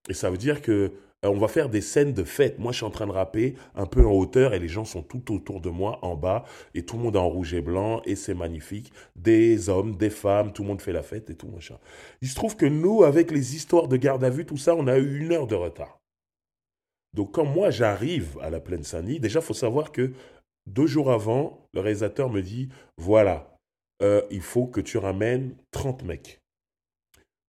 Et 0.10 0.14
ça 0.14 0.30
veut 0.30 0.38
dire 0.38 0.62
que 0.62 0.94
euh, 1.26 1.30
on 1.30 1.38
va 1.38 1.48
faire 1.48 1.70
des 1.70 1.82
scènes 1.82 2.14
de 2.14 2.24
fête. 2.24 2.60
Moi, 2.60 2.72
je 2.72 2.78
suis 2.78 2.86
en 2.86 2.92
train 2.92 3.08
de 3.08 3.12
rapper 3.12 3.56
un 3.76 3.86
peu 3.88 4.06
en 4.06 4.12
hauteur 4.12 4.54
et 4.54 4.60
les 4.60 4.68
gens 4.68 4.86
sont 4.86 5.02
tout 5.02 5.34
autour 5.34 5.62
de 5.62 5.70
moi 5.70 6.00
en 6.04 6.16
bas 6.16 6.46
et 6.76 6.86
tout 6.86 6.98
le 6.98 7.04
monde 7.04 7.16
est 7.16 7.20
en 7.20 7.30
rouge 7.30 7.54
et 7.54 7.62
blanc 7.62 8.02
et 8.06 8.16
c'est 8.16 8.36
magnifique. 8.36 8.92
Des 9.16 9.70
hommes, 9.70 9.96
des 9.96 10.12
femmes, 10.12 10.54
tout 10.54 10.62
le 10.62 10.68
monde 10.70 10.82
fait 10.82 10.92
la 10.92 11.04
fête 11.04 11.30
et 11.30 11.36
tout 11.36 11.48
machin. 11.48 11.78
Il 12.22 12.28
se 12.28 12.36
trouve 12.36 12.56
que 12.56 12.66
nous, 12.66 13.04
avec 13.04 13.32
les 13.32 13.56
histoires 13.56 13.88
de 13.88 13.98
garde 13.98 14.24
à 14.24 14.30
vue, 14.30 14.46
tout 14.46 14.58
ça, 14.58 14.76
on 14.76 14.88
a 14.88 14.98
eu 14.98 15.20
une 15.20 15.32
heure 15.32 15.48
de 15.48 15.56
retard. 15.56 16.00
Donc, 17.14 17.34
quand 17.34 17.46
moi 17.46 17.72
j'arrive 17.72 18.38
à 18.42 18.52
la 18.52 18.60
plaine 18.60 18.84
Saint-Denis, 18.84 19.20
déjà, 19.20 19.42
faut 19.42 19.56
savoir 19.56 19.92
que 19.92 20.12
deux 20.68 20.86
jours 20.86 21.12
avant, 21.12 21.68
le 21.74 21.82
réalisateur 21.82 22.30
me 22.30 22.42
dit 22.42 22.70
voilà, 22.98 23.58
euh, 24.04 24.22
il 24.30 24.42
faut 24.42 24.68
que 24.68 24.82
tu 24.82 25.00
ramènes 25.00 25.56
30 25.72 26.04
mecs. 26.04 26.42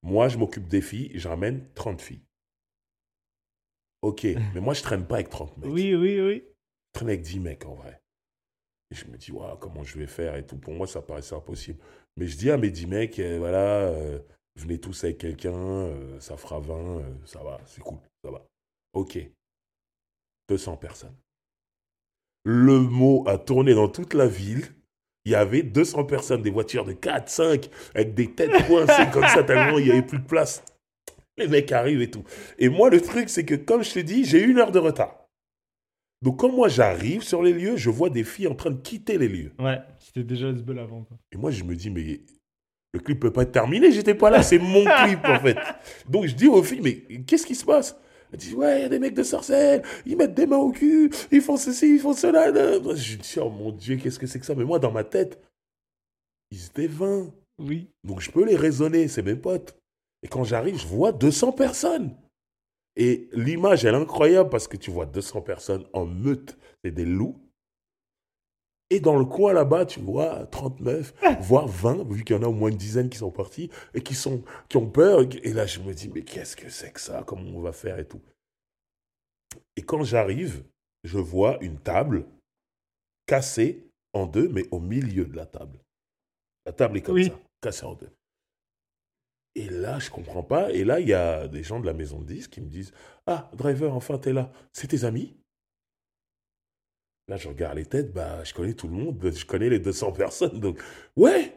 Moi, 0.02 0.28
je 0.28 0.38
m'occupe 0.38 0.68
des 0.68 0.80
filles, 0.80 1.10
je 1.14 1.28
ramène 1.28 1.68
30 1.74 2.00
filles. 2.00 2.22
Ok, 4.02 4.24
mais 4.54 4.60
moi, 4.60 4.74
je 4.74 4.82
traîne 4.82 5.06
pas 5.06 5.16
avec 5.16 5.28
30 5.28 5.56
mecs. 5.58 5.70
Oui, 5.70 5.94
oui, 5.94 6.20
oui. 6.20 6.44
Je 6.46 6.92
traîne 6.92 7.08
avec 7.08 7.22
10 7.22 7.40
mecs 7.40 7.66
en 7.66 7.74
vrai. 7.74 8.00
Et 8.90 8.94
je 8.94 9.06
me 9.06 9.16
dis, 9.16 9.32
comment 9.60 9.84
je 9.84 9.98
vais 9.98 10.06
faire 10.06 10.36
et 10.36 10.46
tout. 10.46 10.56
Pour 10.56 10.72
moi, 10.72 10.86
ça 10.86 11.02
paraissait 11.02 11.34
impossible. 11.34 11.78
Mais 12.16 12.26
je 12.26 12.36
dis 12.36 12.50
à 12.50 12.56
mes 12.56 12.70
10 12.70 12.86
mecs, 12.86 13.18
euh, 13.18 13.38
voilà, 13.38 13.88
euh, 13.88 14.18
venez 14.56 14.80
tous 14.80 15.04
avec 15.04 15.18
quelqu'un, 15.18 15.54
euh, 15.54 16.18
ça 16.20 16.36
fera 16.36 16.58
20, 16.58 17.02
ça 17.26 17.42
va, 17.42 17.60
c'est 17.66 17.82
cool, 17.82 17.98
ça 18.24 18.30
va. 18.30 18.46
Ok. 18.94 19.18
200 20.48 20.78
personnes. 20.78 21.16
Le 22.44 22.80
mot 22.80 23.24
a 23.28 23.36
tourné 23.36 23.74
dans 23.74 23.88
toute 23.88 24.14
la 24.14 24.26
ville. 24.26 24.64
Il 25.28 25.32
y 25.32 25.34
avait 25.34 25.62
200 25.62 26.04
personnes, 26.04 26.40
des 26.40 26.50
voitures 26.50 26.86
de 26.86 26.92
4, 26.92 27.28
5, 27.28 27.68
avec 27.94 28.14
des 28.14 28.32
têtes 28.32 28.66
coincées 28.66 29.10
comme 29.12 29.26
ça, 29.26 29.42
tellement 29.42 29.76
il 29.76 29.84
n'y 29.84 29.90
avait 29.90 30.02
plus 30.02 30.18
de 30.18 30.24
place 30.24 30.62
les 31.38 31.48
mecs 31.48 31.72
arrivent 31.72 32.02
et 32.02 32.10
tout. 32.10 32.24
Et 32.58 32.68
moi, 32.68 32.90
le 32.90 33.00
truc, 33.00 33.28
c'est 33.28 33.44
que, 33.44 33.54
comme 33.54 33.82
je 33.82 33.92
te 33.92 33.98
dis, 34.00 34.24
j'ai 34.24 34.42
une 34.42 34.58
heure 34.58 34.72
de 34.72 34.78
retard. 34.78 35.26
Donc, 36.20 36.40
quand 36.40 36.50
moi 36.50 36.68
j'arrive 36.68 37.22
sur 37.22 37.42
les 37.42 37.52
lieux, 37.52 37.76
je 37.76 37.90
vois 37.90 38.10
des 38.10 38.24
filles 38.24 38.48
en 38.48 38.54
train 38.54 38.70
de 38.70 38.80
quitter 38.80 39.18
les 39.18 39.28
lieux. 39.28 39.52
Ouais, 39.58 39.78
c'était 40.00 40.24
déjà 40.24 40.50
bel 40.50 40.80
avant. 40.80 41.04
Quoi. 41.04 41.16
Et 41.30 41.36
moi, 41.36 41.52
je 41.52 41.62
me 41.62 41.76
dis, 41.76 41.90
mais 41.90 42.22
le 42.92 43.00
clip 43.00 43.20
peut 43.20 43.32
pas 43.32 43.42
être 43.42 43.52
terminé, 43.52 43.92
j'étais 43.92 44.14
pas 44.14 44.30
là, 44.30 44.42
c'est 44.42 44.58
mon 44.58 44.84
clip 45.04 45.24
en 45.24 45.38
fait. 45.38 45.56
Donc, 46.08 46.26
je 46.26 46.34
dis 46.34 46.48
aux 46.48 46.62
filles, 46.62 46.80
mais 46.82 47.22
qu'est-ce 47.24 47.46
qui 47.46 47.54
se 47.54 47.64
passe? 47.64 47.96
Elles 48.32 48.38
disent, 48.38 48.54
ouais, 48.54 48.80
il 48.80 48.82
y 48.82 48.84
a 48.84 48.88
des 48.88 48.98
mecs 48.98 49.14
de 49.14 49.22
sorcelle, 49.22 49.82
ils 50.04 50.16
mettent 50.16 50.34
des 50.34 50.46
mains 50.46 50.58
au 50.58 50.70
cul, 50.70 51.10
ils 51.30 51.40
font 51.40 51.56
ceci, 51.56 51.94
ils 51.94 52.00
font 52.00 52.12
cela. 52.12 52.52
Je 52.94 53.16
dis, 53.16 53.38
oh 53.40 53.50
mon 53.50 53.72
Dieu, 53.72 53.96
qu'est-ce 53.96 54.18
que 54.18 54.26
c'est 54.26 54.38
que 54.38 54.46
ça? 54.46 54.54
Mais 54.54 54.64
moi, 54.64 54.78
dans 54.78 54.92
ma 54.92 55.04
tête, 55.04 55.40
ils 56.50 56.66
étaient 56.66 56.86
20. 56.86 57.32
Oui. 57.58 57.88
Donc, 58.04 58.20
je 58.20 58.30
peux 58.30 58.44
les 58.44 58.56
raisonner, 58.56 59.08
c'est 59.08 59.22
mes 59.22 59.34
potes. 59.34 59.76
Et 60.22 60.28
quand 60.28 60.44
j'arrive, 60.44 60.78
je 60.78 60.86
vois 60.86 61.12
200 61.12 61.52
personnes. 61.52 62.14
Et 62.96 63.28
l'image, 63.32 63.84
elle 63.84 63.94
est 63.94 63.98
incroyable 63.98 64.50
parce 64.50 64.66
que 64.66 64.76
tu 64.76 64.90
vois 64.90 65.06
200 65.06 65.42
personnes 65.42 65.84
en 65.92 66.04
meute, 66.04 66.58
c'est 66.84 66.90
des 66.90 67.04
loups. 67.04 67.38
Et 68.90 69.00
dans 69.00 69.18
le 69.18 69.26
coin 69.26 69.52
là-bas, 69.52 69.84
tu 69.84 70.00
vois 70.00 70.46
39, 70.46 71.14
voire 71.40 71.68
20, 71.68 72.10
vu 72.10 72.24
qu'il 72.24 72.36
y 72.36 72.38
en 72.38 72.42
a 72.42 72.48
au 72.48 72.52
moins 72.52 72.70
une 72.70 72.76
dizaine 72.76 73.10
qui 73.10 73.18
sont 73.18 73.30
partis 73.30 73.70
et 73.92 74.00
qui, 74.00 74.14
sont, 74.14 74.42
qui 74.68 74.78
ont 74.78 74.88
peur. 74.88 75.20
Et 75.42 75.52
là, 75.52 75.66
je 75.66 75.80
me 75.80 75.92
dis, 75.92 76.08
mais 76.08 76.22
qu'est-ce 76.22 76.56
que 76.56 76.70
c'est 76.70 76.92
que 76.92 77.00
ça? 77.00 77.22
Comment 77.26 77.50
on 77.54 77.60
va 77.60 77.72
faire 77.72 77.98
et 77.98 78.06
tout? 78.06 78.22
Et 79.76 79.82
quand 79.82 80.02
j'arrive, 80.04 80.64
je 81.04 81.18
vois 81.18 81.58
une 81.62 81.78
table 81.78 82.26
cassée 83.26 83.86
en 84.14 84.26
deux, 84.26 84.48
mais 84.48 84.66
au 84.70 84.80
milieu 84.80 85.26
de 85.26 85.36
la 85.36 85.46
table. 85.46 85.78
La 86.64 86.72
table 86.72 86.98
est 86.98 87.02
comme 87.02 87.22
ça, 87.22 87.38
cassée 87.60 87.84
en 87.84 87.94
deux. 87.94 88.10
Et 89.54 89.68
là, 89.68 89.98
je 89.98 90.10
comprends 90.10 90.42
pas. 90.42 90.72
Et 90.72 90.84
là, 90.84 91.00
il 91.00 91.08
y 91.08 91.14
a 91.14 91.48
des 91.48 91.62
gens 91.62 91.80
de 91.80 91.86
la 91.86 91.92
maison 91.92 92.20
de 92.20 92.26
disques 92.26 92.52
qui 92.52 92.60
me 92.60 92.68
disent 92.68 92.92
Ah, 93.26 93.50
driver, 93.54 93.94
enfin, 93.94 94.16
t'es 94.16 94.32
là. 94.32 94.50
C'est 94.72 94.88
tes 94.88 95.04
amis? 95.04 95.36
Là, 97.28 97.36
je 97.36 97.48
regarde 97.48 97.76
les 97.76 97.84
têtes, 97.84 98.12
bah, 98.12 98.42
je 98.42 98.54
connais 98.54 98.72
tout 98.72 98.88
le 98.88 98.94
monde, 98.94 99.30
je 99.34 99.44
connais 99.44 99.68
les 99.68 99.78
200 99.78 100.12
personnes. 100.12 100.60
Donc, 100.60 100.82
ouais 101.16 101.54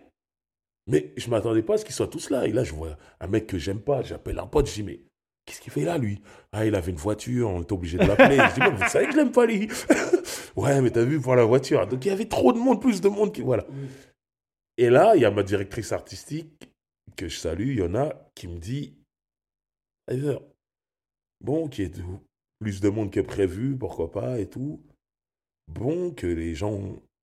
Mais 0.87 1.13
je 1.17 1.29
m'attendais 1.29 1.63
pas 1.63 1.75
à 1.75 1.77
ce 1.77 1.85
qu'ils 1.85 1.95
soient 1.95 2.07
tous 2.07 2.29
là. 2.29 2.45
Et 2.45 2.51
là, 2.51 2.63
je 2.63 2.73
vois 2.73 2.97
un 3.19 3.27
mec 3.27 3.47
que 3.47 3.57
j'aime 3.57 3.81
pas, 3.81 4.01
j'appelle 4.01 4.39
un 4.39 4.47
pote, 4.47 4.67
je 4.67 4.73
dis 4.73 4.83
Mais 4.83 4.99
qu'est-ce 5.45 5.61
qu'il 5.61 5.71
fait 5.71 5.85
là, 5.85 5.97
lui? 5.97 6.21
Ah, 6.51 6.65
il 6.65 6.75
avait 6.75 6.91
une 6.91 6.97
voiture, 6.97 7.49
on 7.49 7.61
était 7.61 7.73
obligé 7.73 7.97
de 7.97 8.05
l'appeler. 8.05 8.37
je 8.37 8.53
dis 8.55 8.59
Mais 8.59 8.71
vous 8.77 8.89
savez 8.89 9.05
que 9.05 9.13
je 9.13 9.17
l'aime 9.17 9.31
pas, 9.31 9.45
lui 9.45 9.69
Ouais, 10.57 10.81
mais 10.81 10.91
t'as 10.91 11.05
vu 11.05 11.21
pour 11.21 11.35
la 11.35 11.45
voiture. 11.45 11.87
Donc, 11.87 12.05
il 12.05 12.09
y 12.09 12.11
avait 12.11 12.25
trop 12.25 12.51
de 12.51 12.57
monde, 12.57 12.81
plus 12.81 12.99
de 12.99 13.07
monde 13.07 13.33
qui. 13.33 13.41
Voilà. 13.41 13.65
Et 14.77 14.89
là, 14.89 15.15
il 15.15 15.21
y 15.21 15.25
a 15.25 15.31
ma 15.31 15.43
directrice 15.43 15.93
artistique 15.93 16.69
que 17.15 17.29
je 17.29 17.37
salue, 17.37 17.75
Yona, 17.75 18.29
qui 18.35 18.47
me 18.47 18.57
dit 18.57 18.97
Bon, 21.39 21.67
qui 21.67 21.83
est 21.83 22.01
plus 22.59 22.81
de 22.81 22.89
monde 22.89 23.11
que 23.11 23.21
prévu, 23.21 23.77
pourquoi 23.77 24.11
pas, 24.11 24.39
et 24.39 24.49
tout. 24.49 24.81
Bon, 25.67 26.11
que 26.11 26.27
les 26.27 26.55
gens 26.55 26.79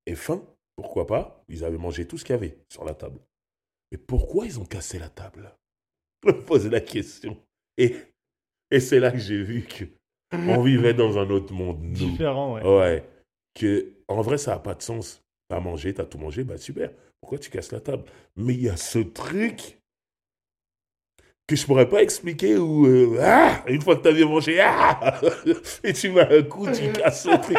aient 0.07 0.14
faim, 0.14 0.43
pourquoi 0.76 1.07
pas. 1.07 1.45
Ils 1.49 1.64
avaient 1.64 1.78
mangé 1.78 2.07
tout 2.07 2.18
ce 2.18 2.24
qu'il 2.24 2.34
y 2.34 2.39
avait 2.39 2.59
sur 2.68 2.84
la 2.84 2.95
table. 2.95 3.20
Mais 3.91 3.99
pourquoi 3.99 4.47
ils 4.47 4.61
ont 4.61 4.64
cassé 4.64 4.99
la 4.99 5.09
table? 5.09 5.55
Je 6.24 6.28
me 6.28 6.45
pose 6.45 6.66
la 6.66 6.80
question. 6.80 7.36
Et, 7.76 7.95
et 8.70 8.80
c'est 8.80 9.01
là 9.01 9.12
que 9.12 9.18
j'ai 9.18 9.43
vu 9.43 9.62
que 9.62 9.84
on 10.32 10.62
vivait 10.62 10.95
dans 10.95 11.18
un 11.18 11.30
autre 11.30 11.53
monde. 11.53 11.93
Différent, 11.93 12.55
ouais. 12.55 12.62
Ouais. 12.62 13.09
Que, 13.55 13.93
en 14.09 14.20
vrai, 14.20 14.39
ça 14.39 14.53
n'a 14.53 14.59
pas 14.59 14.74
de 14.74 14.82
sens. 14.82 15.22
T'as 15.49 15.61
mangé, 15.61 15.95
t'as 15.95 16.05
tout 16.05 16.18
mangé, 16.18 16.45
bah 16.45 16.59
super. 16.59 16.91
Pourquoi 17.20 17.39
tu 17.39 17.51
casses 17.51 17.72
la 17.72 17.80
table? 17.80 18.05
Mais 18.36 18.55
il 18.55 18.62
y 18.62 18.68
a 18.68 18.76
ce 18.76 18.99
truc 18.99 19.78
que 21.49 21.57
je 21.57 21.65
pourrais 21.65 21.89
pas 21.89 22.03
expliquer 22.03 22.59
où, 22.59 22.87
euh, 22.87 23.19
ah, 23.23 23.65
une 23.69 23.81
fois 23.81 23.97
que 23.97 24.03
tu 24.03 24.09
as 24.09 24.13
bien 24.13 24.27
mangé, 24.27 24.61
ah, 24.61 25.19
et 25.83 25.95
tu 25.95 26.11
mets 26.11 26.21
un 26.21 26.43
coup, 26.43 26.67
tu 26.71 26.93
casses 26.93 27.27
le 27.27 27.41
truc. 27.41 27.57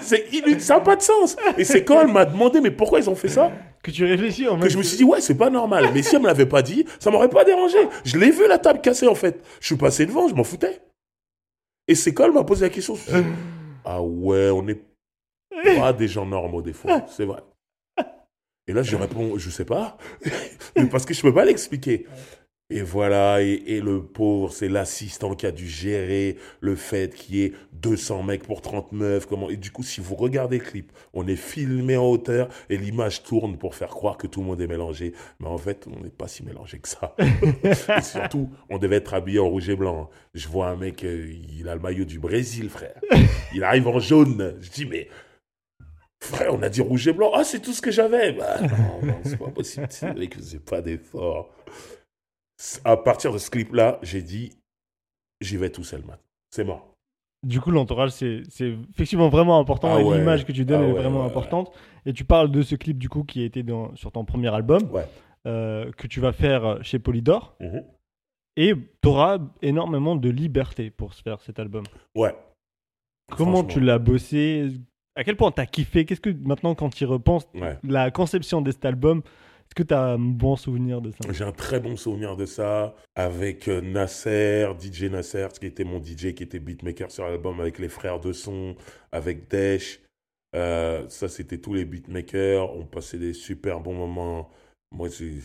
C'est, 0.00 0.60
ça 0.60 0.74
n'a 0.74 0.80
pas 0.80 0.94
de 0.94 1.02
sens. 1.02 1.36
Et 1.58 1.64
c'est 1.64 1.84
quand 1.84 2.02
elle 2.02 2.12
m'a 2.12 2.24
demandé, 2.24 2.60
mais 2.60 2.70
pourquoi 2.70 3.00
ils 3.00 3.10
ont 3.10 3.16
fait 3.16 3.28
ça? 3.28 3.50
Que 3.82 3.90
tu 3.90 4.04
réfléchis 4.04 4.46
en 4.46 4.60
Que 4.60 4.68
je 4.68 4.78
me 4.78 4.84
suis 4.84 4.96
dit, 4.96 5.02
ouais, 5.02 5.20
c'est 5.20 5.36
pas 5.36 5.50
normal. 5.50 5.90
Mais 5.92 6.02
si 6.02 6.14
elle 6.14 6.22
me 6.22 6.28
l'avait 6.28 6.46
pas 6.46 6.62
dit, 6.62 6.86
ça 7.00 7.10
m'aurait 7.10 7.28
pas 7.28 7.44
dérangé. 7.44 7.78
Je 8.04 8.16
l'ai 8.16 8.30
vu 8.30 8.46
la 8.46 8.58
table 8.58 8.80
cassée, 8.80 9.08
en 9.08 9.16
fait. 9.16 9.44
Je 9.58 9.66
suis 9.66 9.76
passé 9.76 10.06
devant, 10.06 10.28
je 10.28 10.34
m'en 10.34 10.44
foutais. 10.44 10.80
Et 11.88 11.96
c'est 11.96 12.14
quand 12.14 12.26
elle 12.26 12.32
m'a 12.32 12.44
posé 12.44 12.64
la 12.64 12.70
question, 12.70 12.96
ah 13.84 14.00
ouais, 14.00 14.50
on 14.50 14.62
n'est 14.62 14.80
pas 15.78 15.92
des 15.92 16.06
gens 16.06 16.26
normaux 16.26 16.62
des 16.62 16.72
fois, 16.72 17.04
c'est 17.08 17.24
vrai. 17.24 17.40
Et 18.68 18.72
là, 18.72 18.84
je 18.84 18.94
réponds, 18.94 19.36
je 19.36 19.50
sais 19.50 19.64
pas, 19.64 19.98
parce 20.92 21.04
que 21.04 21.12
je 21.12 21.22
peux 21.22 21.34
pas 21.34 21.44
l'expliquer. 21.44 22.06
Et 22.74 22.80
voilà, 22.80 23.42
et, 23.42 23.82
le 23.82 24.02
pauvre, 24.02 24.50
c'est 24.50 24.70
l'assistant 24.70 25.34
qui 25.34 25.44
a 25.44 25.52
dû 25.52 25.68
gérer 25.68 26.38
le 26.60 26.74
fait 26.74 27.14
qu'il 27.14 27.36
y 27.36 27.42
ait 27.42 27.52
200 27.74 28.22
mecs 28.22 28.44
pour 28.44 28.62
39. 28.62 29.26
Comment... 29.26 29.50
Et 29.50 29.58
du 29.58 29.70
coup, 29.70 29.82
si 29.82 30.00
vous 30.00 30.14
regardez 30.14 30.56
le 30.58 30.64
clip, 30.64 30.90
on 31.12 31.26
est 31.26 31.36
filmé 31.36 31.98
en 31.98 32.06
hauteur 32.06 32.48
et 32.70 32.78
l'image 32.78 33.24
tourne 33.24 33.58
pour 33.58 33.74
faire 33.74 33.90
croire 33.90 34.16
que 34.16 34.26
tout 34.26 34.40
le 34.40 34.46
monde 34.46 34.60
est 34.62 34.66
mélangé. 34.66 35.12
Mais 35.38 35.48
en 35.48 35.58
fait, 35.58 35.86
on 35.86 36.02
n'est 36.02 36.08
pas 36.08 36.28
si 36.28 36.44
mélangé 36.44 36.78
que 36.78 36.88
ça. 36.88 37.14
et 37.64 38.00
surtout, 38.00 38.48
on 38.70 38.78
devait 38.78 38.96
être 38.96 39.12
habillé 39.12 39.38
en 39.38 39.50
rouge 39.50 39.68
et 39.68 39.76
blanc. 39.76 40.08
Je 40.32 40.48
vois 40.48 40.68
un 40.68 40.76
mec, 40.76 41.04
euh, 41.04 41.30
il 41.58 41.68
a 41.68 41.74
le 41.74 41.80
maillot 41.80 42.06
du 42.06 42.18
Brésil, 42.18 42.70
frère. 42.70 42.98
Il 43.54 43.64
arrive 43.64 43.86
en 43.86 43.98
jaune. 43.98 44.54
Je 44.62 44.70
dis, 44.70 44.86
mais 44.86 45.08
frère, 46.20 46.54
on 46.54 46.62
a 46.62 46.70
dit 46.70 46.80
rouge 46.80 47.06
et 47.06 47.12
blanc. 47.12 47.32
Ah, 47.34 47.44
c'est 47.44 47.60
tout 47.60 47.74
ce 47.74 47.82
que 47.82 47.90
j'avais. 47.90 48.32
Bah, 48.32 48.62
non, 48.62 49.06
non 49.06 49.20
c'est 49.24 49.38
pas 49.38 49.50
possible. 49.50 49.88
C'est 49.90 50.10
vrai 50.10 50.26
que 50.28 50.40
c'est 50.40 50.64
pas 50.64 50.80
d'effort 50.80 51.50
à 52.84 52.96
partir 52.96 53.32
de 53.32 53.38
ce 53.38 53.50
clip-là, 53.50 53.98
j'ai 54.02 54.22
dit, 54.22 54.52
j'y 55.40 55.56
vais 55.56 55.70
tout 55.70 55.84
seul 55.84 56.00
maintenant. 56.00 56.22
C'est 56.50 56.64
mort. 56.64 56.88
Du 57.42 57.60
coup, 57.60 57.72
l'entourage, 57.72 58.10
c'est 58.10 58.42
effectivement 58.90 59.28
vraiment 59.28 59.58
important. 59.58 59.96
Ah 59.96 60.00
l'image 60.00 60.46
que 60.46 60.52
tu 60.52 60.64
donnes 60.64 60.84
ah 60.84 60.88
est 60.88 60.92
vraiment 60.92 61.24
importante. 61.24 61.72
Et 62.06 62.12
tu 62.12 62.24
parles 62.24 62.52
de 62.52 62.62
ce 62.62 62.76
clip, 62.76 62.98
du 62.98 63.08
coup, 63.08 63.24
qui 63.24 63.42
a 63.42 63.44
été 63.44 63.64
dans, 63.64 63.94
sur 63.96 64.12
ton 64.12 64.24
premier 64.24 64.54
album, 64.54 64.82
euh, 65.46 65.90
que 65.92 66.06
tu 66.06 66.20
vas 66.20 66.32
faire 66.32 66.78
chez 66.82 67.00
Polydor. 67.00 67.56
Mhm. 67.60 67.84
Et 68.56 68.74
tu 69.02 69.08
auras 69.08 69.38
énormément 69.62 70.14
de 70.14 70.28
liberté 70.28 70.90
pour 70.90 71.14
se 71.14 71.22
faire 71.22 71.40
cet 71.40 71.58
album. 71.58 71.84
Ouais. 72.14 72.34
Comment 73.36 73.64
tu 73.64 73.80
l'as 73.80 73.98
bossé? 73.98 74.68
À 75.16 75.24
quel 75.24 75.36
point 75.36 75.50
tu 75.50 75.60
as 75.60 75.66
kiffé? 75.66 76.04
Qu'est-ce 76.04 76.20
que 76.20 76.30
maintenant, 76.30 76.74
quand 76.74 76.90
tu 76.90 77.04
y 77.04 77.06
repenses, 77.06 77.48
la 77.82 78.10
conception 78.10 78.62
de 78.62 78.70
cet 78.70 78.84
album, 78.84 79.22
est-ce 79.72 79.84
que 79.84 79.88
tu 79.88 79.94
as 79.94 80.02
un 80.02 80.18
bon 80.18 80.54
souvenir 80.54 81.00
de 81.00 81.12
ça? 81.12 81.32
J'ai 81.32 81.44
un 81.44 81.52
très 81.52 81.80
bon 81.80 81.96
souvenir 81.96 82.36
de 82.36 82.44
ça 82.44 82.94
avec 83.14 83.68
euh, 83.68 83.80
Nasser, 83.80 84.68
DJ 84.78 85.04
Nasser, 85.04 85.48
qui 85.58 85.64
était 85.64 85.84
mon 85.84 85.98
DJ, 85.98 86.34
qui 86.34 86.42
était 86.42 86.58
beatmaker 86.58 87.10
sur 87.10 87.24
l'album, 87.24 87.58
avec 87.58 87.78
les 87.78 87.88
frères 87.88 88.20
de 88.20 88.34
son, 88.34 88.76
avec 89.12 89.50
Desh. 89.50 90.00
Euh, 90.54 91.08
ça, 91.08 91.26
c'était 91.26 91.56
tous 91.56 91.72
les 91.72 91.86
beatmakers. 91.86 92.70
On 92.76 92.84
passait 92.84 93.16
des 93.16 93.32
super 93.32 93.80
bons 93.80 93.94
moments. 93.94 94.50
Moi, 94.94 95.08
c'est 95.08 95.36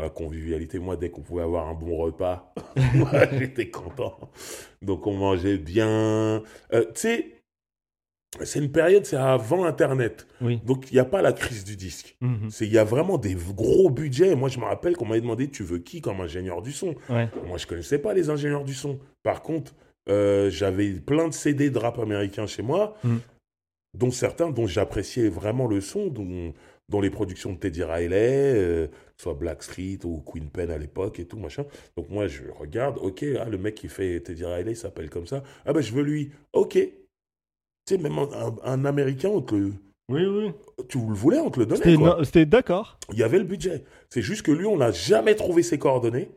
la 0.00 0.08
convivialité. 0.08 0.78
Moi, 0.78 0.96
dès 0.96 1.10
qu'on 1.10 1.20
pouvait 1.20 1.42
avoir 1.42 1.68
un 1.68 1.74
bon 1.74 1.98
repas, 1.98 2.54
j'étais 3.38 3.68
content. 3.68 4.18
Donc, 4.80 5.06
on 5.06 5.12
mangeait 5.12 5.58
bien. 5.58 6.42
Euh, 6.72 6.86
tu 6.94 7.00
sais, 7.02 7.33
c'est 8.42 8.58
une 8.58 8.72
période, 8.72 9.04
c'est 9.04 9.16
avant 9.16 9.64
Internet. 9.64 10.26
Donc, 10.64 10.90
il 10.90 10.94
n'y 10.94 11.00
a 11.00 11.04
pas 11.04 11.22
la 11.22 11.32
crise 11.32 11.64
du 11.64 11.76
disque. 11.76 12.16
Mhm. 12.20 12.50
Il 12.60 12.72
y 12.72 12.78
a 12.78 12.84
vraiment 12.84 13.18
des 13.18 13.34
gros 13.34 13.90
budgets. 13.90 14.34
Moi, 14.34 14.48
je 14.48 14.58
me 14.58 14.64
rappelle 14.64 14.96
qu'on 14.96 15.06
m'avait 15.06 15.20
demandé 15.20 15.48
Tu 15.48 15.62
veux 15.62 15.78
qui 15.78 16.00
comme 16.00 16.20
ingénieur 16.20 16.62
du 16.62 16.72
son? 16.72 16.94
Moi, 17.08 17.28
je 17.56 17.64
ne 17.64 17.68
connaissais 17.68 17.98
pas 17.98 18.14
les 18.14 18.30
ingénieurs 18.30 18.64
du 18.64 18.74
son. 18.74 18.98
Par 19.22 19.42
contre, 19.42 19.74
euh, 20.08 20.50
j'avais 20.50 20.90
plein 20.92 21.28
de 21.28 21.34
CD 21.34 21.70
de 21.70 21.78
rap 21.78 21.98
américain 21.98 22.46
chez 22.46 22.62
moi, 22.62 22.96
mhm. 23.04 23.20
dont 23.96 24.10
certains 24.10 24.50
dont 24.50 24.66
j'appréciais 24.66 25.28
vraiment 25.28 25.66
le 25.66 25.80
son, 25.80 26.08
dont, 26.08 26.52
dont 26.88 27.00
les 27.00 27.10
productions 27.10 27.52
de 27.52 27.58
Teddy 27.58 27.82
Riley, 27.84 28.52
euh, 28.54 28.86
soit 29.16 29.34
Blackstreet 29.34 30.00
ou 30.04 30.20
Queen 30.20 30.50
Pen 30.50 30.70
à 30.70 30.78
l'époque 30.78 31.20
et 31.20 31.24
tout, 31.24 31.38
machin. 31.38 31.64
Donc, 31.96 32.10
moi, 32.10 32.26
je 32.26 32.42
regarde 32.58 32.98
Ok, 33.00 33.24
ah, 33.40 33.48
le 33.48 33.58
mec 33.58 33.76
qui 33.76 33.88
fait 33.88 34.20
Teddy 34.20 34.44
Riley 34.44 34.74
s'appelle 34.74 35.08
comme 35.08 35.26
ça. 35.26 35.42
Ah, 35.64 35.72
ben, 35.72 35.80
je 35.80 35.92
veux 35.92 36.02
lui. 36.02 36.32
Ok. 36.52 36.78
Tu 37.86 37.96
sais, 37.96 38.00
même 38.00 38.18
un, 38.64 38.84
Américain, 38.84 39.28
on 39.28 39.40
te 39.42 39.54
Oui, 39.54 39.72
oui. 40.08 40.52
Tu 40.88 40.98
le 40.98 41.14
voulais, 41.14 41.38
on 41.38 41.50
te 41.50 41.60
le 41.60 41.66
donnait. 41.66 42.24
C'était 42.24 42.46
d'accord. 42.46 42.98
Il 43.12 43.18
y 43.18 43.22
avait 43.22 43.38
le 43.38 43.44
budget. 43.44 43.84
C'est 44.08 44.22
juste 44.22 44.42
que 44.42 44.52
lui, 44.52 44.66
on 44.66 44.78
n'a 44.78 44.90
jamais 44.90 45.34
trouvé 45.34 45.62
ses 45.62 45.78
coordonnées. 45.78 46.30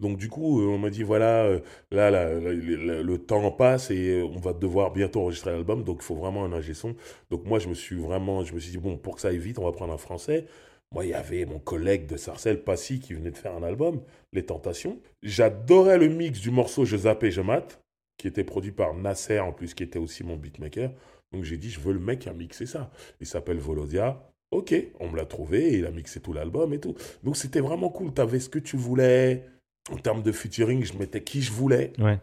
Donc 0.00 0.18
du 0.18 0.28
coup, 0.28 0.60
euh, 0.60 0.66
on 0.66 0.78
m'a 0.78 0.90
dit 0.90 1.02
voilà, 1.02 1.44
euh, 1.44 1.60
là, 1.90 2.10
le, 2.34 3.18
temps 3.18 3.50
passe 3.50 3.90
et 3.90 4.20
euh, 4.20 4.26
on 4.26 4.38
va 4.38 4.52
devoir 4.52 4.92
bientôt 4.92 5.22
enregistrer 5.22 5.52
l'album, 5.52 5.84
donc 5.84 5.98
il 6.02 6.04
faut 6.04 6.14
vraiment 6.14 6.44
un 6.44 6.52
ingé 6.52 6.74
son. 6.74 6.94
Donc 7.30 7.46
moi, 7.46 7.58
je 7.58 7.68
me 7.68 7.74
suis 7.74 7.96
vraiment, 7.96 8.44
je 8.44 8.54
me 8.54 8.60
suis 8.60 8.72
dit 8.72 8.78
bon, 8.78 8.98
pour 8.98 9.14
que 9.14 9.22
ça 9.22 9.28
aille 9.28 9.38
vite, 9.38 9.58
on 9.58 9.64
va 9.64 9.72
prendre 9.72 9.94
un 9.94 9.98
français. 9.98 10.46
Moi, 10.92 11.06
il 11.06 11.10
y 11.10 11.14
avait 11.14 11.46
mon 11.46 11.58
collègue 11.58 12.06
de 12.06 12.16
Sarcelles, 12.16 12.62
Passy, 12.62 13.00
qui 13.00 13.14
venait 13.14 13.30
de 13.30 13.38
faire 13.38 13.54
un 13.54 13.62
album, 13.62 14.02
Les 14.32 14.44
Tentations. 14.44 15.00
J'adorais 15.22 15.98
le 15.98 16.08
mix 16.08 16.40
du 16.40 16.50
morceau 16.50 16.84
Je 16.84 16.96
zappe 16.96 17.24
et 17.24 17.30
je 17.30 17.40
mate 17.40 17.80
qui 18.18 18.28
était 18.28 18.44
produit 18.44 18.72
par 18.72 18.94
Nasser, 18.94 19.40
en 19.40 19.52
plus, 19.52 19.74
qui 19.74 19.82
était 19.82 19.98
aussi 19.98 20.24
mon 20.24 20.36
beatmaker. 20.36 20.90
Donc 21.32 21.44
j'ai 21.44 21.56
dit, 21.56 21.70
je 21.70 21.80
veux 21.80 21.92
le 21.92 22.00
mec 22.00 22.20
qui 22.20 22.28
a 22.28 22.32
mixé 22.32 22.66
ça. 22.66 22.90
Il 23.20 23.26
s'appelle 23.26 23.58
Volodia. 23.58 24.32
Ok, 24.52 24.74
on 25.00 25.10
me 25.10 25.16
l'a 25.16 25.26
trouvé, 25.26 25.78
il 25.78 25.86
a 25.86 25.90
mixé 25.90 26.20
tout 26.20 26.32
l'album 26.32 26.72
et 26.72 26.78
tout. 26.78 26.94
Donc 27.24 27.36
c'était 27.36 27.60
vraiment 27.60 27.88
cool, 27.88 28.14
tu 28.14 28.20
avais 28.20 28.38
ce 28.38 28.48
que 28.48 28.60
tu 28.60 28.76
voulais. 28.76 29.44
En 29.90 29.96
termes 29.96 30.22
de 30.22 30.32
featuring, 30.32 30.84
je 30.84 30.96
mettais 30.96 31.22
qui 31.22 31.42
je 31.42 31.52
voulais. 31.52 31.92
Ouais. 31.98 32.18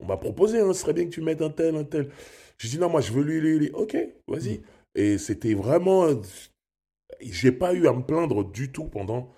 On 0.00 0.06
m'a 0.06 0.16
proposé, 0.16 0.60
hein, 0.60 0.72
ce 0.72 0.80
serait 0.80 0.92
bien 0.92 1.04
que 1.04 1.10
tu 1.10 1.22
mettes 1.22 1.42
un 1.42 1.50
tel, 1.50 1.76
un 1.76 1.84
tel. 1.84 2.10
J'ai 2.58 2.68
dit, 2.68 2.78
non, 2.78 2.88
moi 2.88 3.00
je 3.00 3.12
veux 3.12 3.22
lui, 3.22 3.40
lui, 3.40 3.58
lui. 3.58 3.70
Ok, 3.70 3.96
vas-y. 4.28 4.58
Mm. 4.58 4.62
Et 4.96 5.18
c'était 5.18 5.54
vraiment... 5.54 6.06
J'ai 7.20 7.52
pas 7.52 7.72
eu 7.72 7.86
à 7.86 7.92
me 7.92 8.02
plaindre 8.02 8.44
du 8.44 8.72
tout 8.72 8.84
pendant 8.84 9.32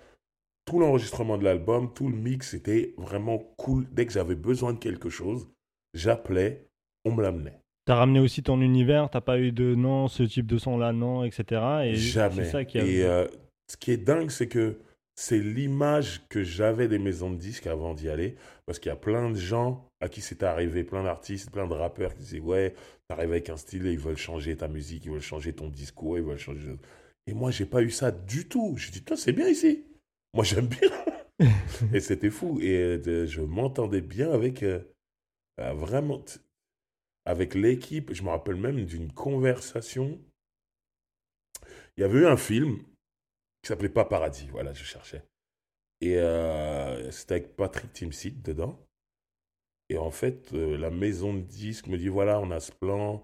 tout 0.65 0.79
l'enregistrement 0.79 1.37
de 1.37 1.45
l'album, 1.45 1.93
tout 1.93 2.09
le 2.09 2.15
mix, 2.15 2.49
c'était 2.51 2.93
vraiment 2.97 3.39
cool. 3.57 3.87
Dès 3.91 4.05
que 4.05 4.11
j'avais 4.11 4.35
besoin 4.35 4.73
de 4.73 4.79
quelque 4.79 5.09
chose, 5.09 5.47
j'appelais, 5.97 6.67
on 7.05 7.11
me 7.11 7.21
l'amenait. 7.21 7.59
T'as 7.85 7.95
ramené 7.95 8.19
aussi 8.19 8.43
ton 8.43 8.61
univers, 8.61 9.09
t'as 9.09 9.21
pas 9.21 9.39
eu 9.39 9.51
de 9.51 9.75
non, 9.75 10.07
ce 10.07 10.23
type 10.23 10.45
de 10.45 10.57
son 10.57 10.77
là, 10.77 10.91
non, 10.91 11.23
etc. 11.23 11.61
Et 11.85 11.95
Jamais. 11.95 12.45
Ça 12.45 12.65
qui 12.65 12.79
Et 12.79 13.05
euh, 13.05 13.27
ce 13.71 13.77
qui 13.77 13.91
est 13.91 13.97
dingue, 13.97 14.29
c'est 14.29 14.47
que 14.47 14.77
c'est 15.15 15.39
l'image 15.39 16.21
que 16.29 16.43
j'avais 16.43 16.87
des 16.87 16.99
maisons 16.99 17.31
de 17.31 17.37
disques 17.37 17.65
avant 17.65 17.93
d'y 17.93 18.09
aller, 18.09 18.35
parce 18.65 18.77
qu'il 18.77 18.89
y 18.89 18.93
a 18.93 18.97
plein 18.97 19.31
de 19.31 19.35
gens 19.35 19.89
à 19.99 20.09
qui 20.09 20.21
c'est 20.21 20.43
arrivé, 20.43 20.83
plein 20.83 21.03
d'artistes, 21.03 21.49
plein 21.49 21.65
de 21.65 21.73
rappeurs 21.73 22.13
qui 22.13 22.19
disaient 22.19 22.39
ouais, 22.39 22.75
t'arrives 23.07 23.31
avec 23.31 23.49
un 23.49 23.57
style 23.57 23.87
et 23.87 23.93
ils 23.93 23.99
veulent 23.99 24.17
changer 24.17 24.55
ta 24.55 24.67
musique, 24.67 25.05
ils 25.05 25.11
veulent 25.11 25.21
changer 25.21 25.53
ton 25.53 25.69
discours, 25.69 26.17
ils 26.17 26.23
veulent 26.23 26.37
changer. 26.37 26.75
Et 27.25 27.33
moi, 27.33 27.51
j'ai 27.51 27.65
pas 27.65 27.81
eu 27.81 27.89
ça 27.89 28.11
du 28.11 28.47
tout. 28.47 28.75
J'ai 28.77 28.91
dit, 28.91 29.03
c'est 29.15 29.31
bien 29.31 29.47
ici. 29.47 29.85
Moi, 30.33 30.43
j'aime 30.43 30.67
bien. 30.67 30.89
et 31.93 31.99
c'était 31.99 32.29
fou. 32.29 32.59
Et 32.61 32.99
euh, 33.07 33.25
je 33.25 33.41
m'entendais 33.41 34.01
bien 34.01 34.31
avec, 34.31 34.63
euh, 34.63 34.79
vraiment, 35.57 36.23
avec 37.25 37.55
l'équipe, 37.55 38.13
je 38.13 38.23
me 38.23 38.29
rappelle 38.29 38.55
même 38.55 38.85
d'une 38.85 39.11
conversation. 39.11 40.19
Il 41.95 42.01
y 42.01 42.03
avait 42.03 42.19
eu 42.19 42.27
un 42.27 42.37
film 42.37 42.77
qui 43.61 43.67
s'appelait 43.67 43.89
Pas 43.89 44.05
Paradis, 44.05 44.47
voilà, 44.47 44.73
je 44.73 44.83
cherchais. 44.83 45.23
Et 45.99 46.17
euh, 46.17 47.11
c'était 47.11 47.35
avec 47.35 47.55
Patrick 47.55 47.91
Timsit 47.91 48.41
dedans. 48.41 48.79
Et 49.89 49.97
en 49.97 50.11
fait, 50.11 50.53
euh, 50.53 50.77
la 50.77 50.89
maison 50.89 51.33
de 51.33 51.41
disques 51.41 51.87
me 51.87 51.97
dit 51.97 52.07
voilà, 52.07 52.39
on 52.39 52.51
a 52.51 52.59
ce 52.59 52.71
plan 52.71 53.23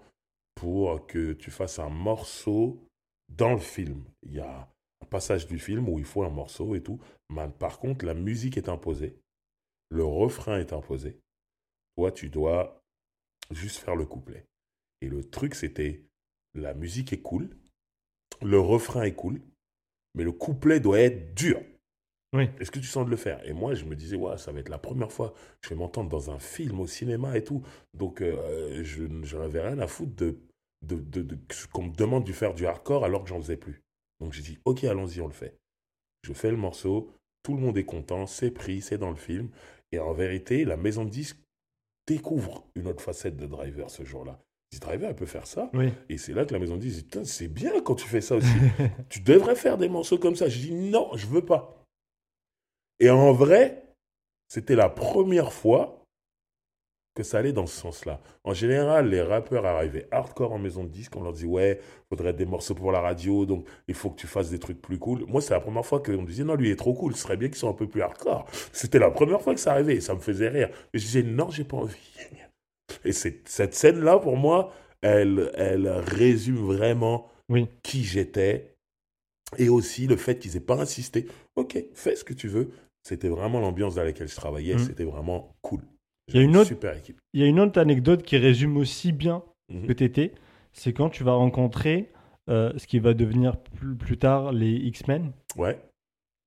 pour 0.54 1.06
que 1.06 1.32
tu 1.32 1.50
fasses 1.50 1.78
un 1.78 1.90
morceau 1.90 2.80
dans 3.28 3.52
le 3.52 3.58
film. 3.58 4.04
Il 4.22 4.34
y 4.34 4.40
a 4.40 4.68
un 5.00 5.06
passage 5.06 5.46
du 5.46 5.58
film 5.58 5.88
où 5.88 5.98
il 5.98 6.04
faut 6.04 6.24
un 6.24 6.30
morceau 6.30 6.74
et 6.74 6.82
tout. 6.82 7.00
Mais 7.30 7.48
par 7.48 7.78
contre, 7.78 8.04
la 8.04 8.14
musique 8.14 8.56
est 8.56 8.68
imposée. 8.68 9.18
Le 9.90 10.04
refrain 10.04 10.58
est 10.58 10.72
imposé. 10.72 11.20
Toi, 11.96 12.12
tu 12.12 12.28
dois 12.28 12.82
juste 13.50 13.78
faire 13.78 13.96
le 13.96 14.06
couplet. 14.06 14.46
Et 15.00 15.08
le 15.08 15.22
truc, 15.22 15.54
c'était, 15.54 16.02
la 16.54 16.74
musique 16.74 17.12
est 17.12 17.20
cool, 17.22 17.56
le 18.42 18.58
refrain 18.58 19.02
est 19.02 19.14
cool, 19.14 19.40
mais 20.14 20.24
le 20.24 20.32
couplet 20.32 20.80
doit 20.80 21.00
être 21.00 21.34
dur. 21.34 21.60
Oui. 22.32 22.48
Est-ce 22.58 22.72
que 22.72 22.80
tu 22.80 22.86
sens 22.86 23.06
de 23.06 23.10
le 23.10 23.16
faire? 23.16 23.46
Et 23.48 23.52
moi, 23.52 23.74
je 23.74 23.84
me 23.84 23.94
disais, 23.94 24.16
ouais, 24.16 24.36
ça 24.38 24.50
va 24.50 24.58
être 24.58 24.68
la 24.68 24.78
première 24.78 25.12
fois 25.12 25.30
que 25.30 25.68
je 25.68 25.68
vais 25.70 25.76
m'entendre 25.76 26.10
dans 26.10 26.30
un 26.30 26.40
film, 26.40 26.80
au 26.80 26.86
cinéma 26.86 27.36
et 27.36 27.44
tout. 27.44 27.64
Donc, 27.92 28.20
euh, 28.20 28.82
je 28.82 29.36
n'avais 29.36 29.60
rien 29.60 29.78
à 29.78 29.86
foutre 29.86 30.16
de, 30.16 30.40
de, 30.82 30.96
de, 31.22 31.38
qu'on 31.72 31.84
me 31.84 31.94
demande 31.94 32.24
de 32.24 32.32
faire 32.32 32.54
du 32.54 32.66
hardcore 32.66 33.04
alors 33.04 33.22
que 33.22 33.28
j'en 33.28 33.40
faisais 33.40 33.56
plus. 33.56 33.82
Donc, 34.20 34.32
j'ai 34.32 34.42
dit, 34.42 34.58
ok, 34.64 34.82
allons-y, 34.84 35.20
on 35.20 35.28
le 35.28 35.32
fait. 35.32 35.56
Je 36.22 36.32
fais 36.32 36.50
le 36.50 36.56
morceau, 36.56 37.12
tout 37.44 37.54
le 37.54 37.60
monde 37.60 37.78
est 37.78 37.84
content, 37.84 38.26
c'est 38.26 38.50
pris, 38.50 38.80
c'est 38.80 38.98
dans 38.98 39.10
le 39.10 39.16
film. 39.16 39.50
Et 39.92 40.00
en 40.00 40.12
vérité, 40.12 40.64
la 40.64 40.76
maison 40.76 41.04
de 41.04 41.10
disques 41.10 41.38
découvre 42.06 42.66
une 42.74 42.86
autre 42.86 43.02
facette 43.02 43.36
de 43.36 43.46
Driver 43.46 43.90
ce 43.90 44.04
jour-là. 44.04 44.40
Dit 44.70 44.80
Driver, 44.80 45.08
elle 45.08 45.16
peut 45.16 45.26
faire 45.26 45.46
ça. 45.46 45.70
Et 46.08 46.18
c'est 46.18 46.32
là 46.32 46.44
que 46.44 46.52
la 46.52 46.58
maison 46.58 46.76
dit, 46.76 47.06
c'est 47.24 47.48
bien 47.48 47.80
quand 47.82 47.94
tu 47.94 48.06
fais 48.06 48.20
ça 48.20 48.36
aussi. 48.36 48.48
tu 49.08 49.20
devrais 49.20 49.56
faire 49.56 49.78
des 49.78 49.88
morceaux 49.88 50.18
comme 50.18 50.36
ça. 50.36 50.48
Je 50.48 50.58
dis, 50.58 50.72
non, 50.72 51.10
je 51.14 51.26
veux 51.26 51.44
pas. 51.44 51.84
Et 53.00 53.10
en 53.10 53.32
vrai, 53.32 53.84
c'était 54.48 54.76
la 54.76 54.88
première 54.88 55.52
fois 55.52 56.03
que 57.14 57.22
ça 57.22 57.38
allait 57.38 57.52
dans 57.52 57.66
ce 57.66 57.76
sens-là. 57.76 58.20
En 58.42 58.54
général, 58.54 59.08
les 59.08 59.22
rappeurs 59.22 59.64
arrivaient 59.64 60.08
hardcore 60.10 60.52
en 60.52 60.58
maison 60.58 60.82
de 60.84 60.88
disque, 60.88 61.14
on 61.16 61.22
leur 61.22 61.32
dit 61.32 61.46
ouais, 61.46 61.80
faudrait 62.08 62.32
des 62.32 62.44
morceaux 62.44 62.74
pour 62.74 62.90
la 62.90 63.00
radio, 63.00 63.46
donc 63.46 63.66
il 63.86 63.94
faut 63.94 64.10
que 64.10 64.16
tu 64.16 64.26
fasses 64.26 64.50
des 64.50 64.58
trucs 64.58 64.82
plus 64.82 64.98
cool. 64.98 65.24
Moi, 65.28 65.40
c'est 65.40 65.54
la 65.54 65.60
première 65.60 65.86
fois 65.86 66.00
qu'on 66.00 66.22
me 66.22 66.26
disait 66.26 66.44
non, 66.44 66.56
lui 66.56 66.68
il 66.68 66.72
est 66.72 66.76
trop 66.76 66.94
cool, 66.94 67.14
ce 67.14 67.22
serait 67.22 67.36
bien 67.36 67.48
qu'il 67.48 67.56
soit 67.56 67.70
un 67.70 67.74
peu 67.74 67.88
plus 67.88 68.02
hardcore. 68.02 68.46
C'était 68.72 68.98
la 68.98 69.10
première 69.10 69.40
fois 69.40 69.54
que 69.54 69.60
ça 69.60 69.72
arrivait, 69.72 69.96
et 69.96 70.00
ça 70.00 70.14
me 70.14 70.20
faisait 70.20 70.48
rire. 70.48 70.70
Et 70.92 70.98
je 70.98 71.04
disais 71.04 71.22
non, 71.22 71.50
j'ai 71.50 71.64
pas 71.64 71.76
envie. 71.76 71.96
Et 73.04 73.12
cette 73.12 73.74
scène-là, 73.74 74.18
pour 74.18 74.36
moi, 74.36 74.72
elle, 75.00 75.50
elle 75.54 75.88
résume 75.88 76.56
vraiment 76.56 77.28
qui 77.82 78.04
j'étais 78.04 78.74
et 79.58 79.68
aussi 79.68 80.06
le 80.06 80.16
fait 80.16 80.38
qu'ils 80.38 80.56
aient 80.56 80.60
pas 80.60 80.80
insisté. 80.80 81.26
Ok, 81.56 81.78
fais 81.92 82.16
ce 82.16 82.24
que 82.24 82.32
tu 82.32 82.48
veux. 82.48 82.70
C'était 83.02 83.28
vraiment 83.28 83.60
l'ambiance 83.60 83.94
dans 83.94 84.02
laquelle 84.02 84.28
je 84.28 84.34
travaillais. 84.34 84.74
Mmh. 84.74 84.86
C'était 84.86 85.04
vraiment 85.04 85.54
cool. 85.62 85.82
Il 86.28 86.36
y, 86.36 86.38
a 86.38 86.42
une 86.42 86.56
autre, 86.56 86.68
super 86.68 86.96
équipe. 86.96 87.20
il 87.34 87.40
y 87.40 87.44
a 87.44 87.46
une 87.46 87.60
autre 87.60 87.78
anecdote 87.78 88.22
qui 88.22 88.38
résume 88.38 88.76
aussi 88.76 89.12
bien 89.12 89.42
mmh. 89.68 89.86
que 89.86 89.92
t'étais. 89.92 90.32
C'est 90.72 90.92
quand 90.92 91.10
tu 91.10 91.22
vas 91.22 91.34
rencontrer 91.34 92.12
euh, 92.48 92.72
ce 92.76 92.86
qui 92.86 92.98
va 92.98 93.14
devenir 93.14 93.58
plus, 93.58 93.94
plus 93.94 94.16
tard 94.16 94.52
les 94.52 94.72
X-Men. 94.72 95.32
Ouais. 95.56 95.78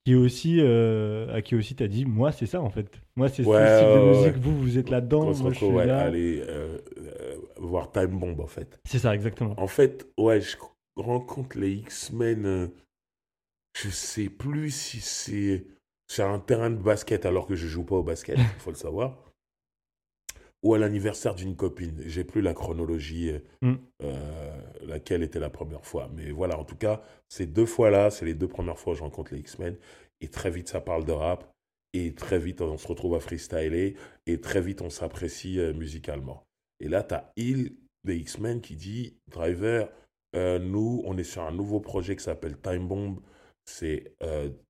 Qui 0.03 0.15
aussi, 0.15 0.57
euh, 0.61 1.34
à 1.34 1.41
qui 1.41 1.55
aussi 1.55 1.75
t'as 1.75 1.88
dit, 1.88 2.05
moi 2.05 2.32
c'est 2.32 2.45
ça 2.45 2.61
en 2.61 2.69
fait. 2.69 3.01
Moi 3.15 3.30
c'est 3.30 3.45
ouais, 3.45 3.67
ce 3.67 3.78
style 3.78 3.99
de 3.99 4.17
musique. 4.17 4.38
Vous 4.41 4.57
vous 4.57 4.78
êtes 4.78 4.89
là-dedans. 4.89 5.34
Moi, 5.36 5.51
je 5.51 5.57
suis 5.57 5.75
là. 5.75 5.99
aller 5.99 6.41
euh, 6.47 6.78
voir 7.57 7.91
Time 7.91 8.17
Bomb 8.17 8.39
en 8.39 8.47
fait. 8.47 8.80
C'est 8.86 8.99
ça 8.99 9.13
exactement. 9.13 9.53
En 9.57 9.67
fait, 9.67 10.07
ouais, 10.17 10.41
je 10.41 10.55
rencontre 10.95 11.59
les 11.59 11.73
X-Men 11.73 12.71
je 13.84 13.89
sais 13.89 14.30
plus 14.30 14.71
si 14.71 14.99
c'est 15.01 15.65
sur 16.09 16.25
un 16.25 16.39
terrain 16.39 16.69
de 16.69 16.78
basket 16.82 17.25
alors 17.25 17.47
que 17.47 17.55
je 17.55 17.67
joue 17.67 17.84
pas 17.84 17.95
au 17.95 18.03
basket, 18.03 18.38
il 18.38 18.45
faut 18.59 18.71
le 18.71 18.78
savoir, 18.78 19.17
ou 20.63 20.73
à 20.73 20.77
l'anniversaire 20.77 21.35
d'une 21.35 21.55
copine. 21.55 22.01
J'ai 22.05 22.23
plus 22.23 22.41
la 22.41 22.53
chronologie, 22.53 23.31
euh, 23.31 23.39
mm. 23.61 23.75
euh, 24.03 24.61
laquelle 24.81 25.23
était 25.23 25.39
la 25.39 25.49
première 25.49 25.85
fois. 25.85 26.09
Mais 26.15 26.31
voilà, 26.31 26.57
en 26.57 26.63
tout 26.63 26.75
cas, 26.75 27.01
ces 27.29 27.45
deux 27.45 27.65
fois-là, 27.65 28.09
c'est 28.09 28.25
les 28.25 28.33
deux 28.33 28.47
premières 28.47 28.79
fois 28.79 28.93
que 28.93 28.99
je 28.99 29.03
rencontre 29.03 29.33
les 29.33 29.39
X-Men. 29.39 29.77
Et 30.21 30.29
très 30.29 30.49
vite, 30.49 30.69
ça 30.69 30.81
parle 30.81 31.05
de 31.05 31.11
rap. 31.11 31.51
Et 31.93 32.13
très 32.13 32.39
vite, 32.39 32.61
on 32.61 32.77
se 32.77 32.87
retrouve 32.87 33.15
à 33.15 33.19
freestyler. 33.19 33.95
Et 34.25 34.41
très 34.41 34.61
vite, 34.61 34.81
on 34.81 34.89
s'apprécie 34.89 35.59
euh, 35.59 35.73
musicalement. 35.73 36.43
Et 36.79 36.87
là, 36.87 37.03
tu 37.03 37.13
as 37.13 37.31
Il 37.37 37.75
des 38.03 38.17
X-Men 38.17 38.61
qui 38.61 38.75
dit 38.75 39.17
Driver, 39.27 39.89
nous, 40.33 41.01
on 41.03 41.17
est 41.17 41.23
sur 41.23 41.41
un 41.41 41.51
nouveau 41.51 41.79
projet 41.79 42.15
qui 42.15 42.23
s'appelle 42.23 42.59
Time 42.59 42.87
Bomb 42.87 43.19
c'est 43.65 44.15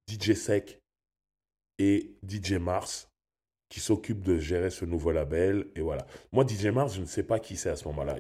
DJ 0.08 0.34
Sec 0.34 0.82
et 1.78 2.16
DJ 2.28 2.54
Mars 2.54 3.10
qui 3.70 3.80
s'occupent 3.80 4.24
de 4.24 4.38
gérer 4.38 4.70
ce 4.70 4.86
nouveau 4.86 5.12
label. 5.12 5.68
Et 5.76 5.82
voilà. 5.82 6.06
Moi, 6.32 6.46
DJ 6.48 6.68
Mars, 6.68 6.96
je 6.96 7.02
ne 7.02 7.06
sais 7.06 7.24
pas 7.24 7.40
qui 7.40 7.58
c'est 7.58 7.70
à 7.70 7.76
ce 7.76 7.88
moment-là. 7.90 8.18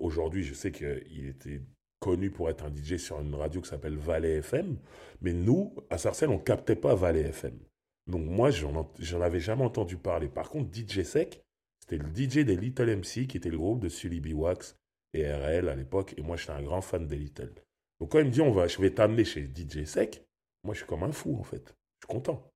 Aujourd'hui, 0.00 0.42
je 0.42 0.54
sais 0.54 0.72
qu'il 0.72 1.28
était 1.28 1.60
connu 2.00 2.30
pour 2.30 2.50
être 2.50 2.64
un 2.64 2.74
DJ 2.74 2.96
sur 2.96 3.20
une 3.20 3.34
radio 3.34 3.60
qui 3.60 3.68
s'appelle 3.68 3.96
Valais 3.96 4.36
FM. 4.38 4.78
Mais 5.20 5.32
nous, 5.32 5.74
à 5.90 5.98
Sarcelles, 5.98 6.30
on 6.30 6.38
ne 6.38 6.42
captait 6.42 6.76
pas 6.76 6.94
Valais 6.94 7.28
FM. 7.28 7.58
Donc 8.06 8.24
moi, 8.24 8.50
j'en 8.50 9.20
avais 9.20 9.40
jamais 9.40 9.64
entendu 9.64 9.96
parler. 9.96 10.28
Par 10.28 10.48
contre, 10.50 10.70
DJ 10.72 11.02
Sec, 11.02 11.42
c'était 11.80 12.02
le 12.02 12.08
DJ 12.08 12.44
des 12.44 12.56
Little 12.56 12.96
MC, 12.96 13.26
qui 13.26 13.36
était 13.36 13.50
le 13.50 13.58
groupe 13.58 13.80
de 13.80 13.88
Sully 13.88 14.20
B. 14.20 14.32
Wax 14.32 14.76
et 15.12 15.30
RL 15.30 15.68
à 15.68 15.74
l'époque. 15.74 16.14
Et 16.16 16.22
moi, 16.22 16.36
j'étais 16.36 16.52
un 16.52 16.62
grand 16.62 16.80
fan 16.80 17.06
des 17.06 17.16
Little. 17.16 17.52
Donc 17.98 18.12
quand 18.12 18.18
il 18.18 18.26
me 18.26 18.30
dit, 18.30 18.42
on 18.42 18.52
va, 18.52 18.66
je 18.66 18.80
vais 18.80 18.90
t'amener 18.90 19.24
chez 19.24 19.42
DJ 19.42 19.84
Sec, 19.84 20.22
moi 20.64 20.74
je 20.74 20.80
suis 20.80 20.86
comme 20.86 21.02
un 21.02 21.12
fou 21.12 21.38
en 21.38 21.42
fait. 21.42 21.74
Je 22.00 22.06
suis 22.06 22.08
content. 22.08 22.52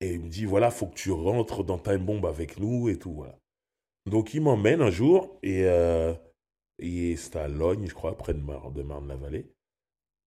Et 0.00 0.14
il 0.14 0.20
me 0.20 0.28
dit, 0.28 0.44
voilà, 0.44 0.70
faut 0.70 0.86
que 0.86 0.94
tu 0.94 1.10
rentres 1.10 1.64
dans 1.64 1.78
Time 1.78 2.04
Bomb 2.04 2.24
avec 2.24 2.58
nous 2.58 2.88
et 2.88 2.98
tout. 2.98 3.12
Voilà. 3.12 3.38
Donc 4.06 4.34
il 4.34 4.40
m'emmène 4.40 4.80
un 4.80 4.90
jour 4.90 5.38
et, 5.42 5.64
euh, 5.64 6.14
et 6.78 7.16
c'est 7.16 7.36
à 7.36 7.48
Logne, 7.48 7.86
je 7.86 7.94
crois, 7.94 8.16
près 8.16 8.34
de, 8.34 8.40
Marne-la-Vallée. 8.40 9.50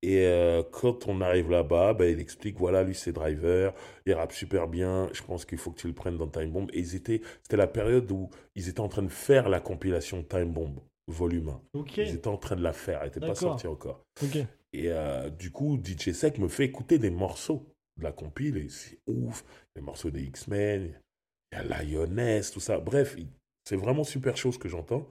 Et 0.03 0.25
euh, 0.25 0.63
quand 0.63 1.07
on 1.07 1.21
arrive 1.21 1.51
là-bas, 1.51 1.93
ben, 1.93 2.11
il 2.11 2.19
explique, 2.19 2.57
voilà, 2.57 2.83
lui 2.83 2.95
c'est 2.95 3.11
driver, 3.11 3.73
il 4.05 4.13
rappe 4.13 4.31
super 4.31 4.67
bien, 4.67 5.09
je 5.13 5.21
pense 5.21 5.45
qu'il 5.45 5.59
faut 5.59 5.71
que 5.71 5.79
tu 5.79 5.87
le 5.87 5.93
prennes 5.93 6.17
dans 6.17 6.27
Time 6.27 6.51
Bomb. 6.51 6.67
Et 6.73 6.79
ils 6.79 6.95
étaient, 6.95 7.21
c'était 7.43 7.57
la 7.57 7.67
période 7.67 8.11
où 8.11 8.29
ils 8.55 8.67
étaient 8.67 8.79
en 8.79 8.89
train 8.89 9.03
de 9.03 9.09
faire 9.09 9.47
la 9.47 9.59
compilation 9.59 10.23
Time 10.23 10.51
Bomb 10.51 10.79
volume 11.07 11.49
1. 11.49 11.61
Ils 11.97 12.15
étaient 12.15 12.27
en 12.27 12.37
train 12.37 12.55
de 12.55 12.63
la 12.63 12.73
faire, 12.73 12.99
elle 13.01 13.07
n'était 13.07 13.19
pas 13.19 13.35
sortie 13.35 13.67
encore. 13.67 14.03
Et 14.73 14.89
euh, 14.89 15.29
du 15.29 15.51
coup, 15.51 15.79
DJ 15.83 16.11
Sec 16.11 16.37
me 16.37 16.47
fait 16.47 16.65
écouter 16.65 16.97
des 16.97 17.09
morceaux 17.09 17.70
de 18.01 18.05
la 18.05 18.11
compile, 18.11 18.57
et 18.57 18.69
c'est 18.69 18.99
ouf. 19.07 19.43
Les 19.75 19.81
morceaux 19.81 20.11
des 20.11 20.23
X-Men, 20.23 20.93
il 21.51 21.57
y 21.57 21.73
a 21.73 21.83
Lioness, 21.83 22.51
tout 22.51 22.59
ça. 22.59 22.79
Bref, 22.79 23.15
c'est 23.67 23.77
vraiment 23.77 24.03
super 24.03 24.35
chose 24.37 24.57
que 24.57 24.67
j'entends. 24.67 25.07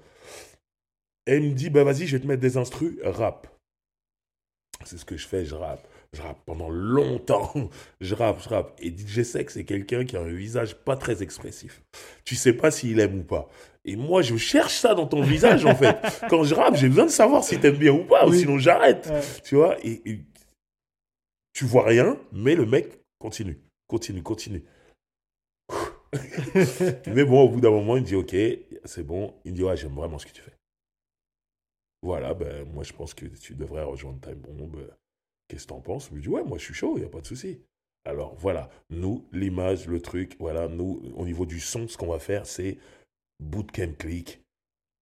Et 1.26 1.36
il 1.36 1.51
me 1.51 1.55
dit, 1.55 1.70
bah 1.70 1.84
vas-y, 1.84 2.07
je 2.07 2.16
vais 2.16 2.22
te 2.22 2.26
mettre 2.26 2.43
des 2.43 2.57
instrus, 2.57 2.99
rap. 3.03 3.47
C'est 4.84 4.99
ce 4.99 5.05
que 5.05 5.16
je 5.16 5.26
fais, 5.26 5.45
je 5.45 5.55
rappe 5.55 5.86
je 6.12 6.22
rappe 6.22 6.38
pendant 6.45 6.68
longtemps. 6.68 7.53
Je 8.01 8.14
rappe, 8.14 8.43
je 8.43 8.49
rappe. 8.49 8.72
Et 8.80 8.88
DJ 8.88 9.22
Sec, 9.22 9.51
c'est 9.51 9.64
quelqu'un 9.64 10.05
qui 10.05 10.16
a 10.16 10.20
un 10.20 10.32
visage 10.32 10.74
pas 10.74 10.97
très 10.97 11.22
expressif. 11.22 11.82
Tu 12.24 12.34
sais 12.34 12.55
pas 12.55 12.70
s'il 12.70 12.99
aime 12.99 13.20
ou 13.20 13.22
pas. 13.22 13.49
Et 13.84 13.95
moi, 13.95 14.22
je 14.22 14.36
cherche 14.36 14.74
ça 14.74 14.95
dans 14.95 15.07
ton 15.07 15.20
visage, 15.20 15.66
en 15.66 15.74
fait. 15.74 15.97
Quand 16.30 16.43
je 16.45 16.55
rappe, 16.55 16.76
j'ai 16.76 16.88
besoin 16.88 17.05
de 17.05 17.11
savoir 17.11 17.45
si 17.45 17.59
t'aimes 17.59 17.76
bien 17.76 17.93
ou 17.93 18.05
pas, 18.05 18.26
ou 18.26 18.32
sinon 18.32 18.59
j'arrête. 18.59 19.12
Tu 19.45 19.55
vois 19.55 19.76
et, 19.84 20.22
tu 21.61 21.66
vois 21.66 21.84
rien, 21.84 22.18
mais 22.32 22.54
le 22.54 22.64
mec 22.64 23.02
continue, 23.18 23.61
continue, 23.86 24.22
continue. 24.22 24.64
mais 27.06 27.22
bon, 27.22 27.42
au 27.42 27.50
bout 27.50 27.61
d'un 27.61 27.68
moment, 27.68 27.98
il 27.98 28.02
dit, 28.02 28.14
OK, 28.14 28.34
c'est 28.86 29.02
bon. 29.02 29.34
Il 29.44 29.52
dit, 29.52 29.62
ouais, 29.62 29.76
j'aime 29.76 29.92
vraiment 29.92 30.18
ce 30.18 30.24
que 30.24 30.32
tu 30.32 30.40
fais. 30.40 30.56
Voilà, 32.00 32.32
ben, 32.32 32.64
moi, 32.64 32.82
je 32.82 32.94
pense 32.94 33.12
que 33.12 33.26
tu 33.26 33.54
devrais 33.54 33.82
rejoindre 33.82 34.22
Time 34.22 34.40
Bomb. 34.40 34.74
Qu'est-ce 35.48 35.64
que 35.64 35.68
t'en 35.68 35.82
penses? 35.82 36.08
Je 36.08 36.14
me 36.14 36.20
dis, 36.22 36.30
ouais, 36.30 36.42
moi 36.42 36.56
je 36.56 36.64
suis 36.64 36.72
chaud, 36.72 36.94
il 36.96 37.00
n'y 37.00 37.06
a 37.06 37.11
pas 37.11 37.20
de 37.20 37.26
souci. 37.26 37.61
Alors 38.06 38.34
voilà, 38.36 38.70
nous, 38.88 39.28
l'image, 39.30 39.86
le 39.86 40.00
truc, 40.00 40.36
voilà, 40.40 40.66
nous, 40.66 41.12
au 41.14 41.26
niveau 41.26 41.44
du 41.44 41.61
son, 41.61 41.88
ce 41.88 41.98
qu'on 41.98 42.06
va 42.06 42.20
faire, 42.20 42.46
c'est 42.46 42.78
Bootcamp 43.38 43.98
Click. 43.98 44.40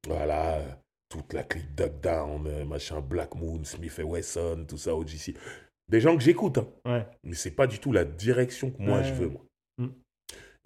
Voilà, 0.09 0.83
toute 1.09 1.33
la 1.35 1.45
clique 1.45 1.73
Duck 1.77 2.01
Down, 2.01 2.49
euh, 2.49 2.65
machin, 2.65 3.01
Black 3.01 3.37
Moon, 3.37 3.63
Smith 3.63 3.97
et 4.01 4.03
Wesson, 4.03 4.67
tout 4.69 4.77
ça, 4.77 4.97
OGC. 4.97 5.37
Des 5.89 6.01
gens 6.01 6.17
que 6.17 6.23
j'écoute, 6.23 6.59
hein. 6.59 6.69
ouais. 6.85 7.07
mais 7.25 7.35
c'est 7.35 7.51
pas 7.51 7.67
du 7.67 7.79
tout 7.79 7.93
la 7.93 8.05
direction 8.05 8.71
que 8.71 8.83
moi 8.83 9.03
je 9.03 9.15
veux, 9.15 9.29
moi. 9.29 9.45
Mm. 9.79 9.89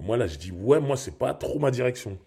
Moi 0.01 0.16
là, 0.16 0.27
je 0.27 0.37
dis, 0.37 0.51
ouais, 0.51 0.81
moi 0.81 0.97
c'est 0.97 1.16
pas 1.16 1.35
trop 1.35 1.59
ma 1.59 1.70
direction. 1.70 2.18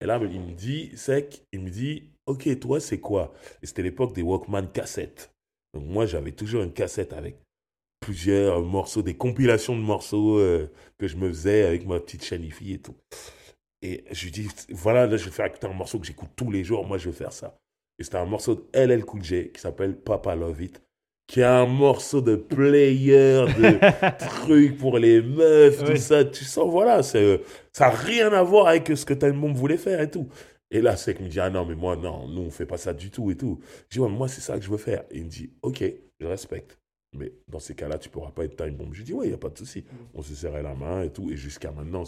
Et 0.00 0.06
là, 0.06 0.20
il 0.22 0.40
me 0.40 0.52
dit, 0.52 0.90
sec, 0.96 1.46
il 1.52 1.60
me 1.60 1.70
dit, 1.70 2.10
ok, 2.26 2.58
toi 2.60 2.80
c'est 2.80 3.00
quoi? 3.00 3.32
Et 3.62 3.66
c'était 3.66 3.82
l'époque 3.82 4.14
des 4.14 4.22
Walkman 4.22 4.66
cassettes. 4.72 5.32
Donc 5.74 5.84
moi, 5.84 6.06
j'avais 6.06 6.32
toujours 6.32 6.62
une 6.62 6.72
cassette 6.72 7.12
avec 7.12 7.36
plusieurs 8.00 8.60
morceaux, 8.62 9.02
des 9.02 9.14
compilations 9.14 9.76
de 9.76 9.80
morceaux 9.80 10.38
euh, 10.38 10.70
que 10.98 11.06
je 11.06 11.16
me 11.16 11.28
faisais 11.28 11.64
avec 11.64 11.86
ma 11.86 12.00
petite 12.00 12.24
chaîne 12.24 12.44
et 12.44 12.78
tout. 12.78 12.96
Et 13.80 14.04
je 14.10 14.24
lui 14.24 14.30
dis, 14.30 14.48
voilà, 14.70 15.06
là, 15.06 15.16
je 15.16 15.24
vais 15.24 15.30
faire 15.30 15.46
écouter 15.46 15.66
un 15.66 15.72
morceau 15.72 15.98
que 15.98 16.06
j'écoute 16.06 16.30
tous 16.36 16.50
les 16.50 16.64
jours, 16.64 16.86
moi, 16.86 16.98
je 16.98 17.08
vais 17.08 17.16
faire 17.16 17.32
ça. 17.32 17.56
Et 17.98 18.04
c'était 18.04 18.16
un 18.16 18.26
morceau 18.26 18.54
de 18.54 18.64
LL 18.74 19.04
Cool 19.04 19.22
J 19.22 19.50
qui 19.52 19.60
s'appelle 19.60 19.96
Papa 19.96 20.34
Love 20.34 20.62
It, 20.62 20.82
qui 21.26 21.40
est 21.40 21.44
un 21.44 21.66
morceau 21.66 22.20
de 22.20 22.36
player, 22.36 23.46
de 23.46 24.18
trucs 24.18 24.76
pour 24.76 24.98
les 24.98 25.22
meufs, 25.22 25.84
tout 25.84 25.96
ça. 25.96 26.24
Tu 26.24 26.44
sens, 26.44 26.70
voilà, 26.70 27.02
ça 27.02 27.18
n'a 27.20 27.90
rien 27.90 28.32
à 28.32 28.42
voir 28.42 28.66
avec 28.68 28.88
ce 28.88 29.04
que 29.04 29.14
le 29.14 29.32
monde 29.32 29.56
voulait 29.56 29.76
faire 29.76 30.00
et 30.00 30.10
tout. 30.10 30.28
Et 30.70 30.80
là, 30.80 30.96
c'est 30.96 31.14
qu'il 31.14 31.26
me 31.26 31.30
dit, 31.30 31.38
ah 31.38 31.50
non, 31.50 31.66
mais 31.66 31.74
moi, 31.74 31.96
non, 31.96 32.26
nous, 32.28 32.42
on 32.42 32.50
fait 32.50 32.66
pas 32.66 32.78
ça 32.78 32.94
du 32.94 33.10
tout 33.10 33.30
et 33.30 33.36
tout. 33.36 33.60
Je 33.90 33.98
dis, 33.98 34.00
ouais, 34.00 34.08
moi, 34.08 34.26
c'est 34.26 34.40
ça 34.40 34.58
que 34.58 34.64
je 34.64 34.70
veux 34.70 34.78
faire. 34.78 35.04
Et 35.10 35.18
il 35.18 35.24
me 35.24 35.28
dit, 35.28 35.52
ok, 35.60 35.84
je 36.18 36.26
respecte. 36.26 36.78
Mais 37.14 37.34
dans 37.46 37.58
ces 37.58 37.74
cas-là, 37.74 37.98
tu 37.98 38.08
pourras 38.08 38.30
pas 38.30 38.44
être 38.44 38.56
time 38.56 38.74
bomb. 38.74 38.92
Je 38.94 39.02
dis, 39.02 39.12
ouais, 39.12 39.26
il 39.26 39.28
n'y 39.28 39.34
a 39.34 39.38
pas 39.38 39.50
de 39.50 39.58
souci. 39.58 39.80
Mm. 39.80 39.96
On 40.14 40.22
se 40.22 40.34
serrait 40.34 40.62
la 40.62 40.74
main 40.74 41.02
et 41.02 41.10
tout. 41.10 41.30
Et 41.30 41.36
jusqu'à 41.36 41.72
maintenant, 41.72 42.06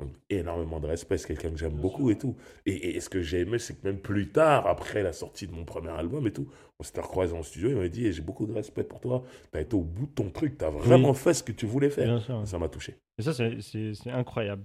c'est 0.00 0.36
énormément 0.36 0.80
de 0.80 0.86
respect, 0.86 1.18
c'est 1.18 1.28
quelqu'un 1.28 1.50
que 1.50 1.56
j'aime 1.56 1.74
beaucoup 1.76 2.10
et 2.10 2.18
tout. 2.18 2.36
Et, 2.66 3.00
ce 3.00 3.08
que 3.08 3.22
j'ai 3.22 3.40
aimé, 3.40 3.58
c'est 3.58 3.80
que 3.80 3.86
même 3.86 3.98
plus 3.98 4.28
tard, 4.28 4.66
après 4.66 5.02
la 5.02 5.12
sortie 5.12 5.46
de 5.46 5.52
mon 5.52 5.64
premier 5.64 5.90
album 5.90 6.26
et 6.26 6.32
tout, 6.32 6.48
on 6.78 6.82
s'était 6.82 7.00
recroisé 7.00 7.34
en 7.34 7.42
studio, 7.42 7.70
il 7.70 7.76
m'a 7.76 7.88
dit 7.88 8.12
J'ai 8.12 8.22
beaucoup 8.22 8.46
de 8.46 8.52
respect 8.52 8.84
pour 8.84 9.00
toi, 9.00 9.22
tu 9.52 9.58
as 9.58 9.62
été 9.62 9.74
au 9.74 9.82
bout 9.82 10.06
de 10.06 10.12
ton 10.12 10.30
truc, 10.30 10.58
tu 10.58 10.64
as 10.64 10.70
vraiment 10.70 11.14
fait 11.14 11.34
ce 11.34 11.42
que 11.42 11.52
tu 11.52 11.66
voulais 11.66 11.90
faire. 11.90 12.20
Ça 12.44 12.58
m'a 12.58 12.68
touché. 12.68 12.96
Et 13.18 13.22
ça, 13.22 13.32
c'est 13.32 14.10
incroyable. 14.10 14.64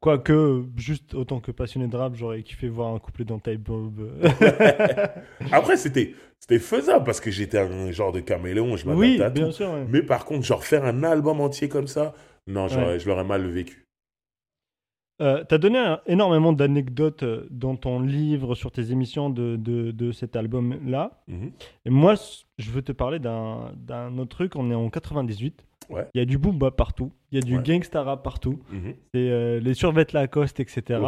Quoique, 0.00 0.64
juste 0.76 1.14
autant 1.14 1.40
que 1.40 1.52
passionné 1.52 1.86
de 1.86 1.96
rap, 1.96 2.14
j'aurais 2.16 2.42
kiffé 2.42 2.68
voir 2.68 2.94
un 2.94 2.98
couplet 2.98 3.24
dans 3.24 3.38
Type 3.38 3.62
Bob. 3.62 4.10
Après, 5.52 5.76
c'était 5.76 6.14
faisable 6.58 7.04
parce 7.04 7.20
que 7.20 7.30
j'étais 7.30 7.58
un 7.58 7.90
genre 7.92 8.10
de 8.10 8.20
caméléon, 8.20 8.76
je 8.76 8.86
m'adaptais 8.86 9.06
oui, 9.06 9.22
à 9.22 9.30
bien 9.30 9.52
Sûr, 9.52 9.72
Mais 9.88 10.02
par 10.02 10.24
contre, 10.24 10.44
genre 10.44 10.64
faire 10.64 10.84
un 10.84 11.04
album 11.04 11.40
entier 11.40 11.68
comme 11.68 11.86
ça, 11.86 12.14
non, 12.46 12.66
je 12.68 13.06
l'aurais 13.06 13.24
mal 13.24 13.46
vécu. 13.46 13.81
Euh, 15.20 15.44
tu 15.48 15.54
as 15.54 15.58
donné 15.58 15.96
énormément 16.06 16.52
d'anecdotes 16.52 17.22
euh, 17.22 17.46
dans 17.50 17.76
ton 17.76 18.00
livre, 18.00 18.54
sur 18.54 18.72
tes 18.72 18.90
émissions 18.92 19.30
de, 19.30 19.56
de, 19.56 20.12
cet 20.12 20.36
album-là. 20.36 21.22
Mhm. 21.28 21.52
Et 21.84 21.90
moi, 21.90 22.14
je 22.58 22.70
veux 22.70 22.82
te 22.82 22.92
parler 22.92 23.18
d'un 23.18 24.18
autre 24.18 24.36
truc. 24.36 24.56
On 24.56 24.70
est 24.70 24.74
en 24.74 24.88
98. 24.90 25.64
Il 25.90 26.18
y 26.18 26.20
a 26.20 26.24
du 26.24 26.38
boom 26.38 26.58
partout. 26.70 27.12
Il 27.30 27.36
y 27.36 27.38
a 27.38 27.42
du 27.42 27.58
gangsta 27.58 28.02
rap 28.02 28.22
partout. 28.22 28.58
Mhm. 28.70 28.94
C'est 29.14 29.30
euh, 29.30 29.60
les 29.60 29.74
survêtements 29.74 30.20
Lacoste, 30.20 30.60
etc. 30.60 31.00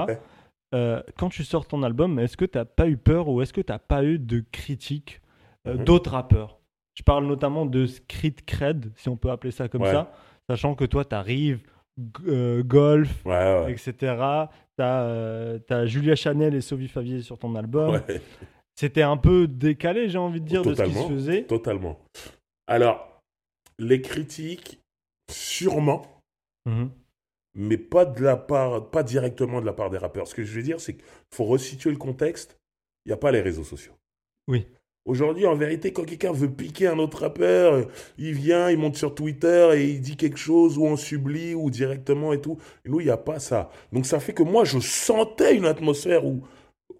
quand 0.73 1.29
tu 1.31 1.45
sors 1.45 1.67
ton 1.67 1.83
album, 1.83 2.19
est-ce 2.19 2.37
que 2.37 2.45
tu 2.45 2.59
n'as 2.59 2.65
pas 2.65 2.89
eu 2.89 2.97
peur 2.97 3.29
ou 3.29 3.41
est-ce 3.43 3.53
que 3.53 3.61
tu 3.61 3.73
n'as 3.73 3.79
pas 3.79 4.05
eu 4.05 4.19
de 4.19 4.45
critiques 4.53 5.21
mhm. 5.65 5.85
d'autres 5.85 6.11
rappeurs? 6.11 6.59
Je 6.95 7.03
parle 7.03 7.27
notamment 7.27 7.67
de 7.67 7.87
Street 7.87 8.37
Cred, 8.47 8.93
si 8.97 9.09
on 9.09 9.17
peut 9.17 9.31
appeler 9.31 9.51
ça 9.51 9.69
comme 9.69 9.85
ça, 9.85 10.13
sachant 10.49 10.75
que 10.75 10.85
toi, 10.85 11.05
tu 11.05 11.15
arrives 11.15 11.63
euh, 12.27 12.63
golf, 12.63 13.25
etc. 13.69 13.93
T'as 14.77 15.03
euh, 15.03 15.87
Julia 15.87 16.17
Chanel 16.17 16.55
et 16.55 16.61
Sophie 16.61 16.89
Favier 16.89 17.23
sur 17.23 17.39
ton 17.39 17.55
album. 17.55 18.01
C'était 18.77 19.03
un 19.03 19.17
peu 19.17 19.47
décalé, 19.47 20.09
j'ai 20.09 20.19
envie 20.19 20.41
de 20.41 20.47
dire, 20.47 20.63
de 20.63 20.75
ce 20.75 20.83
qui 20.83 20.93
se 20.93 21.09
faisait. 21.09 21.45
Totalement. 21.45 22.01
Alors, 22.67 23.23
les 23.79 24.01
critiques, 24.03 24.81
sûrement, 25.31 26.21
mhm. 26.67 26.91
mais 27.55 27.79
pas 27.79 28.05
de 28.05 28.21
la 28.23 28.37
part, 28.37 28.91
pas 28.91 29.05
directement 29.05 29.61
de 29.61 29.67
la 29.67 29.73
part 29.73 29.91
des 29.91 29.99
rappeurs. 29.99 30.27
Ce 30.27 30.35
que 30.35 30.43
je 30.43 30.57
veux 30.57 30.63
dire, 30.63 30.81
c'est 30.81 30.95
qu'il 30.95 31.05
faut 31.33 31.45
resituer 31.45 31.91
le 31.91 31.99
contexte. 31.99 32.59
Il 33.05 33.11
n'y 33.11 33.13
a 33.13 33.19
pas 33.19 33.31
les 33.31 33.43
réseaux 33.43 33.65
sociaux. 33.65 33.93
Oui. 34.49 34.67
Aujourd'hui, 35.05 35.47
en 35.47 35.55
vérité, 35.55 35.93
quand 35.93 36.05
quelqu'un 36.05 36.33
veut 36.33 36.51
piquer 36.51 36.87
un 36.87 36.99
autre 36.99 37.21
rappeur, 37.21 37.87
il 38.17 38.33
vient, 38.33 38.71
il 38.71 38.79
monte 38.79 38.97
sur 38.97 39.15
Twitter 39.15 39.71
et 39.75 39.91
il 39.91 40.01
dit 40.01 40.17
quelque 40.17 40.39
chose, 40.39 40.79
ou 40.79 40.87
on 40.87 40.97
sublie, 40.97 41.55
ou 41.55 41.71
directement 41.71 42.33
et 42.33 42.41
tout. 42.41 42.59
Et 42.85 42.89
nous, 42.89 43.01
il 43.01 43.05
n'y 43.05 43.11
a 43.11 43.19
pas 43.19 43.39
ça. 43.39 43.71
Donc 43.93 44.07
ça 44.07 44.19
fait 44.19 44.33
que 44.33 44.43
moi, 44.43 44.65
je 44.65 44.79
sentais 44.79 45.57
une 45.57 45.67
atmosphère 45.67 46.25
où, 46.25 46.43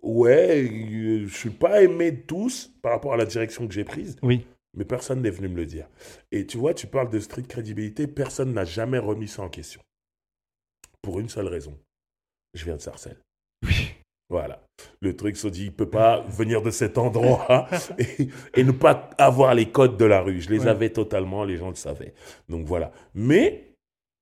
ouais, 0.03 0.65
euh, 0.65 1.19
je 1.21 1.23
ne 1.23 1.29
suis 1.29 1.51
pas 1.51 1.83
aimé 1.83 2.11
de 2.11 2.21
tous 2.21 2.75
par 2.83 2.93
rapport 2.93 3.15
à 3.15 3.17
la 3.17 3.25
direction 3.25 3.67
que 3.67 3.73
j'ai 3.73 3.85
prise. 3.85 4.17
Oui. 4.23 4.47
Mais 4.77 4.85
personne 4.85 5.23
n'est 5.23 5.31
venu 5.31 5.49
me 5.49 5.57
le 5.57 5.67
dire. 5.67 5.89
Et 6.31 6.47
tu 6.47 6.59
vois, 6.59 6.75
tu 6.75 6.87
parles 6.87 7.09
de 7.09 7.21
street 7.21 7.45
crédibilité, 7.45 8.07
personne 8.07 8.53
n'a 8.53 8.65
jamais 8.65 8.99
remis 8.99 9.29
ça 9.29 9.43
en 9.43 9.49
question. 9.49 9.81
Pour 11.01 11.21
une 11.21 11.31
seule 11.31 11.49
raison. 11.49 11.79
Je 12.53 12.65
viens 12.65 12.77
de 12.77 12.81
Sarcelles. 12.83 13.21
Voilà. 14.31 14.63
Le 15.01 15.15
truc 15.15 15.37
se 15.37 15.49
dit, 15.49 15.65
il 15.67 15.73
peut 15.73 15.91
pas 15.91 16.21
venir 16.29 16.63
de 16.63 16.71
cet 16.71 16.99
endroit 16.99 17.69
et, 18.55 18.65
ne 18.65 18.73
pas 18.73 19.11
avoir 19.19 19.55
les 19.55 19.71
codes 19.71 19.97
de 19.97 20.05
la 20.05 20.21
rue. 20.21 20.41
Je 20.41 20.51
les 20.51 20.67
avais 20.67 20.91
totalement, 20.91 21.45
les 21.45 21.57
gens 21.57 21.69
le 21.69 21.75
savaient. 21.75 22.15
Donc 22.49 22.67
voilà. 22.67 22.93
Mais 23.15 23.75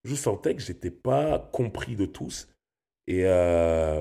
je 0.05 0.15
sentais 0.15 0.55
que 0.55 0.63
j'étais 0.63 0.91
pas 0.91 1.39
compris 1.53 1.97
de 1.97 2.07
tous. 2.07 2.49
Et, 3.07 3.23
euh, 3.25 4.01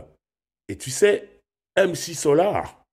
et 0.67 0.77
tu 0.77 0.89
sais, 0.89 1.41
MC 1.77 2.13
Solar, 2.15 2.85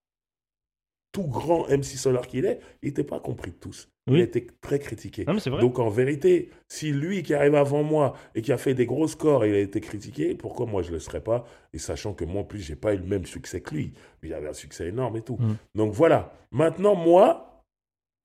tout 1.12 1.26
grand 1.26 1.68
MC 1.68 1.96
Solar 1.96 2.26
qu'il 2.26 2.44
est, 2.44 2.60
il 2.82 2.88
n'était 2.88 3.04
pas 3.04 3.20
compris 3.20 3.50
de 3.50 3.56
tous. 3.56 3.88
Il 4.08 4.20
était 4.20 4.46
très 4.60 4.78
critiqué. 4.78 5.24
Donc 5.60 5.78
en 5.78 5.90
vérité, 5.90 6.50
si 6.68 6.92
lui 6.92 7.22
qui 7.22 7.34
arrive 7.34 7.54
avant 7.54 7.82
moi 7.82 8.14
et 8.34 8.42
qui 8.42 8.52
a 8.52 8.58
fait 8.58 8.74
des 8.74 8.86
gros 8.86 9.08
scores, 9.08 9.44
il 9.46 9.54
a 9.54 9.58
été 9.58 9.80
critiqué, 9.80 10.34
pourquoi 10.34 10.66
moi 10.66 10.82
je 10.82 10.88
ne 10.88 10.94
le 10.94 11.00
serais 11.00 11.22
pas? 11.22 11.46
Et 11.72 11.78
sachant 11.78 12.14
que 12.14 12.24
moi 12.24 12.42
en 12.42 12.44
plus, 12.44 12.60
j'ai 12.60 12.76
pas 12.76 12.94
eu 12.94 12.98
le 12.98 13.06
même 13.06 13.26
succès 13.26 13.60
que 13.60 13.74
lui. 13.74 13.92
Il 14.22 14.32
avait 14.34 14.48
un 14.48 14.54
succès 14.54 14.88
énorme 14.88 15.16
et 15.16 15.22
tout. 15.22 15.36
Mm. 15.36 15.56
Donc 15.74 15.92
voilà. 15.92 16.32
Maintenant, 16.50 16.94
moi, 16.94 17.64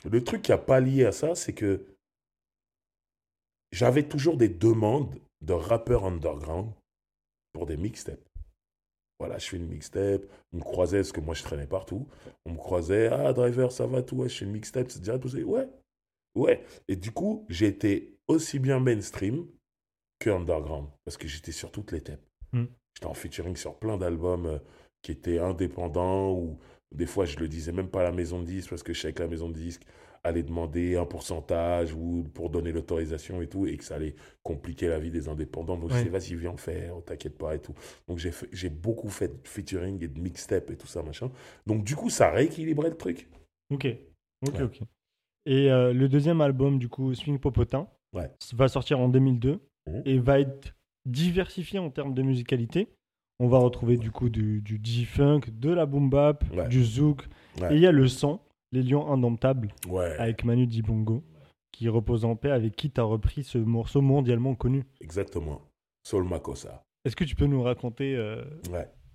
le 0.10 0.24
truc 0.24 0.42
qui 0.42 0.52
a 0.52 0.58
pas 0.58 0.80
lié 0.80 1.06
à 1.06 1.12
ça, 1.12 1.36
c'est 1.36 1.54
que 1.54 1.86
j'avais 3.72 4.04
toujours 4.04 4.38
des 4.38 4.50
demandes 4.50 5.16
de 5.42 5.54
rappeurs 5.54 6.06
underground 6.06 6.72
pour 7.52 7.66
des 7.66 7.78
mixtapes. 7.78 8.20
Voilà, 9.24 9.38
je 9.38 9.48
fais 9.48 9.56
une 9.56 9.68
mixtape. 9.68 10.24
On 10.52 10.58
me 10.58 10.62
croisait, 10.64 10.98
parce 10.98 11.14
que 11.14 11.22
moi 11.22 11.34
je 11.34 11.44
traînais 11.44 11.66
partout. 11.66 12.06
On 12.46 12.52
me 12.52 12.58
croisait, 12.58 13.08
ah, 13.08 13.32
driver, 13.32 13.72
ça 13.72 13.88
va, 13.88 14.02
tout, 14.02 14.18
ouais, 14.18 14.28
je 14.28 14.40
fais 14.40 14.44
une 14.44 14.52
mixtape, 14.52 14.92
c'est 14.92 15.00
déjà 15.00 15.18
tout 15.18 15.34
Ouais, 15.34 15.70
ouais. 16.36 16.62
Et 16.90 16.98
du 16.98 17.12
coup, 17.12 17.46
j'ai 17.48 17.68
été 17.68 18.18
aussi 18.28 18.60
bien 18.60 18.82
mainstream 18.82 19.48
que 20.20 20.30
underground, 20.30 20.90
parce 21.06 21.16
que 21.16 21.30
j'étais 21.30 21.54
sur 21.54 21.72
toutes 21.72 21.94
les 21.94 22.02
tapes. 22.02 22.20
Hmm. 22.52 22.66
J'étais 22.96 23.06
en 23.06 23.14
featuring 23.14 23.56
sur 23.56 23.80
plein 23.80 23.98
d'albums 23.98 24.46
euh, 24.46 24.60
qui 25.02 25.14
étaient 25.14 25.40
indépendants, 25.40 26.34
ou 26.34 26.60
des 26.94 27.06
fois 27.06 27.24
je 27.24 27.40
le 27.40 27.48
disais 27.48 27.72
même 27.72 27.88
pas 27.88 28.02
à 28.02 28.04
la 28.04 28.12
maison 28.12 28.42
de 28.42 28.46
disque, 28.46 28.72
parce 28.72 28.84
que 28.84 28.92
je 28.92 29.00
savais 29.00 29.14
que 29.14 29.24
la 29.24 29.30
maison 29.30 29.48
de 29.48 29.56
disque 29.56 29.84
aller 30.24 30.44
demander 30.44 30.96
un 30.96 31.06
pourcentage 31.06 31.94
ou 31.94 32.24
pour 32.34 32.50
donner 32.50 32.72
l'autorisation 32.72 33.42
et 33.42 33.48
tout, 33.48 33.66
et 33.66 33.76
que 33.78 33.84
ça 33.84 33.96
allait 33.96 34.16
compliquer 34.42 34.88
la 34.88 35.00
vie 35.00 35.12
des 35.12 35.28
indépendants. 35.28 35.78
Donc, 35.78 35.92
je 35.92 35.98
sais, 35.98 36.10
vas-y, 36.10 36.36
viens 36.36 36.56
faire, 36.56 36.96
t'inquiète 37.06 37.38
pas 37.38 37.56
et 37.56 37.60
tout. 37.60 37.74
Donc, 38.08 38.20
j'ai 38.20 38.70
beaucoup 38.70 39.10
fait 39.10 39.28
de 39.28 39.48
featuring 39.48 40.02
et 40.04 40.08
de 40.08 40.20
mixtape 40.20 40.72
et 40.72 40.78
tout 40.78 40.88
ça, 40.88 41.04
machin. 41.04 41.30
Donc, 41.66 41.84
du 41.84 41.96
coup, 41.96 42.10
ça 42.10 42.32
rééquilibrait 42.32 42.90
le 42.90 42.98
truc. 42.98 43.28
Ok, 43.72 43.88
ok, 44.48 44.62
ok. 44.62 44.80
Et 45.46 45.70
euh, 45.72 45.92
le 45.92 46.08
deuxième 46.08 46.40
album, 46.40 46.80
du 46.80 46.88
coup, 46.88 47.14
Swing 47.14 47.40
Popotin, 47.40 47.88
va 48.54 48.68
sortir 48.68 49.00
en 49.00 49.10
2002 49.10 49.60
mmh. 49.88 50.00
et 50.06 50.20
va 50.20 50.40
être 50.40 50.76
diversifié 51.06 51.80
en 51.80 51.90
termes 51.90 52.14
de 52.14 52.22
musicalité. 52.22 52.88
On 53.40 53.48
va 53.48 53.58
retrouver 53.58 53.98
du 53.98 54.12
coup 54.12 54.30
du, 54.30 54.62
du 54.62 54.80
G-Funk, 54.82 55.42
de 55.52 55.72
la 55.72 55.86
boom 55.86 56.10
bap, 56.10 56.46
du 56.70 56.84
zouk. 56.84 57.28
Et 57.72 57.76
il 57.76 57.80
y 57.80 57.88
a 57.88 57.92
le 57.92 58.08
son. 58.08 58.40
Les 58.74 58.82
Lions 58.82 59.08
Indomptables 59.08 59.70
avec 60.18 60.44
Manu 60.44 60.66
Dibongo, 60.66 61.24
qui 61.72 61.88
repose 61.90 62.26
en 62.26 62.36
paix, 62.36 62.50
avec 62.50 62.76
qui 62.76 62.90
tu 62.90 63.00
as 63.00 63.04
repris 63.04 63.44
ce 63.44 63.60
morceau 63.60 64.02
mondialement 64.02 64.56
connu. 64.56 64.84
Exactement. 65.00 65.62
Sol 66.04 66.24
Makosa. 66.24 66.84
Est-ce 67.06 67.16
que 67.16 67.24
tu 67.24 67.36
peux 67.36 67.46
nous 67.46 67.62
raconter 67.62 68.16
euh, 68.16 68.44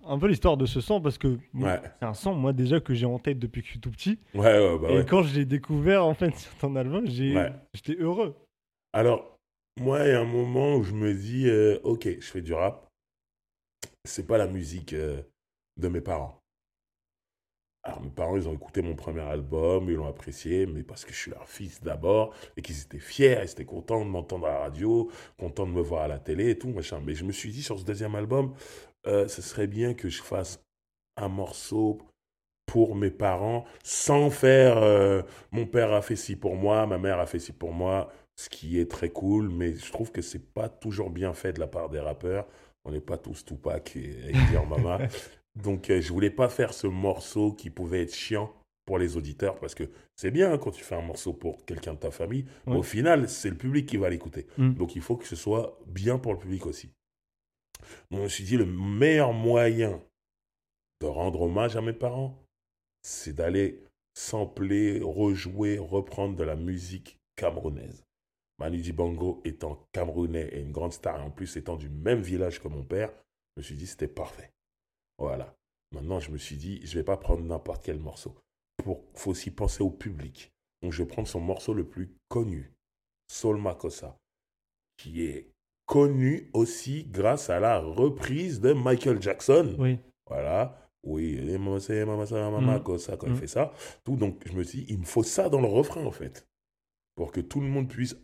un 0.05 0.17
peu 0.17 0.27
l'histoire 0.27 0.55
de 0.55 0.65
ce 0.65 0.79
son 0.79 1.01
Parce 1.01 1.17
que 1.17 1.37
c'est 1.53 2.05
un 2.05 2.13
son, 2.13 2.35
moi, 2.35 2.53
déjà, 2.53 2.79
que 2.79 2.93
j'ai 2.93 3.05
en 3.05 3.19
tête 3.19 3.37
depuis 3.37 3.59
que 3.61 3.67
je 3.67 3.71
suis 3.71 3.81
tout 3.81 3.91
petit. 3.91 4.17
Bah 4.33 4.53
Et 4.89 5.05
quand 5.05 5.23
je 5.23 5.35
l'ai 5.35 5.45
découvert, 5.45 6.05
en 6.05 6.13
fait, 6.13 6.33
sur 6.37 6.55
ton 6.55 6.77
album, 6.77 7.05
j'étais 7.07 7.97
heureux. 7.99 8.35
Alors, 8.93 9.37
moi, 9.77 10.05
il 10.05 10.09
y 10.09 10.13
a 10.13 10.21
un 10.21 10.25
moment 10.25 10.75
où 10.75 10.83
je 10.83 10.93
me 10.93 11.13
dis, 11.13 11.49
euh, 11.49 11.79
ok, 11.83 12.07
je 12.19 12.31
fais 12.31 12.41
du 12.41 12.53
rap. 12.53 12.87
C'est 14.05 14.25
pas 14.25 14.37
la 14.37 14.47
musique 14.47 14.93
euh, 14.93 15.21
de 15.77 15.89
mes 15.89 16.01
parents. 16.01 16.38
Alors 17.83 18.01
mes 18.01 18.09
parents, 18.09 18.35
ils 18.35 18.47
ont 18.47 18.53
écouté 18.53 18.81
mon 18.81 18.95
premier 18.95 19.21
album, 19.21 19.89
ils 19.89 19.95
l'ont 19.95 20.07
apprécié, 20.07 20.65
mais 20.65 20.83
parce 20.83 21.05
que 21.05 21.13
je 21.13 21.17
suis 21.17 21.31
leur 21.31 21.47
fils 21.47 21.81
d'abord, 21.81 22.33
et 22.57 22.61
qu'ils 22.61 22.81
étaient 22.81 22.99
fiers, 22.99 23.39
ils 23.41 23.49
étaient 23.49 23.65
contents 23.65 24.03
de 24.03 24.09
m'entendre 24.09 24.47
à 24.47 24.51
la 24.51 24.59
radio, 24.59 25.09
contents 25.37 25.65
de 25.65 25.71
me 25.71 25.81
voir 25.81 26.03
à 26.03 26.07
la 26.09 26.19
télé 26.19 26.49
et 26.49 26.57
tout, 26.57 26.69
machin. 26.69 27.01
Mais 27.05 27.15
je 27.15 27.23
me 27.23 27.31
suis 27.31 27.51
dit, 27.51 27.63
sur 27.63 27.79
ce 27.79 27.85
deuxième 27.85 28.15
album, 28.15 28.53
euh, 29.07 29.27
ce 29.27 29.41
serait 29.41 29.67
bien 29.67 29.93
que 29.93 30.09
je 30.09 30.21
fasse 30.21 30.61
un 31.15 31.29
morceau 31.29 31.99
pour 32.65 32.95
mes 32.95 33.11
parents, 33.11 33.65
sans 33.83 34.29
faire 34.29 34.77
euh, 34.77 35.23
mon 35.51 35.65
père 35.65 35.93
a 35.93 36.01
fait 36.01 36.15
ci 36.15 36.35
pour 36.35 36.55
moi, 36.55 36.85
ma 36.85 36.99
mère 36.99 37.19
a 37.19 37.25
fait 37.25 37.39
ci 37.39 37.53
pour 37.53 37.71
moi, 37.73 38.11
ce 38.35 38.49
qui 38.49 38.79
est 38.79 38.91
très 38.91 39.09
cool, 39.09 39.49
mais 39.49 39.75
je 39.75 39.91
trouve 39.91 40.11
que 40.11 40.21
c'est 40.21 40.53
pas 40.53 40.69
toujours 40.69 41.09
bien 41.09 41.33
fait 41.33 41.53
de 41.53 41.59
la 41.59 41.67
part 41.67 41.89
des 41.89 41.99
rappeurs. 41.99 42.45
On 42.85 42.91
n'est 42.91 43.01
pas 43.01 43.17
tous 43.17 43.43
Tupac 43.43 43.95
et, 43.95 44.29
et 44.29 44.65
Mama. 44.69 44.99
Donc, 45.61 45.89
euh, 45.89 46.01
je 46.01 46.11
voulais 46.11 46.29
pas 46.29 46.49
faire 46.49 46.73
ce 46.73 46.87
morceau 46.87 47.51
qui 47.51 47.69
pouvait 47.69 48.03
être 48.03 48.15
chiant 48.15 48.53
pour 48.85 48.97
les 48.97 49.17
auditeurs 49.17 49.59
parce 49.59 49.75
que 49.75 49.89
c'est 50.15 50.31
bien 50.31 50.57
quand 50.57 50.71
tu 50.71 50.83
fais 50.83 50.95
un 50.95 51.01
morceau 51.01 51.33
pour 51.33 51.63
quelqu'un 51.65 51.93
de 51.93 51.99
ta 51.99 52.11
famille. 52.11 52.45
au 52.65 52.81
final, 52.81 53.29
c'est 53.29 53.49
le 53.49 53.57
public 53.57 53.85
qui 53.85 53.97
va 53.97 54.09
l'écouter. 54.09 54.47
Mm. 54.57 54.73
Donc, 54.73 54.95
il 54.95 55.01
faut 55.01 55.15
que 55.15 55.27
ce 55.27 55.35
soit 55.35 55.77
bien 55.85 56.17
pour 56.17 56.33
le 56.33 56.39
public 56.39 56.65
aussi. 56.65 56.89
Donc, 58.09 58.19
je 58.19 58.23
me 58.23 58.29
suis 58.29 58.43
dit, 58.43 58.57
le 58.57 58.65
meilleur 58.65 59.33
moyen 59.33 60.01
de 61.01 61.07
rendre 61.07 61.41
hommage 61.41 61.75
à 61.75 61.81
mes 61.81 61.93
parents, 61.93 62.43
c'est 63.01 63.33
d'aller 63.33 63.83
sampler, 64.13 64.99
rejouer, 65.01 65.77
reprendre 65.77 66.35
de 66.35 66.43
la 66.43 66.55
musique 66.55 67.17
camerounaise. 67.35 68.03
Manu 68.59 68.77
Dibango 68.79 69.41
étant 69.45 69.87
camerounais 69.93 70.49
et 70.51 70.59
une 70.59 70.73
grande 70.73 70.91
star, 70.91 71.19
et 71.19 71.23
en 71.23 71.31
plus 71.31 71.55
étant 71.55 71.77
du 71.77 71.89
même 71.89 72.21
village 72.21 72.59
que 72.59 72.67
mon 72.67 72.83
père, 72.83 73.09
je 73.55 73.61
me 73.61 73.63
suis 73.63 73.75
dit 73.75 73.87
c'était 73.87 74.07
parfait. 74.07 74.51
Voilà. 75.19 75.53
Maintenant, 75.91 76.19
je 76.19 76.31
me 76.31 76.37
suis 76.37 76.55
dit, 76.55 76.79
je 76.83 76.95
ne 76.95 77.01
vais 77.01 77.03
pas 77.03 77.17
prendre 77.17 77.43
n'importe 77.43 77.83
quel 77.83 77.99
morceau. 77.99 78.35
Il 78.79 78.95
faut 79.15 79.31
aussi 79.31 79.51
penser 79.51 79.83
au 79.83 79.89
public. 79.89 80.51
Donc, 80.81 80.93
je 80.93 81.03
vais 81.03 81.07
prendre 81.07 81.27
son 81.27 81.41
morceau 81.41 81.73
le 81.73 81.87
plus 81.87 82.15
connu, 82.29 82.73
Sol 83.27 83.57
Makossa, 83.57 84.17
qui 84.97 85.25
est 85.25 85.51
connu 85.85 86.49
aussi 86.53 87.03
grâce 87.05 87.49
à 87.49 87.59
la 87.59 87.79
reprise 87.79 88.61
de 88.61 88.71
Michael 88.73 89.21
Jackson. 89.21 89.75
Oui. 89.77 89.99
Voilà. 90.27 90.89
Oui, 91.03 91.39
maman, 91.57 91.79
maman, 92.51 92.79
comme 92.79 92.97
ça, 92.97 93.17
quand 93.17 93.27
il 93.27 93.35
fait 93.35 93.47
ça. 93.47 93.73
Tout, 94.03 94.15
donc, 94.15 94.41
je 94.45 94.53
me 94.53 94.63
suis 94.63 94.85
dit, 94.85 94.93
il 94.93 94.99
me 94.99 95.05
faut 95.05 95.23
ça 95.23 95.49
dans 95.49 95.61
le 95.61 95.67
refrain, 95.67 96.05
en 96.05 96.11
fait. 96.11 96.47
Pour 97.15 97.31
que 97.31 97.41
tout 97.41 97.59
le 97.59 97.67
monde 97.67 97.89
puisse 97.89 98.15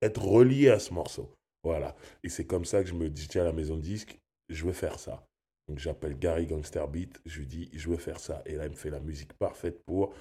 être 0.00 0.22
relié 0.22 0.70
à 0.70 0.78
ce 0.78 0.94
morceau. 0.94 1.34
Voilà. 1.64 1.96
Et 2.22 2.28
c'est 2.28 2.46
comme 2.46 2.64
ça 2.64 2.82
que 2.82 2.88
je 2.88 2.94
me 2.94 3.10
dis, 3.10 3.28
tiens, 3.28 3.42
à 3.42 3.46
la 3.46 3.52
maison 3.52 3.76
de 3.76 3.82
disque, 3.82 4.18
je 4.48 4.64
veux 4.64 4.72
faire 4.72 4.98
ça. 4.98 5.27
Donc 5.68 5.78
j'appelle 5.78 6.18
Gary 6.18 6.46
Gangster 6.46 6.88
Beat, 6.88 7.20
je 7.26 7.40
lui 7.40 7.46
dis, 7.46 7.68
je 7.72 7.88
veux 7.90 7.98
faire 7.98 8.20
ça. 8.20 8.42
Et 8.46 8.54
là, 8.54 8.64
il 8.64 8.70
me 8.70 8.76
fait 8.76 8.90
la 8.90 9.00
musique 9.00 9.34
parfaite 9.34 9.84
pour. 9.84 10.14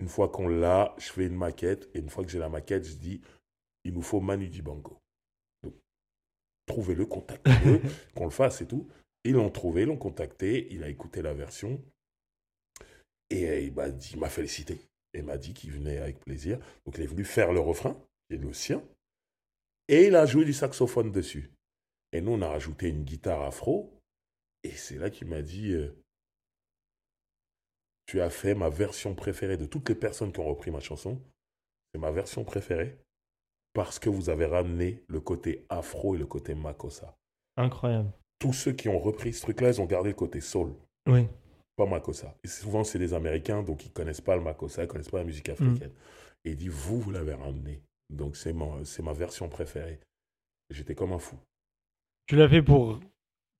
Une 0.00 0.08
fois 0.08 0.28
qu'on 0.28 0.46
l'a, 0.46 0.94
je 0.98 1.10
fais 1.10 1.26
une 1.26 1.36
maquette. 1.36 1.88
Et 1.94 1.98
une 1.98 2.08
fois 2.08 2.24
que 2.24 2.30
j'ai 2.30 2.38
la 2.38 2.48
maquette, 2.48 2.84
je 2.84 2.94
dis, 2.94 3.20
il 3.84 3.92
nous 3.92 4.02
faut 4.02 4.20
Manu 4.20 4.48
Dibango. 4.48 5.00
Donc, 5.64 5.74
trouvez-le, 6.66 7.06
contactez-le, 7.06 7.80
qu'on 8.14 8.24
le 8.24 8.30
fasse 8.30 8.62
et 8.62 8.66
tout. 8.66 8.88
Ils 9.24 9.34
l'ont 9.34 9.50
trouvé, 9.50 9.82
ils 9.82 9.88
l'ont 9.88 9.96
contacté, 9.96 10.68
il 10.70 10.84
a 10.84 10.88
écouté 10.88 11.22
la 11.22 11.34
version. 11.34 11.82
Et 13.30 13.64
il 13.64 13.74
m'a 13.74 13.90
dit, 13.90 14.10
il 14.12 14.20
m'a 14.20 14.30
félicité. 14.30 14.78
Et 15.12 15.22
m'a 15.22 15.38
dit 15.38 15.54
qu'il 15.54 15.72
venait 15.72 15.98
avec 15.98 16.20
plaisir. 16.20 16.58
Donc 16.84 16.96
il 16.98 17.02
est 17.02 17.08
venu 17.08 17.24
faire 17.24 17.52
le 17.52 17.60
refrain, 17.60 18.00
qui 18.28 18.36
est 18.36 18.38
le 18.38 18.52
sien. 18.52 18.82
Et 19.88 20.06
il 20.06 20.14
a 20.14 20.26
joué 20.26 20.44
du 20.44 20.52
saxophone 20.52 21.10
dessus. 21.10 21.50
Et 22.12 22.20
nous, 22.20 22.32
on 22.32 22.42
a 22.42 22.48
rajouté 22.48 22.88
une 22.88 23.04
guitare 23.04 23.42
afro. 23.42 23.97
Et 24.64 24.72
c'est 24.72 24.96
là 24.96 25.10
qu'il 25.10 25.28
m'a 25.28 25.42
dit 25.42 25.72
euh, 25.72 25.94
Tu 28.06 28.20
as 28.20 28.30
fait 28.30 28.54
ma 28.54 28.68
version 28.68 29.14
préférée 29.14 29.56
de 29.56 29.66
toutes 29.66 29.88
les 29.88 29.94
personnes 29.94 30.32
qui 30.32 30.40
ont 30.40 30.48
repris 30.48 30.70
ma 30.70 30.80
chanson. 30.80 31.20
C'est 31.92 32.00
ma 32.00 32.10
version 32.10 32.44
préférée 32.44 32.98
parce 33.72 33.98
que 33.98 34.08
vous 34.08 34.30
avez 34.30 34.46
ramené 34.46 35.04
le 35.08 35.20
côté 35.20 35.64
afro 35.68 36.14
et 36.14 36.18
le 36.18 36.26
côté 36.26 36.54
makossa. 36.54 37.16
Incroyable. 37.56 38.10
Tous 38.38 38.52
ceux 38.52 38.72
qui 38.72 38.88
ont 38.88 38.98
repris 38.98 39.32
ce 39.32 39.42
truc-là, 39.42 39.70
ils 39.70 39.80
ont 39.80 39.86
gardé 39.86 40.10
le 40.10 40.16
côté 40.16 40.40
soul. 40.40 40.74
Oui. 41.08 41.26
Pas 41.76 41.86
makossa. 41.86 42.34
Et 42.44 42.48
souvent, 42.48 42.84
c'est 42.84 42.98
des 42.98 43.14
Américains, 43.14 43.62
donc 43.62 43.84
ils 43.84 43.88
ne 43.88 43.92
connaissent 43.92 44.20
pas 44.20 44.36
le 44.36 44.42
makossa, 44.42 44.82
ils 44.82 44.86
ne 44.86 44.90
connaissent 44.90 45.10
pas 45.10 45.18
la 45.18 45.24
musique 45.24 45.48
africaine. 45.48 45.92
Et 46.44 46.50
il 46.50 46.56
dit 46.56 46.68
Vous, 46.68 47.00
vous 47.00 47.10
l'avez 47.10 47.34
ramené. 47.34 47.82
Donc 48.10 48.36
c'est 48.36 48.52
ma 48.52 49.12
version 49.12 49.48
préférée. 49.48 50.00
J'étais 50.70 50.94
comme 50.94 51.12
un 51.12 51.18
fou. 51.18 51.36
Tu 52.26 52.36
l'as 52.36 52.48
fait 52.48 52.62
pour, 52.62 53.00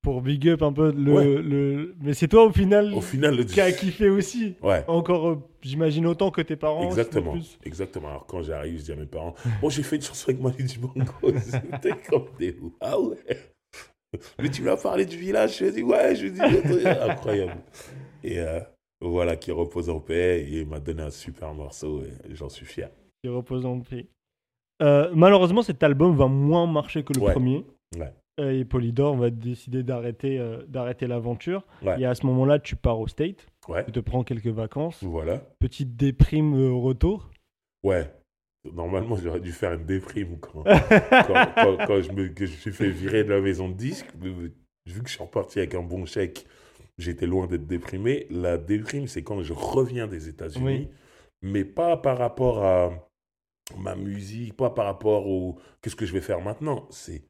pour 0.02 0.22
big 0.22 0.48
up 0.48 0.62
un 0.62 0.72
peu 0.72 0.92
le. 0.92 1.40
le... 1.40 1.94
Mais 2.00 2.14
c'est 2.14 2.28
toi 2.28 2.44
au 2.44 2.52
final, 2.52 2.94
au 2.94 3.00
final 3.00 3.36
le... 3.36 3.44
qui 3.44 3.60
a 3.60 3.72
kiffé 3.72 4.08
aussi. 4.08 4.54
Ouais. 4.62 4.84
Encore, 4.88 5.28
euh, 5.28 5.42
j'imagine, 5.60 6.06
autant 6.06 6.30
que 6.30 6.40
tes 6.40 6.56
parents. 6.56 6.86
Exactement. 6.86 7.34
Exactement. 7.64 8.08
Alors 8.08 8.26
quand 8.26 8.42
j'arrive, 8.42 8.78
je 8.78 8.84
dis 8.84 8.92
à 8.92 8.96
mes 8.96 9.06
parents 9.06 9.34
Bon, 9.60 9.68
j'ai 9.68 9.82
fait 9.82 9.96
une 9.96 10.02
chanson 10.02 10.30
avec 10.30 10.40
Manu 10.40 10.62
Dibango. 10.62 11.38
C'était 11.40 11.96
comme 12.08 12.26
des 12.38 12.56
Ah 12.80 12.98
ouais 13.00 13.18
Mais 14.38 14.48
tu 14.48 14.62
m'as 14.62 14.76
parlé 14.76 15.04
du 15.04 15.16
village 15.16 15.58
Je 15.58 15.66
dis 15.66 15.82
Ouais, 15.82 16.14
je 16.14 16.28
dis 16.28 16.40
incroyable. 16.86 17.60
Et 18.24 18.38
euh, 18.40 18.60
voilà, 19.00 19.36
qui 19.36 19.52
repose 19.52 19.90
en 19.90 20.00
paix. 20.00 20.42
Et 20.42 20.60
il 20.60 20.66
m'a 20.66 20.80
donné 20.80 21.02
un 21.02 21.10
super 21.10 21.52
morceau 21.54 22.02
et 22.02 22.34
j'en 22.34 22.48
suis 22.48 22.66
fier. 22.66 22.90
Qui 23.22 23.28
repose 23.28 23.66
en 23.66 23.80
paix. 23.80 24.06
Euh, 24.80 25.10
malheureusement, 25.14 25.62
cet 25.62 25.82
album 25.82 26.16
va 26.16 26.26
moins 26.26 26.66
marcher 26.66 27.02
que 27.02 27.12
le 27.12 27.20
premier. 27.20 27.64
Euh, 27.96 28.04
et 28.38 28.64
Polydor 28.64 29.16
va 29.16 29.30
décider 29.30 29.82
d'arrêter 29.82 30.38
euh, 30.38 30.62
d'arrêter 30.68 31.06
l'aventure. 31.06 31.66
Et 31.98 32.06
à 32.06 32.14
ce 32.14 32.26
moment-là, 32.26 32.58
tu 32.58 32.76
pars 32.76 33.00
au 33.00 33.06
State. 33.06 33.46
Tu 33.86 33.92
te 33.92 34.00
prends 34.00 34.24
quelques 34.24 34.46
vacances. 34.46 35.02
Voilà. 35.02 35.42
Petite 35.58 35.96
déprime 35.96 36.54
au 36.54 36.80
retour. 36.80 37.30
Ouais. 37.82 38.10
Normalement, 38.72 39.16
j'aurais 39.16 39.40
dû 39.40 39.52
faire 39.52 39.72
une 39.72 39.86
déprime 39.86 40.38
quand, 40.40 40.64
quand, 40.64 42.02
je, 42.02 42.12
me, 42.12 42.46
suis 42.46 42.72
fait 42.72 42.90
virer 42.90 43.24
de 43.24 43.30
la 43.30 43.40
maison 43.40 43.68
de 43.68 43.74
disque. 43.74 44.06
Vu 44.16 45.02
que 45.02 45.08
je 45.08 45.14
suis 45.14 45.22
reparti 45.22 45.58
avec 45.58 45.74
un 45.74 45.82
bon 45.82 46.06
chèque, 46.06 46.44
j'étais 46.98 47.26
loin 47.26 47.46
d'être 47.46 47.66
déprimé. 47.66 48.26
La 48.30 48.58
déprime, 48.58 49.06
c'est 49.06 49.22
quand 49.22 49.42
je 49.42 49.52
reviens 49.52 50.06
des 50.06 50.28
États-Unis, 50.28 50.88
mais 51.42 51.64
pas 51.64 51.96
par 51.96 52.18
rapport 52.18 52.64
à 52.64 53.08
ma 53.76 53.94
musique, 53.94 54.56
pas 54.56 54.70
par 54.70 54.86
rapport 54.86 55.26
au 55.26 55.58
qu'est-ce 55.80 55.96
que 55.96 56.06
je 56.06 56.12
vais 56.12 56.20
faire 56.20 56.40
maintenant. 56.40 56.86
C'est 56.90 57.27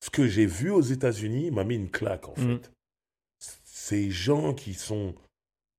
ce 0.00 0.10
que 0.10 0.26
j'ai 0.26 0.46
vu 0.46 0.70
aux 0.70 0.80
États-Unis 0.80 1.50
m'a 1.50 1.64
mis 1.64 1.76
une 1.76 1.90
claque 1.90 2.28
en 2.28 2.34
mm. 2.36 2.58
fait. 2.58 2.72
Ces 3.64 4.10
gens 4.10 4.54
qui 4.54 4.74
sont 4.74 5.14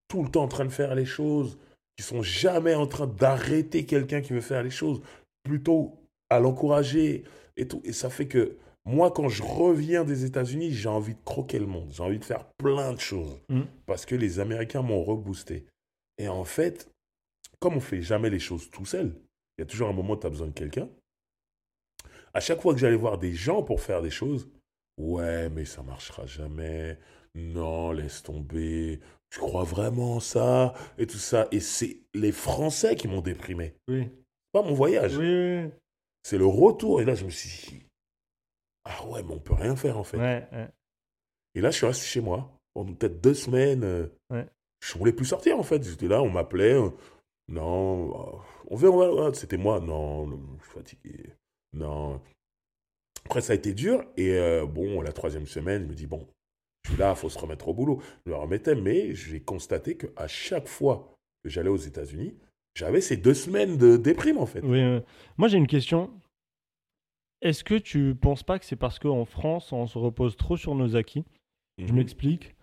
tout 0.07 0.23
le 0.23 0.29
temps 0.29 0.43
en 0.43 0.47
train 0.47 0.65
de 0.65 0.71
faire 0.71 0.95
les 0.95 1.05
choses, 1.05 1.57
qui 1.95 2.03
sont 2.03 2.21
jamais 2.21 2.75
en 2.75 2.87
train 2.87 3.07
d'arrêter 3.07 3.85
quelqu'un 3.85 4.21
qui 4.21 4.33
veut 4.33 4.41
faire 4.41 4.63
les 4.63 4.69
choses, 4.69 5.01
plutôt 5.43 5.97
à 6.29 6.39
l'encourager 6.39 7.23
et 7.57 7.67
tout. 7.67 7.81
Et 7.85 7.93
ça 7.93 8.09
fait 8.09 8.27
que 8.27 8.57
moi, 8.85 9.11
quand 9.11 9.29
je 9.29 9.43
reviens 9.43 10.03
des 10.03 10.25
États-Unis, 10.25 10.71
j'ai 10.71 10.89
envie 10.89 11.13
de 11.13 11.21
croquer 11.23 11.59
le 11.59 11.67
monde. 11.67 11.91
J'ai 11.93 12.03
envie 12.03 12.19
de 12.19 12.25
faire 12.25 12.45
plein 12.57 12.93
de 12.93 12.99
choses. 12.99 13.39
Mm. 13.49 13.61
Parce 13.85 14.05
que 14.05 14.15
les 14.15 14.39
Américains 14.39 14.81
m'ont 14.81 15.03
reboosté. 15.03 15.65
Et 16.17 16.27
en 16.27 16.43
fait, 16.43 16.89
comme 17.59 17.75
on 17.75 17.79
fait 17.79 18.01
jamais 18.01 18.29
les 18.29 18.39
choses 18.39 18.69
tout 18.69 18.85
seul, 18.85 19.13
il 19.57 19.61
y 19.61 19.63
a 19.63 19.65
toujours 19.65 19.87
un 19.87 19.93
moment 19.93 20.13
où 20.13 20.19
tu 20.19 20.27
as 20.27 20.29
besoin 20.29 20.47
de 20.47 20.53
quelqu'un. 20.53 20.89
À 22.33 22.39
chaque 22.39 22.61
fois 22.61 22.73
que 22.73 22.79
j'allais 22.79 22.95
voir 22.95 23.17
des 23.17 23.33
gens 23.33 23.63
pour 23.63 23.81
faire 23.81 24.01
des 24.01 24.09
choses, 24.09 24.49
ouais, 24.97 25.49
mais 25.49 25.65
ça 25.65 25.83
marchera 25.83 26.25
jamais. 26.25 26.97
Non, 27.35 27.91
laisse 27.91 28.23
tomber. 28.23 28.99
Tu 29.29 29.39
crois 29.39 29.63
vraiment 29.63 30.19
ça 30.19 30.73
Et 30.97 31.07
tout 31.07 31.17
ça. 31.17 31.47
Et 31.51 31.59
c'est 31.59 31.99
les 32.13 32.31
Français 32.31 32.95
qui 32.95 33.07
m'ont 33.07 33.21
déprimé. 33.21 33.73
Oui. 33.87 34.09
Pas 34.51 34.61
mon 34.61 34.73
voyage. 34.73 35.17
Oui, 35.17 35.69
C'est 36.23 36.37
le 36.37 36.45
retour. 36.45 37.01
Et 37.01 37.05
là, 37.05 37.15
je 37.15 37.23
me 37.25 37.29
suis 37.29 37.49
dit, 37.77 37.85
ah 38.85 39.05
ouais, 39.07 39.23
mais 39.23 39.33
on 39.33 39.39
peut 39.39 39.53
rien 39.53 39.75
faire 39.75 39.97
en 39.97 40.03
fait. 40.03 40.17
Ouais, 40.17 40.47
Et 41.55 41.61
là, 41.61 41.71
je 41.71 41.77
suis 41.77 41.85
resté 41.85 42.05
chez 42.05 42.21
moi 42.21 42.51
pendant 42.73 42.93
peut-être 42.93 43.21
deux 43.21 43.33
semaines. 43.33 43.83
Euh, 43.83 44.07
ouais. 44.29 44.45
Je 44.81 44.97
voulais 44.97 45.13
plus 45.13 45.25
sortir 45.25 45.57
en 45.57 45.63
fait. 45.63 45.81
J'étais 45.83 46.07
là, 46.07 46.21
on 46.21 46.29
m'appelait. 46.29 46.77
Non, 47.47 48.41
on 48.69 48.75
verra. 48.75 49.33
C'était 49.33 49.57
moi. 49.57 49.79
Non, 49.79 50.27
je 50.59 50.63
suis 50.63 50.73
fatigué. 50.73 51.29
Non. 51.73 52.21
Après, 53.25 53.41
ça 53.41 53.53
a 53.53 53.55
été 53.55 53.73
dur. 53.73 54.03
Et 54.17 54.33
euh, 54.33 54.65
bon, 54.65 55.01
la 55.01 55.11
troisième 55.11 55.47
semaine, 55.47 55.83
je 55.83 55.87
me 55.87 55.93
dis, 55.93 56.07
bon, 56.07 56.27
je 56.83 56.91
suis 56.91 56.99
là, 56.99 57.11
il 57.11 57.15
faut 57.15 57.29
se 57.29 57.39
remettre 57.39 57.67
au 57.67 57.73
boulot. 57.73 58.01
Je 58.25 58.31
me 58.31 58.35
remettais, 58.35 58.75
mais 58.75 59.13
j'ai 59.15 59.39
constaté 59.39 59.97
qu'à 59.97 60.27
chaque 60.27 60.67
fois 60.67 61.15
que 61.43 61.49
j'allais 61.49 61.69
aux 61.69 61.77
États-Unis, 61.77 62.35
j'avais 62.75 63.01
ces 63.01 63.17
deux 63.17 63.33
semaines 63.33 63.77
de 63.77 63.97
déprime, 63.97 64.37
en 64.37 64.45
fait. 64.45 64.61
Oui, 64.61 64.81
moi, 65.37 65.47
j'ai 65.47 65.57
une 65.57 65.67
question. 65.67 66.09
Est-ce 67.41 67.63
que 67.63 67.75
tu 67.75 68.15
penses 68.15 68.43
pas 68.43 68.59
que 68.59 68.65
c'est 68.65 68.75
parce 68.75 68.99
qu'en 68.99 69.25
France, 69.25 69.71
on 69.71 69.87
se 69.87 69.97
repose 69.97 70.37
trop 70.37 70.57
sur 70.57 70.75
nos 70.75 70.95
acquis? 70.95 71.25
Je 71.77 71.87
mhm. 71.87 71.95
m'explique. 71.95 72.55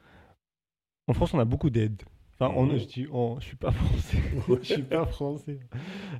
En 1.09 1.14
France, 1.14 1.34
on 1.34 1.38
a 1.38 1.44
beaucoup 1.44 1.70
d'aide. 1.70 2.02
Enfin, 2.41 2.55
on, 2.57 2.66
mhm. 2.66 2.78
je, 2.78 2.84
dis, 2.84 3.07
je 3.41 3.45
suis 3.45 3.57
pas 3.57 3.70
français. 3.72 4.16
je 4.49 4.64
suis 4.64 4.82
pas 4.82 5.07
français. 5.07 5.59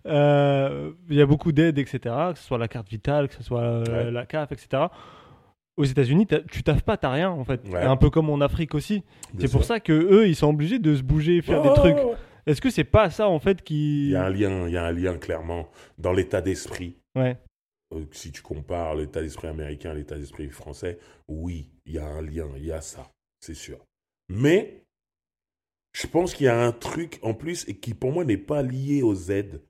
Euh, 0.07 0.93
il 1.09 1.17
y 1.17 1.23
a 1.23 1.27
beaucoup 1.27 1.53
d'aides, 1.53 1.79
etc. 1.79 1.99
Que 2.33 2.39
ce 2.39 2.45
soit 2.45 2.59
la 2.59 2.69
carte 2.69 2.89
vitale, 2.89 3.29
que 3.29 3.35
ce 3.35 3.43
soit 3.43 3.63
euh, 3.63 4.11
la 4.11 4.27
CAF, 4.27 4.51
etc. 4.53 4.85
Aux 5.77 5.85
États-Unis, 5.85 6.27
tu 6.51 6.65
taffes 6.65 6.83
pas, 6.83 6.97
t'as 6.97 7.13
rien 7.13 7.31
en 7.31 7.45
fait. 7.45 7.61
Un 7.73 7.97
peu 7.97 8.11
comme 8.11 8.31
en 8.31 8.41
Afrique 8.41 8.75
aussi. 8.75 9.05
C'est 9.39 9.51
pour 9.51 9.63
ça 9.63 9.79
que 9.79 9.93
eux, 9.93 10.27
ils 10.27 10.35
sont 10.35 10.49
obligés 10.49 10.81
de 10.81 10.97
se 10.97 11.03
bouger, 11.03 11.41
faire 11.41 11.63
des 11.63 11.73
trucs. 11.75 11.97
Est-ce 12.47 12.61
que 12.61 12.71
c'est 12.71 12.85
pas 12.85 13.11
ça 13.11 13.29
en 13.29 13.39
fait 13.39 13.63
qui 13.63 14.07
Il 14.07 14.11
y 14.13 14.17
a 14.17 14.25
un 14.25 14.31
lien, 14.31 14.67
il 14.67 14.73
y 14.73 14.77
a 14.79 14.85
un 14.85 14.91
lien 14.91 15.19
clairement 15.19 15.69
dans 15.99 16.13
l'état 16.13 16.41
d'esprit. 16.41 16.97
Ouais. 17.15 17.37
Euh, 17.95 18.05
si 18.11 18.33
tu 18.33 18.43
compares 18.43 18.95
l'état 18.95 19.21
d'esprit 19.21 19.49
américain 19.49 19.91
à 19.91 19.95
l'état 19.95 20.17
d'esprit 20.17 20.49
français, 20.49 20.99
oui, 21.29 21.71
il 21.85 21.93
y 21.93 21.99
a 21.99 22.07
un 22.07 22.23
lien, 22.23 22.49
il 22.57 22.65
y 22.65 22.73
a 22.73 22.81
ça, 22.81 23.07
c'est 23.41 23.55
sûr. 23.55 23.79
Mais 24.31 24.83
je 25.99 26.07
pense 26.07 26.33
qu'il 26.33 26.47
y 26.47 26.49
a 26.49 26.65
un 26.65 26.71
truc 26.71 27.19
en 27.23 27.35
plus 27.35 27.69
et 27.69 27.75
qui 27.75 27.93
pour 27.93 28.13
moi 28.13 28.25
n'est 28.25 28.37
pas 28.37 28.63
lié 28.63 29.03
aux 29.03 29.17
aides. 29.33 29.63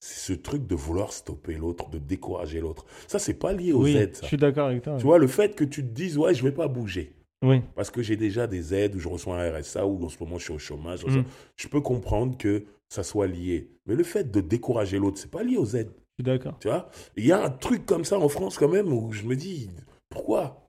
C'est 0.00 0.32
ce 0.32 0.38
truc 0.38 0.66
de 0.66 0.74
vouloir 0.74 1.12
stopper 1.12 1.54
l'autre, 1.54 1.88
de 1.90 1.98
décourager 1.98 2.60
l'autre. 2.60 2.84
Ça, 3.06 3.20
c'est 3.20 3.34
pas 3.34 3.52
lié 3.52 3.72
aux 3.72 3.84
oui, 3.84 3.96
aides. 3.96 4.18
Je 4.20 4.26
suis 4.26 4.36
d'accord 4.36 4.66
avec 4.66 4.82
toi. 4.82 4.96
Tu 4.98 5.04
vois, 5.04 5.18
le 5.18 5.28
fait 5.28 5.54
que 5.54 5.62
tu 5.62 5.82
te 5.82 5.88
dises, 5.88 6.18
ouais, 6.18 6.34
je 6.34 6.42
vais 6.42 6.52
pas 6.52 6.66
bouger. 6.66 7.14
Oui. 7.44 7.62
Parce 7.76 7.92
que 7.92 8.02
j'ai 8.02 8.16
déjà 8.16 8.48
des 8.48 8.74
aides 8.74 8.96
ou 8.96 8.98
je 8.98 9.08
reçois 9.08 9.40
un 9.40 9.58
RSA 9.58 9.86
ou 9.86 10.04
en 10.04 10.08
ce 10.08 10.16
moment 10.20 10.38
je 10.38 10.44
suis 10.44 10.52
au 10.52 10.58
chômage. 10.58 11.06
Mm. 11.06 11.22
Je 11.54 11.68
peux 11.68 11.80
comprendre 11.80 12.36
que 12.36 12.64
ça 12.88 13.04
soit 13.04 13.28
lié. 13.28 13.70
Mais 13.86 13.94
le 13.94 14.02
fait 14.02 14.28
de 14.28 14.40
décourager 14.40 14.98
l'autre, 14.98 15.18
c'est 15.18 15.30
pas 15.30 15.44
lié 15.44 15.56
aux 15.56 15.76
aides. 15.76 15.92
Je 16.18 16.24
suis 16.24 16.24
d'accord. 16.24 16.58
Tu 16.58 16.66
vois? 16.66 16.90
Il 17.16 17.26
y 17.26 17.32
a 17.32 17.44
un 17.44 17.50
truc 17.50 17.86
comme 17.86 18.04
ça 18.04 18.18
en 18.18 18.28
France 18.28 18.58
quand 18.58 18.68
même 18.68 18.92
où 18.92 19.12
je 19.12 19.22
me 19.22 19.36
dis, 19.36 19.70
pourquoi? 20.08 20.68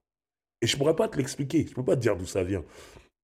Et 0.62 0.68
je 0.68 0.78
pourrais 0.78 0.96
pas 0.96 1.08
te 1.08 1.18
l'expliquer. 1.18 1.66
Je 1.68 1.74
peux 1.74 1.84
pas 1.84 1.96
te 1.96 2.02
dire 2.02 2.16
d'où 2.16 2.26
ça 2.28 2.44
vient. 2.44 2.64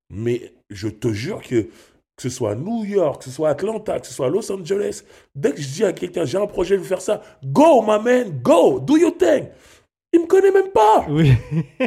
Mais 0.10 0.54
je 0.70 0.88
te 0.88 1.12
jure 1.12 1.42
que 1.42 1.68
que 2.16 2.22
ce 2.22 2.30
soit 2.30 2.56
New 2.56 2.86
York, 2.86 3.20
que 3.20 3.26
ce 3.26 3.32
soit 3.32 3.50
Atlanta, 3.50 4.00
que 4.00 4.06
ce 4.08 4.14
soit 4.14 4.30
Los 4.30 4.52
Angeles, 4.52 5.04
dès 5.36 5.52
que 5.52 5.62
je 5.62 5.68
dis 5.68 5.84
à 5.84 5.94
quelqu'un, 5.94 6.26
j'ai 6.26 6.38
un 6.38 6.46
projet 6.46 6.78
de 6.78 6.84
faire 6.84 7.02
ça, 7.02 7.22
go, 7.44 7.82
my 7.82 8.00
man, 8.04 8.40
go, 8.42 8.80
do 8.80 8.98
your 8.98 9.18
thing. 9.18 9.48
Il 10.16 10.22
me 10.22 10.28
connaît 10.28 10.52
même 10.52 10.70
pas. 10.70 11.08
Oui. 11.10 11.34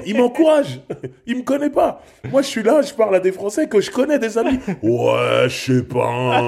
il 0.04 0.16
m'encourage. 0.16 0.80
Il 1.26 1.36
me 1.36 1.42
connaît 1.42 1.70
pas. 1.70 2.02
Moi, 2.28 2.42
je 2.42 2.48
suis 2.48 2.62
là, 2.64 2.82
je 2.82 2.92
parle 2.92 3.14
à 3.14 3.20
des 3.20 3.30
Français 3.30 3.68
que 3.68 3.80
je 3.80 3.88
connais, 3.88 4.18
des 4.18 4.36
amis. 4.36 4.58
Ouais, 4.82 5.44
je 5.48 5.74
sais 5.74 5.82
pas. 5.84 6.42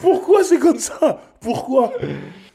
Pourquoi 0.00 0.42
c'est 0.42 0.58
comme 0.58 0.78
ça? 0.78 1.20
Pourquoi? 1.38 1.92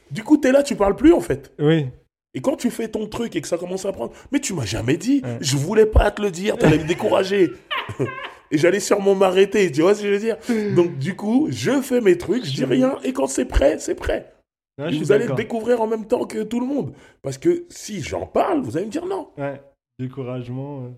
Du 0.09 0.23
coup, 0.23 0.37
tu 0.37 0.47
es 0.47 0.51
là, 0.51 0.63
tu 0.63 0.75
parles 0.75 0.95
plus 0.95 1.13
en 1.13 1.21
fait. 1.21 1.53
Oui. 1.59 1.87
Et 2.33 2.41
quand 2.41 2.55
tu 2.55 2.71
fais 2.71 2.87
ton 2.87 3.07
truc 3.07 3.35
et 3.35 3.41
que 3.41 3.47
ça 3.47 3.57
commence 3.57 3.85
à 3.85 3.91
prendre, 3.91 4.13
mais 4.31 4.39
tu 4.39 4.53
m'as 4.53 4.65
jamais 4.65 4.97
dit, 4.97 5.21
je 5.41 5.57
voulais 5.57 5.85
pas 5.85 6.11
te 6.11 6.21
le 6.21 6.31
dire, 6.31 6.57
t'allais 6.57 6.77
me 6.77 6.87
décourager. 6.87 7.51
et 8.51 8.57
j'allais 8.57 8.79
sûrement 8.79 9.15
m'arrêter, 9.15 9.71
tu 9.71 9.81
vois 9.81 9.95
ce 9.95 10.01
que 10.01 10.07
je 10.07 10.13
veux 10.13 10.19
dire? 10.19 10.37
Donc 10.75 10.97
du 10.97 11.15
coup, 11.15 11.47
je 11.49 11.81
fais 11.81 11.99
mes 11.99 12.17
trucs, 12.17 12.45
je 12.45 12.51
dis 12.51 12.65
rien, 12.65 12.97
et 13.03 13.11
quand 13.11 13.27
c'est 13.27 13.45
prêt, 13.45 13.79
c'est 13.79 13.95
prêt. 13.95 14.33
vous 14.77 15.11
allez 15.11 15.27
découvrir 15.35 15.81
en 15.81 15.87
même 15.87 16.07
temps 16.07 16.25
que 16.25 16.43
tout 16.43 16.59
le 16.59 16.67
monde. 16.67 16.93
Parce 17.21 17.37
que 17.37 17.65
si 17.69 18.01
j'en 18.01 18.25
parle, 18.25 18.61
vous 18.61 18.77
allez 18.77 18.85
me 18.85 18.91
dire 18.91 19.05
non. 19.05 19.29
Ouais, 19.37 19.61
découragement. 19.99 20.89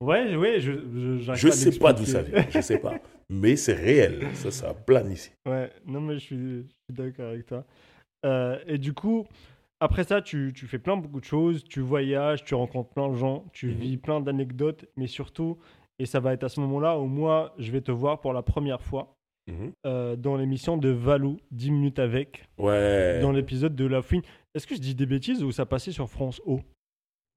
Ouais, 0.00 0.36
ouais, 0.36 0.60
je 0.60 0.72
je, 1.18 1.34
je 1.34 1.48
sais 1.48 1.78
pas 1.78 1.92
d'où 1.92 2.04
ça 2.04 2.22
vient, 2.22 2.44
je 2.50 2.60
sais 2.60 2.78
pas. 2.78 2.94
Mais 3.28 3.56
c'est 3.56 3.72
réel, 3.72 4.28
ça, 4.34 4.50
ça 4.50 4.72
plane 4.74 5.10
ici. 5.10 5.32
Ouais, 5.48 5.70
non 5.84 6.00
mais 6.00 6.14
je 6.14 6.20
suis, 6.20 6.66
d'accord 6.88 7.30
avec 7.30 7.46
toi. 7.46 7.64
Euh, 8.24 8.58
et 8.66 8.78
du 8.78 8.92
coup, 8.92 9.26
après 9.80 10.04
ça, 10.04 10.22
tu, 10.22 10.52
tu, 10.54 10.66
fais 10.66 10.78
plein 10.78 10.96
beaucoup 10.96 11.20
de 11.20 11.24
choses, 11.24 11.64
tu 11.64 11.80
voyages, 11.80 12.44
tu 12.44 12.54
rencontres 12.54 12.90
plein 12.90 13.08
de 13.08 13.14
gens, 13.14 13.44
tu 13.52 13.68
mhm. 13.68 13.74
vis 13.74 13.96
plein 13.96 14.20
d'anecdotes, 14.20 14.86
mais 14.96 15.06
surtout, 15.06 15.58
et 15.98 16.06
ça 16.06 16.20
va 16.20 16.32
être 16.32 16.44
à 16.44 16.48
ce 16.48 16.60
moment-là 16.60 16.98
où 16.98 17.06
moi, 17.06 17.54
je 17.58 17.72
vais 17.72 17.80
te 17.80 17.92
voir 17.92 18.20
pour 18.20 18.32
la 18.32 18.42
première 18.42 18.82
fois 18.82 19.16
mhm. 19.46 19.72
euh, 19.86 20.16
dans 20.16 20.36
l'émission 20.36 20.76
de 20.76 20.88
Valou, 20.88 21.38
10 21.50 21.70
minutes 21.70 21.98
avec. 21.98 22.48
Ouais. 22.58 23.20
Dans 23.20 23.32
l'épisode 23.32 23.74
de 23.74 23.86
La 23.86 24.02
Fouine. 24.02 24.22
Est-ce 24.54 24.66
que 24.66 24.74
je 24.74 24.80
dis 24.80 24.94
des 24.94 25.06
bêtises 25.06 25.42
ou 25.42 25.52
ça 25.52 25.66
passait 25.66 25.92
sur 25.92 26.08
France 26.08 26.40
O? 26.46 26.60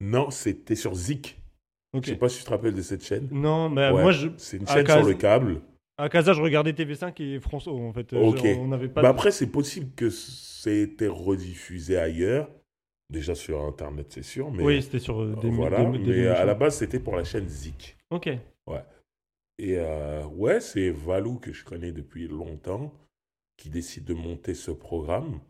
Non, 0.02 0.30
c'était 0.30 0.76
sur 0.76 0.96
Zik. 0.96 1.38
Je 1.94 2.02
sais 2.02 2.16
pas 2.16 2.30
si 2.30 2.40
tu 2.40 2.46
te 2.46 2.50
rappelles 2.52 2.76
de 2.76 2.82
cette 2.82 3.04
chaîne. 3.04 3.28
Non, 3.32 3.68
mais 3.68 3.92
moi 3.92 4.12
je. 4.12 4.30
C'est 4.38 4.58
une 4.58 4.68
chaîne 4.68 4.86
sur 4.86 5.04
le 5.04 5.16
câble. 5.16 5.60
À 6.00 6.08
Casa, 6.08 6.32
je 6.32 6.42
regardais 6.42 6.72
TV5 6.72 7.22
et 7.22 7.40
France 7.42 7.68
O 7.68 7.78
en 7.78 7.92
fait. 7.92 8.14
Ok. 8.14 8.42
on 8.58 8.70
n'avait 8.70 8.88
pas. 8.88 9.02
Bah 9.02 9.10
après, 9.10 9.32
c'est 9.32 9.52
possible 9.52 9.92
que 9.96 10.10
c'était 10.10 11.08
rediffusé 11.08 11.98
ailleurs. 11.98 12.50
Déjà 13.10 13.36
sur 13.36 13.62
Internet, 13.66 14.08
c'est 14.10 14.24
sûr. 14.24 14.50
Mais, 14.50 14.64
oui, 14.64 14.82
c'était 14.82 15.00
sur 15.00 15.20
euh, 15.22 15.36
des 15.42 15.50
Voilà, 15.50 15.84
mais 15.84 16.28
à 16.28 16.46
la 16.46 16.54
base, 16.54 16.78
c'était 16.78 17.00
pour 17.00 17.18
la 17.18 17.26
chaîne 17.26 17.50
Zik. 17.50 17.98
Ok. 18.12 18.30
Ouais. 18.68 18.84
Et 19.58 19.78
euh, 19.78 20.24
ouais, 20.26 20.62
c'est 20.62 20.90
Valou 20.90 21.38
que 21.38 21.52
je 21.52 21.66
connais 21.66 21.92
depuis 21.92 22.30
longtemps 22.30 22.94
qui 23.58 23.70
décide 23.70 24.06
de 24.06 24.14
monter 24.14 24.54
ce 24.54 24.72
programme. 24.72 25.42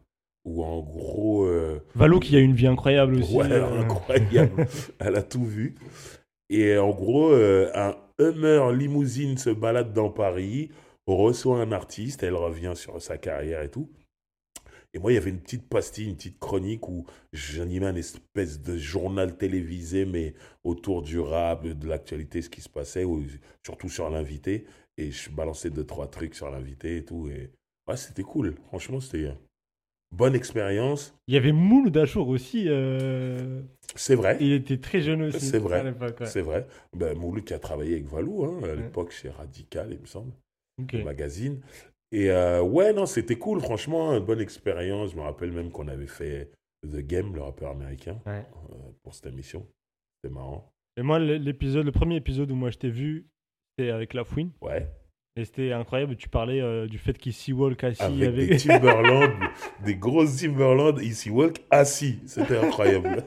Où 0.46 0.64
en 0.64 0.80
gros. 0.80 1.46
Euh, 1.46 1.80
Valou 1.94 2.20
qui 2.20 2.36
a 2.36 2.40
une 2.40 2.54
vie 2.54 2.66
incroyable 2.66 3.18
aussi. 3.18 3.36
Ouais, 3.36 3.54
incroyable. 3.54 4.66
Elle 5.00 5.16
a 5.16 5.22
tout 5.22 5.46
vu. 5.46 5.76
Et 6.50 6.76
en 6.78 6.90
gros, 6.90 7.30
euh, 7.30 7.70
un 7.76 7.96
Hummer 8.20 8.74
limousine 8.74 9.38
se 9.38 9.50
balade 9.50 9.94
dans 9.94 10.10
Paris, 10.10 10.70
reçoit 11.08 11.62
un 11.62 11.72
artiste, 11.72 12.22
elle 12.22 12.36
revient 12.36 12.74
sur 12.76 13.02
sa 13.02 13.18
carrière 13.18 13.62
et 13.62 13.72
tout. 13.72 13.90
Et 14.94 15.00
moi, 15.00 15.12
il 15.12 15.16
y 15.16 15.18
avait 15.18 15.30
une 15.30 15.40
petite 15.40 15.70
pastille, 15.70 16.10
une 16.10 16.16
petite 16.16 16.40
chronique 16.40 16.90
où 16.90 17.06
j'animais 17.32 17.86
un 17.86 17.96
espèce 17.96 18.60
de 18.62 18.76
journal 18.76 19.38
télévisé, 19.38 20.06
mais 20.06 20.34
autour 20.64 21.04
du 21.04 21.20
rap, 21.20 21.66
de 21.66 21.88
l'actualité, 21.88 22.42
ce 22.42 22.50
qui 22.50 22.62
se 22.62 22.70
passait, 22.70 23.04
ou 23.04 23.24
surtout 23.64 23.88
sur 23.88 24.10
l'invité. 24.10 24.66
Et 24.98 25.12
je 25.12 25.30
balançais 25.30 25.70
deux, 25.70 25.86
trois 25.86 26.08
trucs 26.08 26.36
sur 26.36 26.50
l'invité 26.50 26.98
et 26.98 27.06
tout. 27.06 27.30
Et 27.30 27.52
ouais, 27.88 27.98
c'était 27.98 28.24
cool. 28.24 28.56
Franchement, 28.68 29.00
c'était 29.00 29.32
bonne 30.12 30.36
expérience. 30.36 31.16
Il 31.28 31.34
y 31.34 31.38
avait 31.38 31.52
Moule 31.52 31.92
Dachour 31.92 32.28
aussi. 32.28 32.66
Euh, 32.68 33.62
c'est 33.96 34.16
vrai. 34.16 34.38
Il 34.40 34.54
était 34.54 34.78
très 34.78 35.02
jeune 35.02 35.24
aussi. 35.24 35.40
C'est 35.40 35.60
vrai. 35.60 35.94
C'est 36.26 36.42
vrai. 36.42 36.68
Ben, 36.96 37.18
Moule 37.18 37.44
qui 37.44 37.54
a 37.54 37.60
travaillé 37.60 37.94
avec 37.94 38.06
Valou 38.06 38.46
hein, 38.46 38.60
à 38.64 38.76
l'époque 38.76 39.12
chez 39.12 39.30
Radical, 39.30 39.90
il 39.92 40.00
me 40.00 40.06
semble, 40.06 40.32
le 40.92 41.04
magazine. 41.04 41.62
Et 42.12 42.32
euh, 42.32 42.62
ouais, 42.62 42.92
non, 42.94 43.06
c'était 43.06 43.38
cool, 43.38 43.62
franchement, 43.62 44.14
une 44.18 44.26
bonne 44.26 44.42
expérience. 44.42 45.12
Je 45.12 45.16
me 45.16 45.22
rappelle 45.22 45.52
même 45.52 45.72
qu'on 45.72 45.88
avait 45.88 46.08
fait 46.08 46.52
The 46.84 47.00
Game, 47.00 47.36
le 47.36 47.42
rappeur 47.42 47.70
américain, 47.70 48.20
euh, 48.28 48.42
pour 49.04 49.14
cette 49.14 49.28
émission. 49.28 49.68
C'était 50.16 50.34
marrant. 50.34 50.74
Et 50.98 51.04
moi, 51.04 51.20
l'épisode, 51.20 51.86
le 51.86 51.92
premier 51.92 52.16
épisode 52.16 52.52
où 52.52 52.56
moi 52.56 52.72
je 52.72 52.78
t'ai 52.78 52.90
vu, 52.90 53.28
c'était 53.78 53.92
avec 53.92 54.14
La 54.14 54.24
Fouine. 54.24 54.52
Ouais. 54.62 54.88
Et 55.36 55.46
c'était 55.46 55.72
incroyable, 55.72 56.16
tu 56.16 56.28
parlais 56.28 56.60
euh, 56.60 56.88
du 56.88 56.98
fait 56.98 57.18
qu'il 57.18 57.34
walk 57.54 57.84
assis 57.84 58.02
avec, 58.02 58.28
avec... 58.28 58.50
des 58.50 58.58
Timberland, 58.68 59.32
des 59.86 59.96
grosses 59.96 60.38
Timberland, 60.38 61.00
il 61.02 61.32
walk 61.32 61.58
assis. 61.70 62.20
C'était 62.26 62.58
incroyable. 62.58 63.24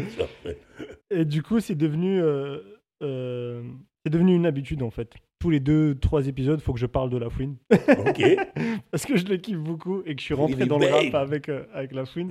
et 1.10 1.24
du 1.24 1.42
coup, 1.42 1.60
c'est 1.60 1.74
devenu, 1.74 2.22
euh, 2.22 2.60
euh, 3.02 3.62
c'est 4.04 4.10
devenu 4.10 4.34
une 4.34 4.46
habitude 4.46 4.82
en 4.82 4.90
fait. 4.90 5.12
Tous 5.38 5.50
les 5.50 5.60
deux, 5.60 5.96
trois 5.96 6.26
épisodes, 6.26 6.58
il 6.60 6.62
faut 6.62 6.72
que 6.72 6.80
je 6.80 6.86
parle 6.86 7.10
de 7.10 7.18
la 7.18 7.30
fouine. 7.30 7.56
Ok. 7.70 8.22
Parce 8.90 9.04
que 9.04 9.16
je 9.16 9.26
le 9.26 9.36
kiffe 9.36 9.58
beaucoup 9.58 10.02
et 10.06 10.14
que 10.14 10.20
je 10.20 10.24
suis 10.24 10.34
rentré 10.34 10.66
dans 10.66 10.78
le 10.78 10.86
rap 10.86 11.14
avec, 11.14 11.48
avec 11.48 11.92
la 11.92 12.06
fouine. 12.06 12.30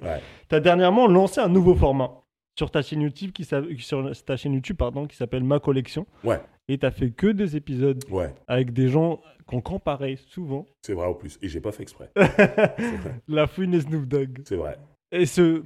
Tu 0.49 0.55
as 0.55 0.59
dernièrement 0.59 1.07
lancé 1.07 1.39
un 1.39 1.49
nouveau 1.49 1.75
format 1.75 2.23
sur 2.57 2.71
ta 2.71 2.81
chaîne 2.81 3.01
YouTube 3.01 3.31
qui, 3.31 3.45
sur 3.77 4.11
ta 4.25 4.35
chaîne 4.35 4.53
YouTube 4.53 4.77
pardon 4.77 5.05
qui 5.05 5.15
s'appelle 5.15 5.43
Ma 5.43 5.59
Collection. 5.59 6.07
Ouais. 6.23 6.39
Et 6.67 6.77
t'as 6.77 6.91
fait 6.91 7.11
que 7.11 7.27
deux 7.27 7.55
épisodes 7.55 8.03
ouais. 8.09 8.33
avec 8.47 8.73
des 8.73 8.89
gens 8.89 9.21
qu'on 9.45 9.61
comparait 9.61 10.17
souvent. 10.27 10.65
C'est 10.81 10.93
vrai 10.93 11.07
en 11.07 11.13
plus. 11.13 11.39
Et 11.41 11.47
j'ai 11.47 11.61
pas 11.61 11.71
fait 11.71 11.83
exprès. 11.83 12.11
La 13.27 13.47
fouine 13.47 13.73
et 13.73 13.81
Snoop 13.81 14.05
Dogg. 14.05 14.39
C'est 14.45 14.57
vrai. 14.57 14.77
Et 15.11 15.25
ce, 15.25 15.63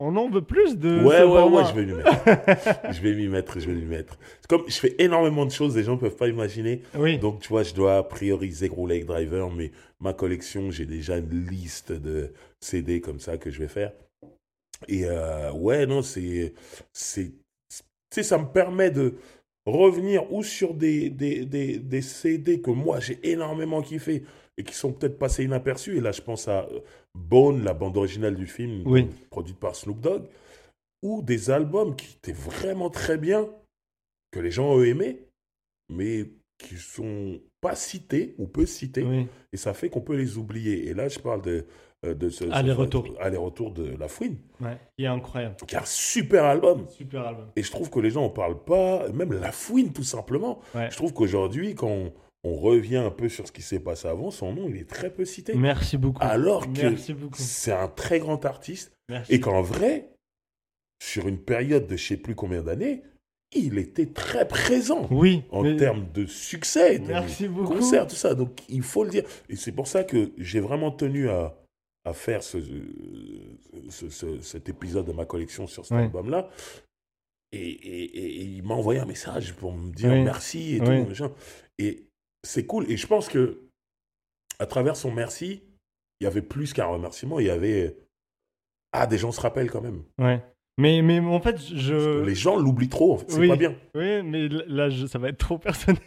on 0.00 0.16
en 0.16 0.30
veut 0.30 0.42
plus 0.42 0.78
de. 0.78 1.02
Ouais, 1.02 1.22
ouais, 1.22 1.42
ouais, 1.42 1.64
je 1.66 1.74
vais 1.74 1.84
m'y 1.84 1.92
mettre. 1.96 2.92
je 2.92 3.02
vais 3.02 3.14
m'y 3.14 3.28
mettre, 3.28 3.58
je 3.58 3.66
vais 3.70 3.74
m'y 3.74 3.84
mettre. 3.84 4.18
Comme 4.48 4.62
je 4.68 4.78
fais 4.78 4.94
énormément 4.98 5.44
de 5.44 5.50
choses, 5.50 5.76
les 5.76 5.82
gens 5.82 5.96
peuvent 5.96 6.16
pas 6.16 6.28
imaginer. 6.28 6.82
Oui. 6.94 7.18
Donc, 7.18 7.40
tu 7.40 7.48
vois, 7.48 7.62
je 7.62 7.74
dois 7.74 8.08
prioriser 8.08 8.68
Gros 8.68 8.86
Lake 8.86 9.06
Driver, 9.06 9.50
mais 9.50 9.72
ma 10.00 10.12
collection, 10.12 10.70
j'ai 10.70 10.86
déjà 10.86 11.18
une 11.18 11.46
liste 11.46 11.92
de 11.92 12.32
CD 12.60 13.00
comme 13.00 13.20
ça 13.20 13.36
que 13.36 13.50
je 13.50 13.58
vais 13.58 13.68
faire. 13.68 13.92
Et 14.86 15.04
euh, 15.04 15.52
ouais, 15.52 15.84
non, 15.86 16.02
c'est. 16.02 16.54
Tu 16.94 17.34
sais, 18.10 18.22
ça 18.22 18.38
me 18.38 18.46
permet 18.46 18.90
de 18.90 19.16
revenir 19.68 20.32
ou 20.32 20.42
sur 20.42 20.74
des, 20.74 21.10
des, 21.10 21.44
des, 21.44 21.78
des 21.78 22.02
CD 22.02 22.60
que 22.60 22.70
moi 22.70 23.00
j'ai 23.00 23.18
énormément 23.22 23.82
kiffé 23.82 24.24
et 24.58 24.64
qui 24.64 24.74
sont 24.74 24.92
peut-être 24.92 25.18
passés 25.18 25.44
inaperçus. 25.44 25.96
Et 25.96 26.00
là, 26.00 26.12
je 26.12 26.20
pense 26.20 26.48
à 26.48 26.64
euh, 26.64 26.80
Bone, 27.14 27.64
la 27.64 27.74
bande 27.74 27.96
originale 27.96 28.34
du 28.34 28.46
film, 28.46 28.84
produite 29.30 29.58
par 29.58 29.74
Snoop 29.74 30.00
Dogg, 30.00 30.24
ou 31.02 31.22
des 31.22 31.50
albums 31.50 31.96
qui 31.96 32.16
étaient 32.16 32.32
vraiment 32.32 32.90
très 32.90 33.16
bien, 33.18 33.48
que 34.30 34.40
les 34.40 34.50
gens 34.50 34.72
ont 34.72 34.82
aimé, 34.82 35.20
mais 35.88 36.26
qui 36.58 36.74
sont 36.76 37.40
pas 37.60 37.76
cités 37.76 38.34
ou 38.38 38.46
peu 38.46 38.66
cités. 38.66 39.06
Et 39.52 39.56
ça 39.56 39.74
fait 39.74 39.88
qu'on 39.88 40.00
peut 40.00 40.16
les 40.16 40.38
oublier. 40.38 40.88
Et 40.88 40.94
là, 40.94 41.08
je 41.08 41.18
parle 41.20 41.42
de 41.42 41.64
de 42.04 42.28
ce 42.28 42.44
aller-retour 42.50 43.06
aller-retour 43.20 43.72
de 43.72 43.96
La 43.96 44.08
Fouine. 44.08 44.36
Ouais, 44.60 44.78
il 44.98 45.04
est 45.04 45.08
incroyable. 45.08 45.56
Qui 45.66 45.74
est 45.74 45.78
un 45.78 45.84
super 45.84 46.44
album. 46.44 46.86
Super 46.88 47.26
album. 47.26 47.46
Et 47.56 47.62
je 47.62 47.70
trouve 47.70 47.90
que 47.90 47.98
les 47.98 48.10
gens 48.10 48.24
en 48.24 48.30
parlent 48.30 48.62
pas, 48.62 49.08
même 49.08 49.32
La 49.32 49.52
Fouine 49.52 49.92
tout 49.92 50.04
simplement. 50.04 50.60
Je 50.74 50.96
trouve 50.96 51.12
qu'aujourd'hui 51.12 51.74
quand 51.74 51.88
on, 51.88 52.12
revient 52.44 52.96
un 52.96 53.10
peu 53.10 53.28
sur 53.28 53.46
ce 53.46 53.52
qui 53.52 53.60
s'est 53.60 53.80
passé 53.80 54.08
avant, 54.08 54.30
son 54.30 54.54
nom 54.54 54.68
il 54.68 54.76
est 54.78 54.88
très 54.88 55.10
peu 55.10 55.24
cité. 55.24 55.54
Merci 55.54 55.98
beaucoup. 55.98 56.22
Alors 56.22 56.72
que 56.72 56.96
c'est 57.34 57.72
un 57.72 57.88
très 57.88 58.20
grand 58.20 58.44
artiste 58.46 58.96
et 59.28 59.40
qu'en 59.40 59.60
vrai 59.60 60.10
sur 61.00 61.28
une 61.28 61.38
période 61.38 61.86
de 61.86 61.96
je 61.96 62.08
sais 62.08 62.16
plus 62.16 62.34
combien 62.34 62.62
d'années, 62.62 63.02
il 63.54 63.78
était 63.78 64.06
très 64.06 64.46
présent 64.46 65.06
oui, 65.10 65.42
en 65.50 65.62
termes 65.76 66.06
de 66.12 66.26
succès, 66.26 66.98
de 66.98 67.06
Merci 67.06 67.48
beaucoup. 67.48 67.74
concerts, 67.74 68.06
tout 68.06 68.16
ça. 68.16 68.34
Donc 68.34 68.60
il 68.68 68.82
faut 68.82 69.04
le 69.04 69.10
dire. 69.10 69.24
Et 69.48 69.56
c'est 69.56 69.72
pour 69.72 69.86
ça 69.86 70.04
que 70.04 70.32
j'ai 70.36 70.60
vraiment 70.60 70.90
tenu 70.90 71.30
à, 71.30 71.54
à 72.08 72.12
faire 72.12 72.42
ce, 72.42 72.58
ce, 73.90 74.40
cet 74.40 74.68
épisode 74.68 75.06
de 75.06 75.12
ma 75.12 75.24
collection 75.24 75.66
sur 75.66 75.84
cet 75.84 75.98
album-là. 75.98 76.48
Et, 77.52 77.58
et, 77.60 78.44
il 78.44 78.62
m'a 78.62 78.74
envoyé 78.74 79.00
un 79.00 79.06
message 79.06 79.54
pour 79.54 79.72
me 79.72 79.90
dire 79.92 80.10
merci 80.10 80.76
et 80.76 80.80
tout. 80.80 81.30
Et 81.78 82.04
c'est 82.42 82.66
cool. 82.66 82.90
Et 82.90 82.96
je 82.96 83.06
pense 83.06 83.28
que 83.28 83.62
à 84.58 84.66
travers 84.66 84.96
son 84.96 85.10
merci, 85.10 85.62
il 86.20 86.24
y 86.24 86.26
avait 86.26 86.42
plus 86.42 86.72
qu'un 86.72 86.86
remerciement. 86.86 87.38
Il 87.38 87.46
y 87.46 87.50
avait 87.50 87.96
ah 88.92 89.06
des 89.06 89.18
gens 89.18 89.32
se 89.32 89.40
rappellent 89.40 89.70
quand 89.70 89.82
même. 89.82 90.02
Ouais. 90.18 90.42
Mais, 90.78 91.02
mais 91.02 91.18
en 91.18 91.40
fait, 91.40 91.58
je. 91.58 92.22
Les 92.22 92.34
gens 92.34 92.56
l'oublient 92.56 92.88
trop, 92.88 93.14
en 93.14 93.18
fait. 93.18 93.30
c'est 93.30 93.48
pas 93.48 93.56
bien. 93.56 93.74
Oui, 93.94 94.22
mais 94.22 94.48
là, 94.48 94.88
ça 95.08 95.18
va 95.18 95.28
être 95.28 95.38
trop 95.38 95.58
personnel. 95.58 96.00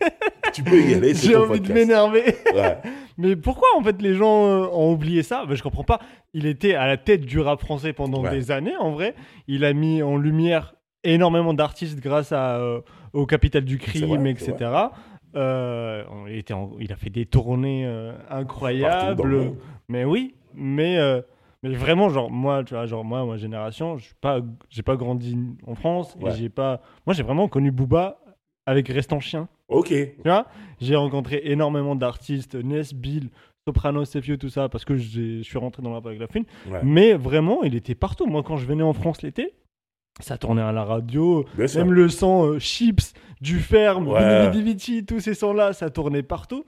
Tu 0.54 0.64
peux 0.64 0.80
y 0.80 0.94
aller, 0.96 1.14
J'ai 1.14 1.36
envie 1.36 1.60
de 1.60 1.72
m'énerver. 1.72 2.36
mais 3.18 3.36
pourquoi, 3.36 3.70
en 3.78 3.84
fait, 3.84 4.02
les 4.02 4.14
gens 4.14 4.46
euh, 4.46 4.68
ont 4.72 4.92
oublié 4.94 5.24
ça? 5.24 5.46
Ben, 5.46 5.56
Je 5.56 5.64
comprends 5.64 5.84
pas. 5.84 6.00
Il 6.34 6.46
était 6.46 6.76
à 6.76 6.88
la 6.88 6.98
tête 6.98 7.22
du 7.22 7.40
rap 7.40 7.60
français 7.60 7.94
pendant 7.94 8.24
des 8.30 8.52
années, 8.52 8.76
en 8.78 8.92
vrai. 8.92 9.16
Il 9.48 9.66
a 9.66 9.74
mis 9.74 10.02
en 10.02 10.18
lumière 10.18 10.76
énormément 11.04 11.54
d'artistes 11.54 12.00
grâce 12.00 12.32
à, 12.32 12.58
euh, 12.58 12.82
au 13.14 13.26
Capital 13.26 13.64
du 13.64 13.78
Crime, 13.78 14.28
etc. 14.28 14.72
Euh, 15.36 16.04
il, 16.28 16.38
était 16.38 16.54
il 16.80 16.92
a 16.92 16.96
fait 16.96 17.10
des 17.10 17.26
tournées 17.26 17.90
incroyables. 18.30 19.54
Mais 19.90 20.06
oui, 20.06 20.36
mais 20.54 20.98
mais 21.64 21.76
vraiment, 21.76 22.10
genre, 22.10 22.32
moi, 22.32 22.64
tu 22.64 22.74
vois, 22.74 22.88
genre, 22.88 23.04
moi, 23.04 23.24
ma 23.24 23.38
génération, 23.38 23.98
je 23.98 24.06
suis 24.06 24.16
pas, 24.20 24.40
j'ai 24.70 24.82
pas 24.82 24.96
grandi 24.96 25.38
en 25.68 25.76
France. 25.76 26.18
Et 26.26 26.32
j'ai 26.32 26.50
pas... 26.50 26.82
Moi, 27.06 27.14
j'ai 27.14 27.22
vraiment 27.22 27.48
connu 27.48 27.72
Booba 27.72 28.20
avec 28.66 28.88
Restant 28.88 29.20
Chien. 29.20 29.48
Ok. 29.68 29.90
Tu 29.90 30.16
vois 30.24 30.48
J'ai 30.80 30.96
rencontré 30.96 31.42
énormément 31.46 31.96
d'artistes, 31.96 32.56
Nesbill, 32.56 33.30
Soprano, 33.68 34.06
Sefio, 34.06 34.38
tout 34.38 34.50
ça, 34.50 34.70
parce 34.70 34.86
que 34.86 34.96
je 34.96 35.42
suis 35.42 35.58
rentré 35.58 35.84
dans 35.84 35.94
rap 35.94 36.06
avec 36.06 36.20
la 36.20 36.28
fouine. 36.28 36.46
Mais 36.84 37.14
vraiment, 37.14 37.64
il 37.64 37.76
était 37.76 37.96
partout. 37.96 38.26
Moi, 38.26 38.44
quand 38.44 38.58
je 38.58 38.66
venais 38.66 38.84
en 38.84 38.94
France 38.94 39.22
l'été, 39.22 39.54
ça 40.20 40.38
tournait 40.38 40.62
à 40.62 40.72
la 40.72 40.84
radio. 40.84 41.46
même 41.76 41.94
le 41.94 42.10
son 42.10 42.60
Chips, 42.60 43.14
du 43.40 43.60
ferme, 43.60 44.08
ouais. 44.08 44.52
tous 45.08 45.20
ces 45.20 45.34
sons-là, 45.34 45.74
ça 45.74 45.90
tournait 45.90 46.24
partout. 46.24 46.66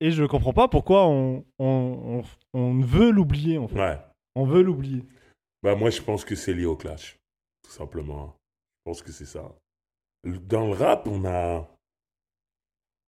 Et 0.00 0.10
je 0.10 0.24
comprends 0.24 0.52
pas 0.52 0.68
pourquoi 0.68 1.06
on, 1.06 1.44
on, 1.58 2.22
on, 2.52 2.80
veut 2.80 3.10
l'oublier, 3.10 3.58
en 3.58 3.68
fait. 3.68 3.98
On 4.34 4.44
veut 4.44 4.62
l'oublier. 4.62 5.02
Bah, 5.62 5.74
moi, 5.76 5.90
je 5.90 6.02
pense 6.02 6.24
que 6.24 6.34
c'est 6.34 6.52
lié 6.52 6.66
au 6.66 6.76
clash, 6.76 7.16
tout 7.62 7.70
simplement. 7.70 8.34
Je 8.78 8.90
pense 8.90 9.02
que 9.02 9.12
c'est 9.12 9.24
ça. 9.24 9.54
Dans 10.24 10.66
le 10.66 10.72
rap, 10.72 11.06
on 11.06 11.24
a 11.24 11.68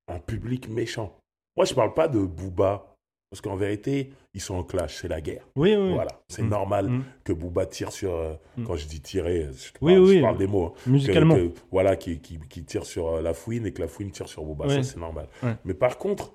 un 0.08 0.18
public 0.20 0.68
méchant. 0.68 1.18
Moi, 1.56 1.64
je 1.64 1.74
parle 1.74 1.94
pas 1.94 2.08
de 2.08 2.20
Booba, 2.20 2.96
parce 3.30 3.40
qu'en 3.40 3.56
vérité, 3.56 4.12
ils 4.34 4.40
sont 4.40 4.54
en 4.54 4.62
clash, 4.62 4.98
c'est 5.00 5.08
la 5.08 5.20
guerre. 5.20 5.48
Oui, 5.56 5.74
oui. 5.74 5.92
Voilà, 5.92 6.20
c'est 6.28 6.42
mm. 6.42 6.48
normal 6.48 6.88
mm. 6.88 7.04
que 7.24 7.32
Booba 7.32 7.66
tire 7.66 7.90
sur. 7.90 8.14
Euh, 8.14 8.34
mm. 8.56 8.64
Quand 8.64 8.76
je 8.76 8.86
dis 8.86 9.00
tirer, 9.00 9.48
je, 9.52 9.72
parle, 9.78 10.06
je 10.06 10.20
parle 10.20 10.38
des 10.38 10.46
mots. 10.46 10.66
Hein. 10.66 10.90
Musicalement. 10.90 11.36
voilà, 11.70 11.96
qui, 11.96 12.20
qui, 12.20 12.38
qui, 12.38 12.64
tire 12.64 12.84
sur 12.84 13.08
euh, 13.08 13.22
la 13.22 13.34
fouine 13.34 13.66
et 13.66 13.72
que 13.72 13.80
la 13.80 13.88
fouine 13.88 14.10
tire 14.10 14.28
sur 14.28 14.44
Booba. 14.44 14.68
Ça, 14.68 14.82
c'est 14.82 14.98
normal. 14.98 15.28
Mais 15.64 15.74
par 15.74 15.98
contre, 15.98 16.32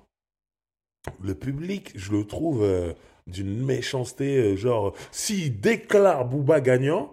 le 1.22 1.34
public, 1.34 1.92
je 1.94 2.12
le 2.12 2.24
trouve 2.24 2.62
euh, 2.62 2.92
d'une 3.26 3.64
méchanceté. 3.64 4.56
genre, 4.56 4.94
s'il 5.10 5.60
déclare 5.60 6.26
Booba 6.26 6.60
gagnant, 6.60 7.12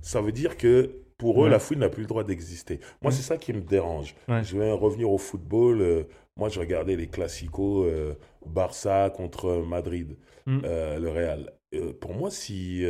ça 0.00 0.20
veut 0.20 0.32
dire 0.32 0.56
que 0.56 1.05
pour 1.18 1.44
eux, 1.44 1.48
la 1.48 1.58
fouine 1.58 1.80
n'a 1.80 1.88
plus 1.88 2.02
le 2.02 2.08
droit 2.08 2.24
d'exister. 2.24 2.80
Moi, 3.02 3.10
c'est 3.10 3.22
ça 3.22 3.36
qui 3.38 3.52
me 3.52 3.60
dérange. 3.60 4.14
Je 4.28 4.58
vais 4.58 4.70
revenir 4.72 5.10
au 5.10 5.18
football. 5.18 5.80
Euh, 5.80 6.04
moi, 6.36 6.48
je 6.48 6.60
regardais 6.60 6.96
les 6.96 7.06
classicos 7.06 7.86
euh, 7.86 8.14
Barça 8.44 9.10
contre 9.14 9.64
Madrid, 9.66 10.16
mm. 10.44 10.60
euh, 10.64 10.98
le 10.98 11.08
Real. 11.08 11.52
pour 12.00 12.14
moi, 12.14 12.30
si, 12.30 12.84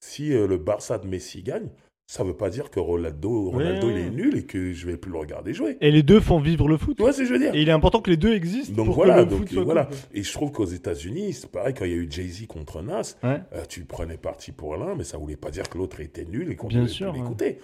si 0.00 0.28
le 0.30 0.56
Barça 0.58 0.98
de 0.98 1.06
Messi 1.06 1.42
gagne, 1.42 1.70
ça 2.06 2.22
veut 2.22 2.36
pas 2.36 2.50
dire 2.50 2.70
que 2.70 2.80
Ronaldo, 2.80 3.50
Ronaldo 3.50 3.88
il 3.90 3.96
est 3.96 4.10
nul 4.10 4.36
et 4.36 4.44
que 4.44 4.72
je 4.72 4.86
vais 4.86 4.96
plus 4.96 5.10
le 5.10 5.18
regarder 5.18 5.54
jouer. 5.54 5.78
Et 5.80 5.90
les 5.90 6.02
deux 6.02 6.20
font 6.20 6.38
vivre 6.38 6.68
le 6.68 6.76
foot. 6.76 6.96
Tu 6.96 7.02
vois 7.02 7.12
ce 7.12 7.20
que 7.20 7.24
je 7.24 7.32
veux 7.32 7.38
dire? 7.38 7.54
Et 7.54 7.62
il 7.62 7.68
est 7.68 7.72
important 7.72 8.00
que 8.00 8.10
les 8.10 8.16
deux 8.16 8.34
existent. 8.34 8.74
Donc 8.74 8.94
voilà, 8.94 9.24
donc, 9.24 9.52
voilà. 9.54 9.88
Et 10.12 10.22
je 10.22 10.32
trouve 10.32 10.52
qu'aux 10.52 10.66
États-Unis, 10.66 11.32
c'est 11.32 11.50
pareil, 11.50 11.72
quand 11.74 11.84
il 11.86 11.90
y 11.90 11.94
a 11.94 11.96
eu 11.96 12.10
Jay-Z 12.10 12.46
contre 12.46 12.82
Nas, 12.82 13.16
euh, 13.24 13.64
tu 13.68 13.84
prenais 13.84 14.18
parti 14.18 14.52
pour 14.52 14.76
l'un, 14.76 14.94
mais 14.94 15.04
ça 15.04 15.16
voulait 15.18 15.36
pas 15.36 15.50
dire 15.50 15.68
que 15.68 15.78
l'autre 15.78 16.00
était 16.00 16.24
nul 16.26 16.50
et 16.50 16.56
qu'on 16.56 16.68
devait 16.68 16.88
l'écouter. 17.12 17.58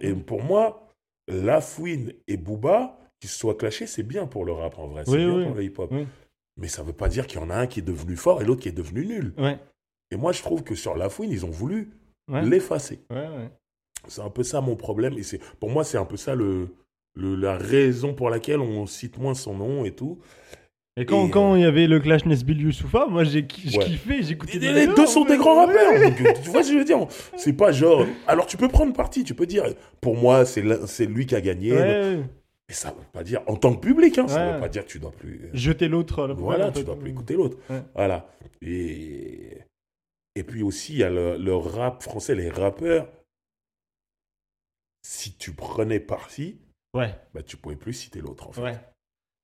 et 0.00 0.12
pour 0.14 0.42
moi, 0.42 0.88
La 1.28 1.60
Fouine 1.60 2.12
et 2.28 2.36
Booba, 2.36 2.98
qu'ils 3.20 3.30
se 3.30 3.38
soient 3.38 3.54
clashés, 3.56 3.86
c'est 3.86 4.02
bien 4.02 4.26
pour 4.26 4.44
le 4.44 4.52
rap 4.52 4.78
en 4.78 4.86
vrai. 4.88 5.04
C'est 5.06 5.16
bien 5.16 5.46
pour 5.46 5.54
le 5.56 5.64
hip-hop. 5.64 5.90
Mais 6.58 6.68
ça 6.68 6.82
veut 6.82 6.92
pas 6.92 7.08
dire 7.08 7.26
qu'il 7.26 7.40
y 7.40 7.42
en 7.42 7.48
a 7.48 7.56
un 7.56 7.66
qui 7.66 7.80
est 7.80 7.82
devenu 7.82 8.16
fort 8.16 8.42
et 8.42 8.44
l'autre 8.44 8.60
qui 8.60 8.68
est 8.68 8.72
devenu 8.72 9.06
nul. 9.06 9.32
Et 10.10 10.16
moi, 10.16 10.32
je 10.32 10.42
trouve 10.42 10.62
que 10.62 10.74
sur 10.74 10.94
La 10.94 11.08
Fouine, 11.08 11.30
ils 11.30 11.46
ont 11.46 11.50
voulu 11.50 11.88
l'effacer. 12.28 13.00
C'est 14.08 14.22
un 14.22 14.30
peu 14.30 14.42
ça 14.42 14.60
mon 14.60 14.76
problème. 14.76 15.14
Et 15.18 15.22
c'est, 15.22 15.40
pour 15.60 15.70
moi, 15.70 15.84
c'est 15.84 15.98
un 15.98 16.04
peu 16.04 16.16
ça 16.16 16.34
le, 16.34 16.68
le, 17.14 17.34
la 17.36 17.56
raison 17.56 18.14
pour 18.14 18.30
laquelle 18.30 18.60
on 18.60 18.86
cite 18.86 19.18
moins 19.18 19.34
son 19.34 19.54
nom 19.54 19.84
et 19.84 19.92
tout. 19.92 20.18
Et 20.98 21.06
quand, 21.06 21.28
quand 21.30 21.54
euh, 21.54 21.58
il 21.58 21.62
y 21.62 21.64
avait 21.64 21.86
le 21.86 22.00
clash 22.00 22.26
Nesbill 22.26 22.60
Youssoufa, 22.60 23.06
moi 23.06 23.24
j'ai 23.24 23.46
kiffé, 23.46 24.22
j'écoutais 24.22 24.58
des 24.58 24.72
Les 24.74 24.86
deux 24.88 25.06
sont 25.06 25.24
des 25.24 25.38
grands 25.38 25.64
rappeurs. 25.64 25.92
Euh, 25.94 26.10
tu 26.44 26.50
vois 26.50 26.62
ce 26.62 26.68
que 26.68 26.74
je 26.74 26.78
veux 26.80 26.84
dire 26.84 26.98
C'est 27.36 27.54
pas 27.54 27.72
genre. 27.72 28.04
Alors 28.26 28.44
tu 28.44 28.58
peux 28.58 28.68
prendre 28.68 28.92
parti, 28.92 29.24
tu 29.24 29.34
peux 29.34 29.46
dire, 29.46 29.64
pour 30.02 30.16
moi, 30.16 30.44
c'est, 30.44 30.62
c'est 30.86 31.06
lui 31.06 31.24
qui 31.24 31.34
a 31.34 31.40
gagné. 31.40 31.72
Mais 32.68 32.74
ça 32.74 32.90
veut 32.90 33.04
pas 33.10 33.22
dire, 33.24 33.40
en 33.46 33.56
tant 33.56 33.74
que 33.74 33.80
public, 33.80 34.18
hein, 34.18 34.28
ça 34.28 34.52
veut 34.52 34.60
pas 34.60 34.68
dire 34.68 34.84
que 34.84 34.90
tu 34.90 34.98
dois 34.98 35.12
plus. 35.12 35.40
Euh, 35.44 35.50
Jeter 35.54 35.88
l'autre. 35.88 36.28
Voilà, 36.36 36.70
tu 36.70 36.84
dois 36.84 36.98
plus 36.98 37.10
écouter 37.10 37.34
l'autre. 37.34 37.56
Voilà. 37.94 38.28
Et, 38.60 39.58
et 40.36 40.42
puis 40.44 40.62
aussi, 40.62 40.92
il 40.92 40.98
y 40.98 41.04
a 41.04 41.10
le, 41.10 41.38
le 41.38 41.54
rap 41.54 42.02
français, 42.02 42.34
les 42.34 42.50
rappeurs 42.50 43.08
si 45.02 45.34
tu 45.34 45.52
prenais 45.52 46.00
parti, 46.00 46.58
ouais. 46.94 47.14
bah, 47.34 47.42
tu 47.42 47.56
pouvais 47.56 47.76
plus 47.76 47.92
citer 47.92 48.20
l'autre, 48.20 48.48
en 48.48 48.52
fait. 48.52 48.62
Ouais. 48.62 48.78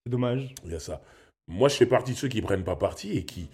C'est 0.05 0.11
dommage. 0.11 0.55
Il 0.65 0.73
y 0.73 0.75
a 0.75 0.81
ça. 0.81 1.03
Moi, 1.49 1.69
je 1.69 1.77
fais 1.77 1.87
partie 1.87 2.13
de 2.13 2.17
ceux 2.17 2.29
qui 2.29 2.41
prennent 2.43 2.65
pas 2.65 2.77
parti 2.77 3.17
et 3.17 3.25
qui. 3.25 3.49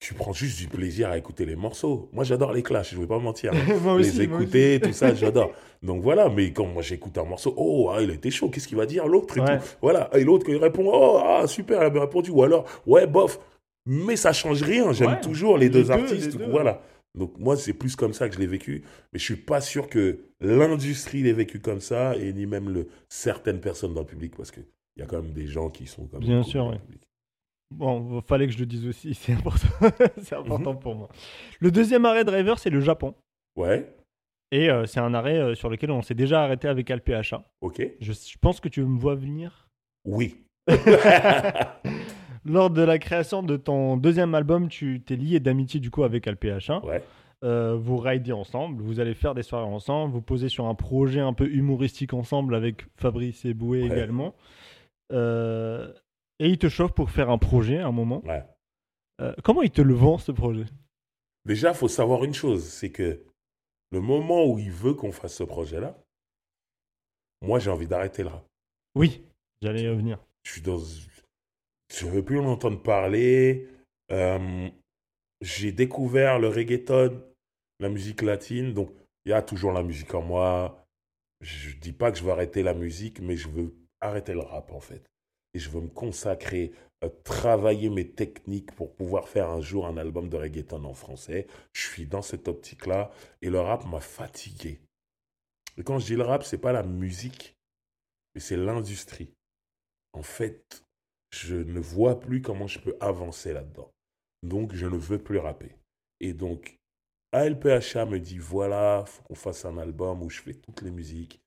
Tu 0.00 0.14
prends 0.14 0.32
juste 0.32 0.58
du 0.60 0.68
plaisir 0.68 1.10
à 1.10 1.18
écouter 1.18 1.44
les 1.44 1.56
morceaux. 1.56 2.08
Moi, 2.12 2.22
j'adore 2.22 2.52
les 2.52 2.62
clashs, 2.62 2.90
je 2.92 2.96
ne 2.96 3.00
vais 3.00 3.08
pas 3.08 3.18
mentir. 3.18 3.52
Hein. 3.52 3.96
les 3.98 4.22
écouter, 4.22 4.78
tout 4.80 4.92
ça, 4.92 5.12
j'adore. 5.12 5.50
Donc 5.82 6.02
voilà, 6.02 6.28
mais 6.28 6.52
quand 6.52 6.66
moi 6.66 6.82
j'écoute 6.82 7.18
un 7.18 7.24
morceau, 7.24 7.52
oh, 7.56 7.90
ah, 7.92 8.00
il 8.00 8.10
a 8.10 8.14
été 8.14 8.30
chaud, 8.30 8.48
qu'est-ce 8.48 8.68
qu'il 8.68 8.76
va 8.76 8.86
dire 8.86 9.08
l'autre 9.08 9.36
et 9.38 9.40
tout. 9.40 9.64
Voilà, 9.82 10.08
et 10.16 10.22
l'autre, 10.22 10.46
il 10.48 10.56
répond, 10.56 10.84
oh, 10.86 11.20
ah, 11.20 11.48
super, 11.48 11.82
il 11.82 11.86
a 11.86 11.90
bien 11.90 12.02
répondu. 12.02 12.30
Ou 12.30 12.44
alors, 12.44 12.64
ouais, 12.86 13.08
bof. 13.08 13.40
Mais 13.86 14.14
ça 14.14 14.32
change 14.32 14.62
rien, 14.62 14.92
j'aime 14.92 15.18
toujours 15.20 15.58
les, 15.58 15.68
deux, 15.68 15.90
artistes. 15.90 16.38
Voilà. 16.48 16.80
Donc 17.18 17.38
moi, 17.38 17.56
c'est 17.56 17.72
plus 17.72 17.96
comme 17.96 18.12
ça 18.12 18.28
que 18.28 18.34
je 18.34 18.40
l'ai 18.40 18.46
vécu. 18.46 18.84
Mais 19.12 19.18
je 19.18 19.24
suis 19.24 19.36
pas 19.36 19.60
sûr 19.60 19.88
que 19.88 20.20
l'industrie 20.40 21.22
l'ait 21.22 21.32
vécu 21.32 21.60
comme 21.60 21.80
ça, 21.80 22.16
et 22.16 22.32
ni 22.32 22.46
même 22.46 22.70
le, 22.70 22.88
certaines 23.08 23.60
personnes 23.60 23.94
dans 23.94 24.00
le 24.00 24.06
public, 24.06 24.34
parce 24.36 24.50
qu'il 24.50 24.64
y 24.96 25.02
a 25.02 25.06
quand 25.06 25.22
même 25.22 25.32
des 25.32 25.46
gens 25.46 25.68
qui 25.68 25.86
sont 25.86 26.06
comme 26.06 26.20
Bien 26.20 26.42
sûr, 26.42 26.66
oui. 26.66 26.76
Bon, 27.70 28.18
il 28.18 28.22
fallait 28.22 28.46
que 28.46 28.52
je 28.52 28.58
le 28.58 28.66
dise 28.66 28.86
aussi, 28.86 29.14
c'est 29.20 29.32
important, 29.32 29.68
c'est 30.22 30.36
important 30.36 30.72
mhm. 30.72 30.80
pour 30.80 30.94
moi. 30.94 31.08
Le 31.60 31.70
deuxième 31.70 32.06
arrêt 32.06 32.24
driver, 32.24 32.58
c'est 32.58 32.70
le 32.70 32.80
Japon. 32.80 33.14
Ouais. 33.56 33.94
Et 34.50 34.70
euh, 34.70 34.86
c'est 34.86 35.00
un 35.00 35.12
arrêt 35.12 35.38
euh, 35.38 35.54
sur 35.54 35.68
lequel 35.68 35.90
on 35.90 36.00
s'est 36.00 36.14
déjà 36.14 36.42
arrêté 36.42 36.68
avec 36.68 36.88
LPHA. 36.88 37.44
Ok. 37.60 37.82
Je, 38.00 38.12
je 38.12 38.38
pense 38.40 38.60
que 38.60 38.68
tu 38.68 38.82
me 38.82 38.98
vois 38.98 39.14
venir? 39.14 39.68
Oui. 40.06 40.36
Lors 42.44 42.70
de 42.70 42.82
la 42.82 42.98
création 42.98 43.42
de 43.42 43.56
ton 43.56 43.96
deuxième 43.96 44.34
album, 44.34 44.68
tu 44.68 45.00
t'es 45.00 45.16
lié 45.16 45.40
d'amitié 45.40 45.80
du 45.80 45.90
coup 45.90 46.04
avec 46.04 46.26
LPH1. 46.26 46.84
Ouais. 46.84 47.02
Euh, 47.44 47.76
vous 47.76 47.98
ridez 47.98 48.32
ensemble, 48.32 48.82
vous 48.82 48.98
allez 48.98 49.14
faire 49.14 49.32
des 49.32 49.44
soirées 49.44 49.64
ensemble, 49.64 50.12
vous 50.12 50.20
posez 50.20 50.48
sur 50.48 50.66
un 50.66 50.74
projet 50.74 51.20
un 51.20 51.32
peu 51.32 51.48
humoristique 51.48 52.12
ensemble 52.12 52.54
avec 52.56 52.86
Fabrice 52.96 53.44
Eboué 53.44 53.84
également. 53.84 54.34
Euh, 55.12 55.92
et 56.40 56.48
il 56.48 56.58
te 56.58 56.68
chauffe 56.68 56.92
pour 56.92 57.10
faire 57.10 57.30
un 57.30 57.38
projet 57.38 57.78
à 57.78 57.86
un 57.86 57.92
moment. 57.92 58.24
Ouais. 58.24 58.44
Euh, 59.20 59.34
comment 59.44 59.62
il 59.62 59.70
te 59.70 59.82
le 59.82 59.94
vend 59.94 60.18
ce 60.18 60.32
projet? 60.32 60.64
Déjà, 61.44 61.70
il 61.70 61.74
faut 61.76 61.88
savoir 61.88 62.24
une 62.24 62.34
chose, 62.34 62.64
c'est 62.64 62.90
que 62.90 63.22
le 63.90 64.00
moment 64.00 64.44
où 64.44 64.58
il 64.58 64.72
veut 64.72 64.94
qu'on 64.94 65.12
fasse 65.12 65.36
ce 65.36 65.44
projet-là, 65.44 65.96
moi 67.40 67.60
j'ai 67.60 67.70
envie 67.70 67.86
d'arrêter 67.86 68.24
là. 68.24 68.42
Oui, 68.96 69.22
j'allais 69.62 69.82
y 69.82 69.88
revenir. 69.88 70.18
Je 70.42 70.52
suis 70.52 70.62
dans, 70.62 70.78
je 71.94 72.06
ne 72.06 72.10
veux 72.10 72.24
plus 72.24 72.38
en 72.38 72.46
entendre 72.46 72.82
parler. 72.82 73.68
Euh, 74.10 74.68
j'ai 75.40 75.72
découvert 75.72 76.38
le 76.38 76.48
reggaeton, 76.48 77.22
la 77.80 77.88
musique 77.88 78.22
latine. 78.22 78.74
Donc, 78.74 78.90
il 79.24 79.30
y 79.30 79.32
a 79.32 79.42
toujours 79.42 79.72
la 79.72 79.82
musique 79.82 80.14
en 80.14 80.22
moi. 80.22 80.84
Je 81.40 81.74
ne 81.74 81.80
dis 81.80 81.92
pas 81.92 82.10
que 82.10 82.18
je 82.18 82.24
veux 82.24 82.32
arrêter 82.32 82.62
la 82.62 82.74
musique, 82.74 83.20
mais 83.20 83.36
je 83.36 83.48
veux 83.48 83.74
arrêter 84.00 84.32
le 84.32 84.40
rap, 84.40 84.72
en 84.72 84.80
fait. 84.80 85.04
Et 85.54 85.58
je 85.58 85.70
veux 85.70 85.80
me 85.80 85.88
consacrer, 85.88 86.72
à 87.00 87.08
travailler 87.08 87.90
mes 87.90 88.10
techniques 88.10 88.72
pour 88.74 88.94
pouvoir 88.94 89.28
faire 89.28 89.48
un 89.48 89.60
jour 89.60 89.86
un 89.86 89.96
album 89.96 90.28
de 90.28 90.36
reggaeton 90.36 90.84
en 90.84 90.94
français. 90.94 91.46
Je 91.72 91.86
suis 91.86 92.06
dans 92.06 92.22
cette 92.22 92.48
optique-là. 92.48 93.12
Et 93.40 93.50
le 93.50 93.60
rap 93.60 93.86
m'a 93.86 94.00
fatigué. 94.00 94.80
Et 95.76 95.84
quand 95.84 95.98
je 96.00 96.06
dis 96.06 96.16
le 96.16 96.24
rap, 96.24 96.42
c'est 96.42 96.58
pas 96.58 96.72
la 96.72 96.82
musique, 96.82 97.56
mais 98.34 98.40
c'est 98.40 98.56
l'industrie. 98.56 99.30
En 100.12 100.22
fait, 100.22 100.82
je 101.30 101.56
ne 101.56 101.80
vois 101.80 102.20
plus 102.20 102.42
comment 102.42 102.66
je 102.66 102.78
peux 102.78 102.96
avancer 103.00 103.52
là-dedans. 103.52 103.90
Donc, 104.42 104.74
je 104.74 104.86
ne 104.86 104.96
veux 104.96 105.18
plus 105.18 105.38
rapper. 105.38 105.74
Et 106.20 106.32
donc, 106.32 106.78
ALPHA 107.32 108.06
me 108.06 108.18
dit 108.18 108.38
voilà, 108.38 109.04
faut 109.06 109.22
qu'on 109.22 109.34
fasse 109.34 109.64
un 109.64 109.78
album 109.78 110.22
où 110.22 110.30
je 110.30 110.40
fais 110.40 110.54
toutes 110.54 110.82
les 110.82 110.90
musiques 110.90 111.40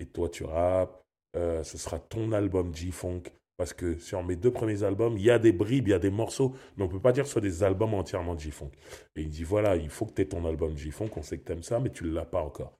et 0.00 0.06
toi 0.06 0.28
tu 0.28 0.44
rappes. 0.44 1.02
Euh, 1.36 1.62
ce 1.62 1.76
sera 1.76 1.98
ton 1.98 2.32
album 2.32 2.74
G-Funk. 2.74 3.22
Parce 3.58 3.72
que 3.72 3.98
sur 3.98 4.22
mes 4.22 4.36
deux 4.36 4.50
premiers 4.50 4.82
albums, 4.82 5.16
il 5.16 5.24
y 5.24 5.30
a 5.30 5.38
des 5.38 5.52
bribes, 5.52 5.88
il 5.88 5.92
y 5.92 5.94
a 5.94 5.98
des 5.98 6.10
morceaux, 6.10 6.54
mais 6.76 6.84
on 6.84 6.88
ne 6.88 6.92
peut 6.92 7.00
pas 7.00 7.12
dire 7.12 7.22
que 7.24 7.28
ce 7.28 7.32
soit 7.32 7.40
des 7.40 7.62
albums 7.62 7.94
entièrement 7.94 8.36
G-Funk. 8.36 8.70
Et 9.16 9.22
il 9.22 9.30
dit 9.30 9.44
voilà, 9.44 9.76
il 9.76 9.88
faut 9.88 10.04
que 10.04 10.12
tu 10.12 10.22
aies 10.22 10.26
ton 10.26 10.44
album 10.44 10.76
G-Funk, 10.76 11.08
on 11.16 11.22
sait 11.22 11.38
que 11.38 11.46
tu 11.46 11.52
aimes 11.52 11.62
ça, 11.62 11.80
mais 11.80 11.90
tu 11.90 12.04
ne 12.04 12.12
l'as 12.12 12.26
pas 12.26 12.42
encore. 12.42 12.78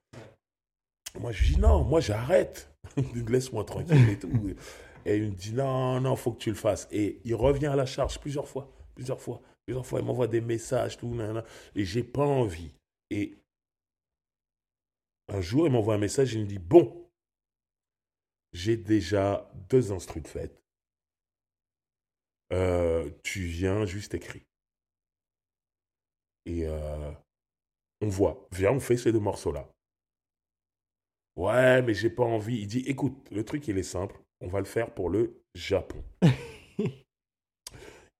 Moi, 1.19 1.31
je 1.31 1.53
dis 1.53 1.59
non, 1.59 1.83
moi 1.83 1.99
j'arrête. 1.99 2.71
Laisse-moi 3.27 3.63
tranquille 3.63 4.09
et 4.09 4.19
tout. 4.19 4.29
Et 5.07 5.15
il 5.15 5.31
me 5.31 5.35
dit 5.35 5.53
non, 5.53 6.01
non, 6.01 6.17
faut 6.17 6.33
que 6.33 6.39
tu 6.39 6.49
le 6.49 6.55
fasses. 6.55 6.85
Et 6.91 7.21
il 7.23 7.33
revient 7.33 7.67
à 7.67 7.77
la 7.77 7.85
charge 7.85 8.19
plusieurs 8.19 8.47
fois, 8.47 8.69
plusieurs 8.93 9.21
fois, 9.21 9.41
plusieurs 9.65 9.85
fois. 9.85 9.99
Il 10.01 10.05
m'envoie 10.05 10.27
des 10.27 10.41
messages, 10.41 10.97
tout, 10.97 11.15
nan, 11.15 11.43
et 11.75 11.85
j'ai 11.85 12.03
pas 12.03 12.25
envie. 12.25 12.73
Et 13.09 13.37
un 15.29 15.39
jour, 15.39 15.65
il 15.65 15.71
m'envoie 15.71 15.95
un 15.95 15.97
message, 15.97 16.33
il 16.33 16.41
me 16.41 16.45
dit 16.45 16.59
bon, 16.59 17.09
j'ai 18.51 18.75
déjà 18.75 19.49
deux 19.69 19.93
instrus 19.93 20.23
de 20.23 20.27
fête. 20.27 20.61
Euh, 22.51 23.09
tu 23.23 23.45
viens 23.45 23.85
juste 23.85 24.13
écrire. 24.13 24.43
Et 26.45 26.67
euh, 26.67 27.11
on 28.01 28.09
voit, 28.09 28.45
viens, 28.51 28.71
on 28.71 28.79
fait 28.81 28.97
ces 28.97 29.13
deux 29.13 29.19
morceaux-là. 29.21 29.69
Ouais, 31.37 31.81
mais 31.81 31.93
j'ai 31.93 32.09
pas 32.09 32.23
envie. 32.23 32.59
Il 32.59 32.67
dit, 32.67 32.79
écoute, 32.87 33.15
le 33.31 33.45
truc, 33.45 33.67
il 33.69 33.77
est 33.77 33.83
simple 33.83 34.19
on 34.41 34.47
va 34.47 34.59
le 34.59 34.65
faire 34.65 34.93
pour 34.93 35.09
le 35.09 35.41
Japon. 35.55 36.03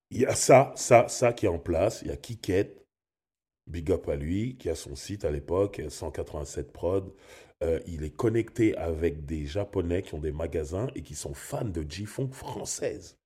Il 0.09 0.22
y 0.22 0.26
a 0.26 0.36
ça, 0.36 0.72
ça, 0.76 1.07
ça 1.09 1.34
qui 1.34 1.45
est 1.45 1.49
en 1.49 1.59
place. 1.59 2.01
Il 2.01 2.07
y 2.07 2.11
a 2.11 2.18
Kiket, 2.18 2.86
big 3.68 3.91
up 3.91 4.07
à 4.07 4.15
lui, 4.15 4.55
qui 4.57 4.70
a 4.70 4.76
son 4.76 4.95
site 4.95 5.26
à 5.26 5.32
l'époque, 5.32 5.82
187 5.89 6.72
prod. 6.72 7.13
Euh, 7.63 7.80
il 7.88 8.03
est 8.03 8.15
connecté 8.15 8.78
avec 8.78 9.26
des 9.26 9.45
Japonais 9.45 10.03
qui 10.03 10.13
ont 10.13 10.20
des 10.20 10.32
magasins 10.32 10.88
et 10.95 11.01
qui 11.01 11.15
sont 11.15 11.34
fans 11.34 11.65
de 11.65 11.84
G-Funk 11.88 12.30
française. 12.32 13.16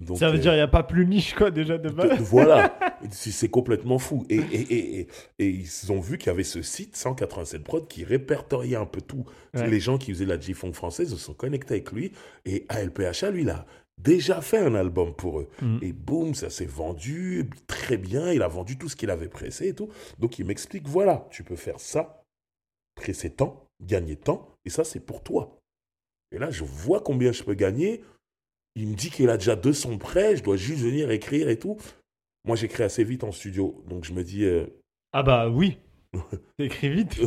Donc, 0.00 0.18
ça 0.18 0.30
veut 0.30 0.38
dire 0.38 0.50
qu'il 0.50 0.58
n'y 0.58 0.60
a 0.60 0.68
pas 0.68 0.82
plus 0.82 1.06
niche, 1.06 1.34
quoi, 1.34 1.52
déjà 1.52 1.78
de 1.78 1.88
base. 1.88 2.18
voilà, 2.20 2.76
c'est 3.10 3.48
complètement 3.48 3.98
fou. 3.98 4.26
Et, 4.28 4.36
et, 4.36 4.98
et, 5.00 5.08
et, 5.38 5.48
ils 5.48 5.92
ont 5.92 6.00
vu 6.00 6.18
qu'il 6.18 6.26
y 6.26 6.30
avait 6.30 6.42
ce 6.42 6.62
site 6.62 6.96
187 6.96 7.62
prod 7.62 7.86
qui 7.86 8.02
répertoriait 8.04 8.76
un 8.76 8.86
peu 8.86 9.00
tout. 9.00 9.24
Les 9.54 9.78
gens 9.78 9.96
qui 9.96 10.12
faisaient 10.12 10.26
la 10.26 10.38
G-Funk 10.38 10.72
française 10.72 11.10
se 11.10 11.16
sont 11.16 11.34
connectés 11.34 11.74
avec 11.74 11.92
lui. 11.92 12.10
Et 12.44 12.66
ALPHA, 12.68 13.30
lui, 13.30 13.44
là, 13.44 13.66
déjà 13.98 14.40
fait 14.40 14.58
un 14.58 14.74
album 14.74 15.14
pour 15.14 15.40
eux. 15.40 15.48
Mm. 15.62 15.78
Et 15.82 15.92
boum, 15.92 16.34
ça 16.34 16.50
s'est 16.50 16.66
vendu 16.66 17.48
très 17.66 17.96
bien. 17.96 18.32
Il 18.32 18.42
a 18.42 18.48
vendu 18.48 18.76
tout 18.76 18.88
ce 18.88 18.96
qu'il 18.96 19.10
avait 19.10 19.28
pressé 19.28 19.68
et 19.68 19.74
tout. 19.74 19.88
Donc 20.18 20.38
il 20.38 20.46
m'explique 20.46 20.88
voilà, 20.88 21.26
tu 21.30 21.44
peux 21.44 21.56
faire 21.56 21.80
ça, 21.80 22.24
presser 22.94 23.30
tant, 23.30 23.68
gagner 23.80 24.16
tant, 24.16 24.48
et 24.64 24.70
ça 24.70 24.84
c'est 24.84 25.00
pour 25.00 25.22
toi. 25.22 25.58
Et 26.32 26.38
là, 26.38 26.50
je 26.50 26.64
vois 26.64 27.00
combien 27.00 27.30
je 27.30 27.44
peux 27.44 27.54
gagner. 27.54 28.02
Il 28.76 28.88
me 28.88 28.94
dit 28.94 29.10
qu'il 29.10 29.30
a 29.30 29.36
déjà 29.36 29.56
200 29.56 29.98
prêts, 29.98 30.36
je 30.36 30.42
dois 30.42 30.56
juste 30.56 30.82
venir 30.82 31.10
écrire 31.10 31.48
et 31.48 31.58
tout. 31.58 31.76
Moi, 32.44 32.56
j'écris 32.56 32.82
assez 32.82 33.04
vite 33.04 33.24
en 33.24 33.32
studio, 33.32 33.84
donc 33.88 34.04
je 34.04 34.12
me 34.12 34.22
dis. 34.22 34.44
Euh, 34.44 34.66
ah 35.12 35.22
bah 35.22 35.48
oui. 35.48 35.78
T'écris 36.58 36.90
vite. 36.90 37.18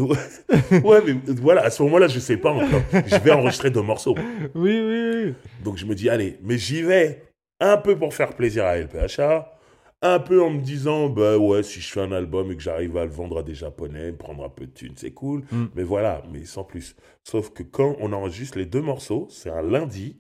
ouais, 0.84 1.02
mais 1.06 1.16
voilà, 1.34 1.64
à 1.64 1.70
ce 1.70 1.84
moment-là, 1.84 2.08
je 2.08 2.20
sais 2.20 2.38
pas 2.38 2.52
encore. 2.52 2.82
Je 2.92 3.18
vais 3.18 3.32
enregistrer 3.32 3.70
deux 3.70 3.82
morceaux. 3.82 4.16
Oui, 4.56 4.80
oui, 4.80 5.12
oui. 5.14 5.34
Donc 5.64 5.78
je 5.78 5.86
me 5.86 5.96
dis, 5.96 6.10
allez, 6.10 6.38
mais 6.44 6.58
j'y 6.58 6.84
vais 6.84 7.24
un 7.60 7.78
peu 7.78 7.98
pour 7.98 8.14
faire 8.14 8.36
plaisir 8.36 8.66
à 8.66 8.78
LPHA, 8.78 9.58
un 10.02 10.20
peu 10.20 10.42
en 10.44 10.52
me 10.52 10.62
disant, 10.62 11.10
bah 11.10 11.38
ouais, 11.38 11.64
si 11.64 11.82
je 11.82 11.92
fais 11.92 12.02
un 12.02 12.12
album 12.12 12.52
et 12.52 12.56
que 12.56 12.62
j'arrive 12.62 12.96
à 12.98 13.06
le 13.06 13.12
vendre 13.12 13.40
à 13.40 13.44
des 13.44 13.56
Japonais, 13.56 14.12
prendre 14.14 14.44
un 14.44 14.50
peu 14.50 14.68
de 14.68 14.72
thunes, 14.72 14.94
c'est 14.96 15.12
cool. 15.12 15.44
Mm. 15.52 15.66
Mais 15.76 15.84
voilà, 15.84 16.24
mais 16.32 16.46
sans 16.46 16.64
plus. 16.64 16.96
Sauf 17.24 17.52
que 17.52 17.64
quand 17.64 17.96
on 18.00 18.14
enregistre 18.14 18.58
les 18.58 18.66
deux 18.66 18.82
morceaux, 18.82 19.28
c'est 19.30 19.50
un 19.50 19.64
lundi. 19.64 20.18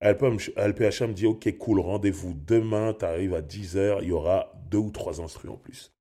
LPHA 0.00 1.06
me 1.06 1.12
dit, 1.12 1.26
ok, 1.26 1.56
cool, 1.58 1.80
rendez-vous 1.80 2.34
demain, 2.34 2.94
t'arrives 2.94 3.34
à 3.34 3.42
10h, 3.42 3.98
il 4.02 4.08
y 4.08 4.12
aura 4.12 4.52
deux 4.70 4.78
ou 4.78 4.90
trois 4.90 5.20
instruments 5.20 5.54
en 5.54 5.58
plus. 5.58 5.92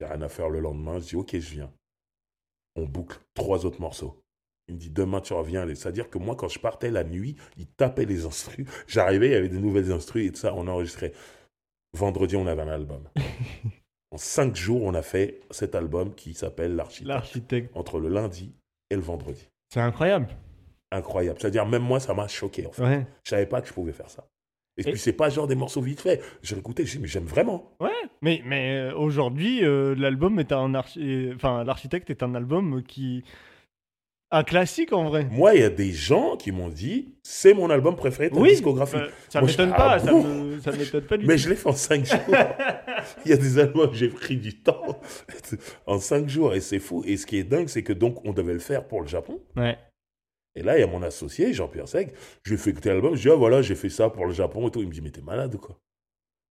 J'ai 0.00 0.06
rien 0.06 0.22
à 0.22 0.28
faire 0.28 0.48
le 0.48 0.60
lendemain. 0.60 0.98
Je 0.98 1.06
dis, 1.06 1.16
ok, 1.16 1.38
je 1.38 1.50
viens. 1.50 1.72
On 2.76 2.86
boucle 2.86 3.18
trois 3.34 3.66
autres 3.66 3.80
morceaux. 3.80 4.22
Il 4.68 4.74
me 4.74 4.80
dit, 4.80 4.90
demain, 4.90 5.20
tu 5.20 5.32
reviens. 5.32 5.66
C'est-à-dire 5.74 6.08
que 6.08 6.18
moi, 6.18 6.36
quand 6.36 6.48
je 6.48 6.58
partais 6.58 6.90
la 6.90 7.04
nuit, 7.04 7.36
il 7.56 7.66
tapait 7.66 8.04
les 8.04 8.24
instrus. 8.26 8.66
J'arrivais, 8.86 9.28
il 9.28 9.32
y 9.32 9.36
avait 9.36 9.48
des 9.48 9.58
nouvelles 9.58 9.92
instrus 9.92 10.26
et 10.26 10.32
tout 10.32 10.38
ça. 10.38 10.54
On 10.54 10.68
enregistrait. 10.68 11.12
Vendredi, 11.94 12.36
on 12.36 12.46
avait 12.46 12.62
un 12.62 12.68
album. 12.68 13.08
en 14.10 14.18
cinq 14.18 14.54
jours, 14.54 14.82
on 14.82 14.94
a 14.94 15.02
fait 15.02 15.40
cet 15.50 15.74
album 15.74 16.14
qui 16.14 16.34
s'appelle 16.34 16.76
L'Architecte. 16.76 17.08
L'Architecte. 17.08 17.76
Entre 17.76 17.98
le 17.98 18.08
lundi 18.08 18.54
et 18.90 18.94
le 18.94 19.02
vendredi. 19.02 19.48
C'est 19.72 19.80
incroyable. 19.80 20.28
Incroyable. 20.90 21.38
C'est-à-dire, 21.40 21.66
même 21.66 21.82
moi, 21.82 22.00
ça 22.00 22.14
m'a 22.14 22.28
choqué. 22.28 22.66
En 22.66 22.72
fait. 22.72 22.82
Ouais. 22.82 23.06
Je 23.24 23.30
savais 23.30 23.46
pas 23.46 23.60
que 23.60 23.68
je 23.68 23.72
pouvais 23.72 23.92
faire 23.92 24.10
ça. 24.10 24.24
Et, 24.78 24.84
puis, 24.84 24.98
c'est 24.98 25.12
pas 25.12 25.28
genre 25.28 25.48
des 25.48 25.56
morceaux 25.56 25.80
vite 25.80 26.00
faits. 26.00 26.22
J'ai 26.42 26.56
écouté, 26.56 26.86
j'ai 26.86 27.00
mais 27.00 27.08
j'aime 27.08 27.24
vraiment. 27.24 27.72
Ouais, 27.80 27.90
mais, 28.22 28.42
mais 28.46 28.76
euh, 28.76 28.94
aujourd'hui, 28.96 29.64
euh, 29.64 29.94
l'album 29.96 30.38
est 30.38 30.52
un 30.52 30.72
enfin, 30.74 31.64
l'architecte 31.64 32.10
est 32.10 32.22
un 32.22 32.34
album 32.34 32.82
qui. 32.84 33.24
Un 34.30 34.44
classique 34.44 34.92
en 34.92 35.04
vrai. 35.04 35.26
Moi, 35.30 35.54
il 35.54 35.62
y 35.62 35.64
a 35.64 35.70
des 35.70 35.90
gens 35.90 36.36
qui 36.36 36.52
m'ont 36.52 36.68
dit 36.68 37.14
c'est 37.22 37.54
mon 37.54 37.70
album 37.70 37.96
préféré 37.96 38.28
de 38.28 38.34
ta 38.34 38.42
discographie. 38.42 38.96
Euh, 38.96 39.08
ça 39.30 39.40
m'étonne 39.40 39.70
pas, 39.70 39.94
ah 39.94 39.98
ça, 40.62 40.72
m'étonne 40.72 41.04
pas 41.04 41.16
du 41.16 41.24
Mais 41.24 41.38
je 41.38 41.48
l'ai 41.48 41.56
fait 41.56 41.68
en 41.68 41.72
5 41.72 42.04
jours. 42.04 42.18
il 43.24 43.30
y 43.30 43.32
a 43.32 43.38
des 43.38 43.58
albums, 43.58 43.88
j'ai 43.94 44.08
pris 44.08 44.36
du 44.36 44.60
temps 44.60 45.00
en 45.86 45.98
5 45.98 46.28
jours 46.28 46.54
et 46.54 46.60
c'est 46.60 46.78
fou. 46.78 47.02
Et 47.06 47.16
ce 47.16 47.24
qui 47.24 47.38
est 47.38 47.44
dingue, 47.44 47.68
c'est 47.68 47.82
que 47.82 47.94
donc 47.94 48.22
on 48.26 48.34
devait 48.34 48.52
le 48.52 48.58
faire 48.58 48.86
pour 48.86 49.00
le 49.00 49.08
Japon. 49.08 49.40
Ouais. 49.56 49.78
Et 50.58 50.62
là, 50.62 50.76
il 50.76 50.80
y 50.80 50.84
a 50.84 50.88
mon 50.88 51.02
associé, 51.02 51.52
Jean-Pierre 51.52 51.86
Seg. 51.86 52.12
Je 52.42 52.50
lui 52.50 52.56
ai 52.56 52.58
fait 52.58 52.70
écouter 52.70 52.88
l'album. 52.88 53.14
Je 53.14 53.22
lui 53.22 53.28
ai 53.28 53.30
dit, 53.30 53.34
ah 53.34 53.38
voilà, 53.38 53.62
j'ai 53.62 53.76
fait 53.76 53.88
ça 53.88 54.10
pour 54.10 54.26
le 54.26 54.32
Japon 54.32 54.66
et 54.66 54.70
tout. 54.72 54.80
Il 54.80 54.88
me 54.88 54.92
dit, 54.92 55.00
mais 55.00 55.10
t'es 55.10 55.22
malade 55.22 55.54
ou 55.54 55.58
quoi 55.58 55.78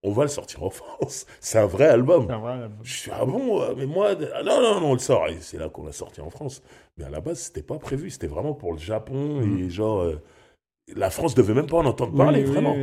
On 0.02 0.14
va 0.14 0.24
le 0.24 0.30
sortir 0.30 0.64
en 0.64 0.70
France. 0.72 1.26
C'est 1.42 1.60
un 1.60 1.66
vrai 1.66 1.88
album. 1.88 2.32
Un 2.32 2.40
vrai 2.40 2.54
album. 2.54 2.80
Je 2.84 2.94
suis, 2.94 3.12
ah 3.14 3.26
bon, 3.26 3.62
euh, 3.62 3.74
mais 3.76 3.86
moi, 3.86 4.16
ah 4.34 4.44
non, 4.44 4.62
non, 4.62 4.80
non, 4.80 4.88
on 4.92 4.94
le 4.94 5.00
sort. 5.00 5.28
Et 5.28 5.38
c'est 5.42 5.58
là 5.58 5.68
qu'on 5.68 5.86
l'a 5.86 5.92
sorti 5.92 6.22
en 6.22 6.30
France. 6.30 6.64
Mais 6.96 7.04
à 7.04 7.10
la 7.10 7.20
base, 7.20 7.40
c'était 7.40 7.64
pas 7.64 7.78
prévu. 7.80 8.10
C'était 8.10 8.28
vraiment 8.28 8.54
pour 8.54 8.72
le 8.72 8.80
Japon. 8.80 9.42
Et 9.42 9.46
mhm. 9.46 9.70
genre, 9.70 10.00
euh, 10.00 10.22
la 10.96 11.10
France 11.10 11.36
devait 11.36 11.54
même 11.54 11.68
pas 11.68 11.78
en 11.78 11.86
entendre 11.86 12.16
parler, 12.16 12.44
vraiment. 12.44 12.76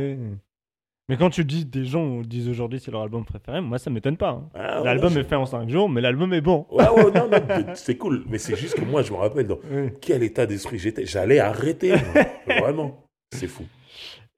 Mais 1.07 1.17
quand 1.17 1.29
tu 1.29 1.45
dis 1.45 1.65
des 1.65 1.85
gens 1.85 2.21
disent 2.21 2.49
aujourd'hui 2.49 2.79
c'est 2.79 2.89
leur 2.89 3.01
album 3.01 3.25
préféré, 3.25 3.61
moi 3.61 3.77
ça 3.77 3.91
m'étonne 3.91 4.17
pas. 4.17 4.31
Hein. 4.31 4.49
Ah, 4.55 4.81
l'album 4.83 5.15
est 5.17 5.23
fait 5.23 5.35
en 5.35 5.45
5 5.45 5.69
jours, 5.69 5.87
mais 5.87 6.01
l'album 6.01 6.33
est 6.33 6.41
bon. 6.41 6.65
Ouais, 6.71 6.89
ouais, 6.89 7.11
non, 7.11 7.29
non, 7.29 7.73
c'est 7.75 7.97
cool. 7.97 8.23
Mais 8.27 8.39
c'est 8.39 8.55
juste 8.55 8.75
que 8.75 8.83
moi 8.83 9.03
je 9.03 9.11
me 9.11 9.17
rappelle 9.17 9.47
dans 9.47 9.59
quel 10.01 10.23
état 10.23 10.45
d'esprit 10.45 10.79
j'étais. 10.79 11.05
J'allais 11.05 11.39
arrêter. 11.39 11.93
Vraiment. 12.47 13.05
C'est 13.31 13.47
fou. 13.47 13.65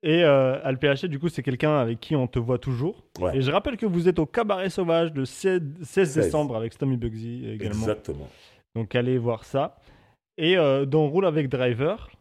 Et 0.04 0.24
euh, 0.24 0.60
Alph, 0.64 1.06
du 1.06 1.20
coup, 1.20 1.28
c'est 1.28 1.42
quelqu'un 1.42 1.80
avec 1.80 2.00
qui 2.00 2.16
on 2.16 2.28
te 2.28 2.38
voit 2.38 2.60
toujours. 2.60 3.04
Et 3.34 3.42
je 3.42 3.52
rappelle 3.52 3.78
que 3.78 3.86
vous 3.86 4.08
êtes 4.08 4.20
au 4.20 4.26
Cabaret 4.26 4.70
Sauvage 4.70 5.12
le 5.14 5.26
16, 5.26 5.62
décembre 6.16 6.56
avec 6.56 6.74
Stommy 6.74 6.98
Bugsy 6.98 7.50
également. 7.50 7.82
Exactement. 7.82 8.28
Donc 8.76 8.94
allez 8.96 9.18
voir 9.18 9.44
ça. 9.44 9.78
Et 10.38 10.58
euh, 10.58 10.86
dans 10.86 11.08
Roule 11.08 11.26
avec 11.26 11.50
Driver, 11.50 12.12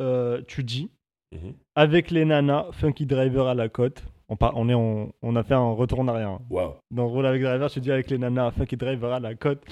euh, 0.00 0.40
tu 0.48 0.64
dis 0.64 0.90
Mhm. 1.32 1.54
Avec 1.74 2.10
les 2.10 2.24
nanas, 2.24 2.66
Funky 2.72 3.06
Driver 3.06 3.46
à 3.46 3.54
la 3.54 3.68
côte. 3.68 4.04
On, 4.28 4.36
on, 4.40 4.68
est 4.68 5.12
on 5.22 5.36
a 5.36 5.42
fait 5.42 5.54
un 5.54 5.72
retour 5.72 6.00
en 6.00 6.08
arrière. 6.08 6.38
Wow. 6.48 6.76
Dans 6.90 7.08
Roll 7.08 7.26
avec 7.26 7.42
Driver, 7.42 7.68
je 7.68 7.80
dis 7.80 7.92
avec 7.92 8.10
les 8.10 8.18
nanas, 8.18 8.52
Funky 8.52 8.76
Driver 8.76 9.12
à 9.12 9.20
la 9.20 9.34
côte. 9.34 9.62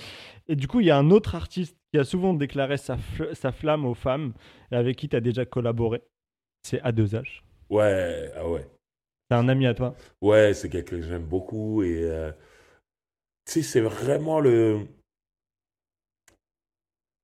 Et 0.48 0.56
du 0.56 0.66
coup, 0.68 0.80
il 0.80 0.86
y 0.86 0.90
a 0.90 0.98
un 0.98 1.10
autre 1.10 1.34
artiste 1.34 1.76
qui 1.92 1.98
a 1.98 2.04
souvent 2.04 2.34
déclaré 2.34 2.76
sa, 2.76 2.96
sa 3.32 3.52
flamme 3.52 3.86
aux 3.86 3.94
femmes 3.94 4.32
et 4.70 4.76
avec 4.76 4.96
qui 4.96 5.08
tu 5.08 5.16
as 5.16 5.20
déjà 5.20 5.44
collaboré. 5.44 6.02
C'est 6.62 6.82
A2H. 6.82 7.42
Ouais, 7.70 8.30
ah 8.36 8.48
ouais. 8.48 8.66
C'est 9.30 9.36
un 9.36 9.48
ami 9.48 9.66
à 9.66 9.74
toi? 9.74 9.94
Ouais, 10.20 10.52
c'est 10.54 10.68
quelqu'un 10.68 10.96
que 10.96 11.02
j'aime 11.02 11.24
beaucoup. 11.24 11.82
Et 11.82 12.02
euh, 12.02 12.32
tu 13.46 13.52
sais, 13.52 13.62
c'est 13.62 13.80
vraiment 13.80 14.40
le. 14.40 14.86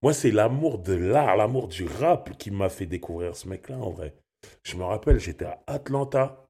Moi, 0.02 0.12
c'est 0.12 0.30
l'amour 0.30 0.78
de 0.78 0.94
l'art, 0.94 1.36
l'amour 1.36 1.68
du 1.68 1.84
rap 1.84 2.36
qui 2.38 2.50
m'a 2.50 2.68
fait 2.68 2.86
découvrir 2.86 3.34
ce 3.34 3.48
mec-là, 3.48 3.78
en 3.78 3.90
vrai. 3.90 4.14
Je 4.62 4.76
me 4.76 4.84
rappelle, 4.84 5.18
j'étais 5.18 5.44
à 5.44 5.62
Atlanta, 5.66 6.48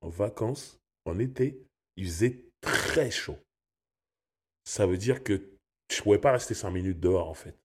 en 0.00 0.08
vacances, 0.08 0.80
en 1.04 1.18
été. 1.18 1.62
Il 1.96 2.06
faisait 2.06 2.44
très 2.60 3.10
chaud. 3.10 3.38
Ça 4.64 4.86
veut 4.86 4.98
dire 4.98 5.22
que 5.22 5.34
je 5.90 5.98
ne 5.98 6.02
pouvais 6.02 6.18
pas 6.18 6.32
rester 6.32 6.54
cinq 6.54 6.70
minutes 6.70 7.00
dehors, 7.00 7.28
en 7.28 7.34
fait. 7.34 7.56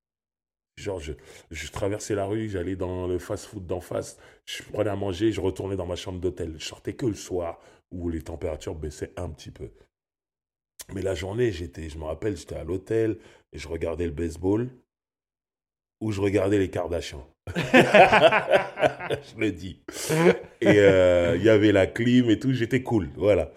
Genre, 0.78 1.00
je, 1.00 1.72
traversais 1.72 2.14
la 2.14 2.26
rue, 2.26 2.50
j'allais 2.50 2.76
dans 2.76 3.08
le 3.08 3.18
fast-food 3.18 3.66
d'en 3.66 3.82
face, 3.82 4.20
je 4.46 4.62
prenais 4.62 4.92
à 4.92 4.96
manger, 4.96 5.32
je 5.32 5.42
retournais 5.42 5.76
dans 5.76 5.88
ma 5.88 5.96
chambre 5.96 6.20
d'hôtel. 6.20 6.54
Je 6.60 6.66
sortais 6.66 6.94
que 6.94 7.08
le 7.08 7.16
soir, 7.16 7.60
où 7.92 8.10
les 8.10 8.22
températures 8.22 8.76
baissaient 8.76 9.12
un 9.18 9.30
petit 9.30 9.50
peu. 9.50 9.72
Mais 10.94 11.02
la 11.02 11.16
journée, 11.16 11.52
j'étais, 11.52 11.90
je 11.90 11.98
me 11.98 12.04
rappelle, 12.04 12.38
j'étais 12.38 12.56
à 12.56 12.64
l'hôtel 12.64 13.18
et 13.52 13.58
je 13.58 13.68
regardais 13.68 14.06
le 14.06 14.12
baseball 14.12 14.70
ou 16.00 16.12
je 16.12 16.22
regardais 16.22 16.60
les 16.60 16.70
Kardashians. 16.70 17.28
je 17.56 19.40
le 19.40 19.52
dis. 19.52 19.80
Et 20.62 20.80
euh, 20.80 21.36
il 21.38 21.44
y 21.44 21.50
avait 21.50 21.72
la 21.72 21.88
clim 21.88 22.30
et 22.30 22.40
tout, 22.40 22.54
j'étais 22.54 22.84
cool, 22.84 23.10
voilà. 23.16 23.52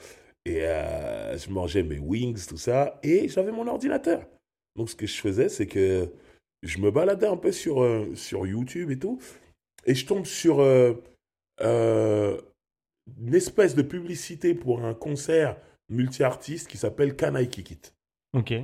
Et 0.44 0.64
euh, 0.64 1.36
je 1.36 1.50
mangeais 1.50 1.82
mes 1.82 1.98
wings, 1.98 2.46
tout 2.46 2.56
ça, 2.56 2.98
et 3.02 3.28
j'avais 3.28 3.52
mon 3.52 3.66
ordinateur. 3.66 4.26
Donc 4.76 4.90
ce 4.90 4.96
que 4.96 5.06
je 5.06 5.20
faisais, 5.20 5.48
c'est 5.48 5.66
que 5.66 6.10
je 6.62 6.78
me 6.78 6.90
baladais 6.90 7.26
un 7.26 7.36
peu 7.36 7.52
sur, 7.52 7.82
euh, 7.82 8.14
sur 8.14 8.46
YouTube 8.46 8.90
et 8.90 8.98
tout, 8.98 9.20
et 9.86 9.94
je 9.94 10.06
tombe 10.06 10.26
sur 10.26 10.60
une 10.60 10.94
espèce 13.32 13.74
de 13.74 13.82
publicité 13.82 14.54
pour 14.54 14.84
un 14.84 14.94
concert 14.94 15.56
multi-artiste 15.88 16.68
qui 16.68 16.78
s'appelle 16.78 17.16
Can 17.16 17.36
I 17.36 17.48
Kick. 17.48 17.92
Ok 18.32 18.54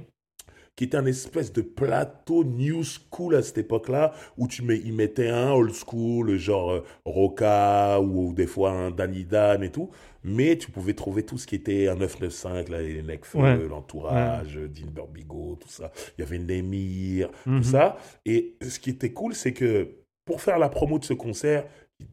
qui 0.77 0.85
était 0.85 0.99
un 0.99 1.07
espèce 1.07 1.53
de 1.53 1.63
plateau 1.63 2.45
new 2.45 2.83
school 2.85 3.35
à 3.35 3.43
cette 3.43 3.59
époque-là, 3.59 4.13
où 4.37 4.47
tu 4.47 4.63
mets, 4.63 4.79
ils 4.79 4.93
mettaient 4.93 5.31
un 5.31 5.51
old 5.51 5.73
school, 5.73 6.37
genre 6.37 6.71
euh, 6.71 6.85
Roca, 7.07 7.99
ou, 8.01 8.35
des 8.35 8.47
fois 8.47 8.73
un 8.73 8.91
Danny 8.91 9.25
Dan 9.25 9.63
et 9.63 9.73
tout, 9.73 9.91
mais 10.23 10.59
tu 10.59 10.71
pouvais 10.71 10.93
trouver 10.93 11.25
tout 11.25 11.39
ce 11.39 11.47
qui 11.47 11.55
était 11.55 11.89
un 11.89 11.97
995, 11.97 12.69
là, 12.69 12.83
les 12.83 13.03
Necfeu, 13.03 13.67
l'entourage, 13.69 14.57
ouais. 14.57 14.69
Dean 14.69 14.91
Burbigo, 14.91 15.57
tout 15.59 15.69
ça. 15.69 15.91
Il 16.17 16.21
y 16.21 16.25
avait 16.25 16.39
Nemir, 16.39 17.31
tout 17.45 17.51
mhm. 17.51 17.63
ça. 17.63 17.97
Et 18.27 18.57
ce 18.61 18.79
qui 18.79 18.91
était 18.91 19.13
cool, 19.13 19.35
c'est 19.35 19.53
que 19.53 19.89
pour 20.27 20.43
faire 20.43 20.59
la 20.59 20.69
promo 20.69 20.99
de 20.99 21.05
ce 21.05 21.15
concert, 21.15 21.65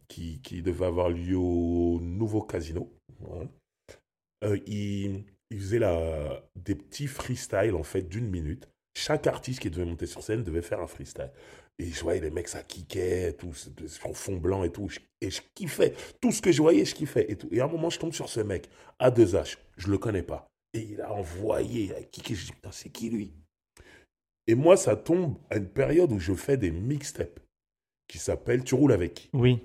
qui, 0.07 0.39
qui 0.41 0.61
devait 0.61 0.85
avoir 0.85 1.09
lieu 1.09 1.37
au 1.37 1.99
nouveau 2.01 2.41
casino, 2.41 2.89
euh, 4.43 4.57
il 4.67 5.25
il 5.53 5.59
faisait 5.59 5.79
la, 5.79 6.43
des 6.55 6.75
petits 6.75 7.07
freestyles 7.07 7.75
en 7.75 7.83
fait 7.83 8.03
d'une 8.03 8.29
minute 8.29 8.67
chaque 8.95 9.27
artiste 9.27 9.59
qui 9.59 9.69
devait 9.69 9.85
monter 9.85 10.05
sur 10.05 10.23
scène 10.23 10.43
devait 10.43 10.61
faire 10.61 10.79
un 10.79 10.87
freestyle. 10.87 11.31
Et 11.79 11.87
je 11.87 12.01
voyais 12.01 12.21
les 12.21 12.29
mecs, 12.29 12.47
ça 12.47 12.61
kickait, 12.61 13.33
tout, 13.33 13.53
sur 13.53 14.15
fond 14.15 14.37
blanc 14.37 14.63
et 14.63 14.71
tout. 14.71 14.89
Et 15.21 15.31
je 15.31 15.41
kiffais. 15.55 15.95
Tout 16.21 16.31
ce 16.31 16.41
que 16.41 16.51
je 16.51 16.61
voyais, 16.61 16.85
je 16.85 16.93
kiffais. 16.93 17.25
Et, 17.29 17.35
tout. 17.35 17.47
et 17.51 17.61
à 17.61 17.65
un 17.65 17.67
moment, 17.67 17.89
je 17.89 17.99
tombe 17.99 18.13
sur 18.13 18.29
ce 18.29 18.41
mec, 18.41 18.69
à 18.99 19.09
2H. 19.09 19.57
Je 19.77 19.89
le 19.89 19.97
connais 19.97 20.21
pas. 20.21 20.47
Et 20.73 20.81
il 20.81 21.01
a 21.01 21.11
envoyé, 21.11 21.85
il 21.85 21.93
a 21.93 22.03
kické. 22.03 22.35
Je 22.35 22.45
dis, 22.45 22.51
putain, 22.51 22.71
c'est 22.71 22.89
qui 22.89 23.09
lui? 23.09 23.33
Et 24.45 24.55
moi, 24.55 24.77
ça 24.77 24.95
tombe 24.95 25.37
à 25.49 25.57
une 25.57 25.67
période 25.67 26.11
où 26.11 26.19
je 26.19 26.33
fais 26.33 26.57
des 26.57 26.69
mixtapes 26.69 27.39
qui 28.07 28.19
s'appellent 28.19 28.63
Tu 28.63 28.75
roules 28.75 28.91
avec 28.91 29.29
Oui. 29.33 29.59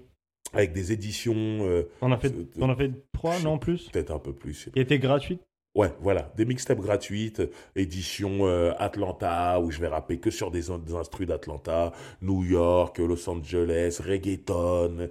Avec 0.55 0.73
des 0.73 0.93
éditions. 0.93 1.35
Euh, 1.35 1.91
on, 2.01 2.11
a 2.13 2.17
fait, 2.17 2.33
on 2.57 2.71
a 2.71 2.77
fait 2.77 2.93
trois, 3.13 3.39
non 3.41 3.59
plus? 3.59 3.91
Peut-être 3.91 4.13
un 4.13 4.19
peu 4.19 4.33
plus. 4.33 4.71
Qui 4.73 4.81
étaient 4.81 4.99
gratuites? 4.99 5.43
Ouais, 5.75 5.95
voilà, 6.01 6.33
des 6.37 6.45
mixtapes 6.45 6.81
gratuites, 6.81 7.43
édition 7.77 8.47
euh, 8.47 8.73
Atlanta, 8.79 9.61
où 9.61 9.71
je 9.71 9.79
vais 9.79 9.87
rapper 9.87 10.19
que 10.19 10.31
sur 10.31 10.51
des, 10.51 10.63
des 10.63 10.95
instrus 10.95 11.27
d'Atlanta, 11.29 11.93
New 12.21 12.43
York, 12.43 12.99
Los 12.99 13.29
Angeles, 13.29 14.01
reggaeton. 14.05 15.09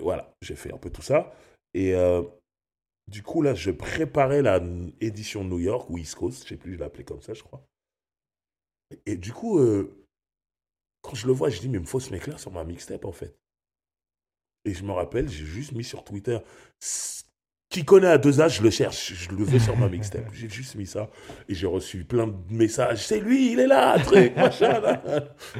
voilà, 0.00 0.32
j'ai 0.42 0.56
fait 0.56 0.72
un 0.72 0.78
peu 0.78 0.90
tout 0.90 1.02
ça. 1.02 1.32
Et 1.74 1.94
euh, 1.94 2.22
du 3.08 3.22
coup, 3.22 3.42
là, 3.42 3.54
je 3.54 3.70
préparais 3.70 4.42
la 4.42 4.60
édition 5.00 5.44
New 5.44 5.58
York 5.60 5.88
ou 5.90 5.98
East 5.98 6.16
Coast, 6.16 6.44
je 6.44 6.48
sais 6.50 6.56
plus, 6.56 6.74
je 6.74 6.78
l'appelais 6.78 7.04
comme 7.04 7.22
ça, 7.22 7.34
je 7.34 7.42
crois. 7.42 7.62
Et 9.06 9.16
du 9.16 9.32
coup, 9.32 9.58
euh, 9.58 10.06
quand 11.02 11.14
je 11.14 11.26
le 11.26 11.32
vois, 11.32 11.50
je 11.50 11.60
dis, 11.60 11.68
mais 11.68 11.78
il 11.78 11.82
me 11.82 11.86
faut 11.86 12.00
ce 12.00 12.10
mec-là 12.10 12.38
sur 12.38 12.50
ma 12.50 12.64
mixtape, 12.64 13.04
en 13.04 13.12
fait. 13.12 13.36
Et 14.64 14.74
je 14.74 14.84
me 14.84 14.92
rappelle, 14.92 15.28
j'ai 15.28 15.44
juste 15.44 15.72
mis 15.72 15.84
sur 15.84 16.04
Twitter 16.04 16.38
qui 17.70 17.84
connaît 17.84 18.08
à 18.08 18.18
deux 18.18 18.40
âges, 18.40 18.56
je 18.58 18.62
le 18.64 18.70
cherche, 18.70 19.14
je 19.14 19.30
le 19.30 19.44
veux 19.44 19.60
sur 19.60 19.76
ma 19.76 19.88
mixtape. 19.88 20.24
J'ai 20.34 20.48
juste 20.48 20.74
mis 20.74 20.86
ça 20.86 21.08
et 21.48 21.54
j'ai 21.54 21.68
reçu 21.68 22.04
plein 22.04 22.26
de 22.26 22.34
messages. 22.50 23.06
C'est 23.06 23.20
lui, 23.20 23.52
il 23.52 23.60
est 23.60 23.68
là, 23.68 23.96
truc, 24.00 24.34
machin. 24.36 24.82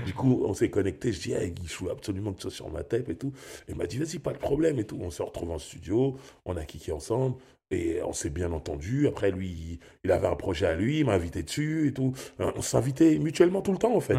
Du 0.04 0.12
coup, 0.12 0.42
on 0.44 0.52
s'est 0.52 0.70
connecté. 0.70 1.12
Je 1.12 1.20
dis, 1.20 1.32
hey, 1.32 1.54
il 1.62 1.68
faut 1.68 1.88
absolument 1.88 2.32
que 2.32 2.38
tu 2.38 2.42
sois 2.42 2.50
sur 2.50 2.68
ma 2.68 2.82
tape 2.82 3.08
et 3.08 3.14
tout. 3.14 3.32
Et 3.68 3.72
il 3.72 3.76
m'a 3.76 3.86
dit, 3.86 3.96
vas-y, 3.96 4.18
pas 4.18 4.32
de 4.32 4.38
problème 4.38 4.80
et 4.80 4.84
tout. 4.84 4.98
On 5.00 5.10
s'est 5.10 5.22
retrouvés 5.22 5.52
en 5.52 5.58
studio, 5.60 6.16
on 6.44 6.56
a 6.56 6.64
kické 6.64 6.90
ensemble 6.90 7.36
et 7.70 8.02
on 8.02 8.12
s'est 8.12 8.30
bien 8.30 8.50
entendu. 8.50 9.06
Après, 9.06 9.30
lui, 9.30 9.78
il 10.02 10.10
avait 10.10 10.26
un 10.26 10.34
projet 10.34 10.66
à 10.66 10.74
lui, 10.74 10.98
il 10.98 11.06
m'a 11.06 11.12
invité 11.12 11.44
dessus 11.44 11.86
et 11.86 11.92
tout. 11.92 12.12
On 12.40 12.60
s'invitait 12.60 13.20
mutuellement 13.20 13.62
tout 13.62 13.72
le 13.72 13.78
temps, 13.78 13.94
en 13.94 14.00
fait. 14.00 14.16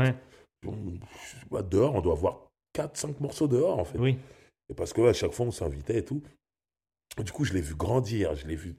dehors, 0.64 1.96
on 1.96 2.02
doit 2.02 2.14
avoir 2.14 2.52
4-5 2.74 3.16
morceaux 3.20 3.50
dehors, 3.50 3.80
en 3.80 3.84
fait. 3.84 3.98
Oui. 3.98 4.18
Et 4.70 4.74
parce 4.74 4.94
qu'à 4.94 5.12
chaque 5.12 5.34
fois, 5.34 5.48
on 5.48 5.52
s'invitait 5.52 5.98
et 5.98 6.06
tout. 6.06 6.22
Du 7.18 7.32
coup, 7.32 7.44
je 7.44 7.54
l'ai 7.54 7.62
vu 7.62 7.76
grandir, 7.76 8.36
je 8.36 8.48
l'ai 8.48 8.56
vu 8.56 8.74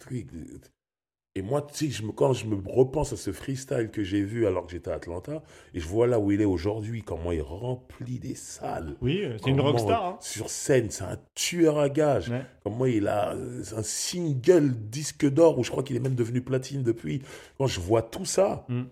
Et 1.35 1.43
moi, 1.43 1.63
tu 1.63 1.93
sais, 1.93 2.05
quand 2.17 2.33
je 2.33 2.47
me 2.47 2.57
repense 2.67 3.13
à 3.13 3.17
ce 3.17 3.31
freestyle 3.31 3.91
que 3.91 4.03
j'ai 4.03 4.23
vu 4.23 4.47
alors 4.47 4.67
que 4.67 4.73
j'étais 4.73 4.91
à 4.91 4.95
Atlanta, 4.95 5.43
et 5.75 5.81
je 5.81 5.87
vois 5.87 6.07
là 6.07 6.19
où 6.19 6.33
il 6.33 6.41
est 6.41 6.47
aujourd'hui, 6.47 7.03
comment 7.03 7.31
il 7.31 7.43
remplit 7.43 8.19
des 8.19 8.35
salles. 8.35 8.97
Oui, 9.03 9.23
c'est 9.43 9.51
une 9.51 9.61
rockstar. 9.61 10.05
Hein. 10.05 10.19
Sur 10.21 10.49
scène, 10.49 10.91
c'est 10.91 11.05
un 11.05 11.19
tueur 11.35 11.79
à 11.79 11.91
gage. 11.91 12.33
Comment 12.65 12.87
il 12.87 13.07
a 13.07 13.35
euh, 13.35 13.63
un 13.77 13.83
single 13.83 14.73
disque 14.89 15.29
d'or, 15.29 15.59
où 15.59 15.65
je 15.65 15.71
crois 15.71 15.83
qu'il 15.83 15.97
est 15.97 16.01
même 16.01 16.15
devenu 16.15 16.41
platine 16.41 16.83
depuis. 16.83 17.23
Quand 17.59 17.67
je 17.67 17.81
vois 17.81 18.03
tout 18.03 18.25
ça, 18.25 18.65
mm. 18.69 18.85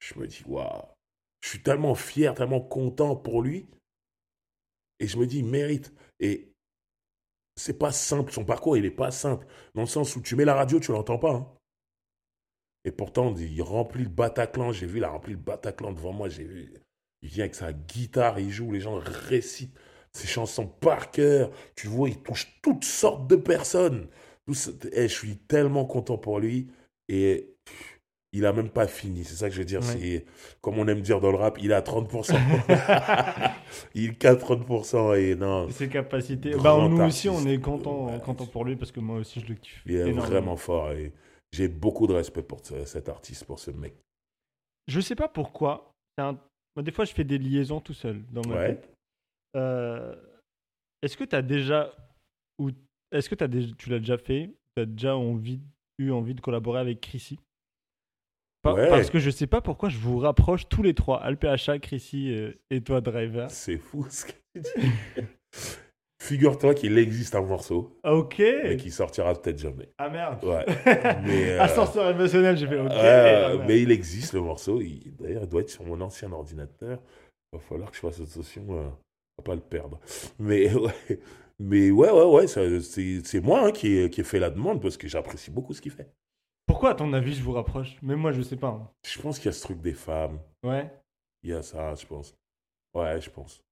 je 0.00 0.18
me 0.18 0.26
dis, 0.26 0.42
waouh, 0.46 0.82
je 1.40 1.48
suis 1.48 1.62
tellement 1.62 1.94
fier, 1.94 2.34
tellement 2.34 2.60
content 2.60 3.16
pour 3.16 3.40
lui. 3.40 3.66
Et 5.00 5.06
je 5.06 5.18
me 5.18 5.26
dis, 5.26 5.38
il 5.38 5.46
mérite. 5.46 5.92
Et 6.20 6.53
c'est 7.56 7.78
pas 7.78 7.92
simple. 7.92 8.32
Son 8.32 8.44
parcours, 8.44 8.76
il 8.76 8.82
n'est 8.82 8.90
pas 8.90 9.10
simple. 9.10 9.46
Dans 9.74 9.82
le 9.82 9.86
sens 9.86 10.16
où 10.16 10.20
tu 10.20 10.36
mets 10.36 10.44
la 10.44 10.54
radio, 10.54 10.80
tu 10.80 10.92
l'entends 10.92 11.18
pas. 11.18 11.32
Hein. 11.32 11.48
Et 12.84 12.92
pourtant, 12.92 13.34
il 13.36 13.62
remplit 13.62 14.04
le 14.04 14.10
Bataclan. 14.10 14.72
J'ai 14.72 14.86
vu, 14.86 14.98
il 14.98 15.04
a 15.04 15.10
rempli 15.10 15.32
le 15.32 15.38
Bataclan 15.38 15.92
devant 15.92 16.12
moi. 16.12 16.28
J'ai 16.28 16.44
vu, 16.44 16.74
il 17.22 17.28
vient 17.28 17.44
avec 17.44 17.54
sa 17.54 17.72
guitare, 17.72 18.38
il 18.38 18.50
joue, 18.50 18.72
les 18.72 18.80
gens 18.80 19.00
récitent 19.02 19.76
ses 20.12 20.26
chansons 20.26 20.66
par 20.66 21.10
cœur. 21.10 21.50
Tu 21.74 21.88
vois, 21.88 22.08
il 22.08 22.18
touche 22.22 22.60
toutes 22.62 22.84
sortes 22.84 23.26
de 23.26 23.36
personnes. 23.36 24.08
Et 24.92 25.08
je 25.08 25.14
suis 25.14 25.38
tellement 25.38 25.86
content 25.86 26.18
pour 26.18 26.38
lui. 26.38 26.70
Et 27.08 27.53
il 28.34 28.44
a 28.46 28.52
même 28.52 28.68
pas 28.68 28.88
fini. 28.88 29.24
C'est 29.24 29.36
ça 29.36 29.48
que 29.48 29.54
je 29.54 29.60
veux 29.60 29.64
dire. 29.64 29.82
C'est 29.82 30.26
comme 30.60 30.78
on 30.78 30.88
aime 30.88 31.00
dire 31.00 31.20
dans 31.20 31.30
le 31.30 31.38
rap, 31.38 31.56
il 31.62 31.72
a 31.72 31.80
30%. 31.80 32.34
il 33.94 34.10
a 34.10 34.34
30% 34.34 35.18
et 35.18 35.36
non. 35.36 35.70
Ses 35.70 35.88
capacités. 35.88 36.54
Bah, 36.56 36.76
nous 36.88 37.00
aussi, 37.00 37.28
on 37.28 37.46
est 37.46 37.60
content, 37.60 38.18
content 38.18 38.46
pour 38.46 38.64
lui 38.64 38.74
parce 38.76 38.90
que 38.90 39.00
moi 39.00 39.18
aussi, 39.18 39.40
je 39.40 39.46
le 39.46 39.54
kiffe. 39.54 39.82
Il 39.86 39.94
est 39.94 40.12
vraiment 40.12 40.56
fort 40.56 40.90
et 40.90 41.12
j'ai 41.52 41.68
beaucoup 41.68 42.08
de 42.08 42.12
respect 42.12 42.42
pour 42.42 42.60
cet 42.84 43.08
artiste, 43.08 43.44
pour 43.44 43.60
ce 43.60 43.70
mec. 43.70 43.94
Je 44.88 45.00
sais 45.00 45.14
pas 45.14 45.28
pourquoi. 45.28 45.92
Des 46.18 46.90
fois, 46.90 47.04
je 47.04 47.12
fais 47.12 47.24
des 47.24 47.38
liaisons 47.38 47.80
tout 47.80 47.94
seul 47.94 48.20
dans 48.32 48.42
ma 48.48 48.56
ouais. 48.56 48.66
tête. 48.74 48.90
Euh, 49.56 50.14
est-ce 51.00 51.16
que 51.16 51.22
tu 51.22 51.36
as 51.36 51.42
déjà 51.42 51.94
ou 52.58 52.70
est-ce 53.12 53.28
que 53.30 53.44
as 53.44 53.46
déjà... 53.46 53.72
tu 53.78 53.90
l'as 53.90 54.00
déjà 54.00 54.18
fait? 54.18 54.50
Tu 54.76 54.82
as 54.82 54.86
déjà 54.86 55.16
envie, 55.16 55.60
eu 55.98 56.10
envie 56.10 56.34
de 56.34 56.40
collaborer 56.40 56.80
avec 56.80 57.00
Chrissy? 57.00 57.38
Parce 58.72 59.10
que 59.10 59.18
je 59.18 59.30
sais 59.30 59.46
pas 59.46 59.60
pourquoi 59.60 59.88
je 59.88 59.98
vous 59.98 60.18
rapproche 60.18 60.68
tous 60.68 60.82
les 60.82 60.94
trois, 60.94 61.22
Alpha, 61.22 61.56
Chrissy 61.78 62.32
euh, 62.32 62.52
et 62.70 62.80
toi, 62.80 63.00
Driver. 63.00 63.50
C'est 63.50 63.78
fou 63.78 64.06
ce 64.08 64.26
que 64.26 64.32
tu 64.54 64.60
dis. 64.62 65.22
Figure-toi 66.22 66.72
qu'il 66.72 66.96
existe 66.96 67.34
un 67.34 67.42
morceau. 67.42 67.98
Ok. 68.02 68.38
Mais 68.38 68.78
qui 68.78 68.90
sortira 68.90 69.34
peut-être 69.34 69.58
jamais. 69.58 69.90
Ah 69.98 70.08
merde. 70.08 70.42
Ouais. 70.42 70.64
mais, 71.22 71.50
euh, 71.50 71.60
Ascenseur 71.60 72.08
émotionnel, 72.08 72.56
j'ai 72.56 72.66
fait 72.66 72.78
ok. 72.78 73.66
mais 73.68 73.82
il 73.82 73.90
existe 73.90 74.32
le 74.32 74.40
morceau. 74.40 74.80
D'ailleurs, 75.20 75.42
il 75.42 75.48
doit 75.48 75.60
être 75.60 75.70
sur 75.70 75.84
mon 75.84 76.00
ancien 76.00 76.32
ordinateur. 76.32 76.98
Il 77.52 77.56
va 77.56 77.62
falloir 77.62 77.90
que 77.90 77.96
je 77.96 78.00
fasse 78.00 78.20
attention 78.20 78.62
à 78.72 78.84
ne 79.38 79.44
pas 79.44 79.54
le 79.54 79.60
perdre. 79.60 80.00
Mais 80.38 80.72
ouais, 80.74 81.20
mais 81.58 81.90
ouais, 81.90 82.10
ouais, 82.10 82.24
ouais 82.24 82.46
c'est 82.46 83.40
moi 83.40 83.66
hein, 83.66 83.70
qui, 83.70 84.08
qui 84.08 84.20
ai 84.22 84.24
fait 84.24 84.38
la 84.38 84.48
demande 84.48 84.80
parce 84.80 84.96
que 84.96 85.06
j'apprécie 85.06 85.50
beaucoup 85.50 85.74
ce 85.74 85.82
qu'il 85.82 85.92
fait. 85.92 86.08
Pourquoi, 86.66 86.90
à 86.90 86.94
ton 86.94 87.12
avis, 87.12 87.34
je 87.34 87.42
vous 87.42 87.52
rapproche? 87.52 87.96
Même 88.02 88.18
moi, 88.18 88.32
je 88.32 88.42
sais 88.42 88.56
pas. 88.56 88.68
Hein. 88.68 88.88
Je 89.06 89.20
pense 89.20 89.38
qu'il 89.38 89.46
y 89.46 89.48
a 89.48 89.52
ce 89.52 89.62
truc 89.62 89.80
des 89.80 89.92
femmes. 89.92 90.38
Ouais. 90.62 90.90
Il 91.42 91.50
y 91.50 91.52
a 91.52 91.62
ça, 91.62 91.94
je 91.94 92.06
pense. 92.06 92.34
Ouais, 92.94 93.20
je 93.20 93.30
pense. 93.30 93.62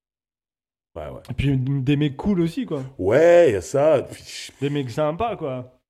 Ouais, 0.95 1.09
ouais. 1.09 1.23
Et 1.31 1.35
puis 1.35 1.57
des 1.57 1.97
mecs 1.97 2.17
cool 2.17 2.41
aussi, 2.41 2.67
quoi. 2.67 2.83
Ouais, 2.99 3.51
il 3.51 3.53
y 3.55 3.57
a 3.57 3.63
ça. 3.63 4.07
Des 4.61 4.69
mecs 4.69 4.91
sympas, 4.91 5.37
quoi. 5.37 5.81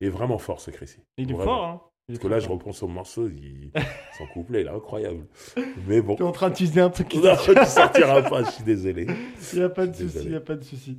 Il 0.00 0.06
est 0.06 0.10
vraiment 0.10 0.38
fort, 0.38 0.60
ce 0.60 0.70
Chrissy. 0.70 1.00
Il 1.18 1.30
est 1.30 1.34
fort, 1.34 1.64
hein. 1.64 1.82
Parce 2.06 2.18
que 2.18 2.26
là, 2.26 2.40
je 2.40 2.48
repense 2.48 2.82
au 2.82 2.88
morceau, 2.88 3.28
il... 3.28 3.70
son 4.18 4.26
couplet, 4.26 4.62
il 4.62 4.66
est 4.66 4.70
incroyable. 4.70 5.26
Mais 5.86 6.00
bon. 6.00 6.16
Tu 6.16 6.22
es 6.22 6.26
en 6.26 6.32
train 6.32 6.50
de 6.50 6.54
teaser 6.54 6.80
un 6.80 6.90
truc 6.90 7.06
qui 7.06 7.18
ne 7.18 7.34
sortira 7.64 8.22
pas, 8.22 8.42
je 8.42 8.50
suis 8.50 8.64
désolé. 8.64 9.06
Il 9.52 9.58
n'y 9.58 9.64
a 9.64 9.68
pas 9.68 9.86
de 9.86 9.94
souci, 9.94 10.18
il 10.24 10.30
n'y 10.30 10.34
a 10.34 10.40
pas 10.40 10.56
de 10.56 10.64
souci. 10.64 10.98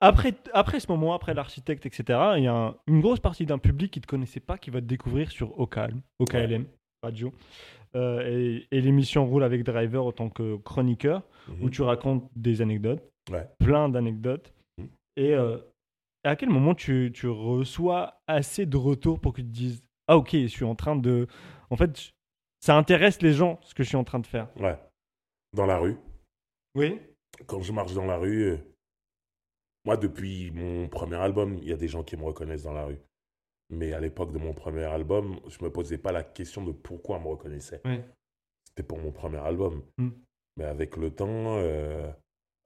Après, 0.00 0.34
après 0.52 0.80
ce 0.80 0.90
moment, 0.90 1.14
après 1.14 1.34
l'architecte, 1.34 1.86
etc., 1.86 2.18
il 2.36 2.44
y 2.44 2.48
a 2.48 2.74
une 2.86 3.00
grosse 3.00 3.20
partie 3.20 3.46
d'un 3.46 3.58
public 3.58 3.92
qui 3.92 4.00
ne 4.00 4.02
te 4.02 4.08
connaissait 4.08 4.40
pas 4.40 4.58
qui 4.58 4.70
va 4.70 4.80
te 4.80 4.86
découvrir 4.86 5.30
sur 5.30 5.58
OKLM, 5.58 6.02
OKLM 6.18 6.66
radio. 7.02 7.32
Euh, 7.96 8.60
et, 8.70 8.80
l'émission 8.80 9.24
roule 9.26 9.44
avec 9.44 9.62
Driver 9.62 10.04
en 10.04 10.12
tant 10.12 10.28
que 10.28 10.56
chroniqueur, 10.56 11.22
où 11.60 11.66
mhm. 11.66 11.70
tu 11.70 11.82
racontes 11.82 12.28
des 12.34 12.60
anecdotes, 12.60 13.02
plein 13.58 13.88
d'anecdotes. 13.88 14.52
Mhm. 14.78 14.88
Et 15.16 15.34
euh, 15.34 15.58
à 16.24 16.36
quel 16.36 16.50
moment 16.50 16.74
tu, 16.74 17.12
tu, 17.14 17.28
reçois 17.28 18.20
assez 18.26 18.66
de 18.66 18.76
retours 18.76 19.20
pour 19.20 19.34
qu'ils 19.34 19.46
te 19.46 19.52
disent 19.52 19.84
Ah, 20.08 20.16
ok, 20.16 20.30
je 20.32 20.46
suis 20.46 20.64
en 20.64 20.74
train 20.74 20.96
de. 20.96 21.28
En 21.70 21.76
fait, 21.76 22.12
ça 22.60 22.76
intéresse 22.76 23.22
les 23.22 23.32
gens 23.32 23.60
ce 23.62 23.74
que 23.74 23.84
je 23.84 23.88
suis 23.88 23.96
en 23.96 24.04
train 24.04 24.18
de 24.18 24.26
faire. 24.26 24.48
Ouais. 24.56 24.78
Dans 25.52 25.66
la 25.66 25.78
rue. 25.78 25.96
Oui. 26.74 26.98
Quand 27.46 27.62
je 27.62 27.72
marche 27.72 27.94
dans 27.94 28.06
la 28.06 28.16
rue, 28.16 28.42
euh, 28.42 28.56
moi, 29.84 29.96
depuis 29.96 30.50
mon 30.52 30.88
premier 30.88 31.16
album, 31.16 31.58
il 31.62 31.68
y 31.68 31.72
a 31.72 31.76
des 31.76 31.88
gens 31.88 32.02
qui 32.02 32.16
me 32.16 32.24
reconnaissent 32.24 32.62
dans 32.62 32.72
la 32.72 32.84
rue. 32.84 33.00
Mais 33.70 33.92
à 33.92 34.00
l'époque 34.00 34.32
de 34.32 34.38
mon 34.38 34.52
premier 34.52 34.84
album, 34.84 35.38
je 35.48 35.58
ne 35.60 35.64
me 35.64 35.72
posais 35.72 35.98
pas 35.98 36.12
la 36.12 36.22
question 36.22 36.64
de 36.64 36.72
pourquoi 36.72 37.18
on 37.18 37.20
me 37.20 37.28
reconnaissait. 37.28 37.82
C'était 38.64 38.82
pour 38.82 38.98
mon 38.98 39.10
premier 39.10 39.38
album. 39.38 39.82
Hmm. 39.98 40.10
Mais 40.56 40.64
avec 40.64 40.96
le 40.96 41.10
temps, 41.10 41.58
euh, 41.58 42.10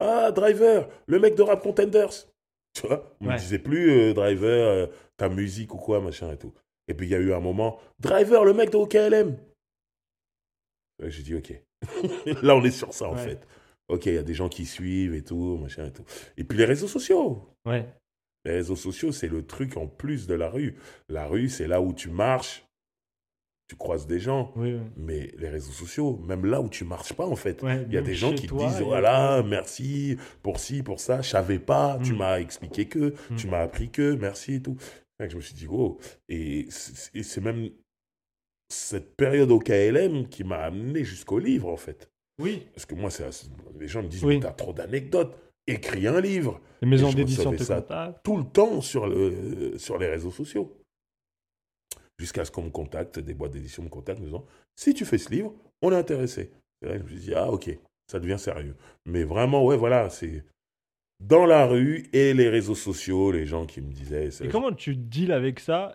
ah, 0.00 0.30
Driver, 0.32 0.88
le 1.06 1.18
mec 1.18 1.34
de 1.34 1.42
Rap 1.42 1.62
Contenders. 1.62 2.08
Tu 2.74 2.86
vois, 2.86 3.16
on 3.20 3.24
ne 3.24 3.32
me 3.32 3.38
disait 3.38 3.58
plus 3.58 3.90
euh, 3.90 4.14
Driver, 4.14 4.68
euh, 4.68 4.86
ta 5.16 5.28
musique 5.28 5.74
ou 5.74 5.78
quoi, 5.78 6.00
machin 6.00 6.30
et 6.30 6.36
tout. 6.36 6.52
Et 6.86 6.94
puis 6.94 7.06
il 7.06 7.10
y 7.10 7.14
a 7.14 7.18
eu 7.18 7.32
un 7.32 7.40
moment, 7.40 7.80
Driver, 7.98 8.44
le 8.44 8.52
mec 8.52 8.70
de 8.70 8.76
OKLM. 8.76 9.36
J'ai 11.02 11.22
dit, 11.22 11.34
ok. 11.34 11.54
Là, 12.42 12.54
on 12.54 12.62
est 12.62 12.70
sur 12.70 12.92
ça, 12.92 13.08
en 13.08 13.16
fait. 13.16 13.46
Ok, 13.88 14.06
il 14.06 14.14
y 14.14 14.18
a 14.18 14.22
des 14.22 14.34
gens 14.34 14.48
qui 14.48 14.66
suivent 14.66 15.14
et 15.14 15.22
tout, 15.22 15.56
machin 15.56 15.86
et 15.86 15.92
tout. 15.92 16.04
Et 16.36 16.44
puis 16.44 16.58
les 16.58 16.66
réseaux 16.66 16.88
sociaux. 16.88 17.48
Ouais. 17.64 17.86
Les 18.44 18.52
réseaux 18.52 18.76
sociaux, 18.76 19.12
c'est 19.12 19.28
le 19.28 19.44
truc 19.44 19.76
en 19.76 19.86
plus 19.86 20.26
de 20.26 20.34
la 20.34 20.48
rue. 20.48 20.76
La 21.08 21.26
rue, 21.26 21.48
c'est 21.48 21.66
là 21.66 21.80
où 21.80 21.92
tu 21.92 22.10
marches, 22.10 22.68
tu 23.68 23.76
croises 23.76 24.06
des 24.06 24.18
gens. 24.18 24.52
Oui, 24.56 24.78
Mais 24.96 25.30
les 25.36 25.48
réseaux 25.48 25.72
sociaux, 25.72 26.18
même 26.26 26.46
là 26.46 26.60
où 26.60 26.68
tu 26.68 26.84
marches 26.84 27.12
pas, 27.12 27.26
en 27.26 27.36
fait, 27.36 27.62
il 27.86 27.92
y 27.92 27.98
a 27.98 28.02
des 28.02 28.14
gens 28.14 28.34
qui 28.34 28.46
te 28.46 28.54
disent 28.54 28.80
voilà, 28.80 29.42
merci 29.42 30.16
pour 30.42 30.58
ci, 30.58 30.82
pour 30.82 31.00
ça, 31.00 31.20
je 31.20 31.28
savais 31.28 31.58
pas, 31.58 31.98
tu 32.02 32.14
mm. 32.14 32.16
m'as 32.16 32.40
expliqué 32.40 32.86
que, 32.86 33.14
tu 33.36 33.46
mm. 33.46 33.50
m'as 33.50 33.60
appris 33.60 33.90
que, 33.90 34.14
merci 34.14 34.54
et 34.54 34.62
tout. 34.62 34.76
je 35.20 35.36
me 35.36 35.40
suis 35.40 35.54
dit, 35.54 35.66
oh, 35.70 35.98
et 36.28 36.66
c'est 36.70 37.40
même 37.42 37.70
cette 38.70 39.16
période 39.16 39.50
au 39.50 39.58
KLM 39.58 40.28
qui 40.28 40.44
m'a 40.44 40.58
amené 40.58 41.04
jusqu'au 41.04 41.38
livre, 41.38 41.68
en 41.68 41.76
fait. 41.76 42.10
Oui. 42.38 42.66
Parce 42.74 42.86
que 42.86 42.94
moi, 42.94 43.10
les 43.78 43.88
gens 43.88 44.02
me 44.02 44.08
disent, 44.08 44.24
mais 44.24 44.40
t'as 44.40 44.52
trop 44.52 44.72
d'anecdotes. 44.72 45.36
Écris 45.66 46.06
un 46.06 46.20
livre. 46.20 46.60
Les 46.80 46.88
maisons 46.88 47.12
d'édition 47.12 47.52
te 47.52 47.62
contactent. 47.62 48.22
Tout 48.24 48.38
le 48.38 48.44
temps 48.44 48.80
sur, 48.80 49.06
le, 49.06 49.76
sur 49.76 49.98
les 49.98 50.06
réseaux 50.06 50.30
sociaux. 50.30 50.74
Jusqu'à 52.18 52.44
ce 52.44 52.50
qu'on 52.50 52.64
me 52.64 52.70
contacte, 52.70 53.18
des 53.18 53.34
boîtes 53.34 53.52
d'édition 53.52 53.82
me 53.82 53.88
contactent, 53.88 54.20
me 54.20 54.26
disant, 54.26 54.46
si 54.76 54.94
tu 54.94 55.04
fais 55.04 55.18
ce 55.18 55.30
livre, 55.30 55.54
on 55.82 55.92
est 55.92 55.96
intéressé. 55.96 56.50
Et 56.82 56.86
là, 56.86 56.96
je 56.96 57.02
me 57.02 57.08
suis 57.08 57.18
dit, 57.18 57.34
ah, 57.34 57.50
ok, 57.50 57.70
ça 58.10 58.18
devient 58.18 58.38
sérieux. 58.38 58.76
Mais 59.04 59.24
vraiment, 59.24 59.64
ouais, 59.64 59.76
voilà, 59.76 60.08
c'est 60.08 60.44
dans 61.20 61.44
la 61.44 61.66
rue 61.66 62.08
et 62.12 62.32
les 62.32 62.48
réseaux 62.48 62.74
sociaux, 62.74 63.30
les 63.30 63.46
gens 63.46 63.66
qui 63.66 63.80
me 63.80 63.92
disaient. 63.92 64.30
Et 64.42 64.48
comment 64.48 64.72
tu 64.72 64.96
deals 64.96 65.32
avec 65.32 65.60
ça? 65.60 65.94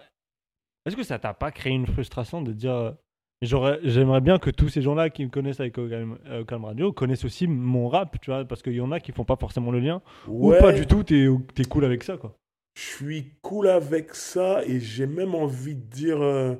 Est-ce 0.85 0.95
que 0.95 1.03
ça 1.03 1.17
t'a 1.17 1.33
pas 1.33 1.51
créé 1.51 1.73
une 1.73 1.87
frustration 1.87 2.41
de 2.41 2.51
dire 2.51 2.95
J'aimerais 3.43 4.21
bien 4.21 4.39
que 4.39 4.49
tous 4.49 4.69
ces 4.69 4.81
gens-là 4.81 5.09
qui 5.09 5.25
me 5.25 5.29
connaissent 5.29 5.59
avec 5.59 5.77
Ocalm 5.77 6.65
Radio 6.65 6.93
connaissent 6.93 7.25
aussi 7.25 7.47
mon 7.47 7.89
rap, 7.89 8.19
tu 8.21 8.31
vois, 8.31 8.45
parce 8.45 8.61
qu'il 8.61 8.73
y 8.73 8.81
en 8.81 8.91
a 8.91 8.99
qui 8.99 9.11
font 9.11 9.25
pas 9.25 9.35
forcément 9.35 9.71
le 9.71 9.79
lien. 9.79 10.01
Ou 10.27 10.51
pas 10.51 10.71
du 10.71 10.87
tout, 10.87 11.03
t'es 11.03 11.25
es 11.25 11.65
cool 11.65 11.85
avec 11.85 12.03
ça, 12.03 12.17
quoi. 12.17 12.35
Je 12.75 12.81
suis 12.81 13.33
cool 13.41 13.67
avec 13.67 14.15
ça 14.15 14.63
et 14.65 14.79
j'ai 14.79 15.05
même 15.05 15.35
envie 15.35 15.75
de 15.75 15.81
dire. 15.81 16.21
Euh, 16.21 16.55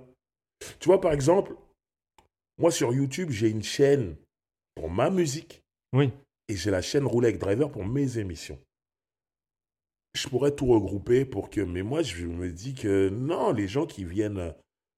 tu 0.80 0.88
vois, 0.88 1.02
par 1.02 1.12
exemple, 1.12 1.56
moi 2.60 2.70
sur 2.70 2.94
YouTube, 2.94 3.30
j'ai 3.32 3.50
une 3.50 3.64
chaîne 3.64 4.16
pour 4.76 4.90
ma 4.90 5.10
musique. 5.10 5.64
Oui. 5.92 6.12
Et 6.50 6.56
j'ai 6.56 6.70
la 6.70 6.82
chaîne 6.82 7.06
Roulette 7.06 7.40
Driver 7.40 7.72
pour 7.72 7.86
mes 7.86 8.20
émissions. 8.20 8.60
Je 10.14 10.28
pourrais 10.28 10.52
tout 10.52 10.68
regrouper 10.68 11.26
pour 11.26 11.50
que. 11.50 11.62
Mais 11.62 11.82
moi, 11.82 12.04
je 12.04 12.28
me 12.28 12.52
dis 12.52 12.76
que 12.76 13.10
non, 13.10 13.52
les 13.52 13.68
gens 13.68 13.88
qui 13.88 14.04
viennent 14.04 14.54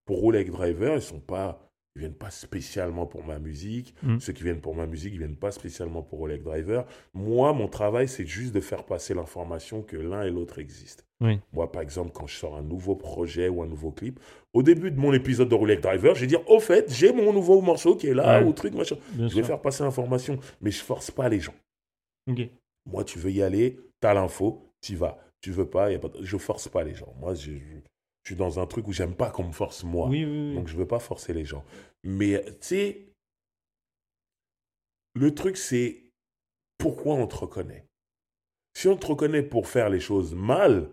pour 0.06 0.20
Roulette 0.20 0.50
Driver, 0.50 0.96
ils 0.96 1.02
sont 1.02 1.22
pas 1.22 1.65
ils 1.96 2.00
viennent 2.02 2.14
pas 2.14 2.30
spécialement 2.30 3.06
pour 3.06 3.24
ma 3.24 3.40
musique. 3.40 3.96
Mm. 4.04 4.20
Ceux 4.20 4.34
qui 4.34 4.44
viennent 4.44 4.60
pour 4.60 4.76
ma 4.76 4.86
musique, 4.86 5.14
ils 5.14 5.20
viennent 5.20 5.38
pas 5.38 5.52
spécialement 5.52 6.02
pour 6.02 6.20
Rolex 6.20 6.44
Driver. 6.44 6.86
Moi, 7.14 7.54
mon 7.54 7.68
travail, 7.68 8.08
c'est 8.08 8.26
juste 8.26 8.54
de 8.54 8.60
faire 8.60 8.84
passer 8.84 9.14
l'information 9.14 9.82
que 9.82 9.96
l'un 9.96 10.24
et 10.24 10.30
l'autre 10.30 10.60
existent. 10.60 11.04
Moi, 11.54 11.72
par 11.72 11.82
exemple, 11.82 12.12
quand 12.14 12.28
je 12.28 12.36
sors 12.36 12.58
un 12.58 12.62
nouveau 12.62 12.96
projet 12.96 13.48
ou 13.48 13.64
un 13.64 13.68
nouveau 13.68 13.92
clip, 13.92 14.20
au 14.54 14.62
début 14.62 14.92
de 14.92 15.00
mon 15.00 15.14
épisode 15.14 15.48
de 15.48 15.56
Rolex 15.56 15.82
Driver, 15.82 16.14
je 16.14 16.22
vais 16.22 16.28
dire, 16.28 16.48
au 16.50 16.60
fait, 16.60 16.92
j'ai 16.94 17.14
mon 17.14 17.32
nouveau 17.32 17.62
morceau 17.62 17.96
qui 17.96 18.08
est 18.08 18.14
là, 18.14 18.44
ou 18.44 18.52
truc, 18.52 18.74
machin. 18.74 18.98
je 19.18 19.34
vais 19.34 19.44
faire 19.44 19.62
passer 19.62 19.84
l'information, 19.84 20.38
mais 20.62 20.72
je 20.72 20.84
force 20.84 21.12
pas 21.12 21.30
les 21.30 21.40
gens. 21.40 21.56
Moi, 22.86 23.04
tu 23.06 23.18
veux 23.18 23.32
y 23.32 23.42
aller, 23.42 23.80
tu 24.02 24.08
as 24.08 24.14
l'info, 24.14 24.72
tu 24.82 24.96
vas. 24.96 25.18
Tu 25.42 25.52
veux 25.52 25.70
pas, 25.70 25.92
y 25.92 25.96
a 25.96 26.00
pas, 26.00 26.10
je 26.22 26.38
force 26.38 26.68
pas 26.68 26.84
les 26.84 26.96
gens. 26.96 27.14
Moi, 27.20 27.34
je, 27.36 27.52
je 28.26 28.32
suis 28.32 28.36
dans 28.36 28.60
un 28.60 28.66
truc 28.66 28.88
où 28.88 28.92
j'aime 28.92 29.14
pas 29.14 29.30
qu'on 29.30 29.44
me 29.44 29.52
force 29.52 29.84
moi. 29.84 30.10
Donc 30.10 30.68
je 30.68 30.76
veux 30.76 30.88
pas 30.88 31.00
forcer 31.00 31.32
les 31.32 31.46
gens. 31.46 31.64
Mais 32.04 32.44
tu 32.44 32.58
sais, 32.62 33.06
le 35.14 35.34
truc 35.34 35.58
c'est 35.58 36.10
pourquoi 36.80 37.14
on 37.14 37.28
te 37.28 37.36
reconnaît? 37.36 37.86
Si 38.74 38.88
on 38.88 38.98
te 38.98 39.06
reconnaît 39.06 39.44
pour 39.44 39.68
faire 39.68 39.90
les 39.90 40.00
choses 40.00 40.34
mal, 40.34 40.90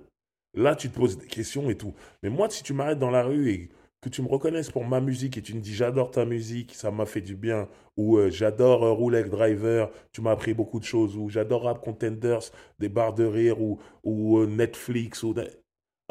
là 0.53 0.77
tu 0.77 0.91
te 0.91 0.95
poses 0.95 1.17
des 1.17 1.27
questions 1.27 1.71
et 1.71 1.77
tout. 1.77 1.95
Mais 2.23 2.29
moi, 2.29 2.51
si 2.51 2.63
tu 2.63 2.75
m'arrêtes 2.75 2.99
dans 2.99 3.11
la 3.11 3.25
rue 3.25 3.51
et 3.51 3.71
que 4.03 4.11
tu 4.11 4.21
me 4.21 4.29
reconnaisses 4.29 4.71
pour 4.71 4.85
ma 4.85 5.01
musique 5.01 5.39
et 5.39 5.43
tu 5.43 5.55
me 5.55 5.61
dis 5.61 5.75
j'adore 5.75 6.11
ta 6.11 6.27
musique, 6.27 6.75
ça 6.75 6.91
m'a 6.91 7.07
fait 7.07 7.23
du 7.23 7.35
bien, 7.35 7.69
ou 7.97 8.19
euh, 8.19 8.31
j'adore 8.31 8.85
euh, 8.85 8.93
Roulette 8.93 9.31
Driver, 9.31 9.91
tu 10.13 10.21
m'as 10.21 10.33
appris 10.33 10.55
beaucoup 10.55 10.81
de 10.81 10.85
choses, 10.85 11.17
ou 11.17 11.31
j'adore 11.31 11.63
Rap 11.63 11.81
Contenders, 11.81 12.51
des 12.79 12.89
barres 12.89 13.15
de 13.15 13.25
rire, 13.25 13.63
ou, 13.63 13.81
ou 14.03 14.39
euh, 14.39 14.47
Netflix, 14.47 15.23
ou 15.23 15.35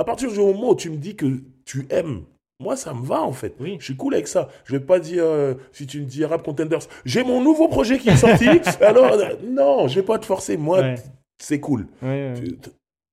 à 0.01 0.03
partir 0.03 0.31
du 0.31 0.39
moment 0.39 0.71
où 0.71 0.75
tu 0.75 0.89
me 0.89 0.97
dis 0.97 1.15
que 1.15 1.27
tu 1.63 1.85
aimes, 1.91 2.23
moi, 2.59 2.75
ça 2.75 2.93
me 2.93 3.05
va 3.05 3.21
en 3.21 3.33
fait. 3.33 3.55
Oui. 3.59 3.77
Je 3.79 3.85
suis 3.85 3.95
cool 3.95 4.15
avec 4.15 4.27
ça. 4.27 4.49
Je 4.65 4.75
vais 4.75 4.83
pas 4.83 4.99
dire, 4.99 5.23
euh, 5.23 5.53
si 5.71 5.85
tu 5.85 5.99
me 6.01 6.05
dis 6.05 6.25
Rap 6.25 6.43
Contenders, 6.43 6.79
j'ai 7.05 7.23
mon 7.23 7.39
nouveau 7.43 7.67
projet 7.67 7.99
qui 7.99 8.09
est 8.09 8.17
sorti. 8.17 8.47
alors, 8.81 9.13
euh, 9.13 9.35
non, 9.43 9.87
je 9.87 9.99
vais 9.99 10.05
pas 10.05 10.17
te 10.17 10.25
forcer. 10.25 10.57
Moi, 10.57 10.95
c'est 11.37 11.59
cool. 11.59 11.87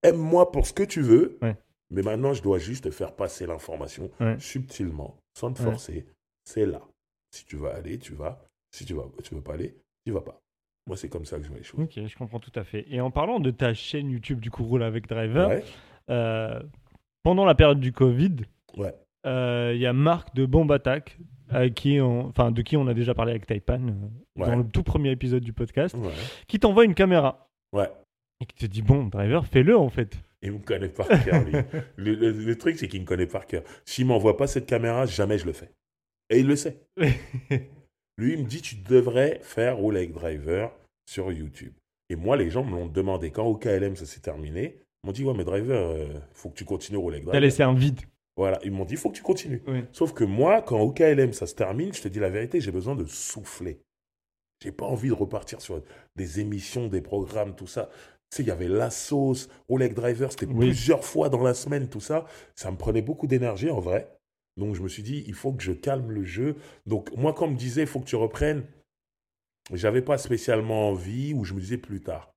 Aime-moi 0.02 0.50
pour 0.50 0.66
ce 0.66 0.72
que 0.72 0.82
tu 0.82 1.02
veux. 1.02 1.38
Mais 1.90 2.02
maintenant, 2.02 2.32
je 2.32 2.42
dois 2.42 2.58
juste 2.58 2.84
te 2.84 2.90
faire 2.90 3.12
passer 3.12 3.46
l'information 3.46 4.10
subtilement, 4.38 5.16
sans 5.34 5.52
te 5.52 5.60
forcer. 5.60 6.06
C'est 6.44 6.64
là. 6.64 6.80
Si 7.30 7.44
tu 7.44 7.56
vas 7.56 7.74
aller, 7.74 7.98
tu 7.98 8.14
vas. 8.14 8.42
Si 8.70 8.86
tu 8.86 8.94
vas, 8.94 9.04
tu 9.22 9.34
veux 9.34 9.42
pas 9.42 9.54
aller, 9.54 9.74
tu 10.06 10.12
vas 10.12 10.22
pas. 10.22 10.40
Moi, 10.86 10.96
c'est 10.96 11.10
comme 11.10 11.26
ça 11.26 11.36
que 11.36 11.42
je 11.42 11.48
vois 11.48 11.58
les 11.58 11.64
choses. 11.64 11.80
Ok, 11.80 11.92
je 11.94 12.16
comprends 12.16 12.40
tout 12.40 12.52
à 12.54 12.64
fait. 12.64 12.86
Et 12.88 13.02
en 13.02 13.10
parlant 13.10 13.40
de 13.40 13.50
ta 13.50 13.74
chaîne 13.74 14.10
YouTube 14.10 14.40
du 14.40 14.50
coup 14.50 14.64
Roule 14.64 14.82
avec 14.82 15.06
Driver, 15.06 15.60
pendant 16.08 17.44
la 17.44 17.54
période 17.54 17.80
du 17.80 17.92
Covid, 17.92 18.36
euh, 19.26 19.72
il 19.74 19.80
y 19.80 19.86
a 19.86 19.92
Marc 19.92 20.34
de 20.34 20.46
Bomb 20.46 20.70
Attack, 20.70 21.18
qui 21.74 22.00
enfin, 22.00 22.50
de 22.50 22.62
qui 22.62 22.76
on 22.76 22.86
a 22.86 22.94
déjà 22.94 23.14
parlé 23.14 23.32
avec 23.32 23.46
Taipan 23.46 23.80
euh, 23.88 24.44
dans 24.46 24.56
le 24.56 24.68
tout 24.68 24.82
premier 24.82 25.10
épisode 25.10 25.42
du 25.42 25.52
podcast, 25.52 25.96
qui 26.46 26.58
t'envoie 26.58 26.84
une 26.84 26.94
caméra. 26.94 27.48
Ouais. 27.72 27.90
Et 28.40 28.46
qui 28.46 28.54
te 28.54 28.66
dit 28.66 28.82
Bon, 28.82 29.06
driver, 29.06 29.46
fais-le 29.46 29.76
en 29.76 29.88
fait. 29.88 30.18
Il 30.40 30.52
me 30.52 30.58
connaît 30.58 30.88
par 30.88 31.08
cœur, 31.08 31.44
le, 31.96 32.54
truc, 32.54 32.78
c'est 32.78 32.86
qu'il 32.86 33.00
me 33.00 33.06
connaît 33.06 33.26
par 33.26 33.46
cœur. 33.46 33.64
S'il 33.84 34.06
m'envoie 34.06 34.36
pas 34.36 34.46
cette 34.46 34.66
caméra, 34.66 35.04
jamais 35.04 35.36
je 35.36 35.46
le 35.46 35.52
fais. 35.52 35.70
Et 36.30 36.38
il 36.38 36.46
le 36.46 36.54
sait. 36.54 36.78
lui, 36.96 38.34
il 38.34 38.44
me 38.44 38.48
dit 38.48 38.62
Tu 38.62 38.76
devrais 38.76 39.40
faire 39.42 39.76
Rolex 39.78 40.12
Driver 40.12 40.70
sur 41.06 41.32
YouTube. 41.32 41.72
Et 42.08 42.16
moi, 42.16 42.36
les 42.36 42.50
gens 42.50 42.64
me 42.64 42.70
l'ont 42.70 42.86
demandé. 42.86 43.32
Quand 43.32 43.46
au 43.46 43.56
KLM, 43.56 43.96
ça 43.96 44.06
s'est 44.06 44.20
terminé, 44.20 44.78
m'ont 45.04 45.12
dit, 45.12 45.24
ouais, 45.24 45.34
mais 45.34 45.44
driver, 45.44 45.96
il 45.96 46.02
euh, 46.02 46.20
faut 46.32 46.50
que 46.50 46.56
tu 46.56 46.64
continues 46.64 46.98
au 46.98 47.10
leg 47.10 47.24
T'as 47.30 47.40
laissé 47.40 47.62
un 47.62 47.74
vide. 47.74 48.00
Voilà, 48.36 48.58
ils 48.62 48.70
m'ont 48.70 48.84
dit, 48.84 48.94
il 48.94 48.98
faut 48.98 49.10
que 49.10 49.16
tu 49.16 49.22
continues. 49.22 49.62
Sauf 49.92 50.12
que 50.12 50.22
moi, 50.22 50.62
quand 50.62 50.78
au 50.78 50.92
KLM, 50.92 51.32
ça 51.32 51.46
se 51.46 51.54
termine, 51.54 51.92
je 51.92 52.02
te 52.02 52.08
dis 52.08 52.20
la 52.20 52.30
vérité, 52.30 52.60
j'ai 52.60 52.70
besoin 52.70 52.94
de 52.94 53.04
souffler. 53.04 53.80
J'ai 54.62 54.72
pas 54.72 54.86
envie 54.86 55.08
de 55.08 55.14
repartir 55.14 55.60
sur 55.60 55.82
des 56.16 56.40
émissions, 56.40 56.86
des 56.86 57.00
programmes, 57.00 57.54
tout 57.56 57.66
ça. 57.66 57.90
Tu 58.30 58.36
sais, 58.36 58.42
il 58.42 58.48
y 58.48 58.52
avait 58.52 58.68
la 58.68 58.90
sauce, 58.90 59.48
Oleg 59.68 59.94
Driver, 59.94 60.30
c'était 60.30 60.46
plusieurs 60.46 61.04
fois 61.04 61.28
dans 61.30 61.42
la 61.42 61.54
semaine, 61.54 61.88
tout 61.88 62.00
ça. 62.00 62.26
Ça 62.54 62.70
me 62.70 62.76
prenait 62.76 63.02
beaucoup 63.02 63.26
d'énergie 63.26 63.70
en 63.70 63.80
vrai. 63.80 64.08
Donc 64.56 64.74
je 64.74 64.82
me 64.82 64.88
suis 64.88 65.02
dit, 65.02 65.24
il 65.26 65.34
faut 65.34 65.52
que 65.52 65.62
je 65.62 65.72
calme 65.72 66.10
le 66.10 66.24
jeu. 66.24 66.56
Donc 66.86 67.10
moi, 67.16 67.32
quand 67.32 67.46
on 67.46 67.52
me 67.52 67.56
disait, 67.56 67.82
il 67.82 67.86
faut 67.86 68.00
que 68.00 68.06
tu 68.06 68.16
reprennes, 68.16 68.64
j'avais 69.72 70.02
pas 70.02 70.18
spécialement 70.18 70.90
envie 70.90 71.32
ou 71.32 71.44
je 71.44 71.54
me 71.54 71.60
disais 71.60 71.78
plus 71.78 72.00
tard. 72.02 72.32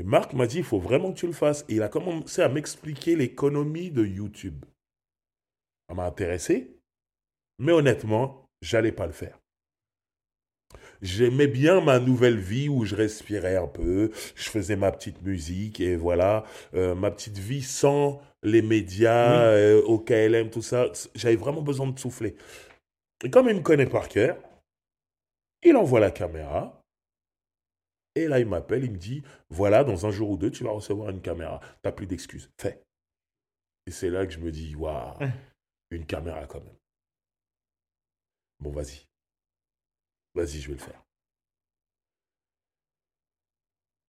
Et 0.00 0.02
Marc 0.02 0.32
m'a 0.32 0.46
dit, 0.46 0.56
il 0.56 0.64
faut 0.64 0.78
vraiment 0.78 1.12
que 1.12 1.18
tu 1.18 1.26
le 1.26 1.34
fasses. 1.34 1.66
Et 1.68 1.74
il 1.74 1.82
a 1.82 1.90
commencé 1.90 2.40
à 2.40 2.48
m'expliquer 2.48 3.16
l'économie 3.16 3.90
de 3.90 4.02
YouTube. 4.02 4.64
Ça 5.86 5.94
m'a 5.94 6.06
intéressé, 6.06 6.74
mais 7.58 7.72
honnêtement, 7.72 8.46
j'allais 8.62 8.92
pas 8.92 9.06
le 9.06 9.12
faire. 9.12 9.38
J'aimais 11.02 11.48
bien 11.48 11.82
ma 11.82 11.98
nouvelle 11.98 12.38
vie 12.38 12.70
où 12.70 12.86
je 12.86 12.94
respirais 12.94 13.56
un 13.56 13.66
peu, 13.66 14.10
je 14.36 14.48
faisais 14.48 14.76
ma 14.76 14.90
petite 14.90 15.20
musique 15.20 15.80
et 15.80 15.96
voilà, 15.96 16.44
euh, 16.72 16.94
ma 16.94 17.10
petite 17.10 17.36
vie 17.36 17.62
sans 17.62 18.22
les 18.42 18.62
médias, 18.62 19.42
euh, 19.48 19.82
au 19.82 19.98
KLM, 19.98 20.48
tout 20.48 20.62
ça. 20.62 20.86
J'avais 21.14 21.36
vraiment 21.36 21.60
besoin 21.60 21.88
de 21.88 21.98
souffler. 21.98 22.36
Et 23.22 23.28
comme 23.28 23.50
il 23.50 23.56
me 23.56 23.60
connaît 23.60 23.86
par 23.86 24.08
cœur, 24.08 24.38
il 25.62 25.76
envoie 25.76 26.00
la 26.00 26.10
caméra, 26.10 26.79
et 28.14 28.26
là, 28.26 28.40
il 28.40 28.46
m'appelle, 28.46 28.84
il 28.84 28.92
me 28.92 28.98
dit, 28.98 29.22
voilà, 29.50 29.84
dans 29.84 30.06
un 30.06 30.10
jour 30.10 30.30
ou 30.30 30.36
deux, 30.36 30.50
tu 30.50 30.64
vas 30.64 30.72
recevoir 30.72 31.10
une 31.10 31.22
caméra. 31.22 31.60
Tu 31.60 31.80
n'as 31.84 31.92
plus 31.92 32.06
d'excuses. 32.06 32.50
Fais. 32.58 32.82
Et 33.86 33.90
c'est 33.90 34.10
là 34.10 34.26
que 34.26 34.32
je 34.32 34.40
me 34.40 34.50
dis, 34.50 34.74
waouh, 34.74 35.18
une 35.90 36.06
caméra 36.06 36.46
quand 36.46 36.60
même. 36.60 36.76
Bon, 38.58 38.70
vas-y. 38.70 39.06
Vas-y, 40.34 40.60
je 40.60 40.68
vais 40.68 40.74
le 40.74 40.80
faire. 40.80 41.02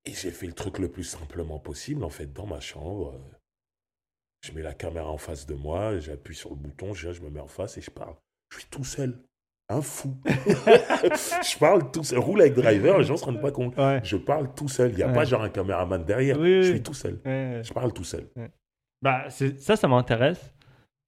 Et 0.06 0.14
j'ai 0.14 0.32
fait 0.32 0.48
le 0.48 0.54
truc 0.54 0.80
le 0.80 0.92
plus 0.92 1.04
simplement 1.04 1.60
possible, 1.60 2.04
en 2.04 2.10
fait, 2.10 2.34
dans 2.34 2.48
ma 2.48 2.60
chambre. 2.60 3.20
Je 4.42 4.52
mets 4.54 4.64
la 4.64 4.74
caméra 4.74 5.10
en 5.10 5.20
face 5.20 5.46
de 5.46 5.54
moi, 5.54 6.00
j'appuie 6.00 6.36
sur 6.36 6.50
le 6.50 6.56
bouton, 6.56 6.96
je, 6.96 7.14
je 7.14 7.22
me 7.22 7.30
mets 7.30 7.40
en 7.40 7.48
face 7.48 7.78
et 7.78 7.82
je 7.82 7.92
parle. 7.92 8.16
Je 8.50 8.60
suis 8.60 8.70
tout 8.70 8.84
seul 8.84 9.24
un 9.72 9.82
fou. 9.82 10.16
je 10.26 11.58
parle 11.58 11.92
tout 11.92 12.04
seul. 12.04 12.20
Roule 12.20 12.42
avec 12.42 12.54
driver, 12.54 12.98
les 12.98 13.04
gens 13.04 13.18
se 13.18 13.26
rendent 13.26 13.42
pas 13.42 13.52
compte. 13.52 13.74
Je 14.04 14.18
parle 14.18 14.54
tout 14.54 14.68
seul. 14.68 14.92
Il 14.92 14.98
n'y 14.98 15.04
a 15.04 15.10
pas 15.10 15.26
genre 15.26 15.42
un 15.42 15.50
caméraman 15.50 16.04
derrière. 16.04 16.38
je 16.44 16.62
suis 16.64 16.84
tout 16.84 16.94
seul. 16.94 17.20
Je 17.26 17.74
parle 17.74 17.94
tout 17.94 18.04
seul. 18.04 18.28
Bah, 19.02 19.26
ça, 19.30 19.76
ça 19.76 19.88
m'intéresse. 19.88 20.54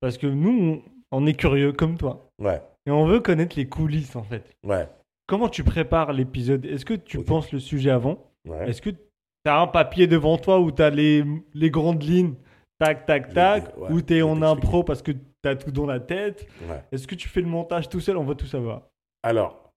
Parce 0.01 0.17
que 0.17 0.27
nous, 0.27 0.83
on 1.11 1.25
est 1.25 1.33
curieux 1.33 1.71
comme 1.71 1.97
toi. 1.97 2.29
Ouais. 2.39 2.61
Et 2.85 2.91
on 2.91 3.05
veut 3.05 3.19
connaître 3.21 3.55
les 3.55 3.69
coulisses, 3.69 4.15
en 4.15 4.23
fait. 4.23 4.43
Ouais. 4.63 4.87
Comment 5.27 5.47
tu 5.47 5.63
prépares 5.63 6.11
l'épisode? 6.11 6.65
Est-ce 6.65 6.85
que 6.85 6.93
tu 6.95 7.23
penses 7.23 7.51
le 7.53 7.59
sujet 7.59 7.91
avant? 7.91 8.17
Est-ce 8.65 8.81
que 8.81 8.89
tu 8.89 8.97
as 9.45 9.59
un 9.59 9.67
papier 9.67 10.07
devant 10.07 10.37
toi 10.37 10.59
où 10.59 10.71
tu 10.71 10.81
as 10.81 10.89
les, 10.89 11.23
les 11.53 11.69
grandes 11.69 12.03
lignes? 12.03 12.33
Tac, 12.79 13.05
tac, 13.05 13.33
tac, 13.33 13.73
ou 13.89 14.01
tu 14.01 14.17
es 14.17 14.21
en 14.21 14.41
impro 14.41 14.83
parce 14.83 15.01
que 15.01 15.13
T'as 15.43 15.55
tout 15.57 15.71
dans 15.71 15.85
la 15.85 15.99
tête. 15.99 16.47
Est-ce 16.91 17.05
que 17.05 17.15
tu 17.15 17.27
fais 17.27 17.41
le 17.41 17.47
montage 17.47 17.89
tout 17.89 17.99
seul? 17.99 18.17
On 18.17 18.23
va 18.23 18.33
tout 18.33 18.47
savoir. 18.47 18.87
Alors, 19.21 19.71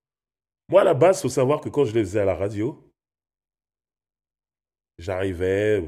moi, 0.69 0.81
à 0.81 0.83
la 0.85 0.93
base, 0.93 1.19
il 1.19 1.21
faut 1.23 1.29
savoir 1.29 1.59
que 1.59 1.67
quand 1.69 1.83
je 1.83 1.93
les 1.93 2.01
faisais 2.01 2.21
à 2.21 2.25
la 2.25 2.35
radio, 2.35 2.89
j'arrivais, 4.97 5.85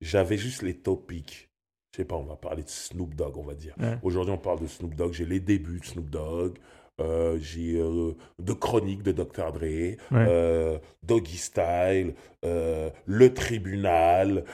j'avais 0.00 0.38
juste 0.38 0.62
les 0.62 0.74
topics. 0.74 1.50
je 1.92 1.98
sais 1.98 2.04
pas, 2.04 2.14
on 2.14 2.22
va 2.22 2.36
parler 2.36 2.62
de 2.62 2.68
Snoop 2.68 3.14
Dogg, 3.14 3.36
on 3.36 3.42
va 3.42 3.54
dire. 3.54 3.74
Aujourd'hui, 4.04 4.32
on 4.32 4.38
parle 4.38 4.60
de 4.60 4.68
Snoop 4.68 4.94
Dogg. 4.94 5.12
J'ai 5.12 5.26
les 5.26 5.40
débuts 5.40 5.80
de 5.80 5.84
Snoop 5.84 6.08
Dogg. 6.08 6.58
Euh, 7.00 7.38
j'ai 7.40 7.80
euh, 7.80 8.14
de 8.38 8.52
chroniques 8.52 9.02
de 9.02 9.10
Dr. 9.12 9.50
Dre, 9.52 9.96
euh, 10.12 10.78
Doggy 11.02 11.38
Style, 11.38 12.14
Le 12.44 13.28
Tribunal. 13.34 14.44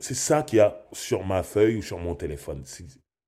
c'est 0.00 0.14
ça 0.14 0.42
qu'il 0.42 0.58
y 0.58 0.60
a 0.60 0.82
sur 0.92 1.24
ma 1.24 1.42
feuille 1.42 1.76
ou 1.76 1.82
sur 1.82 1.98
mon 1.98 2.14
téléphone. 2.14 2.62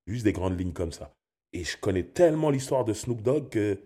Juste 0.07 0.24
des 0.24 0.33
grandes 0.33 0.59
lignes 0.59 0.73
comme 0.73 0.93
ça. 0.93 1.15
Et 1.53 1.65
je 1.65 1.77
connais 1.77 2.03
tellement 2.03 2.51
l'histoire 2.51 2.85
de 2.85 2.93
Snoop 2.93 3.23
Dogg 3.23 3.49
que 3.51 3.79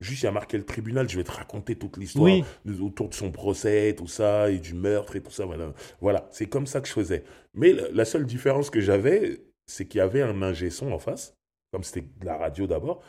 juste 0.00 0.22
il 0.22 0.26
y 0.26 0.28
a 0.28 0.32
marqué 0.32 0.58
le 0.58 0.64
tribunal, 0.64 1.08
je 1.08 1.16
vais 1.16 1.24
te 1.24 1.32
raconter 1.32 1.76
toute 1.76 1.96
l'histoire 1.96 2.44
autour 2.80 3.08
de 3.08 3.14
son 3.14 3.32
procès, 3.32 3.94
tout 3.96 4.06
ça, 4.06 4.50
et 4.50 4.58
du 4.58 4.74
meurtre 4.74 5.16
et 5.16 5.22
tout 5.22 5.30
ça. 5.30 5.46
Voilà, 5.46 5.72
voilà. 6.00 6.28
c'est 6.30 6.46
comme 6.46 6.66
ça 6.66 6.80
que 6.80 6.88
je 6.88 6.92
faisais. 6.92 7.24
Mais 7.54 7.72
la 7.72 8.04
seule 8.04 8.26
différence 8.26 8.70
que 8.70 8.80
j'avais, 8.80 9.40
c'est 9.66 9.86
qu'il 9.86 9.98
y 9.98 10.02
avait 10.02 10.22
un 10.22 10.42
ingé 10.42 10.70
son 10.70 10.92
en 10.92 10.98
face, 10.98 11.34
comme 11.72 11.82
c'était 11.82 12.06
la 12.22 12.36
radio 12.36 12.66
d'abord, 12.66 13.02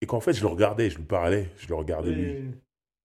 et 0.00 0.06
qu'en 0.06 0.20
fait, 0.20 0.32
je 0.32 0.42
le 0.42 0.48
regardais, 0.48 0.90
je 0.90 0.98
lui 0.98 1.04
parlais, 1.04 1.48
je 1.56 1.68
le 1.68 1.74
regardais 1.76 2.10
lui. 2.10 2.50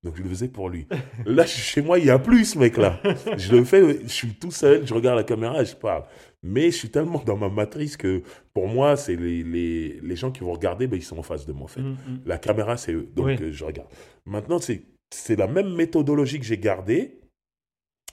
Donc 0.04 0.16
je 0.16 0.24
le 0.24 0.30
faisais 0.30 0.48
pour 0.48 0.70
lui. 0.70 0.88
Là, 1.26 1.46
chez 1.48 1.82
moi, 1.82 2.00
il 2.00 2.06
n'y 2.06 2.10
a 2.10 2.20
plus 2.20 2.46
ce 2.46 2.58
mec-là. 2.58 3.02
Je 3.38 3.52
le 3.56 3.66
fais, 3.66 4.02
je 4.04 4.08
suis 4.08 4.34
tout 4.34 4.52
seul, 4.52 4.88
je 4.88 4.94
regarde 4.94 5.18
la 5.18 5.24
caméra 5.24 5.62
et 5.62 5.66
je 5.66 5.76
parle. 5.76 6.06
Mais 6.42 6.72
je 6.72 6.78
suis 6.78 6.90
tellement 6.90 7.22
dans 7.26 7.36
ma 7.36 7.50
matrice 7.50 7.98
que 7.98 8.24
pour 8.54 8.68
moi, 8.68 8.96
c'est 8.96 9.16
les, 9.16 9.44
les, 9.44 10.00
les, 10.02 10.16
gens 10.16 10.32
qui 10.32 10.40
vont 10.42 10.54
regarder, 10.54 10.88
ben, 10.88 10.96
ils 10.96 11.04
sont 11.04 11.18
en 11.18 11.24
face 11.24 11.46
de 11.46 11.52
moi 11.52 11.66
en 11.66 11.68
fait. 11.68 11.82
Mm, 11.82 11.98
mm. 12.08 12.22
La 12.26 12.38
caméra, 12.38 12.78
c'est 12.78 12.94
eux. 12.94 13.10
Donc 13.16 13.42
euh, 13.42 13.52
je 13.52 13.66
regarde. 13.66 13.90
Maintenant, 14.26 14.60
c'est 14.60 15.36
la 15.36 15.48
même 15.48 15.74
méthodologie 15.74 16.40
que 16.40 16.46
j'ai 16.46 16.58
gardée. 16.58 17.20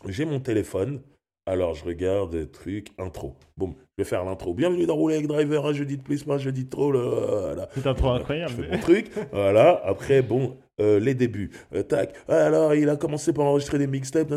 J'ai 0.09 0.25
mon 0.25 0.41
téléphone. 0.41 1.03
Alors, 1.49 1.75
je 1.75 1.85
regarde 1.85 2.51
truc, 2.51 2.89
intro. 2.99 3.37
Boum, 3.57 3.75
je 3.97 4.03
vais 4.03 4.09
faire 4.09 4.25
l'intro. 4.25 4.53
Bienvenue 4.53 4.85
dans 4.85 4.97
Rouler 4.97 5.15
avec 5.15 5.29
Driver, 5.29 5.65
un 5.65 5.73
jeudi 5.73 5.97
de 5.97 6.03
plus, 6.03 6.29
un 6.29 6.39
jeudi 6.39 6.65
de 6.65 6.71
trop. 6.71 6.91
Là, 6.91 7.69
C'est 7.73 7.87
intro 7.87 8.11
incroyable. 8.11 8.53
Je 8.57 8.63
fais 8.63 8.71
mon 8.73 8.79
truc. 8.79 9.11
voilà. 9.31 9.81
Après, 9.85 10.23
bon, 10.23 10.57
euh, 10.81 10.99
les 10.99 11.15
débuts. 11.15 11.53
Euh, 11.73 11.85
tac. 11.85 12.15
Alors, 12.27 12.75
il 12.75 12.89
a 12.89 12.97
commencé 12.97 13.33
par 13.33 13.47
enregistrer 13.47 13.79
des 13.79 13.87
mixtapes. 13.87 14.35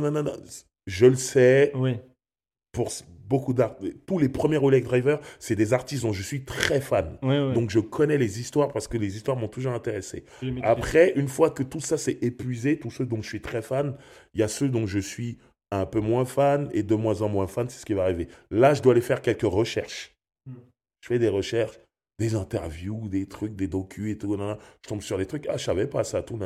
Je 0.86 1.06
le 1.08 1.16
sais. 1.16 1.72
Oui. 1.74 1.96
Pour 2.72 2.92
beaucoup 3.30 3.54
d'artistes. 3.54 3.98
Tous 4.06 4.18
les 4.18 4.28
premiers 4.28 4.58
Rolex 4.58 4.88
Driver, 4.88 5.20
c'est 5.40 5.56
des 5.56 5.74
artistes 5.74 6.04
dont 6.04 6.14
je 6.14 6.24
suis 6.24 6.44
très 6.44 6.82
fan. 6.82 7.18
Donc 7.22 7.70
je 7.70 7.80
connais 7.80 8.18
les 8.18 8.40
histoires 8.40 8.72
parce 8.72 8.88
que 8.88 8.98
les 8.98 9.16
histoires 9.16 9.38
m'ont 9.38 9.48
toujours 9.48 9.74
intéressé. 9.74 10.26
Après, 10.64 11.14
une 11.16 11.28
fois 11.28 11.52
que 11.52 11.64
tout 11.64 11.80
ça 11.80 11.98
s'est 11.98 12.18
épuisé, 12.22 12.80
tous 12.80 12.92
ceux 12.92 13.06
dont 13.06 13.22
je 13.22 13.28
suis 13.28 13.42
très 13.42 13.62
fan, 13.62 13.96
il 14.34 14.40
y 14.40 14.44
a 14.44 14.48
ceux 14.48 14.70
dont 14.70 14.88
je 14.88 15.00
suis 15.00 15.38
un 15.72 15.86
peu 15.86 16.00
moins 16.00 16.26
fan 16.26 16.70
et 16.74 16.82
de 16.82 16.96
moins 16.96 17.22
en 17.22 17.30
moins 17.30 17.48
fan, 17.48 17.70
c'est 17.70 17.80
ce 17.80 17.86
qui 17.86 17.94
va 17.94 18.04
arriver. 18.04 18.28
Là, 18.50 18.74
je 18.74 18.82
dois 18.82 18.94
aller 18.94 19.02
faire 19.02 19.22
quelques 19.22 19.42
recherches. 19.44 20.16
Hmm. 20.48 20.56
Je 21.02 21.08
fais 21.08 21.20
des 21.20 21.30
recherches, 21.30 21.80
des 22.18 22.34
interviews, 22.34 23.08
des 23.08 23.28
trucs, 23.28 23.56
des 23.56 23.68
docus 23.68 24.12
et 24.12 24.18
tout. 24.18 24.36
Je 24.36 24.90
tombe 24.90 25.02
sur 25.02 25.18
des 25.20 25.28
trucs, 25.28 25.46
ah, 25.48 25.58
je 25.58 25.64
savais 25.64 25.88
pas 25.88 26.04
ça, 26.04 26.24
tout. 26.24 26.40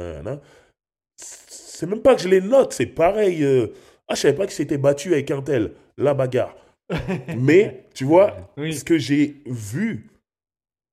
C'est 1.17 1.87
même 1.87 2.01
pas 2.01 2.15
que 2.15 2.21
je 2.21 2.27
les 2.27 2.41
note, 2.41 2.73
c'est 2.73 2.85
pareil. 2.85 3.43
Euh, 3.43 3.67
ah, 4.07 4.15
je 4.15 4.21
savais 4.21 4.35
pas 4.35 4.45
qu'il 4.45 4.55
s'était 4.55 4.77
battu 4.77 5.13
avec 5.13 5.31
un 5.31 5.41
tel. 5.41 5.71
La 5.97 6.13
bagarre. 6.13 6.55
Mais, 7.37 7.87
tu 7.93 8.05
vois, 8.05 8.35
ce 8.57 8.83
que 8.83 8.97
j'ai 8.97 9.41
vu, 9.45 10.09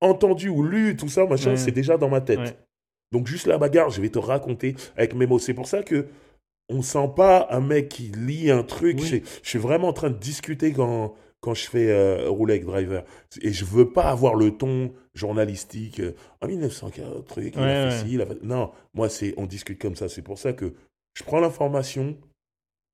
entendu 0.01 0.49
ou 0.49 0.63
lu, 0.63 0.97
tout 0.97 1.09
ça, 1.09 1.27
machin, 1.27 1.57
c'est 1.57 1.73
déjà 1.73 1.97
dans 1.97 2.09
ma 2.09 2.21
tête. 2.21 2.57
Donc, 3.13 3.27
juste 3.27 3.47
la 3.47 3.59
bagarre, 3.59 3.91
je 3.91 4.01
vais 4.01 4.09
te 4.09 4.19
raconter 4.19 4.77
avec 4.97 5.15
mes 5.15 5.27
mots. 5.27 5.39
C'est 5.39 5.55
pour 5.55 5.67
ça 5.67 5.83
que 5.83 6.07
on 6.69 6.83
sent 6.83 7.11
pas 7.17 7.49
un 7.51 7.61
mec 7.61 7.89
qui 7.89 8.05
lit 8.05 8.51
un 8.51 8.63
truc. 8.63 9.01
Je, 9.01 9.19
suis 9.43 9.59
vraiment 9.59 9.89
en 9.89 9.93
train 9.93 10.11
de 10.11 10.19
discuter 10.19 10.73
quand, 10.73 11.15
quand 11.41 11.53
je 11.53 11.69
fais 11.69 11.91
euh, 11.91 12.29
rouler 12.29 12.55
avec 12.55 12.65
driver. 12.65 13.05
Et 13.43 13.53
je 13.53 13.65
veux 13.65 13.91
pas 13.93 14.05
avoir 14.05 14.37
le 14.37 14.53
ton 14.53 14.93
journalistique. 15.13 15.99
Euh, 15.99 16.15
en 16.41 16.47
1940, 16.47 17.27
truc, 17.27 17.55
il 17.57 17.61
a 17.61 17.91
fait 17.91 18.09
ci, 18.09 18.19
Non, 18.43 18.71
moi, 18.95 19.09
c'est 19.09 19.35
on 19.37 19.47
discute 19.47 19.81
comme 19.81 19.97
ça. 19.97 20.09
C'est 20.09 20.23
pour 20.23 20.39
ça 20.39 20.53
que 20.53 20.73
je 21.15 21.25
prends 21.25 21.41
l'information, 21.41 22.17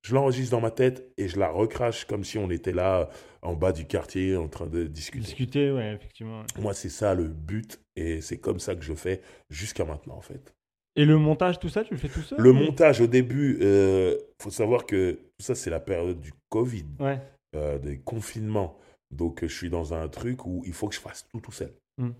je 0.07 0.15
l'enregistre 0.15 0.53
dans 0.53 0.61
ma 0.61 0.71
tête 0.71 1.13
et 1.17 1.27
je 1.27 1.37
la 1.37 1.49
recrache 1.49 2.05
comme 2.05 2.23
si 2.23 2.39
on 2.39 2.49
était 2.49 2.73
là 2.73 3.09
en 3.43 3.55
bas 3.55 3.73
du 3.73 3.87
quartier 3.87 4.37
en 4.37 4.47
train 4.47 4.69
de 4.69 4.85
discuter. 4.85 5.25
Discuter, 5.25 5.73
ouais, 5.73 5.95
effectivement. 5.95 6.45
Moi, 6.61 6.75
c'est 6.75 6.91
ça 6.91 7.13
le 7.17 7.27
but 7.27 7.81
et 7.97 8.21
c'est 8.21 8.39
comme 8.39 8.61
ça 8.61 8.77
que 8.77 8.85
je 8.85 8.95
fais 8.95 9.21
jusqu'à 9.51 9.85
maintenant, 9.85 10.15
en 10.15 10.21
fait. 10.21 10.55
Et 10.95 11.05
le 11.05 11.19
montage, 11.19 11.59
tout 11.59 11.69
ça, 11.69 11.83
tu 11.83 11.93
le 11.93 11.99
fais 11.99 12.09
tout 12.09 12.23
seul 12.23 12.39
Le 12.39 12.53
montage, 12.53 13.01
au 13.01 13.09
début, 13.09 13.57
il 13.59 13.67
euh, 13.67 14.17
faut 14.41 14.51
savoir 14.51 14.87
que 14.87 15.15
tout 15.15 15.45
ça, 15.45 15.57
c'est 15.57 15.71
la 15.71 15.81
période 15.81 16.21
du 16.21 16.33
Covid, 16.51 16.87
ouais. 17.01 17.21
euh, 17.57 17.79
des 17.79 17.99
confinements. 17.99 18.79
Donc, 19.11 19.41
je 19.43 19.53
suis 19.53 19.71
dans 19.71 19.93
un 19.93 20.07
truc 20.07 20.47
où 20.47 20.63
il 20.67 20.73
faut 20.73 20.87
que 20.87 20.95
je 20.95 21.01
fasse 21.01 21.27
tout 21.33 21.41
tout 21.41 21.53
seul. 21.53 21.73
Hmm. 21.99 22.13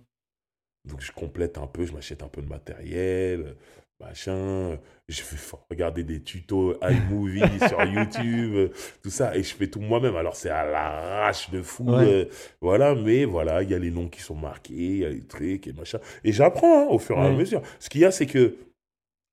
Donc, 0.89 1.01
je 1.01 1.13
complète 1.13 1.57
un 1.57 1.69
peu, 1.69 1.87
je 1.87 1.93
m'achète 1.93 2.25
un 2.25 2.29
peu 2.29 2.43
de 2.43 2.49
matériel, 2.49 3.55
machin. 4.01 4.79
Je 5.09 5.23
fais 5.23 5.57
regarder 5.71 6.03
des 6.03 6.21
tutos 6.21 6.75
iMovie 6.83 7.41
sur 7.69 7.83
YouTube, 7.85 8.73
tout 9.03 9.11
ça, 9.11 9.37
et 9.37 9.43
je 9.43 9.55
fais 9.55 9.69
tout 9.69 9.81
moi-même. 9.81 10.17
Alors 10.17 10.35
c'est 10.35 10.51
à 10.51 10.65
l'arrache 10.65 11.51
de 11.51 11.63
fou, 11.63 11.93
euh, 11.93 12.25
voilà. 12.61 12.95
Mais 12.95 13.25
voilà, 13.25 13.63
il 13.63 13.71
y 13.71 13.75
a 13.75 13.79
les 13.79 13.91
noms 13.91 14.09
qui 14.09 14.21
sont 14.21 14.35
marqués, 14.35 14.75
il 14.75 14.99
y 14.99 15.05
a 15.05 15.11
les 15.11 15.25
trucs 15.25 15.67
et 15.67 15.73
machin. 15.73 15.99
Et 16.25 16.33
j'apprends 16.33 16.83
hein, 16.83 16.87
au 16.91 16.99
fur 16.99 17.17
et 17.19 17.27
à 17.27 17.31
mesure. 17.31 17.63
Ce 17.79 17.89
qu'il 17.89 18.01
y 18.01 18.05
a, 18.05 18.11
c'est 18.11 18.27
que 18.27 18.57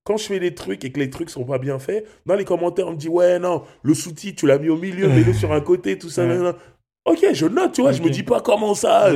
quand 0.03 0.17
je 0.17 0.25
fais 0.25 0.39
des 0.39 0.53
trucs 0.53 0.83
et 0.85 0.91
que 0.91 0.99
les 0.99 1.09
trucs 1.09 1.29
sont 1.29 1.45
pas 1.45 1.57
bien 1.57 1.79
faits, 1.79 2.05
dans 2.25 2.35
les 2.35 2.45
commentaires, 2.45 2.87
on 2.87 2.91
me 2.91 2.97
dit 2.97 3.09
ouais 3.09 3.39
non, 3.39 3.63
le 3.81 3.93
sous-titre 3.93 4.39
tu 4.39 4.47
l'as 4.47 4.59
mis 4.59 4.69
au 4.69 4.77
milieu, 4.77 5.07
mets-le 5.07 5.33
sur 5.33 5.53
un 5.53 5.61
côté, 5.61 5.97
tout 5.97 6.09
ça. 6.09 6.27
Ok, 7.05 7.25
je 7.33 7.45
note, 7.47 7.73
tu 7.73 7.81
vois, 7.81 7.91
je 7.91 8.01
me 8.01 8.09
dis 8.09 8.23
pas 8.23 8.41
comment 8.41 8.75
ça. 8.75 9.11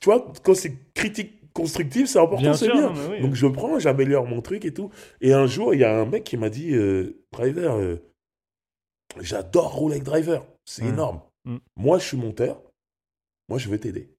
Tu 0.00 0.04
vois, 0.04 0.32
quand 0.42 0.54
c'est 0.54 0.72
critique 0.94 1.37
constructif, 1.58 2.08
c'est 2.08 2.18
important, 2.18 2.54
c'est 2.54 2.70
bien. 2.70 2.92
Donc 3.20 3.34
je 3.34 3.46
prends, 3.46 3.78
j'améliore 3.78 4.26
mon 4.26 4.40
truc 4.40 4.64
et 4.64 4.72
tout. 4.72 4.90
Et 5.20 5.32
un 5.32 5.46
jour, 5.46 5.74
il 5.74 5.80
y 5.80 5.84
a 5.84 5.94
un 6.00 6.06
mec 6.06 6.24
qui 6.24 6.36
m'a 6.36 6.50
dit, 6.50 6.74
euh, 6.74 7.24
Driver, 7.32 7.76
euh, 7.76 7.96
j'adore 9.20 9.74
rouler 9.74 9.96
avec 9.96 10.04
Driver, 10.04 10.46
c'est 10.64 10.84
énorme. 10.84 11.20
Mm. 11.44 11.56
Moi, 11.76 11.98
je 11.98 12.04
suis 12.04 12.16
monteur, 12.16 12.62
moi, 13.48 13.58
je 13.58 13.68
veux 13.68 13.78
t'aider. 13.78 14.14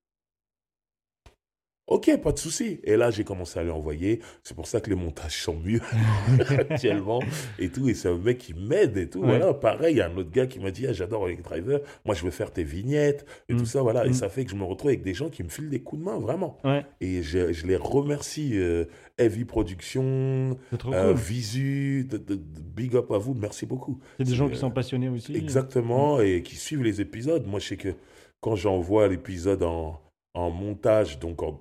Ok, 1.90 2.16
pas 2.22 2.32
de 2.32 2.38
souci. 2.38 2.80
Et 2.84 2.96
là, 2.96 3.10
j'ai 3.10 3.24
commencé 3.24 3.60
à 3.60 3.64
lui 3.64 3.72
envoyer. 3.72 4.20
C'est 4.44 4.56
pour 4.56 4.68
ça 4.68 4.80
que 4.80 4.92
les 4.92 4.96
montages 4.96 5.42
sont 5.42 5.56
mieux 5.56 5.82
actuellement 6.50 7.20
et 7.58 7.70
tout. 7.70 7.90
Et 7.90 7.96
c'est 7.96 8.10
un 8.10 8.18
mec 8.18 8.38
qui 8.38 8.54
m'aide 8.54 8.96
et 8.96 9.10
tout. 9.10 9.24
Voilà, 9.24 9.56
pareil, 9.56 9.96
il 9.96 9.98
y 9.98 10.02
a 10.02 10.08
un 10.08 10.16
autre 10.16 10.30
gars 10.30 10.46
qui 10.46 10.60
m'a 10.60 10.70
dit 10.70 10.86
ah, 10.88 10.94
J'adore 10.94 11.26
avec 11.26 11.42
Driver. 11.42 11.82
Moi, 12.06 12.14
je 12.14 12.24
veux 12.24 12.30
faire 12.30 12.52
tes 12.52 12.64
vignettes 12.64 13.26
et 13.50 13.56
tout 13.56 13.64
mm. 13.64 13.66
ça. 13.66 13.82
Voilà. 13.82 14.06
Et 14.06 14.10
mm. 14.10 14.14
ça 14.14 14.30
fait 14.30 14.46
que 14.46 14.52
je 14.52 14.56
me 14.56 14.66
retrouve 14.66 14.90
avec 14.90 15.02
des 15.02 15.16
gens 15.16 15.30
qui 15.30 15.42
me 15.42 15.50
filent 15.50 15.70
des 15.70 15.82
coups 15.82 16.00
de 16.00 16.06
main, 16.06 16.20
vraiment. 16.20 16.60
Et 17.02 17.24
je, 17.24 17.52
je, 17.52 17.66
les 17.66 17.76
remercie. 17.76 18.52
Euh, 18.54 18.86
Heavy 19.18 19.44
Production, 19.44 20.58
euh, 20.86 21.14
Visu, 21.14 22.08
de, 22.10 22.36
big 22.36 22.96
up 22.96 23.12
à 23.12 23.18
vous. 23.18 23.34
Merci 23.34 23.66
beaucoup. 23.66 24.00
C'est 24.18 24.26
des 24.26 24.36
gens 24.36 24.48
qui 24.48 24.56
sont 24.56 24.72
passionnés 24.72 25.10
aussi. 25.10 25.36
Exactement. 25.36 26.20
Mm. 26.20 26.22
Et 26.22 26.44
qui 26.44 26.56
suivent 26.56 26.84
les 26.84 27.02
épisodes. 27.02 27.48
Moi, 27.48 27.60
je 27.60 27.70
sais 27.70 27.78
que 27.78 27.96
quand 28.42 28.56
j'envoie 28.56 29.08
l'épisode 29.08 29.64
en, 29.64 30.00
en 30.36 30.52
montage, 30.52 31.20
donc 31.20 31.42
en 31.42 31.60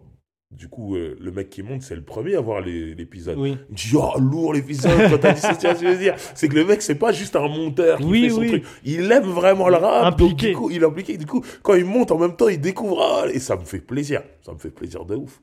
du 0.50 0.68
coup, 0.68 0.96
euh, 0.96 1.14
le 1.20 1.30
mec 1.30 1.50
qui 1.50 1.62
monte, 1.62 1.82
c'est 1.82 1.94
le 1.94 2.02
premier 2.02 2.34
à 2.34 2.40
voir 2.40 2.62
l'épisode. 2.62 3.36
Oui. 3.36 3.58
Il 3.68 3.74
dit, 3.74 3.92
oh, 3.94 4.18
lourd 4.18 4.54
l'épisode, 4.54 5.10
quand 5.10 5.18
t'as 5.18 5.34
dit 5.34 5.40
ça, 5.40 5.54
tu 5.54 5.84
veux 5.84 5.98
dire. 5.98 6.14
C'est 6.34 6.48
que 6.48 6.54
le 6.54 6.64
mec, 6.64 6.80
c'est 6.80 6.94
pas 6.94 7.12
juste 7.12 7.36
un 7.36 7.46
monteur 7.48 7.98
qui 7.98 8.04
oui, 8.04 8.22
fait 8.22 8.30
son 8.30 8.46
truc. 8.46 8.64
Il 8.84 9.12
aime 9.12 9.24
vraiment 9.24 9.68
le 9.68 9.76
rap. 9.76 10.14
Impliqué. 10.14 10.48
du 10.48 10.56
coup, 10.56 10.70
il 10.70 10.82
est 10.82 10.86
impliqué. 10.86 11.18
Du 11.18 11.26
coup, 11.26 11.44
quand 11.62 11.74
il 11.74 11.84
monte, 11.84 12.10
en 12.12 12.18
même 12.18 12.34
temps, 12.34 12.48
il 12.48 12.60
découvre. 12.60 13.02
Ah, 13.02 13.26
et 13.30 13.38
ça 13.38 13.56
me 13.56 13.64
fait 13.64 13.80
plaisir. 13.80 14.22
Ça 14.40 14.52
me 14.52 14.58
fait 14.58 14.70
plaisir 14.70 15.04
de 15.04 15.16
ouf. 15.16 15.42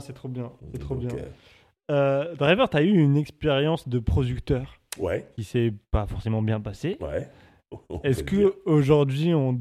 c'est 0.00 0.12
trop 0.12 0.28
bien. 0.28 0.52
C'est 0.72 0.78
trop 0.78 0.94
bien. 0.94 1.08
Euh, 1.10 1.24
euh, 1.90 2.34
Driver, 2.34 2.68
t'as 2.68 2.82
eu 2.82 2.92
une 2.92 3.16
expérience 3.16 3.88
de 3.88 3.98
producteur. 3.98 4.78
Ouais. 4.98 5.26
Qui 5.34 5.44
s'est 5.44 5.72
pas 5.90 6.06
forcément 6.06 6.42
bien 6.42 6.60
passée. 6.60 6.98
Ouais. 7.00 7.28
Est-ce 8.02 8.22
que 8.24 8.54
aujourd'hui, 8.66 9.32
on... 9.32 9.58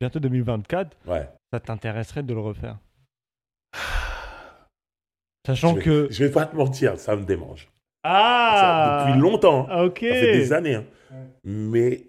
bientôt 0.00 0.18
2024, 0.18 0.96
ouais. 1.06 1.28
ça 1.52 1.60
t'intéresserait 1.60 2.24
de 2.24 2.34
le 2.34 2.40
refaire? 2.40 2.78
Sachant 5.46 5.76
je 5.76 5.80
que. 5.80 6.08
Je 6.10 6.24
vais 6.24 6.30
pas 6.30 6.46
te 6.46 6.56
mentir, 6.56 6.98
ça 6.98 7.16
me 7.16 7.24
démange. 7.24 7.70
Ah 8.02 9.04
Depuis 9.06 9.20
longtemps. 9.20 9.68
Hein. 9.70 9.84
Ok. 9.84 10.00
Ça 10.00 10.14
fait 10.14 10.38
des 10.38 10.52
années. 10.52 10.74
Hein. 10.74 10.86
Mais 11.44 12.06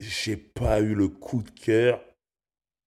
j'ai 0.00 0.36
pas 0.36 0.80
eu 0.80 0.94
le 0.94 1.08
coup 1.08 1.42
de 1.42 1.50
cœur. 1.50 2.00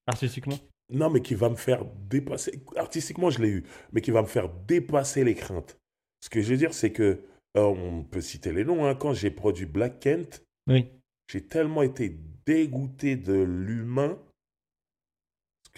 Artistiquement 0.08 0.58
Non, 0.92 1.10
mais 1.10 1.22
qui 1.22 1.36
va 1.36 1.50
me 1.50 1.56
faire 1.56 1.86
dépasser. 2.10 2.64
Artistiquement, 2.76 3.30
je 3.30 3.42
l'ai 3.42 3.50
eu. 3.50 3.64
Mais 3.92 4.02
qui 4.02 4.12
va 4.12 4.22
me 4.22 4.28
faire 4.28 4.50
dépasser 4.50 5.24
les 5.24 5.36
craintes. 5.36 5.78
Ce 6.22 6.30
que 6.30 6.42
je 6.42 6.50
veux 6.50 6.58
dire, 6.58 6.74
c'est 6.74 6.92
que. 6.92 7.22
Euh, 7.58 7.64
on 7.64 8.04
peut 8.04 8.22
citer 8.22 8.52
les 8.52 8.64
noms. 8.64 8.86
Hein. 8.86 8.94
Quand 8.94 9.14
j'ai 9.14 9.32
produit 9.32 9.66
Black 9.66 10.00
Kent, 10.00 10.44
oui. 10.68 10.88
j'ai 11.32 11.42
tellement 11.42 11.82
été 11.82 12.16
dégoûté 12.46 13.16
de 13.16 13.34
l'humain 13.34 14.20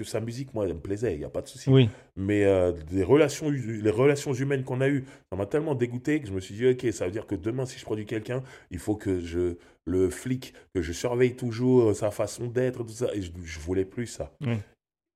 que 0.04 0.10
sa 0.10 0.20
musique, 0.20 0.54
moi, 0.54 0.66
elle 0.66 0.74
me 0.74 0.80
plaisait, 0.80 1.14
il 1.14 1.20
n'y 1.20 1.26
a 1.26 1.30
pas 1.30 1.42
de 1.42 1.48
souci. 1.48 1.70
Oui. 1.70 1.90
Mais 2.16 2.46
euh, 2.46 2.72
des 2.72 3.04
relations, 3.04 3.50
les 3.50 3.90
relations 3.90 4.34
humaines 4.34 4.64
qu'on 4.64 4.82
a 4.82 4.90
eues, 4.90 5.06
ça 5.32 5.38
m'a 5.38 5.46
tellement 5.46 5.76
dégoûté 5.76 6.20
que 6.22 6.28
je 6.28 6.34
me 6.34 6.40
suis 6.40 6.56
dit, 6.56 6.68
ok, 6.68 6.92
ça 6.94 7.06
veut 7.06 7.12
dire 7.12 7.28
que 7.28 7.36
demain, 7.36 7.66
si 7.66 7.80
je 7.80 7.86
produis 7.86 8.06
quelqu'un, 8.06 8.44
il 8.72 8.80
faut 8.80 8.96
que 8.96 9.20
je 9.20 9.56
le 9.86 10.10
flic, 10.10 10.54
que 10.74 10.82
je 10.82 10.94
surveille 10.94 11.36
toujours 11.36 11.96
sa 11.96 12.12
façon 12.12 12.48
d'être, 12.48 12.84
tout 12.84 12.90
ça. 12.90 13.08
Et 13.14 13.22
je, 13.22 13.32
ne 13.32 13.62
voulais 13.62 13.86
plus 13.86 14.08
ça. 14.08 14.32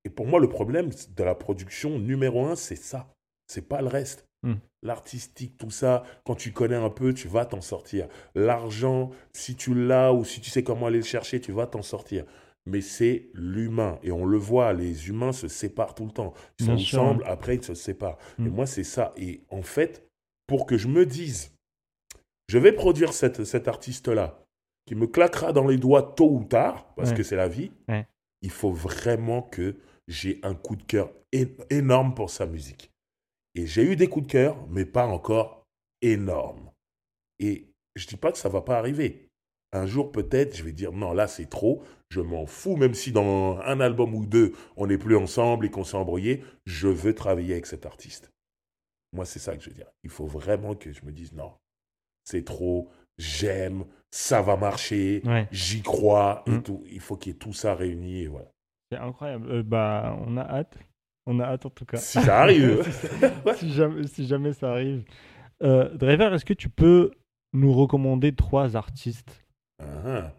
Et 0.05 0.09
pour 0.09 0.27
moi, 0.27 0.39
le 0.39 0.49
problème 0.49 0.89
de 1.15 1.23
la 1.23 1.35
production 1.35 1.99
numéro 1.99 2.45
un, 2.45 2.55
c'est 2.55 2.75
ça. 2.75 3.07
C'est 3.47 3.67
pas 3.67 3.81
le 3.81 3.87
reste. 3.87 4.25
Hmm. 4.43 4.55
L'artistique, 4.81 5.57
tout 5.57 5.71
ça, 5.71 6.03
quand 6.25 6.35
tu 6.35 6.51
connais 6.51 6.75
un 6.75 6.89
peu, 6.89 7.13
tu 7.13 7.29
vas 7.29 7.45
t'en 7.45 7.61
sortir. 7.61 8.07
L'argent, 8.35 9.11
si 9.31 9.55
tu 9.55 9.73
l'as 9.73 10.11
ou 10.11 10.25
si 10.25 10.41
tu 10.41 10.49
sais 10.49 10.63
comment 10.63 10.87
aller 10.87 10.97
le 10.97 11.05
chercher, 11.05 11.39
tu 11.39 11.53
vas 11.53 11.67
t'en 11.67 11.81
sortir 11.81 12.25
mais 12.65 12.81
c'est 12.81 13.29
l'humain. 13.33 13.99
Et 14.03 14.11
on 14.11 14.25
le 14.25 14.37
voit, 14.37 14.73
les 14.73 15.09
humains 15.09 15.33
se 15.33 15.47
séparent 15.47 15.95
tout 15.95 16.05
le 16.05 16.11
temps. 16.11 16.33
Ils 16.59 16.65
sont 16.65 16.71
ensemble, 16.73 17.23
après 17.25 17.55
ils 17.55 17.63
se 17.63 17.73
séparent. 17.73 18.17
Et 18.39 18.43
mm. 18.43 18.49
moi, 18.49 18.65
c'est 18.65 18.83
ça. 18.83 19.13
Et 19.17 19.43
en 19.49 19.61
fait, 19.61 20.07
pour 20.47 20.65
que 20.65 20.77
je 20.77 20.87
me 20.87 21.05
dise, 21.05 21.55
je 22.47 22.57
vais 22.57 22.71
produire 22.71 23.13
cette, 23.13 23.43
cet 23.43 23.67
artiste-là, 23.67 24.39
qui 24.85 24.95
me 24.95 25.07
claquera 25.07 25.53
dans 25.53 25.67
les 25.67 25.77
doigts 25.77 26.13
tôt 26.15 26.29
ou 26.29 26.43
tard, 26.43 26.93
parce 26.95 27.13
que 27.13 27.23
c'est 27.23 27.37
la 27.37 27.47
vie, 27.47 27.71
il 28.41 28.49
faut 28.49 28.71
vraiment 28.71 29.41
que 29.41 29.77
j'ai 30.07 30.39
un 30.43 30.53
coup 30.53 30.75
de 30.75 30.83
cœur 30.83 31.11
énorme 31.69 32.13
pour 32.13 32.29
sa 32.29 32.45
musique. 32.45 32.91
Et 33.55 33.65
j'ai 33.65 33.83
eu 33.83 33.95
des 33.95 34.07
coups 34.07 34.27
de 34.27 34.31
cœur, 34.31 34.67
mais 34.69 34.85
pas 34.85 35.05
encore 35.05 35.65
énormes. 36.01 36.71
Et 37.39 37.69
je 37.95 38.05
ne 38.05 38.09
dis 38.09 38.17
pas 38.17 38.31
que 38.31 38.37
ça 38.37 38.49
ne 38.49 38.53
va 38.53 38.61
pas 38.61 38.77
arriver. 38.77 39.29
Un 39.71 39.85
jour, 39.85 40.11
peut-être, 40.11 40.55
je 40.55 40.63
vais 40.63 40.71
dire 40.71 40.91
non, 40.91 41.13
là, 41.13 41.27
c'est 41.27 41.49
trop. 41.49 41.81
Je 42.13 42.21
m'en 42.21 42.45
fous, 42.45 42.75
même 42.75 42.93
si 42.93 43.11
dans 43.11 43.57
un 43.61 43.79
album 43.79 44.13
ou 44.13 44.27
deux, 44.27 44.53
on 44.77 44.85
n'est 44.85 44.99
plus 44.99 45.15
ensemble 45.15 45.65
et 45.65 45.71
qu'on 45.71 45.83
s'est 45.83 45.97
embrouillé. 45.97 46.43
Je 46.67 46.87
veux 46.87 47.15
travailler 47.15 47.53
avec 47.53 47.65
cet 47.65 47.87
artiste. 47.87 48.31
Moi, 49.13 49.25
c'est 49.25 49.39
ça 49.39 49.57
que 49.57 49.63
je 49.63 49.69
veux 49.69 49.75
dire. 49.75 49.87
Il 50.03 50.11
faut 50.11 50.27
vraiment 50.27 50.75
que 50.75 50.91
je 50.91 51.03
me 51.05 51.11
dise 51.11 51.33
non, 51.33 51.53
c'est 52.23 52.45
trop. 52.45 52.91
J'aime, 53.17 53.85
ça 54.11 54.43
va 54.43 54.57
marcher, 54.57 55.23
j'y 55.51 55.81
crois 55.81 56.43
et 56.45 56.51
mm. 56.51 56.61
tout. 56.61 56.83
Il 56.91 56.99
faut 56.99 57.17
qu'il 57.17 57.31
y 57.31 57.35
ait 57.35 57.39
tout 57.39 57.53
ça 57.53 57.73
réuni 57.73 58.21
et 58.21 58.27
voilà. 58.27 58.51
C'est 58.91 58.99
incroyable. 58.99 59.51
Euh, 59.51 59.63
bah, 59.63 60.15
on 60.27 60.37
a 60.37 60.43
hâte. 60.43 60.77
On 61.25 61.39
a 61.39 61.45
hâte 61.45 61.65
en 61.65 61.71
tout 61.71 61.85
cas. 61.85 61.97
Si 61.97 62.21
ça 62.21 62.41
arrive. 62.41 62.83
si, 63.55 63.73
jamais, 63.73 64.05
si, 64.05 64.27
jamais, 64.27 64.53
ça 64.53 64.69
arrive. 64.69 65.03
Euh, 65.63 65.89
Driver, 65.95 66.31
est-ce 66.31 66.45
que 66.45 66.53
tu 66.53 66.69
peux 66.69 67.09
nous 67.53 67.73
recommander 67.73 68.35
trois 68.35 68.75
artistes? 68.75 69.43
Uh-huh. 69.81 70.29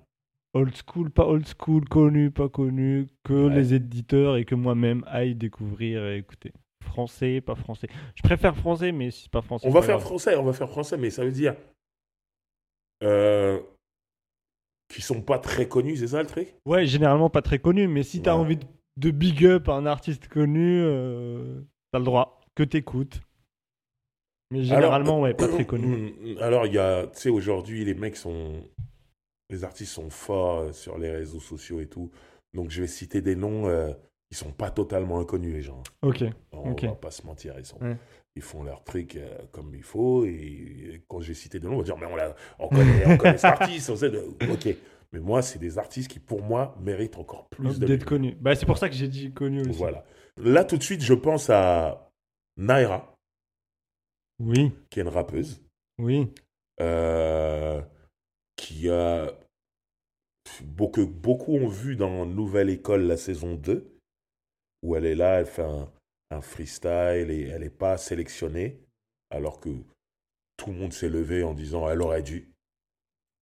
Old 0.54 0.72
school, 0.76 1.10
pas 1.10 1.26
old 1.26 1.46
school, 1.46 1.84
connu, 1.88 2.30
pas 2.30 2.48
connu, 2.48 3.08
que 3.24 3.48
les 3.48 3.74
éditeurs 3.74 4.36
et 4.36 4.44
que 4.44 4.54
moi-même 4.54 5.04
aille 5.08 5.34
découvrir 5.34 6.06
et 6.06 6.18
écouter. 6.18 6.52
Français, 6.80 7.40
pas 7.40 7.56
français. 7.56 7.88
Je 8.14 8.22
préfère 8.22 8.56
français, 8.56 8.92
mais 8.92 9.10
si 9.10 9.22
c'est 9.22 9.32
pas 9.32 9.42
français. 9.42 9.66
On 9.66 9.72
va 9.72 9.82
faire 9.82 10.00
français, 10.00 10.36
on 10.36 10.44
va 10.44 10.52
faire 10.52 10.68
français, 10.68 10.96
mais 10.96 11.10
ça 11.10 11.24
veut 11.24 11.32
dire. 11.32 11.56
Euh, 13.02 13.60
qui 14.88 15.02
sont 15.02 15.22
pas 15.22 15.38
très 15.38 15.66
connus, 15.66 15.96
c'est 15.96 16.08
ça 16.08 16.22
le 16.22 16.28
truc? 16.28 16.54
Ouais, 16.64 16.86
généralement 16.86 17.30
pas 17.30 17.42
très 17.42 17.58
connus, 17.58 17.88
mais 17.88 18.04
si 18.04 18.22
tu 18.22 18.28
as 18.28 18.36
envie 18.36 18.58
de, 18.96 19.10
big 19.10 19.44
up 19.44 19.68
un 19.68 19.86
artiste 19.86 20.28
connu, 20.28 20.82
euh, 20.82 21.62
t'as 21.90 21.98
le 21.98 22.04
droit, 22.04 22.40
que 22.54 22.62
t'écoutes. 22.62 23.20
Mais 24.52 24.62
généralement, 24.62 25.20
ouais, 25.20 25.34
pas 25.34 25.48
très 25.48 25.64
connu. 25.66 26.14
Alors, 26.40 26.66
il 26.66 26.74
y 26.74 26.78
a, 26.78 27.08
tu 27.08 27.20
sais, 27.20 27.28
aujourd'hui, 27.28 27.84
les 27.84 27.94
mecs 27.94 28.16
sont 28.16 28.62
les 29.54 29.64
artistes 29.64 29.92
sont 29.92 30.10
forts 30.10 30.58
euh, 30.58 30.72
sur 30.72 30.98
les 30.98 31.10
réseaux 31.10 31.40
sociaux 31.40 31.80
et 31.80 31.86
tout. 31.86 32.10
Donc 32.52 32.70
je 32.70 32.80
vais 32.80 32.86
citer 32.86 33.22
des 33.22 33.36
noms, 33.36 33.68
euh, 33.68 33.92
ils 34.30 34.36
sont 34.36 34.52
pas 34.52 34.70
totalement 34.70 35.20
inconnus 35.20 35.54
les 35.54 35.62
gens. 35.62 35.82
Ok. 36.02 36.24
On 36.52 36.74
va 36.74 36.94
pas 36.94 37.10
se 37.10 37.26
mentir, 37.26 37.54
ils 37.58 37.64
sont. 37.64 37.78
Ils 38.36 38.42
font 38.42 38.64
leur 38.64 38.82
truc 38.82 39.14
euh, 39.14 39.38
comme 39.52 39.74
il 39.76 39.84
faut. 39.84 40.24
Et 40.24 41.04
quand 41.06 41.20
j'ai 41.20 41.34
cité 41.34 41.60
des 41.60 41.68
noms, 41.68 41.74
on 41.74 41.78
va 41.78 41.84
dire, 41.84 41.96
mais 41.96 42.06
on, 42.06 42.64
on 42.64 42.68
connaît, 42.68 43.06
on 43.06 43.16
connaît 43.16 43.38
cet 43.38 43.44
artiste. 43.60 43.90
On 43.90 43.96
sait 43.96 44.10
de... 44.10 44.24
Ok. 44.50 44.74
Mais 45.12 45.20
moi, 45.20 45.40
c'est 45.40 45.60
des 45.60 45.78
artistes 45.78 46.10
qui, 46.10 46.18
pour 46.18 46.42
moi, 46.42 46.76
méritent 46.80 47.16
encore 47.16 47.48
plus 47.48 47.78
d'être 47.78 48.04
connus. 48.04 48.36
Bah, 48.40 48.56
c'est 48.56 48.66
pour 48.66 48.78
ça 48.78 48.88
que 48.88 48.96
j'ai 48.96 49.06
dit 49.06 49.32
connus 49.32 49.60
aussi. 49.60 49.78
Voilà. 49.78 50.04
Là, 50.36 50.64
tout 50.64 50.76
de 50.76 50.82
suite, 50.82 51.02
je 51.02 51.14
pense 51.14 51.48
à 51.48 52.10
Naira. 52.56 53.16
Oui. 54.40 54.72
Qui 54.90 54.98
est 54.98 55.02
une 55.04 55.08
rappeuse. 55.08 55.62
Oui. 56.00 56.28
Euh, 56.80 57.80
qui 58.56 58.88
a 58.88 59.30
beaucoup, 60.64 61.06
beaucoup 61.06 61.54
ont 61.54 61.68
vu 61.68 61.96
dans 61.96 62.26
Nouvelle 62.26 62.70
École 62.70 63.02
la 63.06 63.16
saison 63.16 63.54
2, 63.54 63.98
où 64.82 64.96
elle 64.96 65.06
est 65.06 65.14
là, 65.14 65.40
elle 65.40 65.46
fait 65.46 65.62
un, 65.62 65.90
un 66.30 66.40
freestyle 66.40 67.30
et 67.30 67.48
elle 67.52 67.62
n'est 67.62 67.70
pas 67.70 67.96
sélectionnée, 67.96 68.80
alors 69.30 69.60
que 69.60 69.70
tout 70.56 70.70
le 70.70 70.76
monde 70.76 70.92
s'est 70.92 71.08
levé 71.08 71.42
en 71.42 71.54
disant 71.54 71.88
elle 71.88 72.02
aurait 72.02 72.22
dû. 72.22 72.48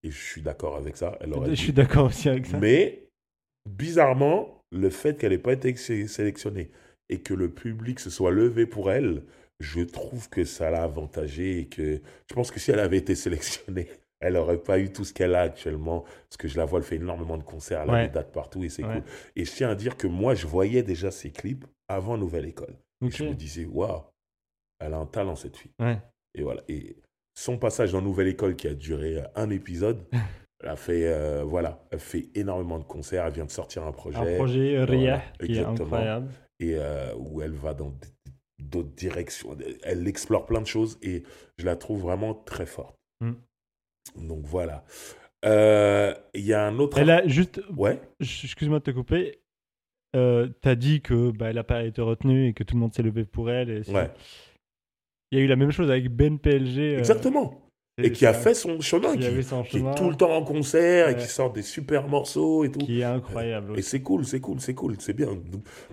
Et 0.03 0.11
je 0.11 0.21
suis 0.21 0.43
d'accord 0.43 0.77
avec 0.77 0.97
ça. 0.97 1.17
Elle 1.21 1.33
aurait 1.33 1.51
je 1.51 1.55
suis 1.55 1.73
d'accord 1.73 2.07
aussi 2.07 2.29
avec 2.29 2.47
ça. 2.47 2.59
Mais 2.59 3.09
bizarrement, 3.69 4.61
le 4.73 4.91
fait 4.91 5.19
qu'elle 5.19 5.33
n'ait 5.33 5.39
pas 5.39 5.53
été 5.53 5.75
sélectionnée 5.77 6.71
et 7.09 7.21
que 7.21 7.35
le 7.35 7.51
public 7.51 8.01
se 8.01 8.11
soit 8.11 8.33
levé 8.33 8.67
pour 8.67 8.91
elle, 8.91 9.23
je 9.61 9.81
trouve 9.81 10.29
que 10.29 10.45
ça 10.45 10.71
l'a 10.71 10.83
avantagée 10.83 11.61
et 11.61 11.67
que 11.67 12.01
je 12.29 12.35
pense 12.35 12.51
que 12.51 12.59
si 12.59 12.71
elle 12.73 12.81
avait 12.81 12.99
été 12.99 13.15
sélectionnée, 13.15 13.89
elle 14.23 14.35
n'aurait 14.35 14.59
pas 14.59 14.79
eu 14.79 14.91
tout 14.91 15.05
ce 15.05 15.13
qu'elle 15.13 15.35
a 15.35 15.43
actuellement. 15.43 16.03
Parce 16.03 16.37
que 16.39 16.49
je 16.49 16.57
la 16.57 16.65
vois, 16.65 16.79
elle 16.79 16.85
fait 16.85 16.97
énormément 16.97 17.37
de 17.37 17.43
concerts, 17.43 17.83
elle 17.83 17.91
a 17.91 18.07
des 18.07 18.13
dates 18.13 18.33
partout 18.33 18.65
et 18.65 18.69
c'est 18.69 18.83
cool. 18.83 19.03
Et 19.37 19.45
je 19.45 19.53
tiens 19.53 19.71
à 19.71 19.75
dire 19.75 19.97
que 19.97 20.07
moi, 20.07 20.35
je 20.35 20.47
voyais 20.47 20.83
déjà 20.83 21.11
ses 21.11 21.31
clips 21.31 21.67
avant 21.89 22.17
Nouvelle 22.17 22.47
École. 22.47 22.75
Et 23.05 23.11
je 23.11 23.25
me 23.25 23.35
disais, 23.35 23.67
waouh, 23.67 24.03
elle 24.79 24.95
a 24.95 24.99
un 24.99 25.07
talent, 25.07 25.35
cette 25.35 25.57
fille. 25.57 25.73
Et 26.35 26.43
voilà. 26.43 26.63
Et 26.69 26.97
son 27.35 27.59
passage 27.59 27.93
dans 27.93 28.01
Nouvelle 28.01 28.29
École, 28.29 28.57
qui 28.57 28.69
a 28.69 28.75
duré 28.75 29.19
euh, 29.19 29.27
un 29.35 29.51
épisode, 29.51 30.05
elle 30.63 30.69
a 30.69 30.77
fait, 30.77 31.09
euh, 31.09 31.43
voilà, 31.45 31.85
elle 31.91 31.99
fait 31.99 32.29
énormément 32.35 32.79
de 32.79 32.85
concerts. 32.85 33.27
Elle 33.27 33.35
vient 33.35 33.45
de 33.45 33.51
sortir 33.51 33.85
un 33.85 33.93
projet. 33.93 34.19
Un 34.19 34.37
projet 34.37 34.85
Ria, 34.85 35.23
qui 35.41 35.57
est 35.57 35.65
incroyable. 35.65 36.31
Et 36.61 36.77
euh, 36.77 37.13
où 37.17 37.43
elle 37.43 37.55
va 37.55 37.75
dans 37.75 37.93
d'autres 38.61 38.95
directions. 38.95 39.57
Elle 39.83 40.07
explore 40.07 40.47
plein 40.47 40.61
de 40.61 40.67
choses 40.67 40.97
et 41.03 41.25
je 41.59 41.67
la 41.67 41.75
trouve 41.75 42.03
vraiment 42.03 42.35
très 42.35 42.67
forte. 42.67 42.97
Mm. 43.21 43.33
Donc 44.17 44.45
voilà. 44.45 44.85
Euh, 45.45 46.15
il 46.35 46.45
y 46.45 46.53
a 46.53 46.67
un 46.67 46.79
autre. 46.79 46.99
Elle 46.99 47.11
a 47.11 47.27
juste. 47.27 47.61
Ouais. 47.77 48.01
Excuse-moi 48.21 48.79
de 48.79 48.85
te 48.85 48.91
couper. 48.91 49.41
Euh, 50.15 50.49
T'as 50.61 50.75
dit 50.75 51.01
que 51.01 51.31
bah, 51.31 51.49
elle 51.49 51.57
n'a 51.57 51.65
pas 51.65 51.85
été 51.85 52.03
retenue 52.03 52.49
et 52.49 52.53
que 52.53 52.65
tout 52.65 52.75
le 52.75 52.81
monde 52.81 52.95
s'est 52.95 53.03
levé 53.03 53.25
pour 53.25 53.51
elle. 53.51 53.71
Et 53.71 53.91
ouais. 53.91 54.11
Il 55.31 55.39
y 55.39 55.41
a 55.41 55.45
eu 55.45 55.49
la 55.49 55.57
même 55.57 55.71
chose 55.71 55.91
avec 55.91 56.09
Ben 56.11 56.39
PLG. 56.39 56.79
Euh, 56.79 56.99
Exactement 56.99 57.59
et, 57.99 58.11
qui 58.11 58.25
a 58.25 58.33
fait 58.33 58.55
son 58.55 58.81
chemin, 58.81 59.17
qui, 59.17 59.27
est 59.27 59.95
tout 59.97 60.09
le 60.09 60.17
temps 60.17 60.35
en 60.35 60.43
concert 60.43 61.11
et 61.11 61.17
qui 61.17 61.27
sort 61.27 61.53
des 61.53 61.61
super 61.61 62.09
morceaux 62.09 62.65
et 62.65 62.71
tout. 62.71 62.79
Qui 62.79 63.01
est 63.01 63.05
incroyable. 63.05 63.79
Et 63.79 63.83
c'est 63.83 64.01
cool, 64.01 64.25
c'est 64.25 64.41
cool, 64.41 64.61
c'est 64.61 64.73
cool, 64.73 64.97
c'est 64.99 65.13
bien. 65.13 65.29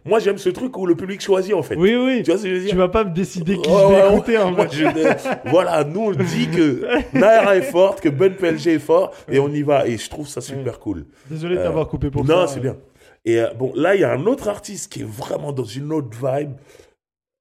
Moi, 0.06 0.20
j'aime 0.20 0.38
ce 0.38 0.50
truc 0.50 0.78
où 0.78 0.86
le 0.86 0.96
public 0.96 1.22
choisit 1.22 1.54
en 1.54 1.62
fait. 1.62 1.76
Oui, 1.76 1.96
oui. 1.96 2.24
Tu 2.24 2.32
vois 2.32 2.38
ce 2.38 2.44
que 2.44 2.50
je 2.50 2.54
veux 2.56 2.62
dire 2.62 2.70
Tu 2.70 2.78
vas 2.78 2.88
pas 2.88 3.04
me 3.04 3.14
décider 3.14 3.58
qui 3.58 3.70
je 3.70 3.94
vais 3.94 4.16
écouter 4.16 4.38
en 4.38 4.56
fait. 4.56 5.40
voilà, 5.46 5.84
nous 5.84 6.02
on 6.02 6.12
dit 6.12 6.48
que 6.48 6.88
Naira 7.14 7.58
est 7.58 7.64
forte, 7.64 8.00
que 8.00 8.10
Ben 8.10 8.34
PLG 8.34 8.68
est 8.68 8.80
fort 8.80 9.12
et 9.30 9.40
on 9.40 9.50
y 9.50 9.62
va. 9.62 9.86
Et 9.86 9.98
je 9.98 10.10
trouve 10.10 10.28
ça 10.28 10.40
super 10.40 10.80
cool. 10.80 11.06
Désolé 11.30 11.58
de 11.58 11.64
t'avoir 11.64 11.88
coupé 11.90 12.10
pour 12.10 12.26
ça. 12.26 12.34
Non, 12.34 12.48
c'est 12.48 12.62
bien. 12.62 12.78
Et 13.26 13.40
euh, 13.40 13.54
bon, 13.54 13.74
là, 13.76 13.96
il 13.96 14.02
y 14.02 14.06
a 14.06 14.14
un 14.14 14.26
autre 14.26 14.48
artiste 14.48 14.92
qui 14.92 15.02
est 15.02 15.08
vraiment 15.08 15.52
dans 15.52 15.66
une 15.66 15.92
autre 15.92 16.10
vibe, 16.10 16.54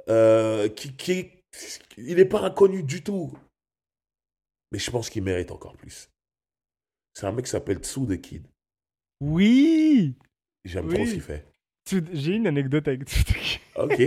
euh, 0.08 0.68
qui, 0.68 0.96
qui, 0.96 1.28
il 1.96 2.16
n'est 2.16 2.24
pas 2.24 2.40
inconnu 2.40 2.82
du 2.82 3.02
tout. 3.02 3.32
Mais 4.72 4.78
je 4.78 4.90
pense 4.90 5.10
qu'il 5.10 5.22
mérite 5.22 5.50
encore 5.50 5.76
plus. 5.76 6.10
C'est 7.14 7.26
un 7.26 7.32
mec 7.32 7.46
qui 7.46 7.50
s'appelle 7.50 7.78
Tsu 7.78 8.06
the 8.06 8.20
Kid. 8.20 8.46
Oui 9.20 10.14
J'aime 10.64 10.88
trop 10.88 11.04
ce 11.04 11.12
qu'il 11.12 11.22
fait. 11.22 11.46
J'ai 12.12 12.34
une 12.34 12.46
anecdote 12.46 12.86
avec 12.86 13.02
Tsu 13.02 13.24
the 13.24 13.34
Kid. 13.34 13.60
Ok. 13.76 13.98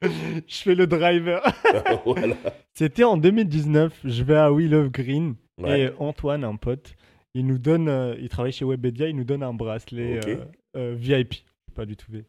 je 0.02 0.56
fais 0.62 0.74
le 0.74 0.86
driver. 0.86 1.42
voilà. 2.04 2.36
C'était 2.74 3.04
en 3.04 3.16
2019. 3.16 4.00
Je 4.04 4.22
vais 4.22 4.36
à 4.36 4.52
We 4.52 4.68
Love 4.68 4.90
Green. 4.90 5.34
Et 5.66 5.88
Antoine, 5.98 6.44
un 6.44 6.56
pote, 6.56 6.94
il 7.34 7.46
nous 7.46 7.58
donne, 7.58 7.88
euh, 7.88 8.14
il 8.20 8.28
travaille 8.28 8.52
chez 8.52 8.64
Webedia, 8.64 9.08
il 9.08 9.16
nous 9.16 9.24
donne 9.24 9.42
un 9.42 9.52
bracelet 9.52 10.20
euh, 10.26 10.44
euh, 10.76 10.94
VIP. 10.96 11.34
Pas 11.74 11.84
du 11.84 11.96
tout 11.96 12.10
VIP. 12.10 12.26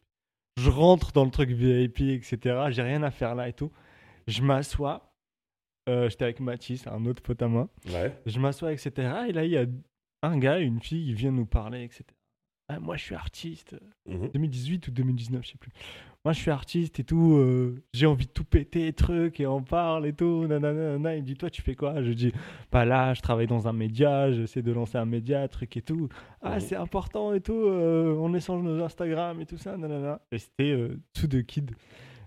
Je 0.57 0.69
rentre 0.69 1.11
dans 1.11 1.25
le 1.25 1.31
truc 1.31 1.49
VIP, 1.51 2.01
etc. 2.01 2.65
J'ai 2.69 2.81
rien 2.81 3.03
à 3.03 3.11
faire 3.11 3.35
là 3.35 3.47
et 3.47 3.53
tout. 3.53 3.71
Je 4.27 4.41
m'assois 4.41 5.08
euh, 5.89 6.09
j'étais 6.09 6.25
avec 6.25 6.39
Mathis, 6.39 6.87
un 6.87 7.05
autre 7.05 7.21
pote 7.21 7.41
à 7.41 7.47
moi. 7.47 7.69
Je 8.25 8.39
m'assois, 8.39 8.71
etc. 8.73 8.91
Et 9.27 9.33
là, 9.33 9.45
il 9.45 9.51
y 9.51 9.57
a 9.57 9.65
un 10.23 10.37
gars, 10.37 10.59
une 10.59 10.81
fille, 10.81 11.05
qui 11.05 11.13
vient 11.13 11.31
nous 11.31 11.45
parler, 11.45 11.83
etc. 11.83 12.03
ah, 12.67 12.79
moi 12.79 12.97
je 12.97 13.03
suis 13.03 13.15
artiste. 13.15 13.75
2018 14.05 14.87
ou 14.87 14.91
2019, 14.91 15.43
je 15.43 15.51
sais 15.51 15.57
plus. 15.57 15.71
Moi 16.25 16.33
je 16.33 16.39
suis 16.39 16.51
artiste 16.51 16.99
et 16.99 17.03
tout, 17.05 17.35
euh, 17.35 17.81
j'ai 17.93 18.05
envie 18.05 18.25
de 18.25 18.31
tout 18.31 18.43
péter, 18.43 18.91
trucs, 18.91 19.39
et 19.39 19.47
on 19.47 19.63
parle 19.63 20.05
et 20.05 20.13
tout. 20.13 20.45
Nanana, 20.47 21.15
Il 21.15 21.21
me 21.21 21.25
dit, 21.25 21.35
toi 21.35 21.49
tu 21.49 21.61
fais 21.61 21.75
quoi? 21.75 22.03
Je 22.03 22.11
dis, 22.11 22.33
bah 22.71 22.83
là, 22.83 23.13
je 23.13 23.21
travaille 23.21 23.47
dans 23.47 23.67
un 23.67 23.73
média, 23.73 24.31
j'essaie 24.31 24.61
de 24.61 24.71
lancer 24.71 24.97
un 24.97 25.05
média, 25.05 25.47
truc 25.47 25.77
et 25.77 25.81
tout. 25.81 26.09
Ah, 26.41 26.55
mhm. 26.55 26.59
c'est 26.59 26.75
important 26.75 27.33
et 27.33 27.41
tout, 27.41 27.53
euh, 27.53 28.15
on 28.19 28.33
échange 28.33 28.63
nos 28.63 28.83
Instagram 28.83 29.39
et 29.39 29.45
tout 29.45 29.57
ça. 29.57 29.77
Nanana. 29.77 30.21
Et 30.31 30.39
c'était 30.39 30.89
tout 31.13 31.27
de 31.27 31.39
kid. 31.39 31.71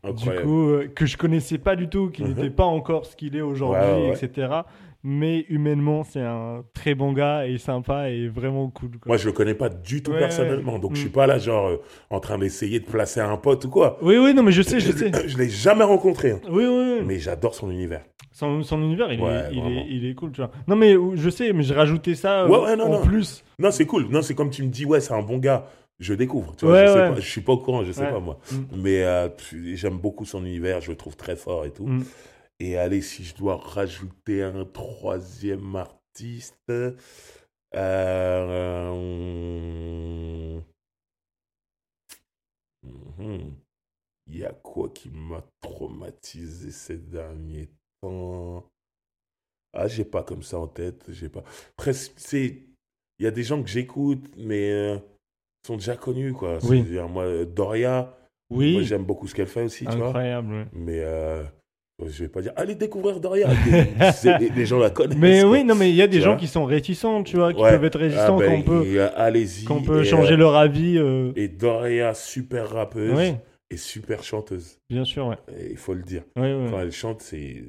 Du 0.04 0.30
coup, 0.42 0.72
que 0.94 1.06
je 1.06 1.16
connaissais 1.16 1.58
pas 1.58 1.76
du 1.76 1.88
tout, 1.88 2.10
qui 2.10 2.22
mhm. 2.22 2.28
n'était 2.30 2.50
pas 2.50 2.64
encore 2.64 3.06
ce 3.06 3.14
qu'il 3.14 3.36
est 3.36 3.40
aujourd'hui, 3.40 4.08
etc 4.10 4.62
mais 5.04 5.44
humainement, 5.48 6.04
c'est 6.04 6.20
un 6.20 6.64
très 6.74 6.94
bon 6.94 7.12
gars 7.12 7.46
et 7.46 7.58
sympa 7.58 8.08
et 8.10 8.28
vraiment 8.28 8.68
cool. 8.70 8.90
Moi, 9.06 9.16
je 9.16 9.26
le 9.26 9.32
connais 9.32 9.54
pas 9.54 9.68
du 9.68 10.02
tout 10.02 10.12
personnellement, 10.12 10.78
donc 10.78 10.94
je 10.94 11.00
suis 11.00 11.08
pas 11.08 11.26
là, 11.26 11.38
genre, 11.38 11.68
euh, 11.68 11.82
en 12.10 12.20
train 12.20 12.38
d'essayer 12.38 12.78
de 12.78 12.84
placer 12.84 13.20
un 13.20 13.36
pote 13.36 13.64
ou 13.64 13.68
quoi. 13.68 13.98
Oui, 14.00 14.16
oui, 14.16 14.32
non, 14.32 14.42
mais 14.42 14.52
je 14.52 14.62
sais, 14.62 14.78
je, 14.78 14.92
sais. 14.92 15.10
Je 15.26 15.36
l'ai 15.36 15.48
jamais 15.48 15.84
rencontré. 15.84 16.32
Hein. 16.32 16.40
Oui, 16.48 16.64
oui, 16.66 17.00
Mais 17.04 17.18
j'adore 17.18 17.54
son 17.54 17.70
univers. 17.70 18.02
Son, 18.30 18.62
son 18.62 18.80
univers, 18.80 19.12
il, 19.12 19.20
est, 19.20 19.52
il, 19.52 19.58
est, 19.58 19.86
il, 19.90 20.06
est, 20.06 20.14
cool, 20.14 20.32
tu 20.32 20.40
vois. 20.40 20.50
Non, 20.66 20.76
mais 20.76 20.96
je 21.14 21.30
sais, 21.30 21.52
mais 21.52 21.64
j'ai 21.64 21.74
rajouté 21.74 22.14
ça 22.14 22.44
euh, 22.44 22.78
en 22.78 23.02
plus. 23.02 23.44
Non, 23.58 23.70
c'est 23.70 23.84
cool. 23.84 24.06
Non, 24.08 24.22
c'est 24.22 24.34
comme 24.34 24.50
tu 24.50 24.62
me 24.62 24.68
dis, 24.68 24.86
ouais, 24.86 25.00
c'est 25.00 25.12
un 25.12 25.22
bon 25.22 25.36
gars 25.36 25.66
je 25.98 26.14
découvre. 26.14 26.56
Tu 26.56 26.64
vois, 26.64 26.86
je, 26.86 26.93
sais 26.93 26.98
pas, 26.98 27.14
je 27.14 27.28
suis 27.28 27.40
pas 27.40 27.52
au 27.52 27.59
courant, 27.59 27.85
je 27.85 27.93
sais 27.93 28.09
pas 28.09 28.20
moi. 28.20 28.39
Mm. 28.51 28.56
Mais 28.77 29.05
euh, 29.05 29.28
j'aime 29.74 29.98
beaucoup 29.98 30.24
son 30.24 30.44
univers, 30.44 30.81
je 30.81 30.90
le 30.90 30.97
trouve 30.97 31.16
très 31.16 31.36
fort 31.36 31.64
et 31.64 31.70
tout. 31.73 31.86
Mm. 31.86 32.05
Et 32.60 32.77
allez, 32.77 33.02
si 33.02 33.24
je 33.24 33.35
dois 33.35 33.56
rajouter 33.56 34.43
un 34.43 34.64
troisième 34.64 35.74
artiste, 35.74 36.73
euh, 37.74 38.93
mhm. 42.82 43.56
il 44.27 44.36
y 44.36 44.44
a 44.44 44.52
quoi 44.52 44.90
qui 44.90 45.10
m'a 45.10 45.43
traumatisé 45.60 46.70
ces 46.70 46.98
derniers 46.98 47.70
temps? 48.01 48.70
Ah, 49.73 49.89
j'ai 49.89 50.05
pas 50.05 50.23
comme 50.23 50.43
ça 50.43 50.59
en 50.59 50.69
tête, 50.69 51.10
j'ai 51.10 51.31
pas. 51.31 51.43
C'est, 51.94 52.62
il 53.19 53.24
y 53.24 53.27
a 53.27 53.31
des 53.31 53.43
gens 53.43 53.62
que 53.62 53.69
j'écoute, 53.69 54.31
mais 54.36 54.70
euh, 54.70 54.98
sont 55.66 55.76
déjà 55.76 55.97
connus, 55.97 56.32
quoi. 56.32 56.59
Oui. 56.64 56.84
Moi, 57.10 57.44
Doria. 57.44 58.16
Oui. 58.51 58.74
Moi, 58.74 58.82
j'aime 58.82 59.05
beaucoup 59.05 59.26
ce 59.26 59.34
qu'elle 59.34 59.47
fait 59.47 59.62
aussi, 59.62 59.86
tu 59.86 59.97
vois. 59.97 60.09
Incroyable. 60.09 60.66
Mais 60.72 61.01
euh, 61.01 61.43
je 62.06 62.24
vais 62.24 62.28
pas 62.28 62.43
dire, 62.43 62.52
allez 62.56 62.74
découvrir 62.74 63.20
Doria. 63.20 63.48
les, 64.56 64.66
gens 64.66 64.78
la 64.78 64.90
connaissent. 64.90 65.18
Mais 65.18 65.44
oui, 65.44 65.64
non, 65.64 65.74
mais 65.74 65.90
il 65.90 65.97
y 65.97 66.02
a 66.02 66.06
des 66.06 66.20
gens 66.20 66.36
qui 66.36 66.47
sont 66.47 66.64
réticents, 66.64 67.22
tu 67.22 67.36
vois, 67.36 67.52
qui 67.52 67.62
peuvent 67.62 67.84
être 67.84 67.98
réticents, 67.98 68.39
ah 68.39 68.40
ben, 68.40 68.51
qu'on 68.51 68.62
peut, 68.62 69.01
allez-y, 69.16 69.64
qu'on 69.64 69.82
peut 69.82 70.05
changer 70.05 70.36
leur 70.36 70.56
avis. 70.56 70.98
Euh. 70.98 71.32
Et 71.36 71.48
Doria, 71.48 72.14
super 72.14 72.70
rappeuse 72.70 73.34
et 73.70 73.76
super 73.76 74.22
chanteuse. 74.22 74.78
Bien 74.90 75.05
sûr, 75.05 75.26
ouais. 75.28 75.39
Il 75.70 75.76
faut 75.76 75.94
le 75.94 76.02
dire. 76.02 76.22
Quand 76.34 76.80
elle 76.80 76.93
chante, 76.93 77.22
c'est 77.22 77.64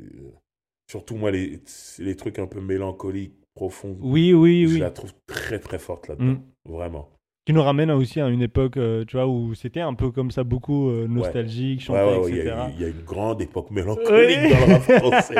surtout 0.90 1.15
moi 1.15 1.32
les, 1.32 1.60
les 1.99 2.15
trucs 2.15 2.40
un 2.40 2.48
peu 2.48 2.60
mélancoliques, 2.60 3.36
profonds. 3.56 3.98
Oui, 4.02 4.34
oui, 4.34 4.68
je 4.68 4.74
oui. 4.76 4.80
la 4.80 4.91
trouve 4.91 5.14
très 5.28 5.60
très 5.60 5.80
forte 5.80 6.07
là-dedans, 6.07 6.26
mm. 6.34 6.41
vraiment. 6.65 7.10
Qui 7.45 7.52
nous 7.52 7.61
ramène 7.61 7.91
aussi 7.91 8.22
à 8.22 8.30
une 8.30 8.41
époque, 8.41 8.78
euh, 8.78 9.03
tu 9.06 9.18
vois, 9.18 9.28
où 9.28 9.53
c'était 9.53 9.82
un 9.82 9.94
peu 9.95 10.11
comme 10.11 10.32
ça, 10.32 10.45
beaucoup 10.45 10.90
euh, 10.90 11.07
nostalgique, 11.10 11.82
chanté, 11.82 12.30
etc. 12.30 12.56
Il 12.76 12.82
y, 12.82 12.86
a 12.86 12.88
une 12.88 13.02
grande 13.02 13.41
époque 13.41 13.70
mélancolique 13.70 14.49
dans 14.49 14.65
le 14.65 14.74
rap 14.74 14.82
français. 15.02 15.36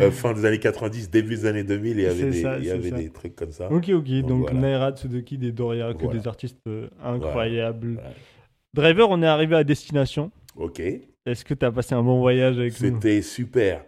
Euh, 0.00 0.10
fin 0.10 0.32
des 0.32 0.44
années 0.44 0.58
90, 0.58 1.10
début 1.10 1.36
des 1.36 1.46
années 1.46 1.62
2000, 1.62 1.96
il 1.96 2.02
y 2.02 2.06
avait, 2.06 2.30
des, 2.30 2.40
il 2.40 2.64
y 2.64 2.70
avait 2.72 2.90
des 2.90 3.10
trucs 3.10 3.36
comme 3.36 3.52
ça. 3.52 3.70
Ok, 3.70 3.88
ok. 3.88 4.10
Donc, 4.26 4.52
Naira 4.52 4.90
Tsudoki, 4.90 5.38
des 5.38 5.52
Doria, 5.52 5.94
que 5.94 6.06
des 6.06 6.26
artistes 6.26 6.58
incroyables. 7.04 8.00
Driver, 8.74 9.08
on 9.08 9.22
est 9.22 9.26
arrivé 9.26 9.54
à 9.54 9.62
destination. 9.62 10.32
Ok. 10.56 10.80
Est-ce 10.80 11.44
que 11.44 11.54
tu 11.54 11.64
as 11.64 11.70
passé 11.70 11.94
un 11.94 12.02
bon 12.02 12.18
voyage 12.18 12.58
avec 12.58 12.72
nous? 12.80 12.94
C'était 12.94 13.22
super. 13.22 13.84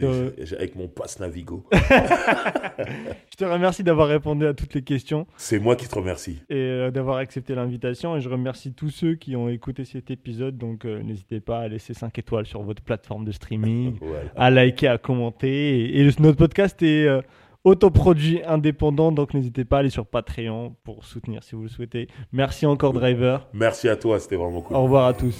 Avec 0.00 0.74
mon 0.74 0.88
passe 0.88 1.20
Navigo. 1.20 1.64
je 1.72 3.36
te 3.36 3.44
remercie 3.44 3.84
d'avoir 3.84 4.08
répondu 4.08 4.46
à 4.46 4.54
toutes 4.54 4.72
les 4.74 4.82
questions. 4.82 5.26
C'est 5.36 5.58
moi 5.58 5.76
qui 5.76 5.86
te 5.86 5.94
remercie. 5.94 6.40
Et 6.48 6.54
euh, 6.56 6.90
d'avoir 6.90 7.18
accepté 7.18 7.54
l'invitation. 7.54 8.16
Et 8.16 8.20
je 8.20 8.28
remercie 8.28 8.72
tous 8.72 8.88
ceux 8.88 9.16
qui 9.16 9.36
ont 9.36 9.48
écouté 9.48 9.84
cet 9.84 10.10
épisode. 10.10 10.56
Donc 10.56 10.86
euh, 10.86 11.02
n'hésitez 11.02 11.40
pas 11.40 11.60
à 11.60 11.68
laisser 11.68 11.92
5 11.92 12.18
étoiles 12.18 12.46
sur 12.46 12.62
votre 12.62 12.82
plateforme 12.82 13.26
de 13.26 13.32
streaming, 13.32 13.98
à 14.36 14.50
liker, 14.50 14.88
à 14.88 14.98
commenter. 14.98 15.98
Et, 15.98 16.08
notre 16.20 16.38
podcast 16.38 16.82
est 16.82 17.06
euh, 17.06 17.20
autoproduit 17.64 18.40
indépendant. 18.46 19.12
Donc 19.12 19.34
n'hésitez 19.34 19.66
pas 19.66 19.76
à 19.76 19.80
aller 19.80 19.90
sur 19.90 20.06
Patreon 20.06 20.74
pour 20.84 21.04
soutenir 21.04 21.42
si 21.42 21.54
vous 21.54 21.62
le 21.62 21.68
souhaitez. 21.68 22.08
Merci 22.32 22.64
encore, 22.64 22.94
Driver. 22.94 23.46
Merci 23.52 23.90
à 23.90 23.96
toi, 23.96 24.18
c'était 24.18 24.36
vraiment 24.36 24.62
cool. 24.62 24.74
Au 24.74 24.84
revoir 24.84 25.06
à 25.06 25.12
tous. 25.12 25.38